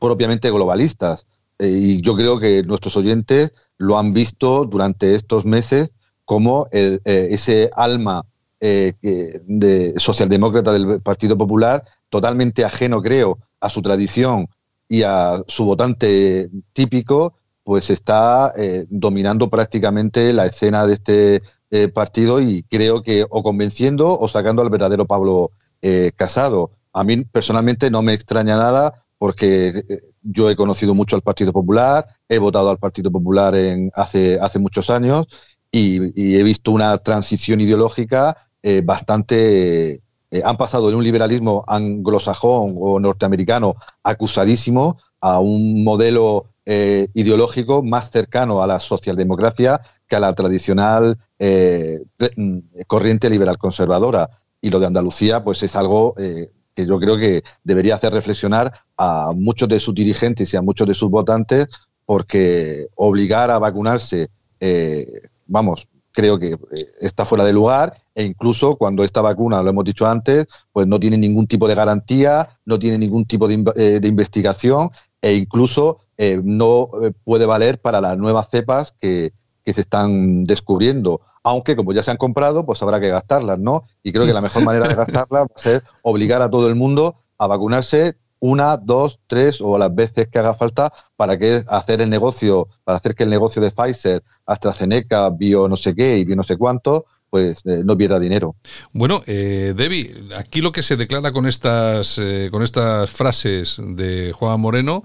propiamente 0.00 0.50
globalistas. 0.50 1.26
Eh, 1.60 1.68
y 1.68 2.00
yo 2.00 2.16
creo 2.16 2.40
que 2.40 2.64
nuestros 2.64 2.96
oyentes 2.96 3.52
lo 3.78 4.00
han 4.00 4.12
visto 4.12 4.64
durante 4.64 5.14
estos 5.14 5.44
meses 5.44 5.94
como 6.24 6.66
ese 6.72 7.70
alma 7.74 8.24
de 8.60 9.94
socialdemócrata 9.96 10.72
del 10.72 11.00
Partido 11.02 11.36
Popular, 11.36 11.84
totalmente 12.08 12.64
ajeno, 12.64 13.02
creo, 13.02 13.38
a 13.60 13.68
su 13.68 13.82
tradición 13.82 14.48
y 14.88 15.02
a 15.02 15.42
su 15.46 15.64
votante 15.64 16.50
típico, 16.72 17.34
pues 17.64 17.90
está 17.90 18.52
eh, 18.56 18.86
dominando 18.88 19.48
prácticamente 19.48 20.32
la 20.32 20.46
escena 20.46 20.86
de 20.86 20.94
este 20.94 21.42
eh, 21.70 21.88
partido 21.88 22.40
y 22.40 22.64
creo 22.64 23.02
que 23.02 23.24
o 23.28 23.42
convenciendo 23.42 24.18
o 24.18 24.28
sacando 24.28 24.62
al 24.62 24.70
verdadero 24.70 25.06
Pablo 25.06 25.52
eh, 25.80 26.12
Casado. 26.16 26.72
A 26.92 27.04
mí 27.04 27.24
personalmente 27.24 27.90
no 27.90 28.02
me 28.02 28.14
extraña 28.14 28.56
nada 28.56 29.04
porque 29.18 29.84
yo 30.22 30.50
he 30.50 30.56
conocido 30.56 30.94
mucho 30.94 31.14
al 31.14 31.22
Partido 31.22 31.52
Popular, 31.52 32.06
he 32.28 32.38
votado 32.38 32.70
al 32.70 32.78
Partido 32.78 33.10
Popular 33.10 33.54
en, 33.54 33.90
hace, 33.94 34.38
hace 34.40 34.58
muchos 34.58 34.90
años 34.90 35.26
y, 35.70 36.36
he 36.36 36.42
visto 36.42 36.72
una 36.72 36.98
transición 36.98 37.60
ideológica 37.60 38.36
bastante... 38.84 40.02
han 40.44 40.56
pasado 40.56 40.90
de 40.90 40.96
un 40.96 41.04
liberalismo 41.04 41.64
anglosajón 41.66 42.74
o 42.78 43.00
norteamericano 43.00 43.76
acusadísimo 44.02 44.98
a 45.20 45.38
un 45.38 45.82
modelo 45.84 46.51
eh, 46.64 47.08
ideológico 47.14 47.82
más 47.82 48.12
cercano 48.12 48.62
a 48.62 48.68
la 48.68 48.78
socialdemocracia 48.78 49.80
que 50.06 50.14
a 50.14 50.20
la 50.20 50.32
tradicional 50.32 51.18
eh, 51.40 52.00
mm, 52.36 52.58
corriente 52.86 53.28
liberal 53.28 53.58
conservadora. 53.58 54.30
Y 54.60 54.70
lo 54.70 54.78
de 54.78 54.86
Andalucía, 54.86 55.42
pues 55.42 55.64
es 55.64 55.74
algo 55.74 56.14
eh, 56.18 56.52
que 56.72 56.86
yo 56.86 57.00
creo 57.00 57.16
que 57.16 57.42
debería 57.64 57.96
hacer 57.96 58.12
reflexionar 58.12 58.72
a 58.96 59.32
muchos 59.34 59.68
de 59.68 59.80
sus 59.80 59.92
dirigentes 59.92 60.54
y 60.54 60.56
a 60.56 60.62
muchos 60.62 60.86
de 60.86 60.94
sus 60.94 61.10
votantes, 61.10 61.66
porque 62.04 62.86
obligar 62.94 63.50
a 63.50 63.58
vacunarse, 63.58 64.28
vamos, 65.46 65.88
creo 66.12 66.38
que 66.38 66.56
está 67.00 67.24
fuera 67.24 67.44
de 67.44 67.52
lugar 67.52 67.94
e 68.14 68.22
incluso 68.22 68.76
cuando 68.76 69.02
esta 69.02 69.20
vacuna, 69.20 69.62
lo 69.62 69.70
hemos 69.70 69.84
dicho 69.84 70.06
antes, 70.06 70.46
pues 70.70 70.86
no 70.86 71.00
tiene 71.00 71.18
ningún 71.18 71.48
tipo 71.48 71.66
de 71.66 71.74
garantía, 71.74 72.60
no 72.64 72.78
tiene 72.78 72.98
ningún 72.98 73.24
tipo 73.24 73.48
de, 73.48 73.98
de 74.00 74.08
investigación 74.08 74.90
e 75.20 75.34
incluso 75.34 75.98
eh, 76.18 76.40
no 76.42 76.88
eh, 77.02 77.12
puede 77.24 77.46
valer 77.46 77.80
para 77.80 78.00
las 78.00 78.18
nuevas 78.18 78.48
cepas 78.50 78.94
que, 79.00 79.32
se 79.64 79.80
están 79.80 80.44
descubriendo. 80.44 81.20
Aunque 81.44 81.76
como 81.76 81.92
ya 81.92 82.02
se 82.02 82.10
han 82.10 82.16
comprado, 82.16 82.66
pues 82.66 82.82
habrá 82.82 83.00
que 83.00 83.08
gastarlas, 83.08 83.60
¿no? 83.60 83.84
Y 84.02 84.12
creo 84.12 84.26
que 84.26 84.32
la 84.32 84.40
mejor 84.40 84.64
manera 84.64 84.88
de 84.88 84.94
gastarlas 84.96 85.42
va 85.42 85.46
a 85.54 85.60
ser 85.60 85.84
obligar 86.02 86.42
a 86.42 86.50
todo 86.50 86.68
el 86.68 86.74
mundo 86.74 87.16
a 87.38 87.46
vacunarse 87.46 88.16
una, 88.40 88.76
dos, 88.76 89.20
tres 89.28 89.60
o 89.60 89.78
las 89.78 89.94
veces 89.94 90.26
que 90.26 90.38
haga 90.40 90.54
falta 90.54 90.92
para 91.16 91.38
que 91.38 91.62
hacer 91.68 92.00
el 92.00 92.10
negocio, 92.10 92.66
para 92.82 92.98
hacer 92.98 93.14
que 93.14 93.22
el 93.22 93.30
negocio 93.30 93.62
de 93.62 93.70
Pfizer, 93.70 94.22
AstraZeneca, 94.46 95.30
bio 95.30 95.68
no 95.68 95.76
sé 95.76 95.94
qué 95.94 96.18
y 96.18 96.24
bio 96.24 96.34
no 96.34 96.42
sé 96.42 96.56
cuánto, 96.56 97.06
pues 97.30 97.62
eh, 97.64 97.82
no 97.84 97.96
pierda 97.96 98.18
dinero. 98.18 98.56
Bueno, 98.92 99.22
eh, 99.26 99.74
Debbie, 99.76 100.28
aquí 100.36 100.60
lo 100.60 100.72
que 100.72 100.82
se 100.82 100.96
declara 100.96 101.32
con 101.32 101.46
estas, 101.46 102.20
con 102.50 102.64
estas 102.64 103.10
frases 103.10 103.76
de 103.80 104.32
Juan 104.32 104.60
Moreno 104.60 105.04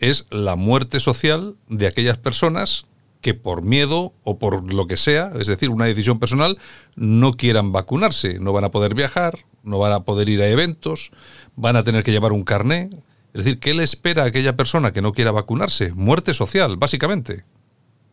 es 0.00 0.26
la 0.30 0.56
muerte 0.56 1.00
social 1.00 1.56
de 1.68 1.86
aquellas 1.86 2.18
personas 2.18 2.86
que 3.20 3.34
por 3.34 3.62
miedo 3.62 4.14
o 4.24 4.38
por 4.38 4.72
lo 4.72 4.86
que 4.86 4.96
sea, 4.96 5.32
es 5.38 5.48
decir, 5.48 5.70
una 5.70 5.86
decisión 5.86 6.18
personal, 6.18 6.58
no 6.94 7.32
quieran 7.32 7.72
vacunarse, 7.72 8.38
no 8.38 8.52
van 8.52 8.64
a 8.64 8.70
poder 8.70 8.94
viajar, 8.94 9.40
no 9.62 9.78
van 9.78 9.92
a 9.92 10.04
poder 10.04 10.28
ir 10.28 10.40
a 10.40 10.48
eventos, 10.48 11.10
van 11.56 11.76
a 11.76 11.82
tener 11.82 12.04
que 12.04 12.12
llevar 12.12 12.32
un 12.32 12.44
carné. 12.44 12.90
Es 13.34 13.44
decir, 13.44 13.58
¿qué 13.58 13.74
le 13.74 13.82
espera 13.82 14.22
a 14.22 14.26
aquella 14.26 14.56
persona 14.56 14.92
que 14.92 15.02
no 15.02 15.12
quiera 15.12 15.32
vacunarse? 15.32 15.92
Muerte 15.94 16.32
social, 16.34 16.76
básicamente. 16.76 17.44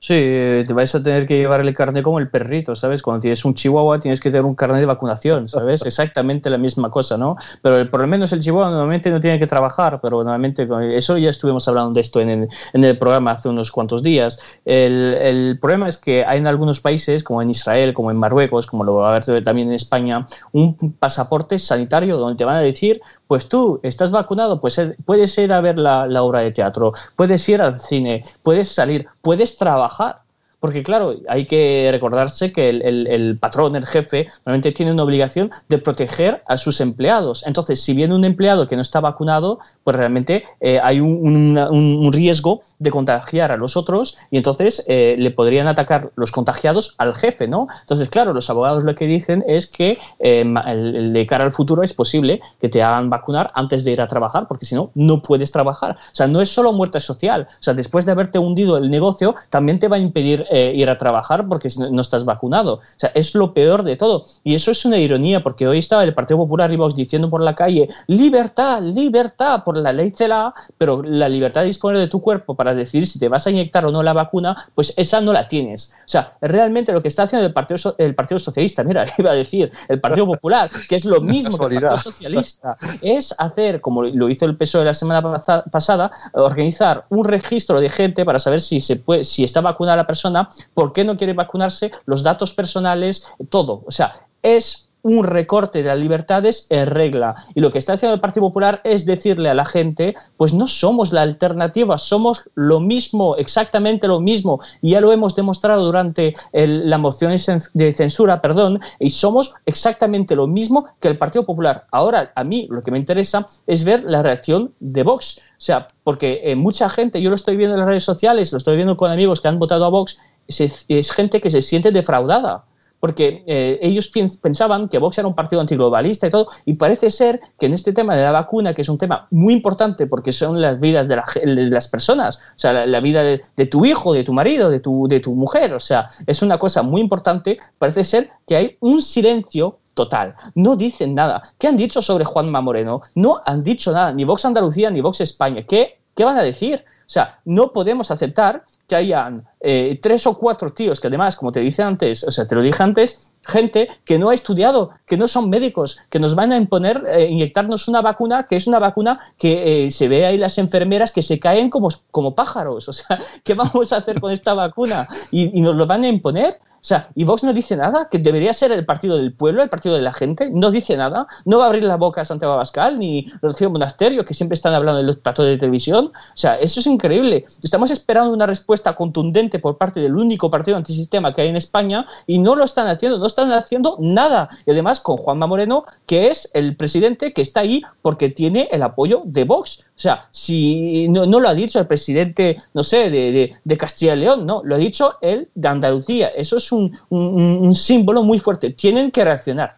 Sí, 0.05 0.13
te 0.13 0.71
vais 0.71 0.93
a 0.93 1.01
tener 1.01 1.25
que 1.25 1.35
llevar 1.35 1.61
el 1.61 1.73
carnet 1.73 2.03
como 2.03 2.19
el 2.19 2.29
perrito, 2.29 2.75
¿sabes? 2.75 3.01
Cuando 3.01 3.21
tienes 3.21 3.43
un 3.43 3.55
chihuahua 3.55 3.99
tienes 3.99 4.19
que 4.19 4.29
tener 4.29 4.45
un 4.45 4.53
carnet 4.53 4.81
de 4.81 4.85
vacunación, 4.85 5.47
¿sabes? 5.47 5.81
Exactamente 5.85 6.47
la 6.51 6.59
misma 6.59 6.91
cosa, 6.91 7.17
¿no? 7.17 7.37
Pero 7.63 7.77
el, 7.79 7.89
por 7.89 8.01
lo 8.01 8.05
menos 8.05 8.31
el 8.31 8.39
chihuahua 8.39 8.69
normalmente 8.69 9.09
no 9.09 9.19
tiene 9.19 9.39
que 9.39 9.47
trabajar, 9.47 9.99
pero 10.03 10.17
normalmente 10.17 10.67
eso 10.95 11.17
ya 11.17 11.31
estuvimos 11.31 11.67
hablando 11.67 11.91
de 11.93 12.01
esto 12.01 12.21
en 12.21 12.29
el, 12.29 12.47
en 12.73 12.83
el 12.83 12.99
programa 12.99 13.31
hace 13.31 13.49
unos 13.49 13.71
cuantos 13.71 14.03
días. 14.03 14.39
El, 14.63 15.15
el, 15.15 15.57
problema 15.59 15.87
es 15.87 15.97
que 15.97 16.23
hay 16.23 16.37
en 16.37 16.45
algunos 16.45 16.81
países, 16.81 17.23
como 17.23 17.41
en 17.41 17.49
Israel, 17.49 17.95
como 17.95 18.11
en 18.11 18.17
Marruecos, 18.17 18.67
como 18.67 18.83
lo 18.83 18.93
va 18.97 19.15
a 19.15 19.19
ver 19.19 19.43
también 19.43 19.69
en 19.69 19.73
España, 19.73 20.27
un 20.51 20.93
pasaporte 20.99 21.57
sanitario 21.57 22.17
donde 22.17 22.37
te 22.37 22.45
van 22.45 22.57
a 22.57 22.61
decir 22.61 23.01
pues 23.27 23.49
tú 23.49 23.79
estás 23.83 24.11
vacunado, 24.11 24.61
pues 24.61 24.79
puedes 25.05 25.37
ir 25.37 25.53
a 25.53 25.61
ver 25.61 25.79
la, 25.79 26.05
la 26.07 26.23
obra 26.23 26.41
de 26.41 26.51
teatro, 26.51 26.93
puedes 27.15 27.47
ir 27.49 27.61
al 27.61 27.79
cine, 27.79 28.23
puedes 28.43 28.69
salir, 28.69 29.07
puedes 29.21 29.57
trabajar. 29.57 30.25
Porque 30.65 30.81
claro, 30.81 31.13
hay 31.27 31.45
que 31.45 31.89
recordarse 31.91 32.51
que 32.51 32.69
el, 32.69 33.37
patrón, 33.39 33.75
el 33.75 33.85
jefe, 33.85 34.27
realmente 34.45 34.71
tiene 34.71 34.93
una 34.93 35.03
obligación 35.03 35.51
de 35.69 35.77
proteger 35.77 36.41
a 36.47 36.57
sus 36.57 36.81
empleados. 36.81 37.45
Entonces, 37.45 37.83
si 37.83 37.93
viene 37.93 38.15
un 38.15 38.25
empleado 38.25 38.67
que 38.67 38.75
no 38.75 38.81
está 38.81 38.99
vacunado, 38.99 39.59
pues 39.85 39.95
realmente 39.95 40.43
eh, 40.59 40.79
hay 40.83 40.99
un, 40.99 42.09
riesgo 42.11 42.61
de 42.79 42.89
contagiar 42.89 43.51
a 43.51 43.57
los 43.57 43.77
otros 43.77 44.17
y 44.31 44.37
entonces 44.37 44.83
eh, 44.87 45.15
le 45.17 45.29
podrían 45.29 45.67
atacar 45.67 46.11
los 46.15 46.31
contagiados 46.31 46.95
al 46.97 47.13
jefe, 47.13 47.47
¿no? 47.47 47.67
Entonces, 47.81 48.09
claro, 48.09 48.33
los 48.33 48.49
abogados 48.49 48.83
lo 48.83 48.95
que 48.95 49.05
dicen 49.05 49.43
es 49.47 49.67
que 49.67 49.99
eh, 50.19 50.43
de 50.43 51.27
cara 51.27 51.43
al 51.43 51.51
futuro 51.51 51.83
es 51.83 51.93
posible 51.93 52.41
que 52.59 52.67
te 52.67 52.81
hagan 52.81 53.11
vacunar 53.11 53.51
antes 53.53 53.83
de 53.83 53.91
ir 53.91 54.01
a 54.01 54.07
trabajar, 54.07 54.47
porque 54.47 54.65
si 54.65 54.73
no, 54.73 54.89
no 54.95 55.21
puedes 55.21 55.51
trabajar. 55.51 55.91
O 55.91 56.15
sea, 56.15 56.25
no 56.25 56.41
es 56.41 56.49
solo 56.49 56.73
muerte 56.73 56.99
social. 56.99 57.47
O 57.47 57.63
sea, 57.63 57.75
después 57.75 58.05
de 58.05 58.11
haberte 58.11 58.39
hundido 58.39 58.77
el 58.77 58.89
negocio, 58.89 59.35
también 59.51 59.79
te 59.79 59.87
va 59.87 59.97
a 59.97 59.99
impedir 59.99 60.47
eh, 60.49 60.73
ir 60.75 60.89
a 60.89 60.97
trabajar 60.97 61.47
porque 61.47 61.69
no 61.77 62.01
estás 62.01 62.25
vacunado. 62.25 62.75
O 62.75 62.97
sea, 62.97 63.11
es 63.13 63.35
lo 63.35 63.53
peor 63.53 63.83
de 63.83 63.97
todo. 63.97 64.25
Y 64.43 64.55
eso 64.55 64.71
es 64.71 64.83
una 64.83 64.97
ironía 64.97 65.43
porque 65.43 65.67
hoy 65.67 65.77
estaba 65.77 66.03
el 66.03 66.15
Partido 66.15 66.39
Popular 66.39 66.75
Vox 66.75 66.95
diciendo 66.95 67.29
por 67.29 67.41
la 67.41 67.53
calle 67.53 67.87
libertad, 68.07 68.81
libertad 68.81 69.63
por 69.63 69.74
la 69.75 69.93
ley 69.93 70.11
CELA, 70.11 70.53
pero 70.77 71.01
la 71.03 71.29
libertad 71.29 71.61
de 71.61 71.67
disponer 71.67 71.99
de 71.99 72.07
tu 72.07 72.21
cuerpo 72.21 72.55
para 72.55 72.73
decidir 72.73 73.07
si 73.07 73.19
te 73.19 73.29
vas 73.29 73.45
a 73.47 73.51
inyectar 73.51 73.85
o 73.85 73.91
no 73.91 74.03
la 74.03 74.13
vacuna, 74.13 74.69
pues 74.73 74.93
esa 74.97 75.21
no 75.21 75.33
la 75.33 75.47
tienes. 75.47 75.93
O 75.99 76.07
sea, 76.07 76.37
realmente 76.41 76.91
lo 76.91 77.01
que 77.01 77.07
está 77.07 77.23
haciendo 77.23 77.45
el 77.45 77.53
Partido, 77.53 77.95
el 77.97 78.15
partido 78.15 78.39
Socialista, 78.39 78.83
mira, 78.85 79.05
iba 79.17 79.31
a 79.31 79.35
decir, 79.35 79.71
el 79.87 79.99
Partido 79.99 80.27
Popular, 80.27 80.69
que 80.89 80.95
es 80.95 81.05
lo 81.05 81.21
mismo 81.21 81.57
que 81.57 81.75
el 81.75 81.81
Partido 81.81 81.97
Socialista, 82.11 82.77
es 83.01 83.33
hacer, 83.37 83.81
como 83.81 84.03
lo 84.03 84.29
hizo 84.29 84.45
el 84.45 84.57
PSOE 84.57 84.85
la 84.85 84.93
semana 84.93 85.41
pasada, 85.71 86.11
organizar 86.33 87.05
un 87.09 87.25
registro 87.25 87.79
de 87.79 87.89
gente 87.89 88.25
para 88.25 88.39
saber 88.39 88.61
si, 88.61 88.81
se 88.81 88.97
puede, 88.97 89.23
si 89.23 89.43
está 89.43 89.61
vacunada 89.61 89.97
la 89.97 90.07
persona 90.07 90.49
por 90.73 90.93
qué 90.93 91.03
no 91.03 91.17
quiere 91.17 91.33
vacunarse, 91.33 91.91
los 92.05 92.23
datos 92.23 92.53
personales, 92.53 93.27
todo. 93.49 93.83
O 93.85 93.91
sea, 93.91 94.15
es 94.41 94.84
un 95.05 95.23
recorte 95.23 95.83
de 95.83 95.89
las 95.89 95.99
libertades 95.99 96.65
en 96.71 96.87
regla. 96.87 97.35
Y 97.53 97.61
lo 97.61 97.71
que 97.71 97.77
está 97.77 97.93
haciendo 97.93 98.15
el 98.15 98.19
Partido 98.19 98.47
Popular 98.47 98.81
es 98.83 99.05
decirle 99.05 99.49
a 99.49 99.53
la 99.53 99.63
gente, 99.63 100.15
pues 100.35 100.51
no 100.51 100.67
somos 100.67 101.13
la 101.13 101.21
alternativa, 101.21 101.99
somos 101.99 102.49
lo 102.55 102.79
mismo, 102.79 103.35
exactamente 103.35 104.07
lo 104.07 104.19
mismo. 104.19 104.59
Y 104.81 104.91
ya 104.91 105.01
lo 105.01 105.13
hemos 105.13 105.35
demostrado 105.35 105.85
durante 105.85 106.35
la 106.51 106.97
moción 106.97 107.35
de 107.75 107.93
censura, 107.93 108.41
perdón, 108.41 108.79
y 108.99 109.11
somos 109.11 109.53
exactamente 109.67 110.35
lo 110.35 110.47
mismo 110.47 110.87
que 110.99 111.07
el 111.07 111.19
Partido 111.19 111.45
Popular. 111.45 111.85
Ahora, 111.91 112.31
a 112.33 112.43
mí 112.43 112.67
lo 112.71 112.81
que 112.81 112.89
me 112.89 112.97
interesa 112.97 113.47
es 113.67 113.83
ver 113.83 114.03
la 114.05 114.23
reacción 114.23 114.73
de 114.79 115.03
Vox. 115.03 115.37
O 115.37 115.61
sea, 115.61 115.87
porque 116.03 116.41
eh, 116.45 116.55
mucha 116.55 116.89
gente, 116.89 117.21
yo 117.21 117.29
lo 117.29 117.35
estoy 117.35 117.57
viendo 117.57 117.75
en 117.75 117.81
las 117.81 117.89
redes 117.89 118.03
sociales, 118.03 118.51
lo 118.51 118.57
estoy 118.57 118.75
viendo 118.75 118.97
con 118.97 119.11
amigos 119.11 119.39
que 119.39 119.49
han 119.49 119.59
votado 119.59 119.85
a 119.85 119.89
Vox, 119.89 120.17
es 120.47 121.11
gente 121.11 121.41
que 121.41 121.51
se 121.51 121.61
siente 121.61 121.91
defraudada 121.91 122.65
porque 122.99 123.43
eh, 123.45 123.79
ellos 123.81 124.11
pensaban 124.41 124.89
que 124.89 124.97
Vox 124.97 125.17
era 125.17 125.27
un 125.27 125.35
partido 125.35 125.61
antiglobalista 125.61 126.27
y 126.27 126.29
todo, 126.31 126.47
y 126.65 126.73
parece 126.73 127.09
ser 127.09 127.41
que 127.59 127.67
en 127.67 127.73
este 127.73 127.93
tema 127.93 128.15
de 128.15 128.23
la 128.23 128.31
vacuna, 128.31 128.73
que 128.73 128.81
es 128.81 128.89
un 128.89 128.97
tema 128.97 129.27
muy 129.31 129.53
importante 129.53 130.07
porque 130.07 130.31
son 130.31 130.61
las 130.61 130.79
vidas 130.79 131.07
de, 131.07 131.21
las 131.45 131.87
personas, 131.87 132.37
o 132.37 132.59
sea, 132.59 132.85
la, 132.85 132.99
vida 132.99 133.23
de, 133.23 133.65
tu 133.65 133.85
hijo, 133.85 134.13
de 134.13 134.23
tu 134.23 134.33
marido, 134.33 134.69
de 134.69 134.79
tu, 134.79 135.07
de 135.07 135.19
tu 135.19 135.35
mujer, 135.35 135.73
o 135.73 135.79
sea, 135.79 136.09
es 136.25 136.41
una 136.41 136.57
cosa 136.57 136.81
muy 136.83 137.01
importante, 137.01 137.57
parece 137.77 138.03
ser 138.03 138.29
que 138.47 138.55
hay 138.55 138.77
un 138.79 139.01
silencio 139.01 139.79
total. 139.93 140.35
No 140.53 140.75
dicen 140.75 141.15
nada. 141.15 141.41
¿Qué 141.57 141.67
han 141.67 141.77
dicho 141.77 142.01
sobre 142.01 142.25
Juanma 142.25 142.61
Moreno? 142.61 143.01
No 143.15 143.41
han 143.45 143.63
dicho 143.63 143.91
nada, 143.91 144.11
ni 144.11 144.25
Vox 144.25 144.45
Andalucía 144.45 144.91
ni 144.91 145.01
Vox 145.01 145.21
España. 145.21 145.63
¿Qué, 145.67 145.99
qué 146.15 146.23
van 146.23 146.37
a 146.37 146.43
decir? 146.43 146.83
O 147.05 147.09
sea, 147.09 147.39
no 147.45 147.71
podemos 147.71 148.11
aceptar 148.11 148.63
que 148.87 148.95
hayan 148.95 149.45
eh, 149.59 149.99
tres 150.01 150.27
o 150.27 150.37
cuatro 150.37 150.71
tíos 150.71 150.99
que 150.99 151.07
además, 151.07 151.35
como 151.35 151.51
te 151.51 151.59
dice 151.59 151.83
antes, 151.83 152.23
o 152.23 152.31
sea, 152.31 152.47
te 152.47 152.55
lo 152.55 152.61
dije 152.61 152.81
antes, 152.81 153.33
gente 153.41 153.89
que 154.03 154.17
no 154.17 154.29
ha 154.29 154.33
estudiado, 154.33 154.91
que 155.05 155.17
no 155.17 155.27
son 155.27 155.49
médicos, 155.49 155.99
que 156.09 156.19
nos 156.19 156.35
van 156.35 156.51
a 156.51 156.57
imponer 156.57 157.03
eh, 157.07 157.27
inyectarnos 157.29 157.87
una 157.87 158.01
vacuna 158.01 158.47
que 158.47 158.55
es 158.55 158.67
una 158.67 158.79
vacuna 158.79 159.19
que 159.37 159.85
eh, 159.85 159.91
se 159.91 160.07
ve 160.07 160.25
ahí 160.25 160.37
las 160.37 160.57
enfermeras 160.57 161.11
que 161.11 161.21
se 161.21 161.39
caen 161.39 161.69
como, 161.69 161.89
como 162.11 162.35
pájaros. 162.35 162.89
O 162.89 162.93
sea, 162.93 163.19
¿qué 163.43 163.53
vamos 163.53 163.93
a 163.93 163.97
hacer 163.97 164.19
con 164.19 164.31
esta 164.31 164.53
vacuna? 164.53 165.07
Y, 165.31 165.57
y 165.57 165.61
nos 165.61 165.75
lo 165.75 165.85
van 165.85 166.03
a 166.03 166.07
imponer. 166.07 166.59
Sea, 166.85 167.09
y 167.15 167.23
Vox 167.23 167.43
no 167.43 167.51
dice 167.51 167.75
nada, 167.75 168.09
que 168.11 168.19
debería 168.19 168.53
ser 168.53 168.71
el 168.71 168.85
partido 168.85 169.17
del 169.17 169.33
pueblo, 169.33 169.63
el 169.63 169.69
partido 169.69 169.95
de 169.95 170.03
la 170.03 170.13
gente, 170.13 170.51
no 170.51 170.69
dice 170.69 170.95
nada, 170.95 171.25
no 171.43 171.57
va 171.57 171.63
a 171.63 171.67
abrir 171.69 171.83
la 171.83 171.95
boca 171.95 172.21
a 172.21 172.25
Santiago 172.25 172.53
Abascal 172.53 172.99
ni 172.99 173.25
Rocío 173.41 173.71
Monasterio, 173.71 174.23
que 174.23 174.35
siempre 174.35 174.53
están 174.53 174.75
hablando 174.75 174.99
en 174.99 175.07
los 175.07 175.17
platos 175.17 175.45
de 175.45 175.57
televisión. 175.57 176.11
O 176.13 176.37
sea, 176.37 176.59
eso 176.59 176.79
es 176.79 176.85
increíble. 176.85 177.43
Estamos 177.63 177.89
esperando 177.89 178.31
una 178.31 178.45
respuesta 178.45 178.95
contundente 178.95 179.57
por 179.57 179.79
parte 179.79 179.99
del 179.99 180.15
único 180.15 180.51
partido 180.51 180.77
antisistema 180.77 181.33
que 181.33 181.41
hay 181.41 181.47
en 181.47 181.55
España 181.55 182.05
y 182.27 182.37
no 182.37 182.55
lo 182.55 182.63
están 182.63 182.87
haciendo, 182.87 183.17
no 183.17 183.25
están 183.25 183.51
haciendo 183.51 183.97
nada. 183.99 184.49
Y 184.67 184.69
además 184.69 184.99
con 184.99 185.17
Juanma 185.17 185.47
Moreno, 185.47 185.85
que 186.05 186.27
es 186.27 186.51
el 186.53 186.75
presidente 186.75 187.33
que 187.33 187.41
está 187.41 187.61
ahí 187.61 187.81
porque 188.03 188.29
tiene 188.29 188.69
el 188.71 188.83
apoyo 188.83 189.23
de 189.25 189.43
Vox. 189.43 189.85
O 189.97 189.99
sea, 189.99 190.27
si 190.29 191.07
no, 191.07 191.25
lo 191.25 191.49
ha 191.49 191.55
dicho 191.55 191.79
el 191.79 191.87
presidente, 191.87 192.57
no 192.75 192.83
sé, 192.83 193.09
de, 193.09 193.55
de 193.63 193.77
Castilla 193.77 194.13
y 194.13 194.19
León, 194.19 194.45
no, 194.45 194.61
lo 194.63 194.75
ha 194.75 194.77
dicho 194.77 195.15
el 195.21 195.49
de 195.55 195.67
Andalucía. 195.67 196.27
Eso 196.27 196.57
es 196.57 196.74
un, 197.09 197.75
símbolo 197.75 198.23
muy 198.23 198.39
fuerte. 198.39 198.71
Tienen 198.71 199.11
que 199.11 199.23
reaccionar. 199.23 199.75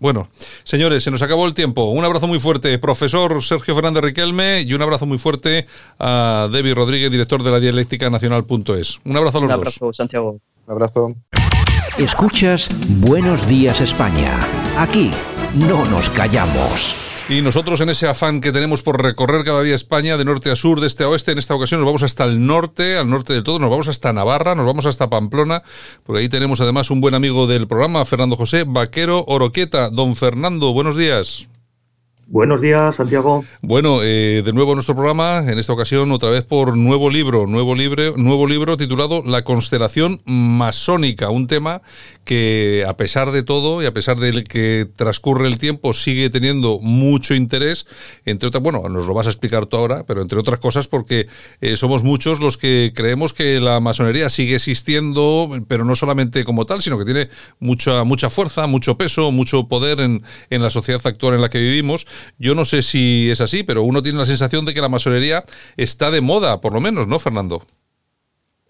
Bueno, 0.00 0.28
señores, 0.62 1.02
se 1.02 1.10
nos 1.10 1.22
acabó 1.22 1.46
el 1.46 1.54
tiempo. 1.54 1.84
Un 1.86 2.04
abrazo 2.04 2.28
muy 2.28 2.38
fuerte, 2.38 2.78
profesor 2.78 3.42
Sergio 3.42 3.74
Fernández 3.74 4.04
Riquelme, 4.04 4.62
y 4.62 4.72
un 4.72 4.82
abrazo 4.82 5.06
muy 5.06 5.18
fuerte 5.18 5.66
a 5.98 6.48
David 6.52 6.74
Rodríguez, 6.74 7.10
director 7.10 7.42
de 7.42 7.50
la 7.50 7.58
dialéctica 7.58 8.08
nacional.es. 8.08 9.00
Un 9.04 9.16
abrazo 9.16 9.38
a 9.38 9.40
los 9.40 9.50
dos. 9.50 9.58
Un 9.58 9.60
abrazo, 9.60 9.92
Santiago. 9.92 10.38
Un 10.66 10.72
abrazo. 10.72 11.14
Escuchas 11.98 12.68
Buenos 13.00 13.48
Días 13.48 13.80
España. 13.80 14.46
Aquí 14.76 15.10
no 15.68 15.84
nos 15.86 16.08
callamos. 16.10 16.94
Y 17.30 17.42
nosotros 17.42 17.78
en 17.82 17.90
ese 17.90 18.08
afán 18.08 18.40
que 18.40 18.52
tenemos 18.52 18.82
por 18.82 19.02
recorrer 19.02 19.44
cada 19.44 19.62
día 19.62 19.74
España 19.74 20.16
de 20.16 20.24
norte 20.24 20.50
a 20.50 20.56
sur, 20.56 20.80
de 20.80 20.86
este 20.86 21.04
a 21.04 21.08
oeste, 21.08 21.32
en 21.32 21.38
esta 21.38 21.54
ocasión 21.54 21.78
nos 21.78 21.86
vamos 21.86 22.02
hasta 22.02 22.24
el 22.24 22.46
norte, 22.46 22.96
al 22.96 23.10
norte 23.10 23.34
de 23.34 23.42
todo, 23.42 23.58
nos 23.58 23.68
vamos 23.68 23.86
hasta 23.88 24.14
Navarra, 24.14 24.54
nos 24.54 24.64
vamos 24.64 24.86
hasta 24.86 25.10
Pamplona, 25.10 25.62
porque 26.04 26.22
ahí 26.22 26.30
tenemos 26.30 26.62
además 26.62 26.90
un 26.90 27.02
buen 27.02 27.14
amigo 27.14 27.46
del 27.46 27.68
programa, 27.68 28.06
Fernando 28.06 28.34
José 28.34 28.64
Vaquero 28.66 29.24
Oroqueta. 29.26 29.90
Don 29.90 30.16
Fernando, 30.16 30.72
buenos 30.72 30.96
días. 30.96 31.48
Buenos 32.30 32.60
días, 32.60 32.96
Santiago. 32.96 33.42
Bueno, 33.62 34.02
eh, 34.02 34.42
de 34.44 34.52
nuevo 34.52 34.74
nuestro 34.74 34.94
programa, 34.94 35.38
en 35.38 35.58
esta 35.58 35.72
ocasión 35.72 36.12
otra 36.12 36.28
vez 36.28 36.44
por 36.44 36.76
nuevo 36.76 37.08
libro, 37.08 37.46
nuevo 37.46 37.74
libro, 37.74 38.18
nuevo 38.18 38.46
libro 38.46 38.76
titulado 38.76 39.22
La 39.24 39.44
constelación 39.44 40.20
masónica, 40.26 41.30
un 41.30 41.46
tema 41.46 41.80
que 42.24 42.84
a 42.86 42.98
pesar 42.98 43.30
de 43.30 43.42
todo 43.42 43.82
y 43.82 43.86
a 43.86 43.94
pesar 43.94 44.18
de 44.18 44.44
que 44.44 44.86
transcurre 44.94 45.48
el 45.48 45.58
tiempo 45.58 45.94
sigue 45.94 46.28
teniendo 46.28 46.80
mucho 46.80 47.34
interés, 47.34 47.86
entre 48.26 48.48
otras, 48.48 48.62
bueno, 48.62 48.86
nos 48.90 49.06
lo 49.06 49.14
vas 49.14 49.26
a 49.26 49.30
explicar 49.30 49.64
tú 49.64 49.78
ahora, 49.78 50.04
pero 50.06 50.20
entre 50.20 50.38
otras 50.38 50.60
cosas 50.60 50.86
porque 50.86 51.28
eh, 51.62 51.78
somos 51.78 52.02
muchos 52.02 52.40
los 52.40 52.58
que 52.58 52.92
creemos 52.94 53.32
que 53.32 53.58
la 53.58 53.80
masonería 53.80 54.28
sigue 54.28 54.56
existiendo, 54.56 55.48
pero 55.66 55.86
no 55.86 55.96
solamente 55.96 56.44
como 56.44 56.66
tal, 56.66 56.82
sino 56.82 56.98
que 56.98 57.06
tiene 57.06 57.30
mucha 57.58 58.04
mucha 58.04 58.28
fuerza, 58.28 58.66
mucho 58.66 58.98
peso, 58.98 59.32
mucho 59.32 59.66
poder 59.66 60.00
en, 60.00 60.22
en 60.50 60.62
la 60.62 60.68
sociedad 60.68 61.00
actual 61.06 61.32
en 61.32 61.40
la 61.40 61.48
que 61.48 61.58
vivimos 61.58 62.06
yo 62.38 62.54
no 62.54 62.64
sé 62.64 62.82
si 62.82 63.30
es 63.30 63.40
así, 63.40 63.62
pero 63.62 63.82
uno 63.82 64.02
tiene 64.02 64.18
la 64.18 64.26
sensación 64.26 64.64
de 64.64 64.74
que 64.74 64.80
la 64.80 64.88
masonería 64.88 65.44
está 65.76 66.10
de 66.10 66.20
moda, 66.20 66.60
por 66.60 66.72
lo 66.72 66.80
menos, 66.80 67.06
¿no, 67.06 67.18
Fernando? 67.18 67.62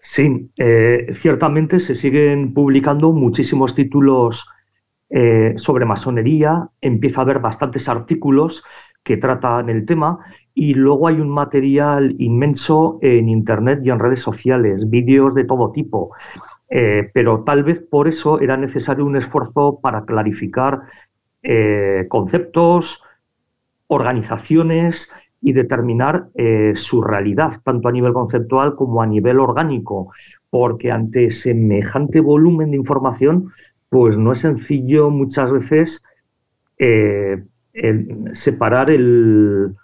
Sí, 0.01 0.49
eh, 0.57 1.13
ciertamente 1.21 1.79
se 1.79 1.93
siguen 1.93 2.53
publicando 2.53 3.11
muchísimos 3.11 3.75
títulos 3.75 4.43
eh, 5.09 5.53
sobre 5.57 5.85
masonería, 5.85 6.67
empieza 6.81 7.19
a 7.19 7.23
haber 7.23 7.37
bastantes 7.37 7.87
artículos 7.87 8.63
que 9.03 9.17
tratan 9.17 9.69
el 9.69 9.85
tema 9.85 10.17
y 10.55 10.73
luego 10.73 11.07
hay 11.07 11.15
un 11.15 11.29
material 11.29 12.15
inmenso 12.17 12.97
en 13.01 13.29
Internet 13.29 13.81
y 13.83 13.91
en 13.91 13.99
redes 13.99 14.21
sociales, 14.21 14.89
vídeos 14.89 15.35
de 15.35 15.43
todo 15.43 15.71
tipo. 15.71 16.11
Eh, 16.69 17.11
pero 17.13 17.43
tal 17.43 17.63
vez 17.63 17.79
por 17.79 18.07
eso 18.07 18.39
era 18.39 18.57
necesario 18.57 19.05
un 19.05 19.15
esfuerzo 19.15 19.79
para 19.79 20.05
clarificar 20.05 20.81
conceptos, 22.09 23.01
organizaciones 23.89 25.11
y 25.41 25.53
determinar 25.53 26.29
eh, 26.35 26.73
su 26.75 27.01
realidad, 27.01 27.61
tanto 27.63 27.87
a 27.87 27.91
nivel 27.91 28.13
conceptual 28.13 28.75
como 28.75 29.01
a 29.01 29.07
nivel 29.07 29.39
orgánico, 29.39 30.11
porque 30.49 30.91
ante 30.91 31.31
semejante 31.31 32.19
volumen 32.19 32.71
de 32.71 32.77
información, 32.77 33.51
pues 33.89 34.17
no 34.17 34.33
es 34.33 34.39
sencillo 34.39 35.09
muchas 35.09 35.51
veces 35.51 36.03
eh, 36.77 37.43
separar 38.33 38.91
el, 38.91 39.75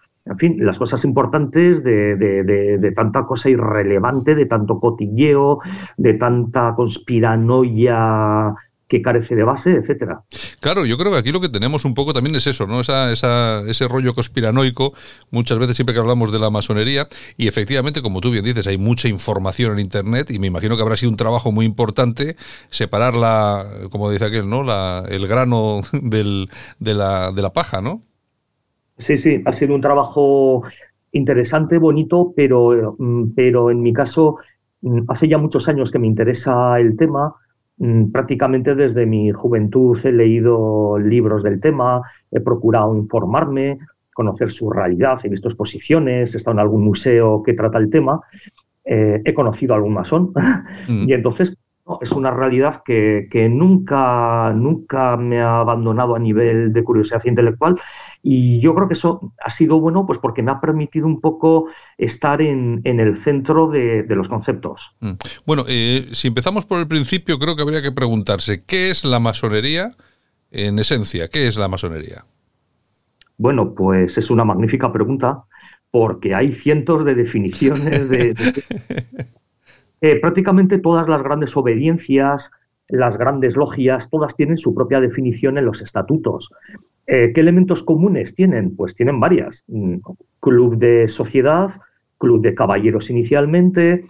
las 0.57 0.77
cosas 0.77 1.03
importantes 1.05 1.83
de, 1.83 2.15
de, 2.15 2.91
tanta 2.91 3.25
cosa 3.25 3.49
irrelevante, 3.49 4.35
de 4.35 4.45
tanto 4.45 4.79
cotilleo, 4.79 5.59
de 5.97 6.13
tanta 6.13 6.73
conspiranoia 6.75 8.55
que 8.87 9.01
carece 9.01 9.35
de 9.35 9.43
base, 9.43 9.71
etcétera. 9.71 10.21
Claro, 10.59 10.85
yo 10.85 10.97
creo 10.97 11.11
que 11.11 11.17
aquí 11.17 11.31
lo 11.31 11.41
que 11.41 11.49
tenemos 11.49 11.85
un 11.85 11.95
poco 11.95 12.13
también 12.13 12.35
es 12.35 12.45
eso, 12.45 12.67
¿no? 12.67 12.81
Esa, 12.81 13.11
esa, 13.11 13.61
ese 13.67 13.87
rollo 13.87 14.13
conspiranoico, 14.13 14.93
muchas 15.31 15.57
veces 15.57 15.75
siempre 15.75 15.93
que 15.93 15.99
hablamos 15.99 16.31
de 16.31 16.39
la 16.39 16.51
masonería, 16.51 17.07
y 17.35 17.47
efectivamente, 17.47 18.01
como 18.01 18.21
tú 18.21 18.29
bien 18.29 18.45
dices, 18.45 18.67
hay 18.67 18.77
mucha 18.77 19.07
información 19.07 19.73
en 19.73 19.79
Internet, 19.79 20.29
y 20.29 20.37
me 20.37 20.47
imagino 20.47 20.75
que 20.75 20.83
habrá 20.83 20.95
sido 20.95 21.09
un 21.09 21.17
trabajo 21.17 21.51
muy 21.51 21.65
importante 21.65 22.35
separar 22.69 23.15
la, 23.15 23.65
como 23.89 24.11
dice 24.11 24.25
aquel, 24.25 24.47
¿no? 24.47 24.61
La, 24.61 25.03
el 25.09 25.27
grano 25.27 25.81
del, 26.03 26.49
de, 26.79 26.93
la, 26.93 27.31
de 27.31 27.41
la 27.41 27.53
paja, 27.53 27.81
¿no? 27.81 28.03
Sí, 28.99 29.17
sí, 29.17 29.41
ha 29.45 29.51
sido 29.51 29.73
un 29.73 29.81
trabajo 29.81 30.63
interesante, 31.11 31.79
bonito, 31.79 32.33
pero, 32.35 32.95
mm, 32.99 33.33
pero 33.35 33.71
en 33.71 33.81
mi 33.81 33.93
caso, 33.93 34.37
mm, 34.81 35.01
hace 35.07 35.27
ya 35.27 35.39
muchos 35.39 35.67
años 35.67 35.91
que 35.91 35.99
me 35.99 36.07
interesa 36.07 36.79
el 36.79 36.95
tema 36.95 37.35
prácticamente 38.11 38.75
desde 38.75 39.05
mi 39.05 39.31
juventud 39.31 39.99
he 40.03 40.11
leído 40.11 40.97
libros 40.97 41.43
del 41.43 41.59
tema, 41.59 42.01
he 42.31 42.39
procurado 42.39 42.95
informarme, 42.95 43.79
conocer 44.13 44.51
su 44.51 44.69
realidad, 44.69 45.19
he 45.23 45.29
visto 45.29 45.49
exposiciones, 45.49 46.33
he 46.33 46.37
estado 46.37 46.55
en 46.55 46.61
algún 46.61 46.85
museo 46.85 47.43
que 47.43 47.53
trata 47.53 47.77
el 47.77 47.89
tema, 47.89 48.21
eh, 48.85 49.21
he 49.25 49.33
conocido 49.33 49.73
a 49.73 49.77
algún 49.77 49.93
masón 49.93 50.31
mm. 50.87 51.09
y 51.09 51.13
entonces 51.13 51.57
es 52.01 52.11
una 52.11 52.31
realidad 52.31 52.81
que, 52.83 53.47
nunca, 53.51 54.51
nunca 54.55 55.17
me 55.17 55.41
ha 55.41 55.59
abandonado 55.59 56.15
a 56.15 56.19
nivel 56.19 56.73
de 56.73 56.83
curiosidad 56.83 57.21
intelectual 57.25 57.79
y 58.27 58.59
yo 58.59 58.73
creo 58.73 58.87
que 58.87 58.95
eso 58.95 59.33
ha 59.39 59.51
sido 59.51 59.79
bueno 59.79 60.07
pues 60.07 60.17
porque 60.17 60.41
me 60.41 60.49
ha 60.49 60.59
permitido 60.59 61.05
un 61.05 61.21
poco 61.21 61.67
estar 61.99 62.41
en, 62.41 62.81
el 62.83 63.23
centro 63.23 63.67
de, 63.67 64.03
los 64.09 64.27
conceptos. 64.27 64.81
Mm. 64.99 65.11
Bueno, 65.45 65.63
eh, 65.69 66.07
si 66.11 66.29
empezamos 66.29 66.65
por 66.65 66.79
el 66.79 66.87
principio, 66.87 67.37
creo 67.37 67.55
que 67.55 67.61
habría 67.61 67.83
que 67.83 67.91
preguntarse, 67.91 68.63
¿qué 68.65 68.89
es 68.89 69.05
la 69.05 69.19
masonería 69.19 69.91
en 70.49 70.79
esencia? 70.79 71.27
¿Qué 71.27 71.47
es 71.47 71.55
la 71.55 71.67
masonería? 71.67 72.25
Bueno, 73.37 73.75
pues 73.75 74.17
es 74.17 74.31
una 74.31 74.43
magnífica 74.43 74.91
pregunta 74.91 75.43
porque 75.91 76.33
hay 76.33 76.51
cientos 76.53 77.05
de 77.05 77.13
definiciones 77.13 78.09
de 78.09 78.33
Eh, 80.01 80.19
prácticamente 80.19 80.77
todas 80.77 81.07
las 81.07 81.23
grandes 81.23 81.55
obediencias, 81.55 82.51
las 82.87 83.17
grandes 83.17 83.55
logias, 83.55 84.09
todas 84.09 84.35
tienen 84.35 84.57
su 84.57 84.75
propia 84.75 84.99
definición 84.99 85.57
en 85.57 85.65
los 85.65 85.81
estatutos. 85.81 86.51
Eh, 87.07 87.31
¿Qué 87.33 87.41
elementos 87.41 87.83
comunes 87.83 88.33
tienen? 88.33 88.75
Pues 88.75 88.95
tienen 88.95 89.19
varias. 89.19 89.63
Mm, 89.67 89.97
club 90.39 90.77
de 90.77 91.07
sociedad, 91.07 91.71
club 92.17 92.41
de 92.41 92.55
caballeros 92.55 93.09
inicialmente, 93.09 94.05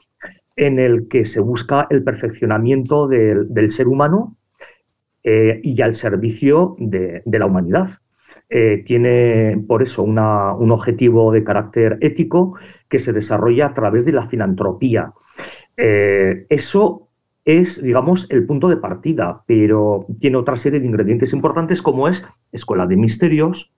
en 0.55 0.80
el 0.80 1.07
que 1.07 1.26
se 1.26 1.41
busca 1.41 1.88
el 1.89 2.03
perfeccionamiento 2.03 3.07
del, 3.07 3.72
ser 3.72 3.88
humano 3.88 4.38
eh, 5.23 5.59
y 5.63 5.81
al 5.81 5.95
servicio 5.95 6.76
de, 6.80 7.22
la 7.26 7.45
humanidad. 7.45 7.99
tiene 8.85 9.61
por 9.67 9.84
eso 9.84 10.03
un 10.03 10.72
objetivo 10.72 11.31
de 11.31 11.43
carácter 11.43 11.97
ético 11.99 12.57
que 12.88 12.99
se 12.99 13.11
desarrolla 13.11 13.67
a 13.67 13.73
través 13.73 14.05
de 14.05 14.13
la 14.13 14.27
filantropía. 14.27 15.11
Eh, 15.77 16.45
eso 16.49 17.05
es, 17.45 17.81
digamos, 17.81 18.26
el 18.30 18.45
punto 18.45 18.67
de 18.67 18.77
partida, 18.77 19.43
pero 19.45 20.07
tiene 20.19 20.38
otra 20.38 20.57
serie 20.57 20.80
de 20.80 20.88
ingredientes 20.88 21.31
importantes 21.31 21.81
como 21.81 22.07
es 22.07 22.26
escuela 22.51 22.88
de 22.88 22.97
misterios, 22.97 23.72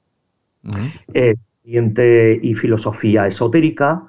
eh, 1.14 1.36
y 1.64 2.54
filosofía 2.56 3.28
esotérica, 3.28 4.04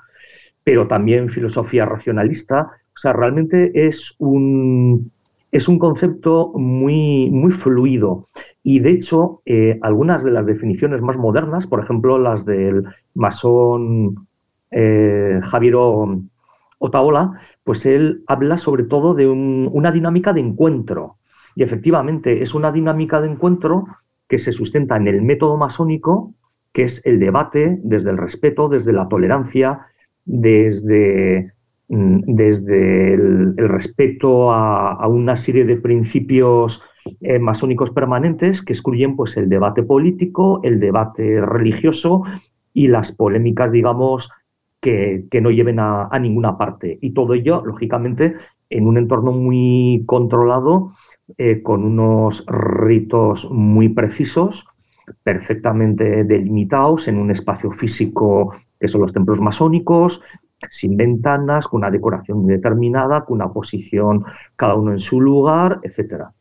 pero 0.63 0.87
también 0.87 1.29
filosofía 1.29 1.85
racionalista. 1.87 2.71
O 2.95 2.99
sea, 2.99 3.13
realmente 3.13 3.87
es 3.87 4.15
un, 4.19 5.11
es 5.51 5.67
un 5.67 5.79
concepto 5.79 6.53
muy, 6.55 7.29
muy 7.31 7.53
fluido. 7.53 8.29
Y 8.63 8.81
de 8.81 8.91
hecho, 8.91 9.43
eh, 9.45 9.79
algunas 9.83 10.23
de 10.23 10.31
las 10.31 10.47
definiciones 10.47 11.01
más 11.01 11.17
modernas, 11.17 11.67
por 11.67 11.83
ejemplo, 11.83 12.19
las 12.19 12.45
del 12.45 12.85
masón 13.15 14.29
eh, 14.71 15.41
Javiero 15.43 16.21
Otaola, 16.79 17.41
pues 17.69 17.85
él 17.85 18.23
habla 18.27 18.57
sobre 18.57 18.85
todo 18.85 19.13
de 19.13 19.29
una 19.29 19.93
dinámica 19.93 20.33
de 20.33 20.41
encuentro. 20.41 21.17
Y 21.55 21.63
efectivamente 21.63 22.43
es 22.43 22.55
una 22.55 22.73
dinámica 22.73 23.21
de 23.21 23.29
encuentro 23.29 23.85
que 24.27 24.39
se 24.39 24.53
sustenta 24.53 24.97
en 24.97 25.07
el 25.07 25.21
método 25.21 25.59
masónico, 25.59 26.33
que 26.73 26.85
es 26.85 27.05
el 27.05 27.21
debate 27.21 27.79
desde 27.83 28.09
el 28.09 28.17
respeto, 28.17 28.71
desde 28.71 28.95
la 28.95 29.07
tolerancia, 29.07 29.81
desde 30.25 31.53
mm, 31.89 32.21
desde 32.25 33.13
el, 33.13 33.55
respeto 33.59 34.51
a, 34.51 35.07
una 35.07 35.37
serie 35.37 35.67
de 35.67 35.77
principios 35.77 36.81
eh, 37.21 37.39
masónicos 37.39 37.91
permanentes 37.91 38.63
que 38.63 38.73
excluyen 38.73 39.15
pues, 39.15 39.37
el 39.37 39.51
debate 39.51 39.83
político, 39.83 40.61
el 40.63 40.81
debate 40.81 41.43
religioso 41.43 42.23
y 42.73 42.89
las 42.89 43.13
polémicas, 43.13 43.71
digamos, 43.71 44.31
que, 44.81 45.27
no 45.41 45.51
lleven 45.51 45.79
a, 45.81 46.11
ninguna 46.21 46.57
parte. 46.57 46.99
Y 47.01 47.11
todo 47.13 47.35
ello, 47.35 47.63
lógicamente, 47.65 48.35
en 48.71 48.87
un 48.87 48.99
entorno 48.99 49.33
muy 49.33 50.05
controlado, 50.07 50.93
eh, 51.37 51.63
con 51.63 51.85
unos 51.85 52.45
ritos 52.47 53.49
muy 53.51 53.89
precisos, 53.91 54.65
perfectamente 55.23 56.25
delimitados 56.25 57.09
en 57.09 57.19
un 57.19 57.31
espacio 57.31 57.71
físico 57.73 58.55
que 58.81 58.89
son 58.89 59.01
los 59.01 59.13
templos 59.13 59.41
masónicos, 59.41 60.23
sin 60.71 60.97
ventanas, 60.97 61.67
con 61.67 61.79
una 61.79 61.91
decoración 61.91 62.43
muy 62.43 62.55
determinada, 62.55 63.25
con 63.25 63.37
una 63.37 63.53
posición 63.53 64.25
cada 64.57 64.75
uno 64.75 64.93
en 64.93 65.01
su 65.01 65.21
lugar, 65.21 65.81
etcétera. 65.83 66.33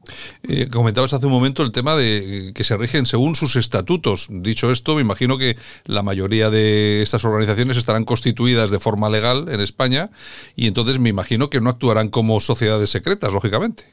Eh, 0.48 0.68
comentabas 0.69 1.14
hace 1.14 1.27
un 1.27 1.31
momento 1.31 1.64
el 1.64 1.72
tema 1.72 1.95
de 1.95 2.52
que 2.56 2.64
se 2.64 2.77
rigen 2.77 3.06
según 3.06 3.35
sus 3.35 3.56
estatutos. 3.56 4.30
Dicho 4.31 4.72
esto, 4.72 4.95
me 4.95 5.02
imagino 5.02 5.38
que 5.38 5.56
la 5.85 6.02
mayoría 6.02 6.49
de 6.49 7.02
estas 7.02 7.26
organizaciones 7.26 7.77
estarán 7.77 8.06
constituidas 8.06 8.72
de 8.72 8.80
forma 8.80 9.10
legal 9.10 9.49
en 9.49 9.60
España 9.60 10.10
y 10.56 10.68
entonces 10.68 10.99
me 10.99 11.10
imagino 11.10 11.49
que 11.49 11.61
no 11.61 11.69
actuarán 11.69 12.10
como 12.10 12.39
sociedades 12.39 12.89
secretas, 12.89 13.34
lógicamente. 13.34 13.84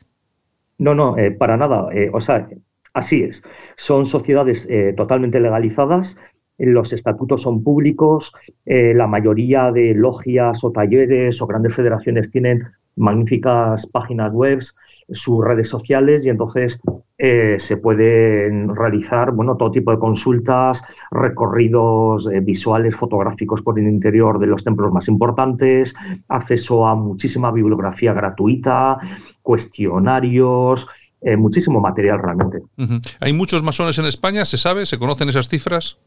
No, 0.78 0.94
no, 0.94 1.18
eh, 1.18 1.30
para 1.30 1.56
nada. 1.56 1.88
Eh, 1.92 2.10
o 2.12 2.20
sea, 2.20 2.48
así 2.94 3.22
es. 3.22 3.42
Son 3.76 4.06
sociedades 4.06 4.66
totalmente 4.96 5.38
legalizadas 5.38 6.16
los 6.58 6.92
estatutos 6.92 7.42
son 7.42 7.62
públicos, 7.64 8.32
eh, 8.64 8.94
la 8.94 9.06
mayoría 9.06 9.72
de 9.72 9.94
logias 9.94 10.62
o 10.62 10.70
talleres 10.70 11.40
o 11.42 11.46
grandes 11.46 11.74
federaciones 11.74 12.30
tienen 12.30 12.64
magníficas 12.96 13.86
páginas 13.86 14.32
web, 14.32 14.60
sus 15.10 15.44
redes 15.44 15.68
sociales 15.68 16.24
y 16.24 16.28
entonces 16.28 16.80
eh, 17.18 17.56
se 17.58 17.76
pueden 17.76 18.74
realizar 18.74 19.32
bueno, 19.32 19.56
todo 19.56 19.72
tipo 19.72 19.90
de 19.90 19.98
consultas, 19.98 20.82
recorridos 21.10 22.28
eh, 22.32 22.38
visuales, 22.40 22.94
fotográficos 22.94 23.60
por 23.62 23.78
el 23.78 23.88
interior 23.88 24.38
de 24.38 24.46
los 24.46 24.62
templos 24.62 24.92
más 24.92 25.08
importantes, 25.08 25.92
acceso 26.28 26.86
a 26.86 26.94
muchísima 26.94 27.50
bibliografía 27.50 28.12
gratuita, 28.12 28.98
cuestionarios, 29.42 30.86
muchísimo 31.38 31.80
material 31.80 32.20
realmente. 32.20 32.60
¿Hay 33.18 33.32
muchos 33.32 33.62
masones 33.62 33.98
en 33.98 34.04
España? 34.04 34.44
¿Se 34.44 34.58
sabe? 34.58 34.84
¿Se 34.84 34.98
conocen 34.98 35.30
esas 35.30 35.48
cifras? 35.48 35.98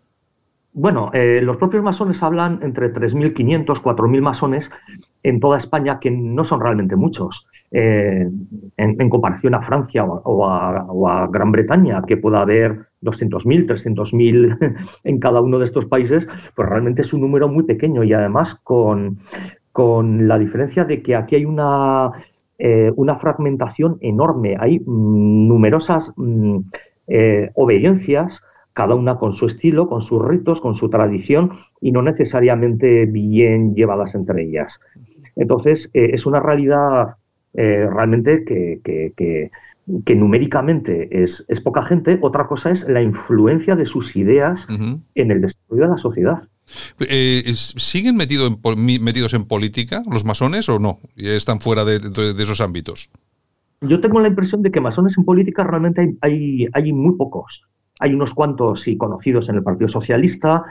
Bueno, 0.80 1.10
eh, 1.12 1.42
los 1.42 1.58
propios 1.58 1.82
masones 1.82 2.22
hablan 2.22 2.60
entre 2.62 2.94
3.500, 2.94 3.82
4.000 3.82 4.22
masones 4.22 4.70
en 5.24 5.40
toda 5.40 5.58
España, 5.58 5.98
que 6.00 6.12
no 6.12 6.44
son 6.44 6.62
realmente 6.62 6.96
muchos, 6.96 7.48
eh, 7.72 8.30
en, 8.78 9.10
comparación 9.10 9.56
a 9.56 9.64
Francia 9.64 10.06
o, 10.06 10.48
a, 10.48 11.28
Gran 11.32 11.52
Bretaña, 11.52 12.04
que 12.06 12.18
pueda 12.18 12.42
haber 12.42 12.90
200.000, 13.02 13.66
300.000 13.66 14.78
en 15.04 15.20
cada 15.20 15.42
uno 15.42 15.58
de 15.58 15.66
estos 15.66 15.86
países, 15.86 16.28
pues 16.56 16.70
realmente 16.70 17.02
es 17.02 17.12
un 17.12 17.22
número 17.22 17.48
muy 17.48 17.64
pequeño. 17.64 18.04
Y 18.04 18.14
además 18.14 18.54
con, 18.64 19.18
la 20.28 20.38
diferencia 20.38 20.86
de 20.86 21.02
que 21.02 21.16
aquí 21.16 21.38
hay 21.38 21.46
una, 21.46 22.12
eh, 22.60 22.94
fragmentación 23.20 23.98
enorme, 24.02 24.56
hay 24.60 24.80
numerosas 24.86 26.14
mm, 26.18 26.60
obediencias 27.56 28.44
cada 28.78 28.94
una 28.94 29.18
con 29.18 29.34
su 29.34 29.48
estilo, 29.48 29.90
con 29.90 30.04
sus 30.04 30.24
ritos, 30.24 30.62
con 30.62 30.76
su 30.76 30.88
tradición 30.88 31.58
y 31.82 31.92
no 31.92 32.04
necesariamente 32.04 33.08
bien 33.08 33.74
llevadas 33.74 34.14
entre 34.14 34.44
ellas. 34.44 34.80
Entonces, 35.36 35.90
eh, 35.96 36.12
es 36.14 36.28
una 36.28 36.40
realidad 36.40 37.16
eh, 37.56 37.88
realmente 37.92 38.46
que, 38.46 40.16
numéricamente 40.16 41.24
es, 41.24 41.44
poca 41.64 41.86
gente. 41.86 42.20
Otra 42.22 42.46
cosa 42.46 42.70
es 42.70 42.88
la 42.88 43.02
influencia 43.02 43.76
de 43.76 43.88
sus 43.88 44.16
ideas 44.16 44.68
en 44.70 45.32
el 45.32 45.42
desarrollo 45.42 45.84
de 45.86 45.90
la 45.90 45.98
sociedad. 45.98 46.48
Eh, 47.00 47.52
¿Siguen 47.56 48.16
metido 48.16 48.48
metidos 48.78 49.34
en 49.34 49.46
política 49.46 50.04
los 50.12 50.24
masones 50.24 50.70
o 50.70 50.78
no? 50.78 51.00
¿Están 51.16 51.62
fuera 51.62 51.84
de, 51.84 51.96
esos 52.38 52.62
ámbitos? 52.62 53.10
Yo 53.82 54.02
tengo 54.02 54.20
la 54.20 54.28
impresión 54.28 54.62
de 54.62 54.70
que 54.70 54.82
masones 54.82 55.18
en 55.18 55.26
política 55.26 55.64
realmente 55.64 56.16
hay, 56.22 56.68
hay 56.74 56.94
muy 56.94 57.16
pocos. 57.16 57.64
Hay 58.00 58.14
unos 58.14 58.34
cuantos 58.34 58.88
y 58.88 58.98
conocidos 58.98 59.50
en 59.50 59.56
el 59.56 59.64
Partido 59.64 59.90
Socialista, 59.90 60.64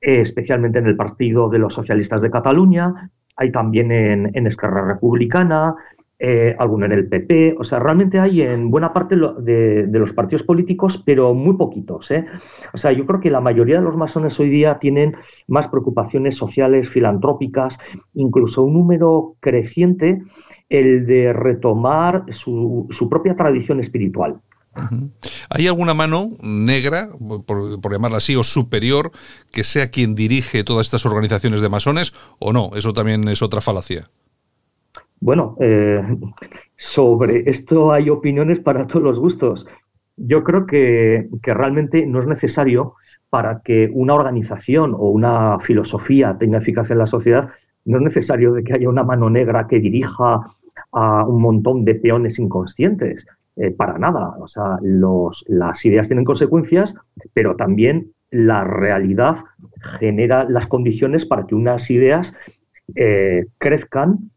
eh, 0.00 0.20
especialmente 0.20 0.78
en 0.78 0.86
el 0.86 0.96
Partido 0.96 1.48
de 1.48 1.58
los 1.58 1.74
Socialistas 1.74 2.22
de 2.22 2.30
Cataluña, 2.30 3.10
hay 3.38 3.52
también 3.52 3.92
en, 3.92 4.46
Esquerra 4.46 4.84
Republicana, 4.84 5.74
eh, 6.18 6.56
alguno 6.58 6.86
en 6.86 6.92
el 6.92 7.08
PP, 7.08 7.54
o 7.56 7.62
sea, 7.62 7.78
realmente 7.78 8.18
hay 8.18 8.42
en 8.42 8.68
buena 8.68 8.92
parte 8.92 9.16
de, 9.16 9.88
los 9.92 10.12
partidos 10.12 10.42
políticos, 10.42 11.00
pero 11.06 11.32
muy 11.34 11.56
poquitos. 11.56 12.10
¿eh? 12.10 12.26
O 12.72 12.78
sea, 12.78 12.90
yo 12.90 13.06
creo 13.06 13.20
que 13.20 13.30
la 13.30 13.40
mayoría 13.40 13.76
de 13.76 13.84
los 13.84 13.96
masones 13.96 14.38
hoy 14.40 14.48
día 14.48 14.80
tienen 14.80 15.14
más 15.46 15.68
preocupaciones 15.68 16.34
sociales, 16.34 16.88
filantrópicas, 16.88 17.78
incluso 18.14 18.64
un 18.64 18.74
número 18.74 19.36
creciente 19.38 20.20
el 20.68 21.06
de 21.06 21.32
retomar 21.32 22.24
su 22.30 23.08
propia 23.08 23.36
tradición 23.36 23.80
espiritual. 23.80 24.40
¿Hay 25.50 25.66
alguna 25.66 25.94
mano 25.94 26.30
negra, 26.40 27.08
por, 27.46 27.92
llamarla 27.92 28.18
así, 28.18 28.36
o 28.36 28.44
superior, 28.44 29.10
que 29.52 29.64
sea 29.64 29.90
quien 29.90 30.14
dirige 30.14 30.64
todas 30.64 30.86
estas 30.86 31.06
organizaciones 31.06 31.60
de 31.60 31.68
masones 31.68 32.12
o 32.38 32.52
no? 32.52 32.70
Eso 32.74 32.92
también 32.92 33.26
es 33.28 33.42
otra 33.42 33.60
falacia. 33.60 34.08
Bueno, 35.20 35.56
eh, 35.60 36.02
sobre 36.76 37.50
esto 37.50 37.92
hay 37.92 38.08
opiniones 38.08 38.60
para 38.60 38.86
todos 38.86 39.02
los 39.02 39.18
gustos. 39.18 39.66
Yo 40.16 40.44
creo 40.44 40.66
que, 40.66 41.28
realmente 41.42 42.06
no 42.06 42.20
es 42.20 42.26
necesario 42.26 42.94
para 43.30 43.60
que 43.62 43.90
una 43.92 44.14
organización 44.14 44.94
o 44.94 45.10
una 45.10 45.58
filosofía 45.60 46.36
tenga 46.38 46.58
eficacia 46.58 46.94
en 46.94 47.00
la 47.00 47.06
sociedad, 47.06 47.50
no 47.84 47.98
es 47.98 48.02
necesario 48.02 48.52
de 48.52 48.64
que 48.64 48.74
haya 48.74 48.88
una 48.88 49.02
mano 49.02 49.30
negra 49.30 49.66
que 49.66 49.80
dirija 49.80 50.40
a 50.92 51.24
un 51.24 51.42
montón 51.42 51.84
de 51.84 51.94
peones 51.94 52.38
inconscientes. 52.38 53.26
Eh, 53.60 53.72
para 53.72 53.98
nada. 53.98 54.36
O 54.38 54.46
sea, 54.46 54.78
las 55.48 55.84
ideas 55.84 56.06
tienen 56.06 56.24
consecuencias, 56.24 56.94
pero 57.34 57.56
también 57.56 58.12
la 58.30 58.62
realidad 58.62 59.38
genera 59.98 60.44
las 60.44 60.68
condiciones 60.68 61.26
para 61.26 61.44
que 61.44 61.56
unas 61.56 61.90
ideas 61.90 62.36
eh, 62.94 63.46
crezcan 63.58 64.30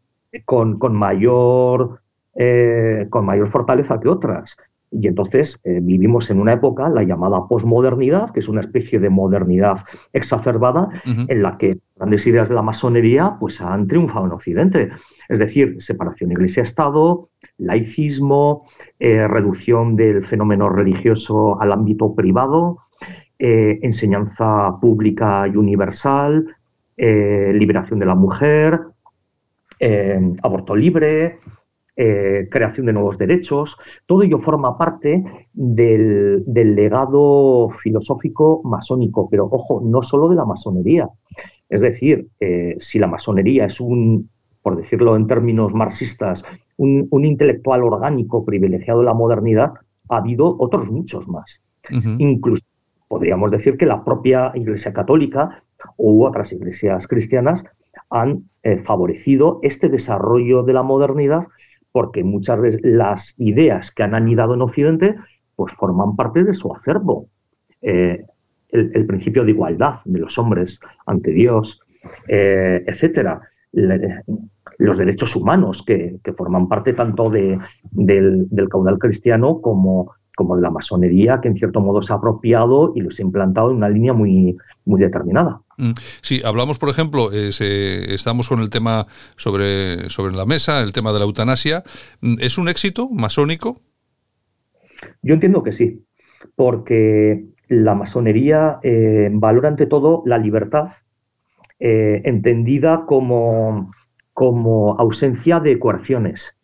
con, 0.44 0.76
mayor, 0.94 2.00
eh, 2.34 3.06
con 3.10 3.24
mayor 3.24 3.48
fortaleza 3.52 4.00
que 4.00 4.08
otras. 4.08 4.56
Y 4.90 5.06
entonces 5.06 5.58
vivimos 5.64 6.28
en 6.28 6.38
una 6.38 6.52
época, 6.52 6.90
la 6.90 7.02
llamada 7.02 7.46
posmodernidad, 7.48 8.30
que 8.30 8.40
es 8.40 8.48
una 8.48 8.60
especie 8.60 8.98
de 8.98 9.08
modernidad 9.08 9.84
exacerbada, 10.12 10.90
en 11.06 11.42
la 11.42 11.56
que 11.56 11.78
grandes 11.96 12.26
ideas 12.26 12.50
de 12.50 12.54
la 12.54 12.60
masonería 12.60 13.36
pues, 13.40 13.62
han 13.62 13.86
triunfado 13.86 14.26
en 14.26 14.32
Occidente. 14.32 14.90
Es 15.30 15.38
decir, 15.38 15.76
separación 15.78 16.32
iglesia-estado, 16.32 17.30
laicismo, 17.56 18.66
eh, 19.04 19.26
reducción 19.26 19.96
del 19.96 20.24
fenómeno 20.28 20.68
religioso 20.68 21.60
al 21.60 21.72
ámbito 21.72 22.14
privado, 22.14 22.78
eh, 23.36 23.80
enseñanza 23.82 24.78
pública 24.80 25.48
y 25.48 25.56
universal, 25.56 26.46
eh, 26.96 27.50
liberación 27.52 27.98
de 27.98 28.06
la 28.06 28.14
mujer, 28.14 28.78
aborto 30.44 30.76
libre, 30.76 31.40
creación 31.96 32.86
de 32.86 32.92
nuevos 32.92 33.18
derechos. 33.18 33.76
Todo 34.06 34.22
ello 34.22 34.38
forma 34.38 34.78
parte 34.78 35.24
del, 35.52 36.44
del 36.46 36.76
legado 36.76 37.70
filosófico 37.70 38.62
masónico, 38.62 39.28
pero 39.28 39.46
ojo, 39.50 39.82
no 39.84 40.02
solo 40.02 40.28
de 40.28 40.36
la 40.36 40.44
masonería. 40.44 41.08
Es 41.68 41.80
decir, 41.80 42.28
si 42.78 43.00
la 43.00 43.08
masonería 43.08 43.64
es 43.64 43.80
un, 43.80 44.30
por 44.62 44.76
decirlo 44.76 45.16
en 45.16 45.26
términos 45.26 45.74
marxistas, 45.74 46.44
un, 46.82 47.24
intelectual 47.24 47.84
orgánico 47.84 48.44
privilegiado 48.44 49.00
de 49.00 49.06
la 49.06 49.14
modernidad, 49.14 49.72
ha 50.08 50.16
habido 50.16 50.56
otros 50.58 50.90
muchos 50.90 51.28
más. 51.28 51.62
Incluso 52.18 52.64
podríamos 53.08 53.50
decir 53.50 53.76
que 53.76 53.86
la 53.86 54.04
propia 54.04 54.52
Iglesia 54.54 54.92
Católica 54.92 55.62
u 55.96 56.24
otras 56.24 56.52
iglesias 56.52 57.06
cristianas 57.06 57.64
han 58.10 58.44
eh, 58.62 58.78
favorecido 58.78 59.58
este 59.62 59.88
desarrollo 59.88 60.62
de 60.62 60.72
la 60.72 60.82
modernidad 60.82 61.46
porque 61.90 62.24
muchas 62.24 62.60
veces 62.60 62.80
las 62.82 63.34
ideas 63.38 63.90
que 63.90 64.02
han 64.02 64.14
anidado 64.14 64.54
en 64.54 64.62
Occidente 64.62 65.16
pues 65.56 65.74
forman 65.74 66.16
parte 66.16 66.44
de 66.44 66.54
su 66.54 66.72
acervo. 66.74 67.26
Eh, 67.82 68.24
el, 68.70 69.06
principio 69.06 69.44
de 69.44 69.50
igualdad 69.50 69.96
de 70.06 70.18
los 70.18 70.38
hombres 70.38 70.80
ante 71.04 71.30
Dios, 71.32 71.80
eh, 72.28 72.82
etcétera 72.86 73.42
los 74.84 74.98
derechos 74.98 75.34
humanos 75.36 75.82
que, 75.86 76.18
forman 76.36 76.68
parte 76.68 76.92
tanto 76.92 77.30
de, 77.30 77.58
del, 77.90 78.48
caudal 78.70 78.98
cristiano 78.98 79.60
como, 79.60 80.12
como 80.34 80.56
de 80.56 80.62
la 80.62 80.70
masonería, 80.70 81.40
que 81.40 81.48
en 81.48 81.56
cierto 81.56 81.80
modo 81.80 82.02
se 82.02 82.12
ha 82.12 82.16
apropiado 82.16 82.92
y 82.94 83.00
los 83.00 83.18
ha 83.18 83.22
implantado 83.22 83.70
en 83.70 83.76
una 83.76 83.88
línea 83.88 84.12
muy, 84.12 84.56
muy 84.84 85.00
determinada. 85.00 85.60
Mm. 85.78 85.92
Sí, 86.22 86.40
hablamos, 86.44 86.78
por 86.78 86.88
ejemplo, 86.88 87.30
eh, 87.32 87.50
estamos 88.08 88.48
con 88.48 88.60
el 88.60 88.70
tema 88.70 89.06
sobre, 89.36 90.08
sobre 90.10 90.34
la 90.34 90.46
mesa, 90.46 90.80
el 90.80 90.92
tema 90.92 91.12
de 91.12 91.18
la 91.18 91.24
eutanasia. 91.24 91.84
Mm, 92.20 92.34
¿Es 92.40 92.58
un 92.58 92.68
éxito 92.68 93.08
masónico? 93.10 93.80
Yo 95.22 95.34
entiendo 95.34 95.62
que 95.62 95.72
sí, 95.72 96.04
porque 96.54 97.44
la 97.68 97.94
masonería 97.94 98.78
eh, 98.82 99.30
valora 99.32 99.68
ante 99.68 99.86
todo 99.86 100.22
la 100.26 100.38
libertad, 100.38 100.92
eh, 101.80 102.22
entendida 102.24 103.04
como, 103.06 103.92
como 104.42 104.98
ausencia 104.98 105.60
de 105.60 105.78
coerciones. 105.78 106.58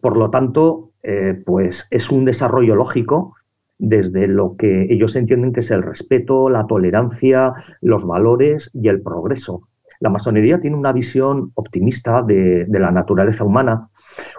por 0.00 0.16
lo 0.16 0.30
tanto, 0.30 0.92
eh, 1.02 1.38
pues 1.44 1.86
es 1.90 2.08
un 2.08 2.24
desarrollo 2.24 2.74
lógico 2.74 3.34
desde 3.78 4.26
lo 4.28 4.56
que 4.56 4.86
ellos 4.88 5.14
entienden 5.14 5.52
que 5.52 5.60
es 5.60 5.70
el 5.70 5.82
respeto, 5.82 6.48
la 6.48 6.66
tolerancia, 6.66 7.52
los 7.82 8.06
valores 8.06 8.70
y 8.72 8.88
el 8.88 9.02
progreso. 9.02 9.68
La 10.00 10.08
masonería 10.08 10.62
tiene 10.62 10.78
una 10.78 10.92
visión 10.92 11.50
optimista 11.54 12.22
de, 12.22 12.66
la 12.70 12.90
naturaleza 12.90 13.44
humana, 13.44 13.90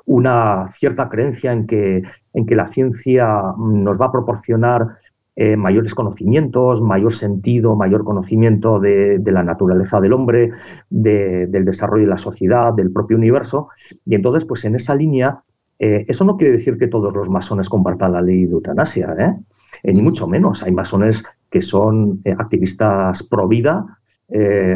una 0.05 0.73
cierta 0.79 1.07
creencia 1.07 1.51
en 1.53 1.67
que, 1.67 2.01
en 2.33 2.45
que 2.47 2.55
la 2.55 2.69
ciencia 2.69 3.43
nos 3.55 4.01
va 4.01 4.07
a 4.07 4.11
proporcionar 4.11 4.97
eh, 5.35 5.57
mayores 5.57 5.93
conocimientos, 5.93 6.81
mayor 6.81 7.13
sentido, 7.13 7.75
mayor 7.75 8.03
conocimiento 8.03 8.79
de, 8.79 9.21
la 9.25 9.43
naturaleza 9.43 9.99
del 9.99 10.13
hombre, 10.13 10.51
del 10.89 11.65
desarrollo 11.65 12.03
de 12.03 12.09
la 12.09 12.17
sociedad, 12.17 12.73
del 12.73 12.91
propio 12.91 13.17
universo. 13.17 13.69
Y 14.05 14.15
entonces, 14.15 14.45
pues 14.45 14.63
en 14.65 14.75
esa 14.75 14.95
línea 14.95 15.41
eh, 15.79 16.05
eso 16.07 16.23
no 16.23 16.37
quiere 16.37 16.53
decir 16.53 16.77
que 16.77 16.87
todos 16.87 17.13
los 17.13 17.29
masones 17.29 17.67
compartan 17.67 18.13
la 18.13 18.21
ley 18.21 18.45
de 18.45 18.53
eutanasia, 18.53 19.13
¿eh? 19.19 19.93
Ni 19.93 20.01
mucho 20.01 20.25
menos. 20.25 20.63
Hay 20.63 20.71
masones 20.71 21.23
que 21.51 21.61
son 21.61 22.21
activistas 22.37 23.21
pro 23.23 23.47
vida, 23.47 23.85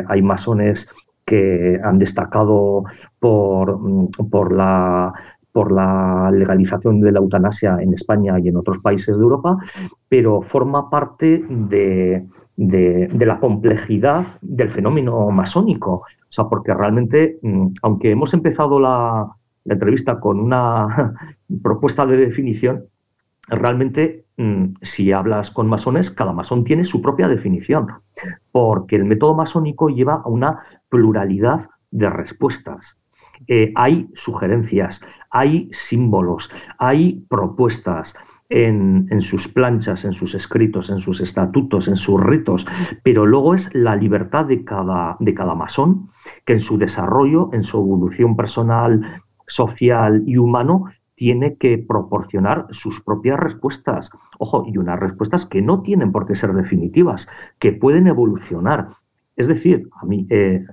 hay 0.08 0.22
masones 0.22 0.88
que 1.30 1.80
han 1.84 2.00
destacado 2.00 2.84
por, 3.20 3.80
mm, 3.80 4.08
por, 4.32 4.52
la, 4.52 5.14
por 5.60 5.74
la 5.74 6.32
legalización 6.32 7.02
de 7.02 7.12
la 7.12 7.20
eutanasia 7.20 7.80
en 7.82 7.94
España 7.94 8.40
y 8.40 8.48
en 8.48 8.56
otros 8.56 8.78
países 8.78 9.18
de 9.18 9.24
Europa, 9.24 9.58
pero 10.08 10.42
forma 10.42 10.90
parte 10.90 11.44
de, 11.50 12.26
la 12.56 13.40
complejidad 13.42 14.40
del 14.42 14.70
fenómeno 14.70 15.30
masónico. 15.32 15.92
O 15.96 16.30
sea, 16.30 16.46
porque 16.46 16.74
realmente, 16.74 17.40
mm, 17.42 17.68
aunque 17.82 18.12
hemos 18.12 18.34
empezado 18.34 18.80
la, 18.80 19.28
la 19.66 19.74
entrevista 19.74 20.22
con 20.22 20.40
una 20.40 21.14
propuesta 21.62 22.06
de 22.06 22.16
definición, 22.16 22.86
realmente 23.50 24.24
mm, 24.38 24.76
si 24.82 25.12
hablas 25.12 25.52
con 25.52 25.68
masones, 25.68 26.10
cada 26.10 26.32
masón 26.32 26.64
tiene 26.64 26.86
su 26.86 27.02
propia 27.02 27.28
definición, 27.28 27.88
porque 28.54 28.96
el 28.96 29.04
método 29.04 29.36
masónico 29.36 29.90
lleva 29.90 30.22
a 30.24 30.30
una 30.30 30.64
pluralidad 30.88 31.68
de 31.92 32.10
respuestas. 32.10 32.96
Eh, 33.48 33.72
hay 33.76 34.10
sugerencias, 34.16 35.02
hay 35.32 35.70
símbolos, 35.72 36.50
hay 36.78 37.24
propuestas 37.30 38.16
en, 38.50 39.22
sus 39.22 39.48
planchas, 39.48 40.06
en 40.06 40.14
sus 40.14 40.34
escritos, 40.34 40.90
en 40.90 41.00
sus 41.00 41.22
estatutos, 41.22 41.88
en 41.88 41.98
sus 41.98 42.20
ritos, 42.22 42.66
pero 43.04 43.26
luego 43.26 43.54
es 43.54 43.70
la 43.74 43.96
libertad 43.96 44.46
de 44.46 44.64
cada, 44.64 45.18
de 45.20 45.34
cada 45.34 45.54
masón 45.54 46.10
que 46.46 46.54
en 46.54 46.62
su 46.62 46.78
desarrollo, 46.78 47.50
en 47.54 47.64
su 47.64 47.78
evolución 47.78 48.36
personal, 48.36 49.22
social 49.48 50.24
y 50.26 50.38
humano 50.38 50.86
tiene 51.16 51.58
que 51.58 51.78
proporcionar 51.78 52.68
sus 52.72 53.02
propias 53.02 53.40
respuestas. 53.40 54.10
Ojo, 54.38 54.64
y 54.66 54.78
unas 54.78 55.00
respuestas 55.00 55.46
que 55.46 55.62
no 55.62 55.82
tienen 55.82 56.12
por 56.12 56.26
qué 56.26 56.34
ser 56.34 56.54
definitivas, 56.54 57.28
que 57.60 57.74
pueden 57.74 58.08
evolucionar. 58.08 58.90
Es 59.36 59.48
decir, 59.48 59.90
a 60.02 60.06
mí, 60.06 60.28
eh, 60.30 60.66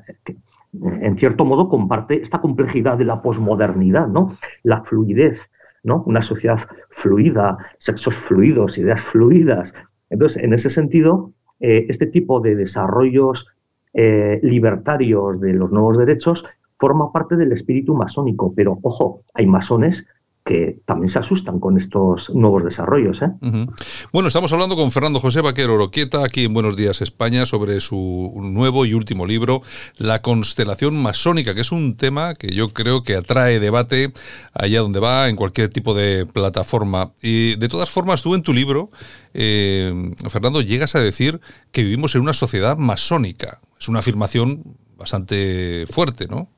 en 1.03 1.19
cierto 1.19 1.45
modo, 1.45 1.69
comparte 1.69 2.21
esta 2.21 2.41
complejidad 2.41 2.99
de 2.99 3.05
la 3.05 3.23
posmodernidad, 3.23 4.09
¿no? 4.09 4.37
La 4.63 4.83
fluidez, 4.83 5.39
¿no? 5.83 6.03
Una 6.07 6.23
sociedad 6.23 6.61
fluida, 6.91 7.59
sexos 7.79 8.15
fluidos, 8.15 8.79
ideas 8.79 9.01
fluidas. 9.03 9.75
Entonces, 10.11 10.43
en 10.43 10.53
ese 10.53 10.71
sentido, 10.71 11.33
eh, 11.61 11.87
este 11.89 12.07
tipo 12.07 12.41
de 12.41 12.57
desarrollos 12.57 13.47
eh, 13.95 14.41
libertarios 14.43 15.41
de 15.41 15.55
los 15.55 15.71
nuevos 15.71 15.97
derechos 15.97 16.45
forma 16.79 17.13
parte 17.13 17.37
del 17.37 17.53
espíritu 17.53 17.95
masónico, 17.95 18.53
pero 18.55 18.79
ojo, 18.83 19.23
hay 19.33 19.47
masones 19.47 20.07
que 20.47 20.79
también 20.87 21.09
se 21.09 21.19
asustan 21.19 21.59
con 21.59 21.77
estos 21.77 22.31
nuevos 22.31 22.65
desarrollos. 22.65 23.21
¿eh? 23.21 23.31
Bueno, 24.13 24.29
estamos 24.29 24.53
hablando 24.53 24.77
con 24.77 24.93
Fernando 24.93 25.19
José 25.19 25.41
Vaquero 25.41 25.75
Oroquieta, 25.75 26.25
aquí 26.25 26.45
en 26.45 26.55
Buenos 26.55 26.77
Días 26.77 27.03
España, 27.03 27.45
sobre 27.47 27.81
su 27.81 28.33
nuevo 28.37 28.87
y 28.87 28.95
último 28.95 29.27
libro, 29.27 29.63
La 29.99 30.23
constelación 30.23 30.95
masónica, 31.03 31.53
que 31.55 31.63
es 31.63 31.73
un 31.73 31.97
tema 31.97 32.35
que 32.35 32.55
yo 32.55 32.69
creo 32.69 33.03
que 33.03 33.17
atrae 33.17 33.59
debate 33.59 34.13
allá 34.55 34.81
donde 34.81 35.01
va, 35.01 35.29
en 35.29 35.35
cualquier 35.35 35.69
tipo 35.69 35.95
de 35.95 36.27
plataforma. 36.27 37.11
Y 37.21 37.57
de 37.57 37.69
todas 37.69 37.91
formas, 37.91 38.23
tú 38.23 38.37
en 38.37 38.43
tu 38.43 38.53
libro, 38.53 38.91
eh, 39.35 40.13
Fernando, 40.29 40.61
llegas 40.61 40.95
a 40.95 41.01
decir 41.01 41.41
que 41.73 41.83
vivimos 41.83 42.15
en 42.15 42.21
una 42.21 42.33
sociedad 42.33 42.77
masónica. 42.77 43.61
Es 43.81 43.89
una 43.89 43.99
afirmación 43.99 44.63
bastante 44.97 45.87
fuerte, 45.91 46.29
¿no? 46.29 46.49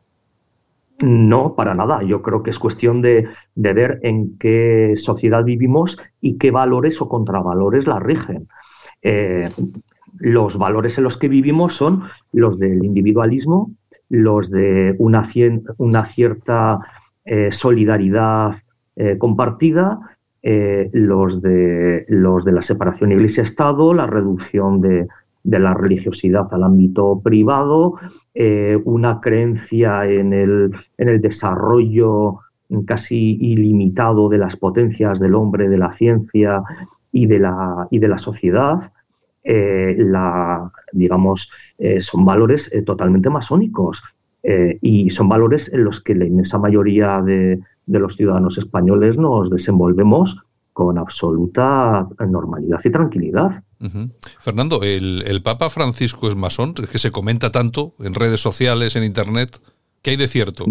No, 1.01 1.55
para 1.55 1.75
nada. 1.75 2.03
Yo 2.03 2.23
creo 2.23 2.43
que 2.43 2.51
es 2.51 2.59
cuestión 2.59 3.03
de, 3.03 3.29
ver 3.55 4.01
en 4.03 4.37
qué 4.39 4.95
sociedad 4.97 5.45
vivimos 5.45 5.97
y 6.21 6.39
qué 6.39 6.51
valores 6.51 7.01
o 7.01 7.09
contravalores 7.09 7.87
la 7.87 8.01
rigen. 8.01 8.49
Eh, 9.03 9.49
los 10.19 10.59
valores 10.59 10.99
en 10.99 11.05
los 11.05 11.17
que 11.17 11.29
vivimos 11.29 11.77
son 11.77 12.03
los 12.33 12.59
del 12.59 12.85
individualismo, 12.85 13.71
los 14.09 14.51
de 14.51 14.97
una, 14.99 15.31
cierta 15.31 16.81
eh, 17.25 17.53
solidaridad 17.53 18.57
eh, 18.97 19.19
compartida, 19.19 20.01
los, 20.93 21.43
de, 21.43 22.07
los 22.09 22.45
de 22.45 22.53
la 22.53 22.63
separación 22.63 23.13
iglesia-estado, 23.13 23.93
la 23.93 24.07
reducción 24.07 24.81
de 24.81 25.09
la 25.45 25.75
religiosidad 25.75 26.49
al 26.53 26.63
ámbito 26.63 27.21
privado, 27.23 27.97
eh, 28.41 28.81
una 28.85 29.21
creencia 29.21 30.07
en 30.07 30.33
el, 30.33 30.71
en 30.97 31.09
el 31.09 31.21
desarrollo 31.21 32.39
casi 32.87 33.37
ilimitado 33.41 34.29
de 34.29 34.39
las 34.39 34.55
potencias 34.55 35.19
del 35.19 35.35
hombre, 35.35 35.69
de 35.69 35.77
la 35.77 35.97
ciencia 35.97 36.63
y 37.11 37.27
de 37.27 37.41
la, 37.41 37.89
y 37.91 37.99
de 37.99 38.07
la 38.07 38.19
sociedad, 38.19 38.93
eh, 39.43 39.97
la, 39.99 40.71
digamos, 40.93 41.51
eh, 41.79 42.01
son 42.01 42.25
valores 42.25 42.71
totalmente 42.87 43.29
masónicos 43.29 44.05
y 44.81 45.11
son 45.11 45.29
valores 45.29 45.71
en 45.75 45.83
los 45.83 46.01
que 46.01 46.15
la 46.15 46.25
inmensa 46.25 46.59
mayoría 46.59 47.21
de, 47.21 47.59
de 47.87 47.99
los 47.99 48.15
ciudadanos 48.15 48.57
españoles 48.57 49.19
nos 49.19 49.51
desenvolvemos 49.51 50.37
con 50.79 50.97
absoluta 50.97 52.07
normalidad 52.29 52.79
y 52.85 52.91
tranquilidad. 52.93 53.65
Fernando, 54.39 54.79
¿el, 54.85 55.41
Papa 55.43 55.71
Francisco 55.71 56.29
es 56.29 56.37
masón? 56.37 56.75
Es 56.81 56.89
que 56.89 56.99
se 56.99 57.11
comenta 57.11 57.51
tanto 57.51 57.95
en 57.99 58.15
redes 58.15 58.41
sociales, 58.41 58.95
en 58.95 59.03
Internet. 59.03 59.61
¿Qué 60.03 60.11
hay 60.11 60.17
de 60.17 60.29
cierto? 60.29 60.67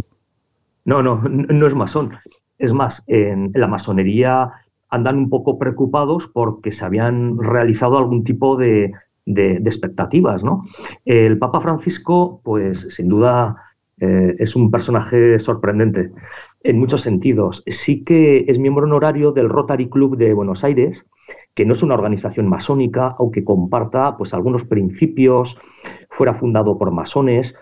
No, 0.86 1.04
no, 1.04 1.22
no 1.28 1.68
es 1.68 1.76
masón. 1.76 2.14
Es 2.58 2.72
más, 2.72 3.04
en 3.08 3.52
la 3.54 3.68
masonería 3.68 4.50
andan 4.88 5.18
un 5.18 5.30
poco 5.30 5.60
preocupados 5.60 6.30
porque 6.34 6.72
se 6.72 6.86
habían 6.86 7.38
realizado 7.38 7.98
algún 7.98 8.24
tipo 8.24 8.56
de, 8.56 8.94
expectativas, 9.26 10.42
¿no? 10.42 10.64
El 11.04 11.38
Papa 11.38 11.60
Francisco, 11.60 12.40
pues 12.46 12.88
sin 12.92 13.10
duda 13.10 13.58
eh, 14.00 14.38
es 14.40 14.56
un 14.56 14.72
personaje 14.72 15.38
sorprendente 15.38 16.12
en 16.68 16.80
muchos 16.80 17.02
sentidos. 17.02 17.64
Sí 17.68 18.04
que 18.04 18.44
es 18.48 18.60
miembro 18.60 18.86
honorario 18.86 19.32
del 19.32 19.48
Rotary 19.48 19.88
Club 19.88 20.18
de 20.18 20.34
Buenos 20.34 20.66
Aires, 20.66 21.06
que 21.56 21.66
no 21.66 21.72
es 21.72 21.82
una 21.82 21.94
organización 21.94 22.48
masónica, 22.50 23.16
aunque 23.18 23.46
comparta 23.46 24.18
pues, 24.18 24.34
algunos 24.34 24.66
principios, 24.66 25.58
fuera 26.10 26.34
fundado 26.34 26.78
por 26.78 26.92
masones, 26.92 27.56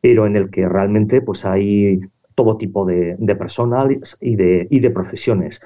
pero 0.00 0.26
en 0.26 0.36
el 0.36 0.48
que 0.50 0.68
realmente 0.68 1.20
pues, 1.20 1.44
hay 1.44 2.00
todo 2.36 2.56
tipo 2.56 2.86
de, 2.86 3.16
personas 3.36 4.16
y 4.20 4.36
de, 4.36 4.68
y 4.70 4.78
de 4.78 4.90
profesiones. 4.90 5.60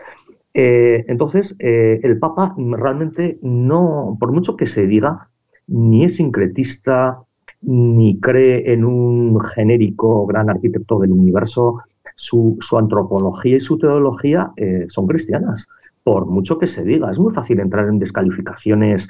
Eh, 0.55 1.05
entonces, 1.07 1.55
eh, 1.59 2.01
el 2.03 2.19
Papa 2.19 2.55
realmente 2.57 3.39
no, 3.43 4.17
por 4.19 4.33
mucho 4.33 4.57
que 4.57 4.67
se 4.67 4.87
diga, 4.87 5.29
ni 5.67 6.05
es 6.05 6.17
sincretista, 6.17 7.19
ni 7.61 8.19
cree 8.21 8.73
en 8.73 8.87
un 8.87 9.39
genérico 9.41 10.27
gran 10.27 10.49
arquitecto 10.49 10.99
del 10.99 11.13
universo, 11.13 11.83
su, 12.17 12.59
antropología 12.77 13.59
y 13.59 13.61
su 13.61 13.79
teología 13.79 14.51
eh, 14.57 14.87
son 14.89 15.07
cristianas, 15.07 15.69
por 16.03 16.27
mucho 16.27 16.59
que 16.59 16.67
se 16.67 16.83
diga. 16.83 17.11
Es 17.11 17.19
muy 17.19 17.33
fácil 17.33 17.61
entrar 17.61 17.89
en 17.89 17.99
descalificaciones 17.99 19.09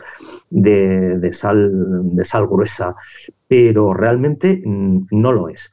de, 0.50 1.30
sal, 1.32 1.70
de 2.14 2.24
sal 2.24 2.46
gruesa, 2.46 2.94
pero 3.48 3.94
realmente 3.94 4.62
mm, 4.64 5.06
no 5.12 5.32
lo 5.32 5.48
es. 5.48 5.70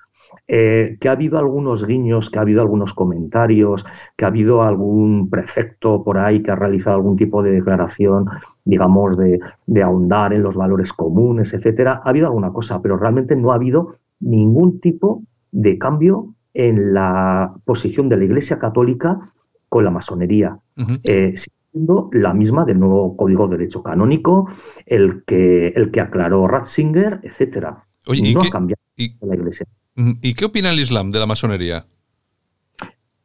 eh, 0.48 0.98
que 1.00 1.10
ha 1.10 1.14
habido 1.14 1.38
algunos 1.38 1.86
guiños, 1.86 2.30
que 2.30 2.38
ha 2.38 2.42
habido 2.42 2.62
algunos 2.62 2.94
comentarios, 2.94 3.86
que 4.18 4.26
ha 4.26 4.28
habido 4.28 4.62
algún 4.64 5.30
prefecto 5.30 6.04
por 6.04 6.18
ahí 6.18 6.44
que 6.44 6.52
ha 6.52 6.56
realizado 6.56 6.98
algún 6.98 7.16
tipo 7.16 7.42
de 7.44 7.52
declaración, 7.52 8.26
digamos, 8.66 9.18
de, 9.18 9.40
ahondar 9.82 10.34
en 10.34 10.44
los 10.44 10.56
valores 10.56 10.92
comunes, 10.92 11.54
etcétera. 11.54 12.02
Ha 12.04 12.10
habido 12.10 12.28
alguna 12.28 12.52
cosa, 12.52 12.82
pero 12.82 12.98
realmente 12.98 13.36
no 13.36 13.52
ha 13.52 13.56
habido 13.56 13.96
ningún 14.20 14.80
tipo 14.80 15.24
de 15.52 15.78
cambio 15.78 16.34
en 16.54 16.94
la 16.94 17.54
posición 17.66 18.10
de 18.10 18.18
la 18.18 18.26
Iglesia 18.26 18.60
Católica 18.60 19.34
con 19.70 19.84
la 19.84 19.92
masonería. 19.92 20.60
Eh, 21.04 21.34
siendo 21.36 22.10
la 22.12 22.34
misma 22.34 22.66
del 22.66 22.80
nuevo 22.80 23.18
Código 23.18 23.48
de 23.48 23.58
Derecho 23.58 23.82
Canónico, 23.82 24.48
el 24.86 25.24
que, 25.26 25.70
el 25.70 25.92
que 25.92 26.02
aclaró 26.02 26.48
Ratzinger, 26.48 27.20
etcétera. 27.24 27.86
Oye, 28.08 28.34
no 28.34 28.42
ha 28.42 28.50
cambiado 28.50 28.82
la 29.22 29.36
Iglesia. 29.36 29.66
¿Y 29.96 30.34
qué 30.34 30.46
opina 30.46 30.72
el 30.72 30.80
Islam 30.80 31.12
de 31.12 31.20
la 31.20 31.26
masonería? 31.26 31.86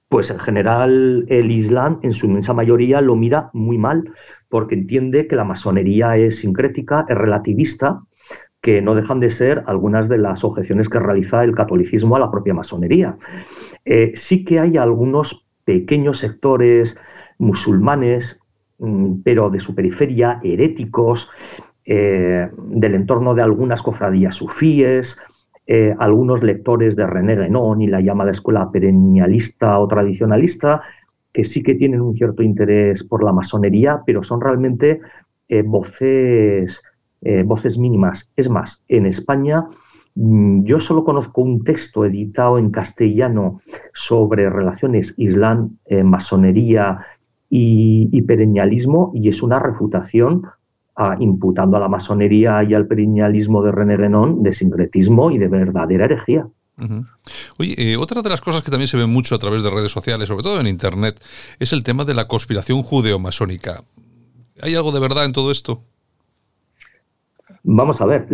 Pues 0.08 0.30
en 0.30 0.38
general 0.38 1.26
el 1.28 1.50
Islam 1.50 1.98
en 2.02 2.14
su 2.14 2.26
inmensa 2.26 2.54
mayoría 2.54 3.02
lo 3.02 3.14
mira 3.14 3.50
muy 3.52 3.76
mal 3.76 4.10
porque 4.48 4.74
entiende 4.74 5.26
que 5.26 5.36
la 5.36 5.44
masonería 5.44 6.16
es 6.16 6.36
sincrética, 6.36 7.04
es 7.08 7.16
relativista, 7.16 8.00
que 8.68 8.82
no 8.82 8.94
dejan 8.94 9.18
de 9.18 9.30
ser 9.30 9.64
algunas 9.66 10.10
de 10.10 10.18
las 10.18 10.44
objeciones 10.44 10.90
que 10.90 10.98
realiza 10.98 11.42
el 11.42 11.54
catolicismo 11.54 12.16
a 12.16 12.18
la 12.18 12.30
propia 12.30 12.52
masonería. 12.52 13.16
Eh, 13.86 14.12
sí 14.14 14.44
que 14.44 14.60
hay 14.60 14.76
algunos 14.76 15.46
pequeños 15.64 16.18
sectores 16.18 16.94
musulmanes, 17.38 18.38
mm, 18.78 19.22
pero 19.24 19.48
de 19.48 19.58
su 19.58 19.74
periferia, 19.74 20.38
heréticos, 20.42 21.30
eh, 21.86 22.50
del 22.58 22.94
entorno 22.94 23.34
de 23.34 23.40
algunas 23.40 23.80
cofradías 23.80 24.34
sufíes, 24.34 25.18
eh, 25.66 25.94
algunos 25.98 26.42
lectores 26.42 26.94
de 26.94 27.06
René 27.06 27.36
Guénon 27.36 27.80
y 27.80 27.86
la 27.86 28.02
llamada 28.02 28.32
escuela 28.32 28.70
perennialista 28.70 29.78
o 29.78 29.88
tradicionalista, 29.88 30.82
que 31.32 31.44
sí 31.44 31.62
que 31.62 31.74
tienen 31.74 32.02
un 32.02 32.14
cierto 32.14 32.42
interés 32.42 33.02
por 33.02 33.24
la 33.24 33.32
masonería, 33.32 34.02
pero 34.04 34.22
son 34.22 34.42
realmente 34.42 35.00
voces, 35.64 36.82
eh, 37.22 37.42
voces 37.42 37.78
mínimas. 37.78 38.30
Es 38.36 38.48
más, 38.48 38.82
en 38.88 39.06
España 39.06 39.66
mm, 40.14 40.64
yo 40.64 40.80
solo 40.80 41.04
conozco 41.04 41.42
un 41.42 41.64
texto 41.64 42.04
editado 42.04 42.58
en 42.58 42.70
castellano 42.70 43.60
sobre 43.94 44.50
relaciones 44.50 45.14
Islam, 45.16 45.78
masonería 46.04 47.06
y, 47.50 48.08
y 48.12 48.22
perennialismo 48.22 49.12
y 49.14 49.28
es 49.28 49.42
una 49.42 49.58
refutación 49.58 50.42
imputando 51.20 51.76
a 51.76 51.80
la 51.80 51.88
masonería 51.88 52.64
y 52.64 52.74
al 52.74 52.88
periñalismo 52.88 53.62
de 53.62 53.70
René 53.70 53.96
Renon 53.96 54.42
de 54.42 54.52
sincretismo 54.52 55.30
y 55.30 55.38
de 55.38 55.46
verdadera 55.46 56.06
herejía. 56.06 56.48
Oye, 57.58 57.74
eh, 57.76 57.96
otra 57.96 58.22
de 58.22 58.28
las 58.28 58.40
cosas 58.40 58.62
que 58.62 58.70
también 58.70 58.88
se 58.88 58.96
ve 58.96 59.06
mucho 59.06 59.34
a 59.34 59.38
través 59.38 59.62
de 59.62 59.70
redes 59.70 59.90
sociales, 59.90 60.28
sobre 60.28 60.44
todo 60.44 60.60
en 60.60 60.66
Internet, 60.66 61.20
es 61.58 61.72
el 61.72 61.82
tema 61.82 62.04
de 62.04 62.14
la 62.14 62.28
conspiración 62.28 62.82
judeo-masónica. 62.82 63.82
¿Hay 64.62 64.74
algo 64.74 64.92
de 64.92 65.00
verdad 65.00 65.24
en 65.24 65.32
todo 65.32 65.50
esto? 65.50 65.84
Vamos 67.70 68.00
a 68.00 68.06
ver, 68.06 68.26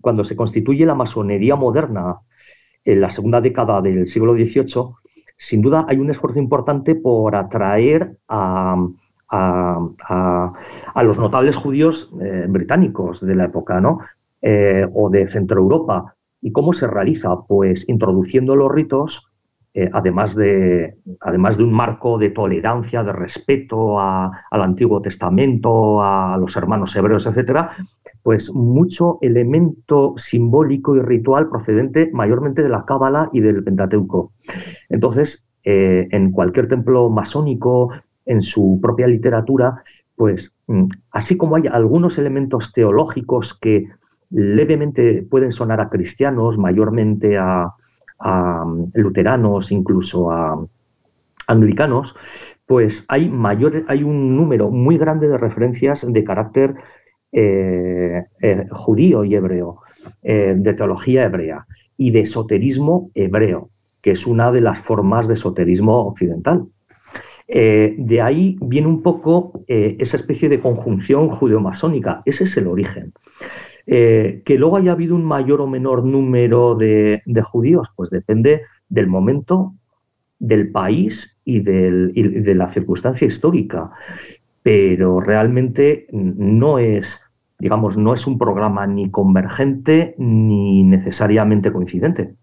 cuando 0.00 0.24
se 0.24 0.34
constituye 0.34 0.86
la 0.86 0.94
masonería 0.94 1.56
moderna 1.56 2.20
en 2.82 3.02
la 3.02 3.10
segunda 3.10 3.42
década 3.42 3.82
del 3.82 4.06
siglo 4.06 4.32
XVIII, 4.32 4.94
sin 5.36 5.60
duda 5.60 5.84
hay 5.86 5.98
un 5.98 6.10
esfuerzo 6.10 6.38
importante 6.38 6.94
por 6.94 7.36
atraer 7.36 8.16
a, 8.26 8.82
a, 9.28 11.02
los 11.02 11.18
notables 11.18 11.54
judíos 11.56 12.10
eh, 12.22 12.46
británicos 12.48 13.20
de 13.20 13.34
la 13.34 13.44
época, 13.44 13.78
¿no? 13.82 13.98
Eh, 14.40 14.86
o 14.94 15.10
de 15.10 15.28
Centro 15.28 15.60
Europa. 15.60 16.14
¿Y 16.40 16.50
cómo 16.50 16.72
se 16.72 16.86
realiza? 16.86 17.42
Pues 17.46 17.86
introduciendo 17.90 18.56
los 18.56 18.72
ritos, 18.72 19.22
eh, 19.74 19.90
además, 19.92 20.34
de, 20.34 20.96
además 21.20 21.58
de 21.58 21.64
un 21.64 21.74
marco 21.74 22.16
de 22.16 22.30
tolerancia, 22.30 23.04
de 23.04 23.12
respeto 23.12 24.00
al 24.00 24.62
Antiguo 24.62 25.02
Testamento, 25.02 26.02
a 26.02 26.38
los 26.38 26.56
hermanos 26.56 26.96
hebreos, 26.96 27.26
etcétera, 27.26 27.72
pues 28.24 28.52
mucho 28.52 29.18
elemento 29.20 30.14
simbólico 30.16 30.96
y 30.96 31.00
ritual 31.00 31.50
procedente 31.50 32.10
mayormente 32.12 32.62
de 32.62 32.70
la 32.70 32.86
Cábala 32.86 33.28
y 33.32 33.40
del 33.40 33.62
Pentateuco. 33.62 34.32
Entonces, 34.88 35.46
en 35.62 36.32
cualquier 36.32 36.68
templo 36.68 37.10
masónico, 37.10 37.90
en 38.26 38.40
su 38.42 38.78
propia 38.82 39.06
literatura, 39.06 39.82
pues 40.16 40.54
mm, 40.66 40.86
así 41.10 41.36
como 41.36 41.56
hay 41.56 41.64
algunos 41.70 42.18
elementos 42.18 42.72
teológicos 42.72 43.58
que 43.60 43.88
levemente 44.30 45.26
pueden 45.30 45.52
sonar 45.52 45.80
a 45.80 45.90
cristianos, 45.90 46.58
mayormente 46.58 47.36
a, 47.38 47.74
mm, 48.20 48.90
luteranos, 48.94 49.70
incluso 49.70 50.30
a 50.30 50.64
anglicanos, 51.46 52.14
pues 52.66 53.04
hay, 53.08 53.28
mayor, 53.28 53.84
hay 53.88 54.02
un 54.02 54.34
número 54.34 54.70
muy 54.70 54.96
grande 54.96 55.28
de 55.28 55.36
referencias 55.36 56.10
de 56.10 56.24
carácter 56.24 56.74
eh, 57.36 58.26
eh, 58.40 58.66
judío 58.70 59.24
y 59.24 59.34
hebreo, 59.34 59.80
eh, 60.22 60.54
de 60.56 60.74
teología 60.74 61.24
hebrea 61.24 61.66
y 61.96 62.12
de 62.12 62.20
esoterismo 62.20 63.10
hebreo, 63.14 63.70
que 64.00 64.12
es 64.12 64.24
una 64.24 64.52
de 64.52 64.60
las 64.60 64.78
formas 64.82 65.26
de 65.26 65.34
esoterismo 65.34 66.06
occidental. 66.06 66.66
Eh, 67.48 67.96
de 67.98 68.20
ahí 68.22 68.56
viene 68.60 68.86
un 68.86 69.02
poco 69.02 69.64
esa 69.66 70.16
especie 70.16 70.48
de 70.48 70.60
conjunción 70.60 71.28
judeo-masónica. 71.28 72.22
Ese 72.24 72.44
es 72.44 72.56
el 72.56 72.68
origen. 72.68 73.12
Que 73.84 74.56
luego 74.56 74.76
haya 74.76 74.92
habido 74.92 75.16
un 75.16 75.24
mayor 75.24 75.60
o 75.60 75.66
menor 75.66 76.04
número 76.04 76.76
de, 76.76 77.20
judíos, 77.42 77.88
pues 77.96 78.10
depende 78.10 78.62
del 78.88 79.08
momento, 79.08 79.74
del 80.38 80.70
país 80.70 81.36
y, 81.44 81.60
de 81.60 82.54
la 82.54 82.72
circunstancia 82.72 83.26
histórica. 83.26 83.90
Pero 84.64 85.20
realmente 85.20 86.08
no 86.10 86.80
es, 86.80 87.20
digamos, 87.60 87.96
no 87.96 88.14
es 88.14 88.26
un 88.26 88.38
programa 88.38 88.88
ni 88.88 89.10
convergente 89.10 90.16
ni 90.18 90.82
necesariamente 90.82 91.70
coincidente. 91.70 92.34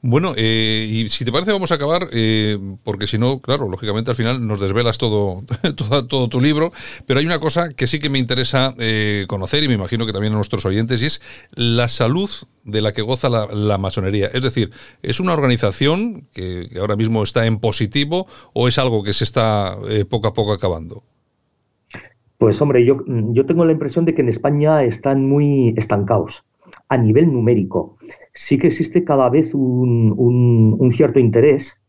Bueno, 0.00 0.34
eh, 0.36 0.86
y 0.86 1.08
si 1.08 1.24
te 1.24 1.32
parece 1.32 1.52
vamos 1.52 1.72
a 1.72 1.76
acabar, 1.76 2.08
eh, 2.12 2.58
porque 2.82 3.06
si 3.06 3.18
no, 3.18 3.40
claro, 3.40 3.68
lógicamente 3.68 4.10
al 4.10 4.16
final 4.16 4.46
nos 4.46 4.60
desvelas 4.60 4.98
todo, 4.98 5.44
todo, 6.08 6.28
tu 6.28 6.40
libro, 6.40 6.72
pero 7.06 7.20
hay 7.20 7.26
una 7.26 7.38
cosa 7.38 7.68
que 7.68 7.86
sí 7.86 7.98
que 7.98 8.10
me 8.10 8.18
interesa 8.18 8.74
eh, 8.78 9.24
conocer 9.28 9.62
y 9.62 9.68
me 9.68 9.74
imagino 9.74 10.04
que 10.04 10.12
también 10.12 10.32
a 10.34 10.36
nuestros 10.36 10.66
oyentes, 10.66 11.00
y 11.02 11.06
es 11.06 11.22
la 11.54 11.88
salud 11.88 12.30
de 12.64 12.82
la 12.82 12.92
que 12.92 13.02
goza 13.02 13.28
la, 13.28 13.78
masonería. 13.78 14.28
Es 14.32 14.42
decir, 14.42 14.70
¿es 15.02 15.18
una 15.18 15.32
organización 15.32 16.28
que, 16.32 16.68
ahora 16.78 16.96
mismo 16.96 17.22
está 17.22 17.46
en 17.46 17.58
positivo 17.58 18.26
o 18.52 18.68
es 18.68 18.78
algo 18.78 19.02
que 19.02 19.12
se 19.12 19.24
está 19.24 19.76
poco 20.08 20.28
a 20.28 20.34
poco 20.34 20.52
acabando? 20.52 21.02
Pues 22.42 22.60
hombre, 22.60 22.84
yo, 22.84 23.04
yo 23.06 23.46
tengo 23.46 23.64
la 23.64 23.72
impresión 23.72 24.04
de 24.04 24.14
que 24.14 24.22
en 24.22 24.28
España 24.28 24.82
están 24.82 25.28
muy 25.28 25.74
estancados 25.76 26.44
a 26.88 26.96
nivel 26.96 27.32
numérico 27.32 27.96
sí 28.34 28.58
que 28.58 28.68
existe 28.68 29.04
cada 29.04 29.28
vez 29.28 29.52
un, 29.54 30.90
cierto 30.94 31.18
interés, 31.18 31.80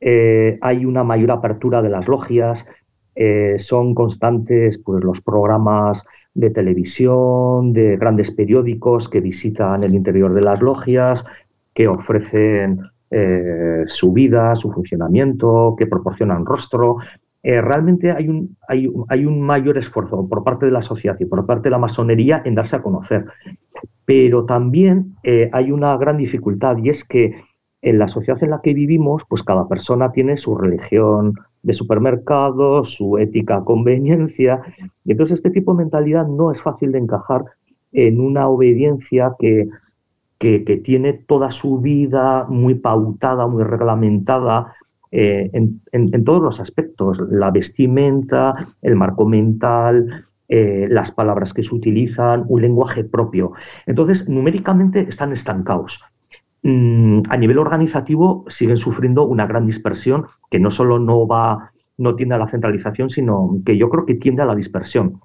eh, 0.00 0.58
hay 0.60 0.84
una 0.84 1.04
mayor 1.04 1.30
apertura 1.30 1.82
de 1.82 1.90
las 1.90 2.08
logias, 2.08 2.66
eh, 3.14 3.56
son 3.58 3.94
constantes 3.94 4.78
pues, 4.78 5.02
los 5.04 5.20
programas 5.20 6.04
de 6.34 6.50
televisión, 6.50 7.72
de 7.72 7.96
grandes 7.96 8.30
periódicos 8.30 9.08
que 9.08 9.20
visitan 9.20 9.84
el 9.84 9.94
interior 9.94 10.34
de 10.34 10.42
las 10.42 10.60
logias, 10.60 11.24
que 11.72 11.86
ofrecen 11.86 12.80
eh, 13.10 13.84
su 13.86 14.12
vida, 14.12 14.56
su 14.56 14.72
funcionamiento, 14.72 15.76
que 15.78 15.86
proporcionan 15.86 16.44
rostro. 16.44 16.96
Realmente 17.44 18.10
hay 18.10 18.28
un, 18.28 19.40
mayor 19.42 19.76
esfuerzo 19.76 20.26
por 20.28 20.42
parte 20.42 20.66
de 20.66 20.72
la 20.72 20.82
sociedad 20.82 21.16
y 21.20 21.26
por 21.26 21.44
parte 21.44 21.64
de 21.64 21.70
la 21.70 21.78
masonería 21.78 22.42
en 22.44 22.54
darse 22.54 22.76
a 22.76 22.82
conocer. 22.82 23.26
Pero 24.06 24.44
también 24.44 25.16
eh, 25.22 25.50
hay 25.52 25.70
una 25.70 25.96
gran 25.96 26.16
dificultad 26.16 26.78
y 26.78 26.88
es 26.88 27.04
que 27.04 27.34
en 27.82 27.98
la 27.98 28.08
sociedad 28.08 28.42
en 28.42 28.50
la 28.50 28.60
que 28.62 28.72
vivimos, 28.72 29.22
pues 29.28 29.42
cada 29.42 29.68
persona 29.68 30.10
tiene 30.10 30.38
su 30.38 30.56
religión 30.56 31.34
de 31.62 31.72
supermercado, 31.74 32.84
su 32.84 33.18
ética 33.18 33.62
conveniencia. 33.62 34.62
Y 35.04 35.12
entonces 35.12 35.38
este 35.38 35.50
tipo 35.50 35.72
de 35.72 35.84
mentalidad 35.84 36.26
no 36.26 36.50
es 36.50 36.62
fácil 36.62 36.92
de 36.92 36.98
encajar 36.98 37.44
en 37.92 38.20
una 38.20 38.48
obediencia 38.48 39.34
que, 39.38 39.68
tiene 40.84 41.14
toda 41.14 41.50
su 41.50 41.80
vida 41.80 42.44
muy 42.50 42.74
pautada, 42.74 43.46
muy 43.46 43.62
reglamentada, 43.62 44.74
eh, 45.16 45.48
en, 45.52 46.24
todos 46.24 46.42
los 46.42 46.58
aspectos, 46.58 47.22
la 47.30 47.52
vestimenta, 47.52 48.74
el 48.82 48.96
marco 48.96 49.24
mental, 49.24 50.26
eh, 50.48 50.88
las 50.90 51.12
palabras 51.12 51.52
que 51.52 51.62
se 51.62 51.72
utilizan, 51.72 52.44
un 52.48 52.62
lenguaje 52.62 53.04
propio. 53.04 53.52
Entonces, 53.86 54.28
numéricamente 54.28 55.06
están 55.08 55.32
estancados. 55.32 56.02
Mm, 56.64 57.22
a 57.28 57.36
nivel 57.36 57.58
organizativo 57.58 58.44
siguen 58.48 58.76
sufriendo 58.76 59.24
una 59.24 59.46
gran 59.46 59.66
dispersión 59.66 60.26
que 60.50 60.58
no 60.58 60.72
solo 60.72 60.98
no 60.98 61.28
va, 61.28 61.70
no 61.96 62.16
tiende 62.16 62.34
a 62.34 62.38
la 62.38 62.48
centralización, 62.48 63.08
sino 63.08 63.60
que 63.64 63.78
yo 63.78 63.90
creo 63.90 64.06
que 64.06 64.16
tiende 64.16 64.42
a 64.42 64.46
la 64.46 64.56
dispersión. 64.56 65.20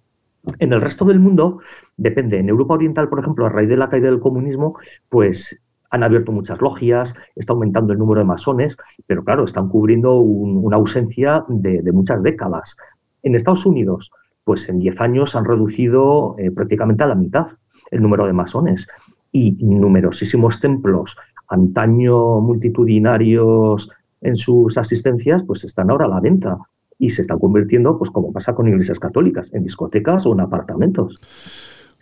En 0.60 0.72
el 0.72 0.82
resto 0.82 1.04
del 1.04 1.20
mundo, 1.20 1.62
depende. 1.98 2.38
En 2.38 2.48
Europa 2.48 2.76
Oriental, 2.76 3.10
por 3.10 3.22
ejemplo, 3.22 3.48
a 3.48 3.50
raíz 3.50 3.70
de 3.70 3.78
la 3.78 3.90
caída 3.90 4.12
del 4.12 4.20
comunismo, 4.20 4.78
pues 5.10 5.60
han 5.90 6.04
abierto 6.04 6.32
muchas 6.32 6.62
logias, 6.62 7.16
está 7.36 7.54
aumentando 7.54 7.94
el 7.94 8.00
número 8.00 8.20
de 8.20 8.26
masones, 8.26 8.78
pero 9.08 9.24
claro, 9.24 9.46
están 9.46 9.70
cubriendo 9.70 10.20
una 10.20 10.78
ausencia 10.78 11.44
de, 11.48 11.92
muchas 11.92 12.24
décadas. 12.24 12.78
En 13.24 13.36
Estados 13.36 13.66
Unidos, 13.66 14.12
pues 14.44 14.70
en 14.70 14.80
10 14.80 15.02
años 15.02 15.36
han 15.36 15.46
reducido 15.46 16.36
eh, 16.38 16.52
prácticamente 16.52 17.04
a 17.04 17.08
la 17.08 17.16
mitad 17.16 17.48
el 17.92 18.02
número 18.02 18.26
de 18.26 18.34
masones 18.34 18.88
y 19.32 19.52
numerosísimos 19.64 20.60
templos 20.60 21.16
antaño 21.50 22.40
multitudinarios 22.42 23.90
en 24.22 24.36
sus 24.36 24.78
asistencias, 24.78 25.44
pues 25.44 25.64
están 25.64 25.90
ahora 25.90 26.06
a 26.06 26.10
la 26.10 26.20
venta 26.20 26.58
y 26.98 27.10
se 27.12 27.22
están 27.22 27.40
convirtiendo, 27.40 27.98
pues 27.98 28.12
como 28.12 28.32
pasa 28.32 28.54
con 28.54 28.68
iglesias 28.68 29.00
católicas, 29.00 29.52
en 29.54 29.64
discotecas 29.64 30.26
o 30.26 30.34
en 30.34 30.42
apartamentos. 30.42 31.16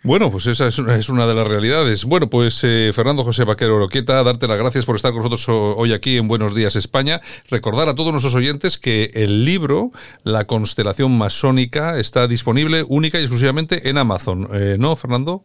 Bueno, 0.04 0.30
pues 0.30 0.46
esa 0.46 0.68
es 0.68 0.78
una, 0.78 1.26
de 1.26 1.34
las 1.34 1.48
realidades. 1.48 2.04
Bueno, 2.04 2.30
pues 2.30 2.62
eh, 2.62 2.92
Fernando 2.94 3.24
José 3.24 3.44
Vaquero 3.44 3.76
Oroqueta, 3.76 4.22
darte 4.22 4.46
las 4.46 4.58
gracias 4.58 4.84
por 4.84 4.94
estar 4.94 5.12
con 5.12 5.22
nosotros 5.22 5.48
hoy 5.48 5.92
aquí 5.92 6.16
en 6.16 6.28
Buenos 6.28 6.54
Días 6.54 6.76
España. 6.76 7.20
Recordar 7.50 7.88
a 7.88 7.96
todos 7.96 8.12
nuestros 8.12 8.36
oyentes 8.36 8.78
que 8.78 9.10
el 9.14 9.44
libro 9.44 9.90
La 10.22 10.44
constelación 10.44 11.18
masónica 11.18 11.98
está 11.98 12.28
disponible 12.28 12.84
única 12.88 13.18
y 13.18 13.22
exclusivamente 13.22 13.88
en 13.90 13.98
Amazon, 13.98 14.48
eh, 14.52 14.76
¿no, 14.78 14.94
Fernando? 14.94 15.44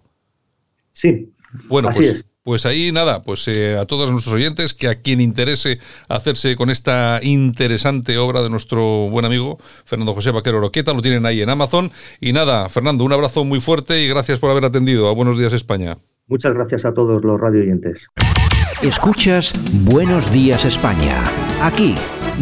Sí. 0.92 1.34
Bueno, 1.68 1.90
pues, 1.92 2.28
pues 2.44 2.66
ahí 2.66 2.92
nada, 2.92 3.24
pues 3.24 3.48
eh, 3.48 3.78
a 3.78 3.86
todos 3.86 4.12
nuestros 4.12 4.36
oyentes, 4.36 4.74
que 4.74 4.90
a 4.90 4.96
quien 4.96 5.22
interese 5.22 5.80
hacerse 6.10 6.56
con 6.56 6.70
esta 6.70 7.20
interesante 7.24 8.18
obra 8.18 8.42
de 8.42 8.50
nuestro 8.50 9.10
buen 9.10 9.26
amigo 9.26 9.58
Fernando 9.86 10.14
José 10.14 10.32
Vaquero 10.32 10.60
Roqueta, 10.60 10.94
lo 10.94 11.02
tienen 11.02 11.26
ahí 11.26 11.42
en 11.42 11.50
Amazon. 11.50 11.92
Y 12.20 12.34
nada, 12.34 12.68
Fernando, 12.68 13.06
un 13.06 13.14
abrazo 13.14 13.46
muy 13.46 13.62
fuerte 13.62 14.04
y 14.04 14.08
gracias 14.08 14.40
por 14.40 14.52
haber 14.52 14.66
atendido 14.66 15.08
a 15.08 15.14
Buenos 15.14 15.38
Días 15.38 15.54
España. 15.54 15.98
Muchas 16.28 16.54
gracias 16.54 16.86
a 16.86 16.94
todos 16.94 17.24
los 17.24 17.40
radio 17.40 17.62
oyentes. 17.62 18.08
Escuchas 18.82 19.54
Buenos 19.86 20.32
Días 20.32 20.66
España. 20.66 21.32
Aquí 21.62 21.96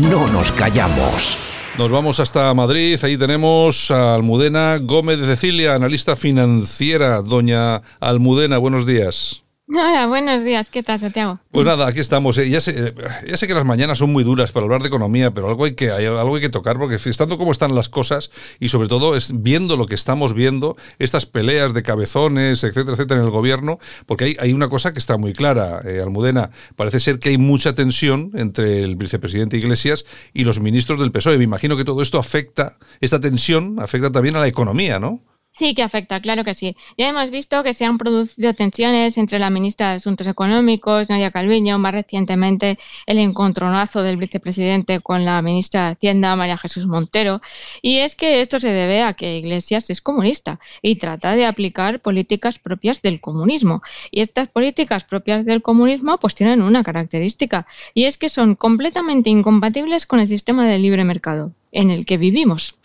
no 0.10 0.28
nos 0.32 0.52
callamos. 0.52 1.38
Nos 1.78 1.92
vamos 1.92 2.20
hasta 2.20 2.54
Madrid, 2.54 3.00
ahí 3.04 3.18
tenemos 3.18 3.92
a 3.92 4.16
Almudena 4.16 4.78
Gómez 4.82 5.20
de 5.20 5.26
Cecilia, 5.26 5.76
analista 5.76 6.16
financiera. 6.16 7.22
Doña 7.22 7.82
Almudena, 8.00 8.58
buenos 8.58 8.86
días. 8.86 9.41
Hola, 9.74 10.06
buenos 10.08 10.44
días. 10.44 10.70
¿Qué 10.70 10.84
tal, 10.84 11.00
Santiago? 11.00 11.40
Pues 11.50 11.66
nada, 11.66 11.88
aquí 11.88 12.02
estamos. 12.02 12.38
Eh, 12.38 12.50
ya, 12.50 12.60
sé, 12.60 12.94
ya 13.26 13.38
sé 13.38 13.48
que 13.48 13.54
las 13.54 13.64
mañanas 13.64 14.00
son 14.00 14.12
muy 14.12 14.26
duras 14.26 14.52
para 14.52 14.66
hablar 14.66 14.82
de 14.82 14.90
economía, 14.90 15.32
pero 15.32 15.48
algo 15.48 15.64
hay 15.64 15.76
que, 15.76 15.92
hay, 15.92 16.06
algo 16.08 16.36
hay 16.36 16.42
que 16.42 16.50
tocar, 16.50 16.78
porque 16.78 16.96
estando 16.96 17.38
como 17.38 17.54
están 17.54 17.74
las 17.74 17.88
cosas 17.88 18.32
y 18.60 18.68
sobre 18.68 18.90
todo 18.90 19.16
es 19.16 19.42
viendo 19.42 19.78
lo 19.78 19.86
que 19.86 19.96
estamos 19.96 20.34
viendo, 20.34 20.76
estas 21.00 21.26
peleas 21.26 21.74
de 21.74 21.84
cabezones, 21.84 22.66
etcétera, 22.66 22.96
etcétera, 22.96 23.22
en 23.22 23.26
el 23.26 23.32
gobierno, 23.32 23.80
porque 24.08 24.26
hay, 24.26 24.38
hay 24.40 24.52
una 24.52 24.68
cosa 24.68 24.92
que 24.92 25.00
está 25.00 25.16
muy 25.18 25.32
clara, 25.32 25.80
eh, 25.86 26.02
Almudena. 26.02 26.52
Parece 26.76 27.00
ser 27.00 27.20
que 27.20 27.30
hay 27.30 27.38
mucha 27.38 27.74
tensión 27.74 28.32
entre 28.34 28.84
el 28.84 28.98
vicepresidente 28.98 29.56
Iglesias 29.56 30.06
y 30.34 30.44
los 30.44 30.60
ministros 30.60 31.00
del 31.00 31.14
PSOE. 31.14 31.38
Me 31.38 31.46
imagino 31.46 31.78
que 31.78 31.86
todo 31.86 32.02
esto 32.02 32.20
afecta, 32.20 32.78
esta 33.00 33.22
tensión 33.22 33.80
afecta 33.80 34.12
también 34.12 34.36
a 34.36 34.42
la 34.42 34.48
economía, 34.48 35.00
¿no? 35.00 35.22
Sí, 35.62 35.76
que 35.76 35.84
afecta, 35.84 36.20
claro 36.20 36.44
que 36.44 36.56
sí. 36.56 36.76
Ya 36.98 37.08
hemos 37.08 37.30
visto 37.30 37.62
que 37.62 37.76
se 37.76 37.86
han 37.86 38.00
producido 38.00 38.56
tensiones 38.56 39.16
entre 39.20 39.38
la 39.38 39.52
ministra 39.52 39.90
de 39.90 39.98
Asuntos 39.98 40.26
Económicos, 40.26 41.08
Nadia 41.12 41.30
Calviño, 41.30 41.78
más 41.78 41.92
recientemente 41.94 42.80
el 43.06 43.20
encontronazo 43.20 44.02
del 44.02 44.18
vicepresidente 44.18 45.02
con 45.02 45.24
la 45.24 45.40
ministra 45.44 45.86
de 45.86 45.92
Hacienda, 45.92 46.36
María 46.36 46.58
Jesús 46.58 46.88
Montero. 46.88 47.42
Y 47.84 47.98
es 47.98 48.16
que 48.16 48.42
esto 48.42 48.60
se 48.60 48.70
debe 48.70 49.04
a 49.04 49.14
que 49.14 49.38
Iglesias 49.38 49.92
es 49.92 50.02
comunista 50.02 50.60
y 50.82 50.96
trata 50.96 51.36
de 51.36 51.46
aplicar 51.46 52.00
políticas 52.00 52.58
propias 52.58 53.04
del 53.04 53.22
comunismo. 53.22 53.84
Y 54.10 54.22
estas 54.22 54.48
políticas 54.48 55.04
propias 55.04 55.46
del 55.46 55.62
comunismo 55.62 56.18
pues 56.18 56.34
tienen 56.34 56.64
una 56.64 56.84
característica 56.84 57.68
y 57.94 58.06
es 58.06 58.18
que 58.18 58.30
son 58.30 58.56
completamente 58.56 59.30
incompatibles 59.30 60.08
con 60.08 60.20
el 60.22 60.28
sistema 60.28 60.66
de 60.66 60.80
libre 60.80 61.04
mercado 61.04 61.54
en 61.72 61.90
el 61.90 62.06
que 62.06 62.18
vivimos, 62.18 62.76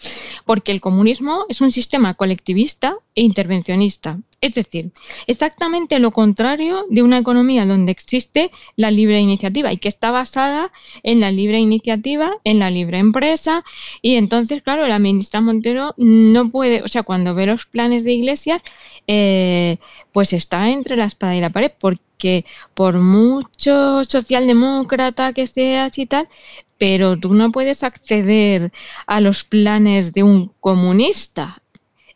porque 0.44 0.72
el 0.72 0.80
comunismo 0.80 1.44
es 1.48 1.60
un 1.60 1.72
sistema 1.72 2.14
colectivista 2.14 2.96
e 3.14 3.22
intervencionista, 3.22 4.20
es 4.40 4.54
decir, 4.54 4.90
exactamente 5.26 5.98
lo 5.98 6.10
contrario 6.10 6.84
de 6.90 7.02
una 7.02 7.18
economía 7.18 7.66
donde 7.66 7.92
existe 7.92 8.50
la 8.76 8.90
libre 8.90 9.18
iniciativa 9.18 9.72
y 9.72 9.78
que 9.78 9.88
está 9.88 10.10
basada 10.10 10.72
en 11.02 11.20
la 11.20 11.30
libre 11.32 11.58
iniciativa, 11.58 12.32
en 12.44 12.58
la 12.58 12.70
libre 12.70 12.98
empresa. 12.98 13.64
Y 14.02 14.16
entonces, 14.16 14.62
claro, 14.62 14.86
la 14.86 14.98
ministra 14.98 15.40
Montero 15.40 15.94
no 15.96 16.50
puede, 16.50 16.82
o 16.82 16.88
sea, 16.88 17.02
cuando 17.02 17.34
ve 17.34 17.46
los 17.46 17.66
planes 17.66 18.04
de 18.04 18.12
iglesias, 18.12 18.62
eh, 19.06 19.78
pues 20.12 20.32
está 20.32 20.70
entre 20.70 20.96
la 20.96 21.06
espada 21.06 21.34
y 21.34 21.40
la 21.40 21.50
pared, 21.50 21.72
porque 21.78 22.44
por 22.74 22.98
mucho 22.98 24.04
socialdemócrata 24.04 25.32
que 25.32 25.46
seas 25.46 25.98
y 25.98 26.06
tal, 26.06 26.28
pero 26.78 27.18
tú 27.18 27.34
no 27.34 27.50
puedes 27.50 27.82
acceder 27.82 28.72
a 29.06 29.20
los 29.20 29.44
planes 29.44 30.12
de 30.12 30.22
un 30.22 30.52
comunista. 30.60 31.62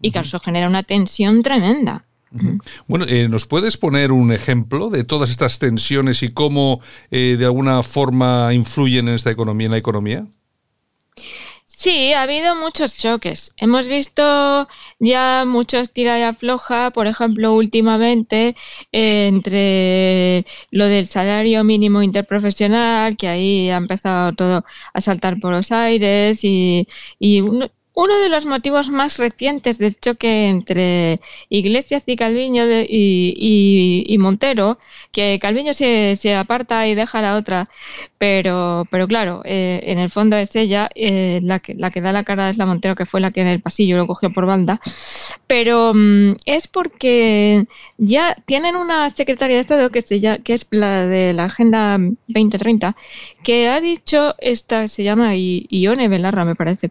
Y 0.00 0.12
claro, 0.12 0.26
eso 0.26 0.40
genera 0.40 0.66
una 0.66 0.82
tensión 0.82 1.42
tremenda. 1.42 2.04
Bueno, 2.86 3.06
eh, 3.08 3.28
¿nos 3.28 3.46
puedes 3.46 3.76
poner 3.76 4.12
un 4.12 4.32
ejemplo 4.32 4.88
de 4.88 5.02
todas 5.02 5.30
estas 5.30 5.58
tensiones 5.58 6.22
y 6.22 6.28
cómo 6.28 6.80
eh, 7.10 7.36
de 7.36 7.44
alguna 7.44 7.82
forma 7.82 8.54
influyen 8.54 9.08
en 9.08 9.14
esta 9.14 9.30
economía, 9.30 9.66
en 9.66 9.72
la 9.72 9.78
economía? 9.78 10.26
Sí, 11.82 12.12
ha 12.12 12.22
habido 12.24 12.54
muchos 12.56 12.96
choques. 12.98 13.54
Hemos 13.56 13.88
visto 13.88 14.68
ya 14.98 15.44
muchos 15.46 15.90
tira 15.90 16.18
y 16.18 16.22
afloja, 16.22 16.90
por 16.90 17.06
ejemplo, 17.06 17.54
últimamente 17.54 18.54
entre 18.92 20.44
lo 20.70 20.84
del 20.86 21.06
salario 21.06 21.64
mínimo 21.64 22.02
interprofesional, 22.02 23.16
que 23.16 23.28
ahí 23.28 23.70
ha 23.70 23.78
empezado 23.78 24.34
todo 24.34 24.64
a 24.92 25.00
saltar 25.00 25.40
por 25.40 25.52
los 25.52 25.72
aires 25.72 26.44
y, 26.44 26.86
y 27.18 27.40
uno, 27.40 27.70
uno 27.94 28.18
de 28.18 28.28
los 28.28 28.46
motivos 28.46 28.88
más 28.88 29.18
recientes 29.18 29.78
del 29.78 29.98
choque 29.98 30.46
entre 30.46 31.20
Iglesias 31.48 32.04
y 32.06 32.16
Calviño 32.16 32.64
y, 32.88 34.16
Montero, 34.18 34.78
que 35.12 35.38
Calviño 35.40 35.74
se, 35.74 36.16
se, 36.16 36.34
aparta 36.34 36.86
y 36.86 36.94
deja 36.94 37.20
la 37.20 37.36
otra, 37.36 37.68
pero, 38.16 38.86
pero 38.90 39.08
claro, 39.08 39.42
eh, 39.44 39.80
en 39.84 39.98
el 39.98 40.10
fondo 40.10 40.36
es 40.36 40.54
ella, 40.56 40.88
eh, 40.94 41.40
la, 41.42 41.58
que, 41.58 41.74
la 41.74 41.90
que 41.90 42.00
da 42.00 42.12
la 42.12 42.24
cara 42.24 42.48
es 42.48 42.58
la 42.58 42.66
Montero, 42.66 42.94
que 42.94 43.06
fue 43.06 43.20
la 43.20 43.32
que 43.32 43.40
en 43.40 43.48
el 43.48 43.60
pasillo 43.60 43.96
lo 43.96 44.06
cogió 44.06 44.32
por 44.32 44.46
banda, 44.46 44.80
pero 45.46 45.92
mm, 45.94 46.36
es 46.46 46.68
porque 46.68 47.66
ya 47.98 48.36
tienen 48.46 48.76
una 48.76 49.10
secretaria 49.10 49.56
de 49.56 49.62
Estado 49.62 49.90
que, 49.90 50.02
se, 50.02 50.20
que 50.42 50.54
es 50.54 50.66
la 50.70 51.06
de 51.06 51.32
la 51.32 51.44
Agenda 51.46 51.98
2030, 52.28 52.96
que 53.42 53.68
ha 53.68 53.80
dicho, 53.80 54.34
esta 54.38 54.86
se 54.88 55.02
llama 55.02 55.34
Ione 55.34 56.08
Belarra, 56.08 56.44
me 56.44 56.54
parece, 56.54 56.90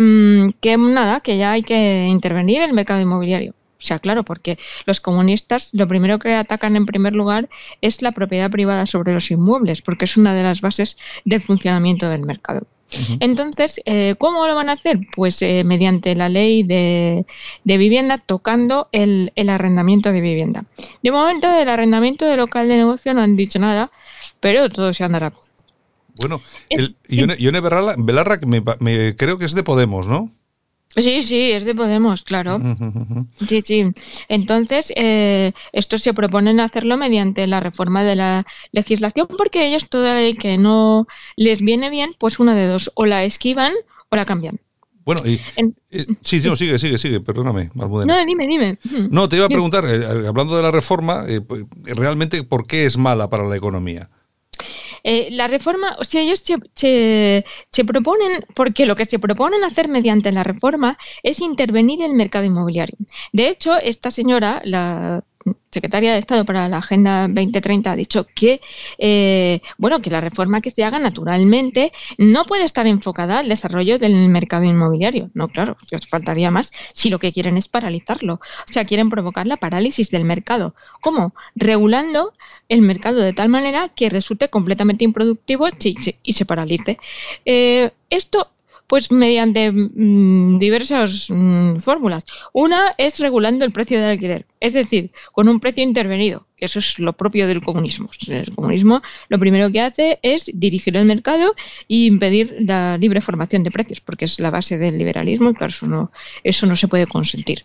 Mm, 0.00 0.50
que, 0.60 0.76
nada, 0.78 1.20
que 1.20 1.36
ya 1.36 1.52
hay 1.52 1.62
que 1.62 2.06
intervenir 2.08 2.62
en 2.62 2.70
el 2.70 2.74
mercado 2.74 3.00
inmobiliario. 3.00 3.52
O 3.52 3.86
sea, 3.88 3.98
claro, 4.00 4.24
porque 4.24 4.58
los 4.86 5.00
comunistas 5.00 5.68
lo 5.72 5.86
primero 5.86 6.18
que 6.18 6.34
atacan 6.34 6.74
en 6.74 6.86
primer 6.86 7.14
lugar 7.14 7.48
es 7.80 8.02
la 8.02 8.12
propiedad 8.12 8.50
privada 8.50 8.86
sobre 8.86 9.12
los 9.12 9.30
inmuebles, 9.30 9.82
porque 9.82 10.06
es 10.06 10.16
una 10.16 10.34
de 10.34 10.42
las 10.42 10.60
bases 10.60 10.96
del 11.24 11.42
funcionamiento 11.42 12.08
del 12.08 12.24
mercado. 12.24 12.66
Entonces, 13.20 13.82
eh, 13.84 14.14
¿cómo 14.18 14.46
lo 14.46 14.54
van 14.54 14.70
a 14.70 14.72
hacer? 14.72 14.98
Pues 15.14 15.42
eh, 15.42 15.62
mediante 15.62 16.16
la 16.16 16.30
ley 16.30 16.62
de, 16.62 17.26
vivienda, 17.64 18.16
tocando 18.16 18.88
el, 18.92 19.30
el, 19.36 19.50
arrendamiento 19.50 20.10
de 20.10 20.22
vivienda. 20.22 20.64
De 21.02 21.12
momento, 21.12 21.50
del 21.50 21.68
arrendamiento 21.68 22.24
de 22.24 22.38
local 22.38 22.66
de 22.66 22.78
negocio 22.78 23.12
no 23.12 23.20
han 23.20 23.36
dicho 23.36 23.58
nada, 23.58 23.90
pero 24.40 24.70
todo 24.70 24.94
se 24.94 25.04
andará. 25.04 25.34
Bueno, 26.18 26.40
el, 26.68 26.96
Ione, 27.08 27.60
Belarra, 27.60 28.38
me, 28.46 29.16
creo 29.16 29.38
que 29.38 29.44
es 29.44 29.54
de 29.54 29.62
Podemos, 29.62 30.06
¿no? 30.06 30.32
Sí, 30.96 31.22
sí, 31.22 31.52
es 31.52 31.64
de 31.64 31.74
Podemos, 31.74 32.22
claro. 32.22 32.58
Sí, 33.46 33.62
sí. 33.64 33.84
Entonces, 34.28 34.92
eh, 34.96 35.52
esto 35.72 35.98
se 35.98 36.14
proponen 36.14 36.60
hacerlo 36.60 36.96
mediante 36.96 37.46
la 37.46 37.60
reforma 37.60 38.02
de 38.02 38.16
la 38.16 38.46
legislación 38.72 39.28
porque 39.28 39.66
ellos 39.66 39.88
toda 39.88 40.14
ley 40.14 40.34
que 40.34 40.58
no 40.58 41.06
les 41.36 41.60
viene 41.60 41.90
bien, 41.90 42.14
pues 42.18 42.40
una 42.40 42.54
de 42.54 42.66
dos, 42.66 42.90
o 42.94 43.06
la 43.06 43.24
esquivan 43.24 43.74
o 44.08 44.16
la 44.16 44.26
cambian. 44.26 44.60
Bueno, 45.04 45.22
y, 45.24 45.40
eh, 45.90 46.06
sí, 46.22 46.40
sí, 46.40 46.54
sigue, 46.56 46.78
sigue, 46.78 46.98
sigue, 46.98 47.20
perdóname, 47.20 47.70
Almudena. 47.80 48.14
No, 48.14 48.26
dime, 48.26 48.46
dime. 48.46 48.78
No, 49.10 49.28
te 49.28 49.36
iba 49.36 49.46
a 49.46 49.48
preguntar, 49.48 49.84
eh, 49.86 50.26
hablando 50.26 50.56
de 50.56 50.62
la 50.62 50.70
reforma, 50.70 51.24
pues, 51.46 51.64
realmente, 51.84 52.42
¿por 52.42 52.66
qué 52.66 52.84
es 52.84 52.98
mala 52.98 53.30
para 53.30 53.44
la 53.44 53.56
economía? 53.56 54.10
Eh, 55.04 55.28
la 55.30 55.46
reforma, 55.46 55.96
o 55.98 56.04
sea, 56.04 56.20
ellos 56.20 56.42
se, 56.74 57.44
se, 57.70 57.84
proponen, 57.84 58.44
porque 58.54 58.86
lo 58.86 58.96
que 58.96 59.04
se 59.04 59.18
proponen 59.18 59.64
hacer 59.64 59.88
mediante 59.88 60.32
la 60.32 60.44
reforma 60.44 60.98
es 61.22 61.40
intervenir 61.40 62.00
en 62.00 62.10
el 62.10 62.16
mercado 62.16 62.44
inmobiliario. 62.44 62.96
De 63.32 63.48
hecho, 63.48 63.76
esta 63.78 64.10
señora, 64.10 64.60
la 64.64 65.24
secretaria 65.70 66.12
de 66.12 66.18
Estado 66.18 66.44
para 66.44 66.68
la 66.68 66.78
Agenda 66.78 67.28
2030 67.28 67.90
ha 67.90 67.96
dicho 67.96 68.26
que, 68.34 68.60
eh, 68.98 69.60
bueno, 69.76 70.00
que 70.00 70.10
la 70.10 70.20
reforma 70.20 70.60
que 70.60 70.70
se 70.70 70.84
haga 70.84 70.98
naturalmente 70.98 71.92
no 72.16 72.44
puede 72.44 72.64
estar 72.64 72.86
enfocada 72.86 73.40
al 73.40 73.48
desarrollo 73.48 73.98
del 73.98 74.28
mercado 74.28 74.64
inmobiliario. 74.64 75.30
No, 75.34 75.48
claro, 75.48 75.76
os 75.92 76.06
faltaría 76.06 76.50
más 76.50 76.72
si 76.94 77.10
lo 77.10 77.18
que 77.18 77.32
quieren 77.32 77.56
es 77.56 77.68
paralizarlo. 77.68 78.34
O 78.34 78.72
sea, 78.72 78.84
quieren 78.84 79.10
provocar 79.10 79.46
la 79.46 79.56
parálisis 79.56 80.10
del 80.10 80.24
mercado. 80.24 80.74
¿Cómo? 81.00 81.34
Regulando 81.54 82.32
el 82.68 82.82
mercado 82.82 83.20
de 83.20 83.32
tal 83.32 83.48
manera 83.48 83.88
que 83.88 84.10
resulte 84.10 84.48
completamente 84.48 85.04
improductivo 85.04 85.68
y 86.22 86.32
se 86.32 86.44
paralice. 86.44 86.98
Eh, 87.44 87.90
esto 88.10 88.50
pues 88.88 89.12
mediante 89.12 89.70
mm, 89.70 90.58
diversas 90.58 91.28
mm, 91.28 91.76
fórmulas. 91.78 92.24
Una 92.52 92.94
es 92.98 93.20
regulando 93.20 93.64
el 93.64 93.70
precio 93.70 94.00
del 94.00 94.10
alquiler, 94.10 94.46
es 94.58 94.72
decir, 94.72 95.12
con 95.32 95.48
un 95.48 95.60
precio 95.60 95.84
intervenido. 95.84 96.46
Eso 96.56 96.80
es 96.80 96.98
lo 96.98 97.12
propio 97.12 97.46
del 97.46 97.62
comunismo. 97.62 98.10
El 98.26 98.52
comunismo 98.54 99.02
lo 99.28 99.38
primero 99.38 99.70
que 99.70 99.80
hace 99.80 100.18
es 100.22 100.50
dirigir 100.52 100.96
el 100.96 101.04
mercado 101.04 101.54
e 101.88 102.06
impedir 102.06 102.56
la 102.60 102.98
libre 102.98 103.20
formación 103.20 103.62
de 103.62 103.70
precios, 103.70 104.00
porque 104.00 104.24
es 104.24 104.40
la 104.40 104.50
base 104.50 104.78
del 104.78 104.98
liberalismo 104.98 105.50
y 105.50 105.54
claro, 105.54 105.70
eso 105.70 105.86
no, 105.86 106.10
eso 106.42 106.66
no 106.66 106.74
se 106.74 106.88
puede 106.88 107.06
consentir. 107.06 107.64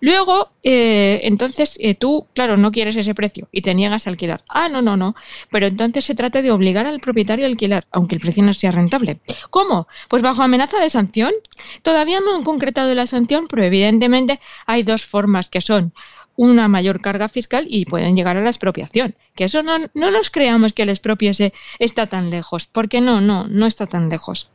Luego, 0.00 0.50
eh, 0.62 1.20
entonces 1.24 1.76
eh, 1.80 1.94
tú, 1.94 2.26
claro, 2.34 2.56
no 2.56 2.72
quieres 2.72 2.96
ese 2.96 3.14
precio 3.14 3.48
y 3.52 3.62
te 3.62 3.74
niegas 3.74 4.06
a 4.06 4.10
alquilar. 4.10 4.44
Ah, 4.48 4.68
no, 4.68 4.82
no, 4.82 4.96
no. 4.96 5.14
Pero 5.50 5.66
entonces 5.66 6.04
se 6.04 6.14
trata 6.14 6.42
de 6.42 6.50
obligar 6.50 6.86
al 6.86 7.00
propietario 7.00 7.46
a 7.46 7.48
alquilar, 7.48 7.86
aunque 7.90 8.16
el 8.16 8.20
precio 8.20 8.42
no 8.42 8.54
sea 8.54 8.70
rentable. 8.70 9.20
¿Cómo? 9.50 9.88
Pues 10.08 10.22
bajo 10.22 10.42
amenaza 10.42 10.78
de 10.78 10.90
sanción. 10.90 11.32
Todavía 11.82 12.20
no 12.20 12.34
han 12.34 12.44
concretado 12.44 12.94
la 12.94 13.06
sanción, 13.06 13.46
pero 13.48 13.64
evidentemente 13.64 14.40
hay 14.66 14.82
dos 14.82 15.06
formas 15.06 15.50
que 15.50 15.60
son 15.60 15.92
una 16.36 16.68
mayor 16.68 17.00
carga 17.00 17.28
fiscal 17.28 17.66
y 17.68 17.84
pueden 17.84 18.16
llegar 18.16 18.36
a 18.36 18.42
la 18.42 18.50
expropiación. 18.50 19.14
Que 19.34 19.44
eso 19.44 19.62
no, 19.62 19.78
no 19.94 20.10
nos 20.10 20.30
creamos 20.30 20.72
que 20.72 20.82
el 20.82 20.88
expropiese 20.88 21.52
está 21.78 22.06
tan 22.06 22.30
lejos, 22.30 22.66
porque 22.66 23.00
no, 23.00 23.20
no, 23.20 23.46
no 23.46 23.66
está 23.66 23.86
tan 23.86 24.08
lejos. 24.08 24.50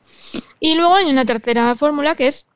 Y 0.59 0.75
luego 0.75 0.95
hay 0.95 1.05
una 1.05 1.25
tercera 1.25 1.75
fórmula 1.75 2.15
que 2.15 2.27
es 2.27 2.47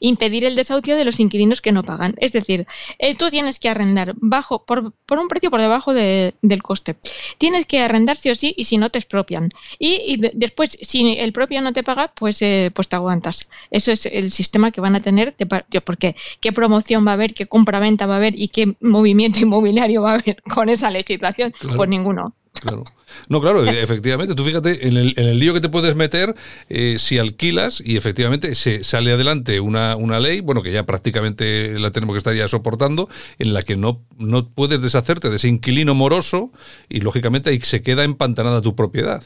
impedir 0.00 0.44
el 0.44 0.56
desahucio 0.56 0.96
de 0.96 1.04
los 1.04 1.20
inquilinos 1.20 1.60
que 1.60 1.72
no 1.72 1.82
pagan. 1.82 2.14
Es 2.18 2.32
decir, 2.32 2.66
eh, 2.98 3.14
tú 3.14 3.30
tienes 3.30 3.58
que 3.58 3.68
arrendar 3.68 4.14
bajo 4.16 4.64
por, 4.64 4.92
por 5.06 5.18
un 5.18 5.28
precio 5.28 5.50
por 5.50 5.60
debajo 5.60 5.92
del 5.92 6.62
coste. 6.62 6.96
Tienes 7.38 7.66
que 7.66 7.80
arrendar 7.80 8.16
sí 8.16 8.30
o 8.30 8.34
sí 8.34 8.54
y 8.56 8.64
si 8.64 8.78
no 8.78 8.90
te 8.90 8.98
expropian. 8.98 9.50
Y, 9.78 10.20
después, 10.34 10.78
si 10.80 11.16
el 11.18 11.32
propio 11.32 11.60
no 11.60 11.72
te 11.72 11.82
paga, 11.82 12.12
pues, 12.14 12.42
eh, 12.42 12.70
pues 12.74 12.88
te 12.88 12.96
aguantas. 12.96 13.48
Eso 13.70 13.92
es 13.92 14.06
el 14.06 14.30
sistema 14.30 14.70
que 14.70 14.80
van 14.80 14.96
a 14.96 15.00
tener, 15.00 15.34
de, 15.36 15.46
porque 15.80 16.16
qué 16.40 16.52
promoción 16.52 17.06
va 17.06 17.12
a 17.12 17.14
haber, 17.14 17.34
qué 17.34 17.46
compraventa 17.46 18.06
va 18.06 18.14
a 18.14 18.16
haber 18.18 18.38
y 18.38 18.48
qué 18.48 18.74
movimiento 18.80 19.40
inmobiliario 19.42 20.02
va 20.02 20.12
a 20.12 20.14
haber 20.14 20.42
con 20.42 20.68
esa 20.68 20.90
legislación. 20.90 21.54
Pues 21.76 21.88
ninguno. 21.88 22.34
Claro. 22.60 22.84
No, 23.28 23.40
claro, 23.40 23.64
efectivamente. 23.64 24.34
Tú 24.34 24.44
fíjate 24.44 24.88
en 24.88 24.96
el, 24.96 25.14
en 25.16 25.28
el 25.28 25.38
lío 25.38 25.54
que 25.54 25.60
te 25.60 25.68
puedes 25.68 25.94
meter 25.94 26.34
eh, 26.68 26.96
si 26.98 27.18
alquilas 27.18 27.82
y 27.84 27.96
efectivamente 27.96 28.54
se 28.54 28.84
sale 28.84 29.12
adelante 29.12 29.60
una, 29.60 29.96
una 29.96 30.20
ley, 30.20 30.40
bueno, 30.40 30.62
que 30.62 30.72
ya 30.72 30.84
prácticamente 30.84 31.78
la 31.78 31.90
tenemos 31.90 32.14
que 32.14 32.18
estar 32.18 32.34
ya 32.34 32.48
soportando, 32.48 33.08
en 33.38 33.54
la 33.54 33.62
que 33.62 33.76
no, 33.76 34.02
no 34.18 34.48
puedes 34.48 34.82
deshacerte 34.82 35.30
de 35.30 35.36
ese 35.36 35.48
inquilino 35.48 35.94
moroso 35.94 36.52
y 36.88 37.00
lógicamente 37.00 37.50
ahí 37.50 37.60
se 37.60 37.82
queda 37.82 38.04
empantanada 38.04 38.60
tu 38.60 38.74
propiedad. 38.74 39.22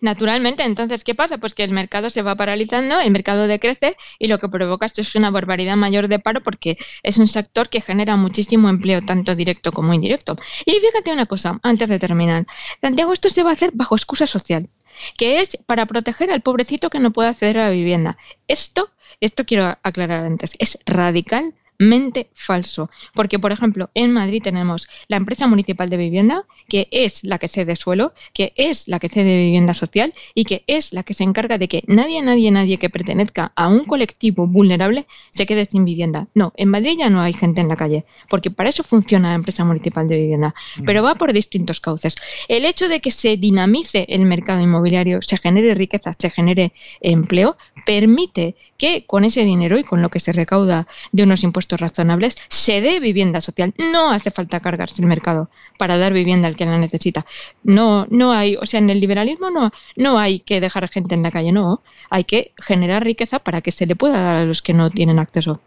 Naturalmente, 0.00 0.64
entonces, 0.64 1.04
¿qué 1.04 1.14
pasa? 1.14 1.38
Pues 1.38 1.54
que 1.54 1.62
el 1.62 1.70
mercado 1.70 2.10
se 2.10 2.22
va 2.22 2.34
paralizando, 2.34 3.00
el 3.00 3.10
mercado 3.10 3.46
decrece 3.46 3.96
y 4.18 4.26
lo 4.26 4.38
que 4.38 4.48
provoca 4.48 4.86
esto 4.86 5.00
es 5.00 5.14
una 5.14 5.30
barbaridad 5.30 5.76
mayor 5.76 6.08
de 6.08 6.18
paro 6.18 6.42
porque 6.42 6.76
es 7.02 7.18
un 7.18 7.28
sector 7.28 7.68
que 7.68 7.80
genera 7.80 8.16
muchísimo 8.16 8.68
empleo, 8.68 9.02
tanto 9.04 9.34
directo 9.36 9.70
como 9.72 9.94
indirecto. 9.94 10.36
Y 10.66 10.72
fíjate 10.72 11.12
una 11.12 11.26
cosa, 11.26 11.60
antes 11.62 11.88
de 11.88 11.98
terminar, 11.98 12.46
Santiago, 12.80 13.12
esto 13.12 13.30
se 13.30 13.42
va 13.42 13.50
a 13.50 13.52
hacer 13.52 13.70
bajo 13.72 13.94
excusa 13.94 14.26
social, 14.26 14.68
que 15.16 15.40
es 15.40 15.56
para 15.66 15.86
proteger 15.86 16.30
al 16.32 16.40
pobrecito 16.40 16.90
que 16.90 16.98
no 16.98 17.12
puede 17.12 17.28
acceder 17.28 17.58
a 17.58 17.64
la 17.66 17.70
vivienda. 17.70 18.16
Esto, 18.48 18.90
esto 19.20 19.44
quiero 19.44 19.78
aclarar 19.82 20.24
antes, 20.24 20.54
es 20.58 20.78
radical 20.84 21.54
mente 21.80 22.28
falso. 22.34 22.90
Porque, 23.14 23.38
por 23.38 23.52
ejemplo, 23.52 23.90
en 23.94 24.12
Madrid 24.12 24.42
tenemos 24.42 24.86
la 25.08 25.16
empresa 25.16 25.46
municipal 25.46 25.88
de 25.88 25.96
vivienda, 25.96 26.44
que 26.68 26.86
es 26.90 27.24
la 27.24 27.38
que 27.38 27.48
cede 27.48 27.74
suelo, 27.74 28.12
que 28.34 28.52
es 28.54 28.86
la 28.86 29.00
que 29.00 29.08
cede 29.08 29.38
vivienda 29.38 29.72
social 29.72 30.12
y 30.34 30.44
que 30.44 30.62
es 30.66 30.92
la 30.92 31.02
que 31.02 31.14
se 31.14 31.24
encarga 31.24 31.56
de 31.56 31.68
que 31.68 31.82
nadie, 31.86 32.20
nadie, 32.22 32.50
nadie 32.50 32.78
que 32.78 32.90
pertenezca 32.90 33.52
a 33.56 33.68
un 33.68 33.84
colectivo 33.84 34.46
vulnerable 34.46 35.06
se 35.30 35.46
quede 35.46 35.64
sin 35.64 35.86
vivienda. 35.86 36.28
No, 36.34 36.52
en 36.56 36.68
Madrid 36.68 36.96
ya 36.98 37.08
no 37.08 37.22
hay 37.22 37.32
gente 37.32 37.62
en 37.62 37.68
la 37.68 37.76
calle, 37.76 38.04
porque 38.28 38.50
para 38.50 38.68
eso 38.68 38.84
funciona 38.84 39.30
la 39.30 39.36
empresa 39.36 39.64
municipal 39.64 40.06
de 40.06 40.18
vivienda, 40.18 40.54
mm. 40.76 40.84
pero 40.84 41.02
va 41.02 41.14
por 41.14 41.32
distintos 41.32 41.80
cauces. 41.80 42.14
El 42.48 42.66
hecho 42.66 42.88
de 42.88 43.00
que 43.00 43.10
se 43.10 43.38
dinamice 43.38 44.04
el 44.10 44.26
mercado 44.26 44.60
inmobiliario, 44.60 45.22
se 45.22 45.38
genere 45.38 45.74
riqueza, 45.74 46.12
se 46.18 46.28
genere 46.28 46.72
empleo, 47.00 47.56
permite 47.86 48.54
que 48.80 49.04
con 49.06 49.26
ese 49.26 49.44
dinero 49.44 49.78
y 49.78 49.84
con 49.84 50.00
lo 50.00 50.08
que 50.08 50.20
se 50.20 50.32
recauda 50.32 50.86
de 51.12 51.22
unos 51.22 51.44
impuestos 51.44 51.78
razonables 51.78 52.38
se 52.48 52.80
dé 52.80 52.98
vivienda 52.98 53.42
social. 53.42 53.74
No 53.76 54.10
hace 54.10 54.30
falta 54.30 54.60
cargarse 54.60 55.02
el 55.02 55.06
mercado 55.06 55.50
para 55.78 55.98
dar 55.98 56.14
vivienda 56.14 56.48
al 56.48 56.56
que 56.56 56.64
la 56.64 56.78
necesita. 56.78 57.26
No, 57.62 58.06
no 58.08 58.32
hay, 58.32 58.56
o 58.56 58.64
sea, 58.64 58.78
en 58.78 58.88
el 58.88 58.98
liberalismo 58.98 59.50
no, 59.50 59.70
no 59.96 60.18
hay 60.18 60.40
que 60.40 60.62
dejar 60.62 60.88
gente 60.88 61.14
en 61.14 61.22
la 61.22 61.30
calle, 61.30 61.52
no. 61.52 61.82
Hay 62.08 62.24
que 62.24 62.52
generar 62.56 63.04
riqueza 63.04 63.38
para 63.38 63.60
que 63.60 63.70
se 63.70 63.84
le 63.84 63.96
pueda 63.96 64.18
dar 64.18 64.36
a 64.36 64.44
los 64.46 64.62
que 64.62 64.72
no 64.72 64.88
tienen 64.88 65.18
acceso. 65.18 65.60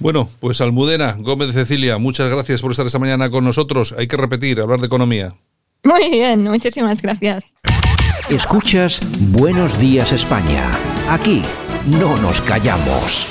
Bueno, 0.00 0.28
pues 0.40 0.60
Almudena, 0.60 1.14
Gómez 1.20 1.48
de 1.48 1.54
Cecilia, 1.54 1.98
muchas 1.98 2.28
gracias 2.30 2.62
por 2.62 2.72
estar 2.72 2.86
esta 2.86 2.98
mañana 2.98 3.30
con 3.30 3.44
nosotros. 3.44 3.94
Hay 3.96 4.08
que 4.08 4.16
repetir, 4.16 4.60
hablar 4.60 4.80
de 4.80 4.86
economía. 4.86 5.36
Muy 5.84 6.10
bien, 6.10 6.42
muchísimas 6.42 7.00
gracias. 7.00 7.54
Escuchas 8.28 9.00
Buenos 9.18 9.78
Días 9.78 10.12
España. 10.12 10.78
Aquí 11.08 11.42
no 11.86 12.16
nos 12.16 12.40
callamos. 12.40 13.26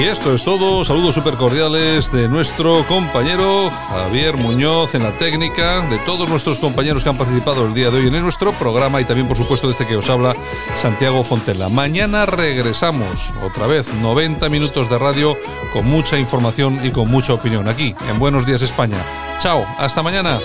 Y 0.00 0.04
esto 0.04 0.34
es 0.34 0.42
todo. 0.42 0.82
Saludos 0.82 1.14
súper 1.14 1.34
cordiales 1.34 2.10
de 2.10 2.26
nuestro 2.26 2.86
compañero 2.86 3.70
Javier 3.90 4.34
Muñoz 4.38 4.94
en 4.94 5.02
la 5.02 5.12
técnica, 5.12 5.82
de 5.90 5.98
todos 5.98 6.26
nuestros 6.26 6.58
compañeros 6.58 7.04
que 7.04 7.10
han 7.10 7.18
participado 7.18 7.66
el 7.66 7.74
día 7.74 7.90
de 7.90 7.98
hoy 7.98 8.06
en 8.06 8.22
nuestro 8.22 8.54
programa 8.54 9.02
y 9.02 9.04
también, 9.04 9.28
por 9.28 9.36
supuesto, 9.36 9.66
de 9.66 9.72
este 9.72 9.86
que 9.86 9.96
os 9.96 10.08
habla 10.08 10.34
Santiago 10.76 11.22
Fontela. 11.22 11.68
Mañana 11.68 12.24
regresamos 12.24 13.34
otra 13.42 13.66
vez, 13.66 13.92
90 13.92 14.48
minutos 14.48 14.88
de 14.88 14.98
radio 14.98 15.36
con 15.74 15.86
mucha 15.86 16.18
información 16.18 16.80
y 16.82 16.92
con 16.92 17.10
mucha 17.10 17.34
opinión 17.34 17.68
aquí 17.68 17.94
en 18.08 18.18
Buenos 18.18 18.46
Días 18.46 18.62
España. 18.62 19.04
Chao, 19.38 19.66
hasta 19.76 20.02
mañana. 20.02 20.40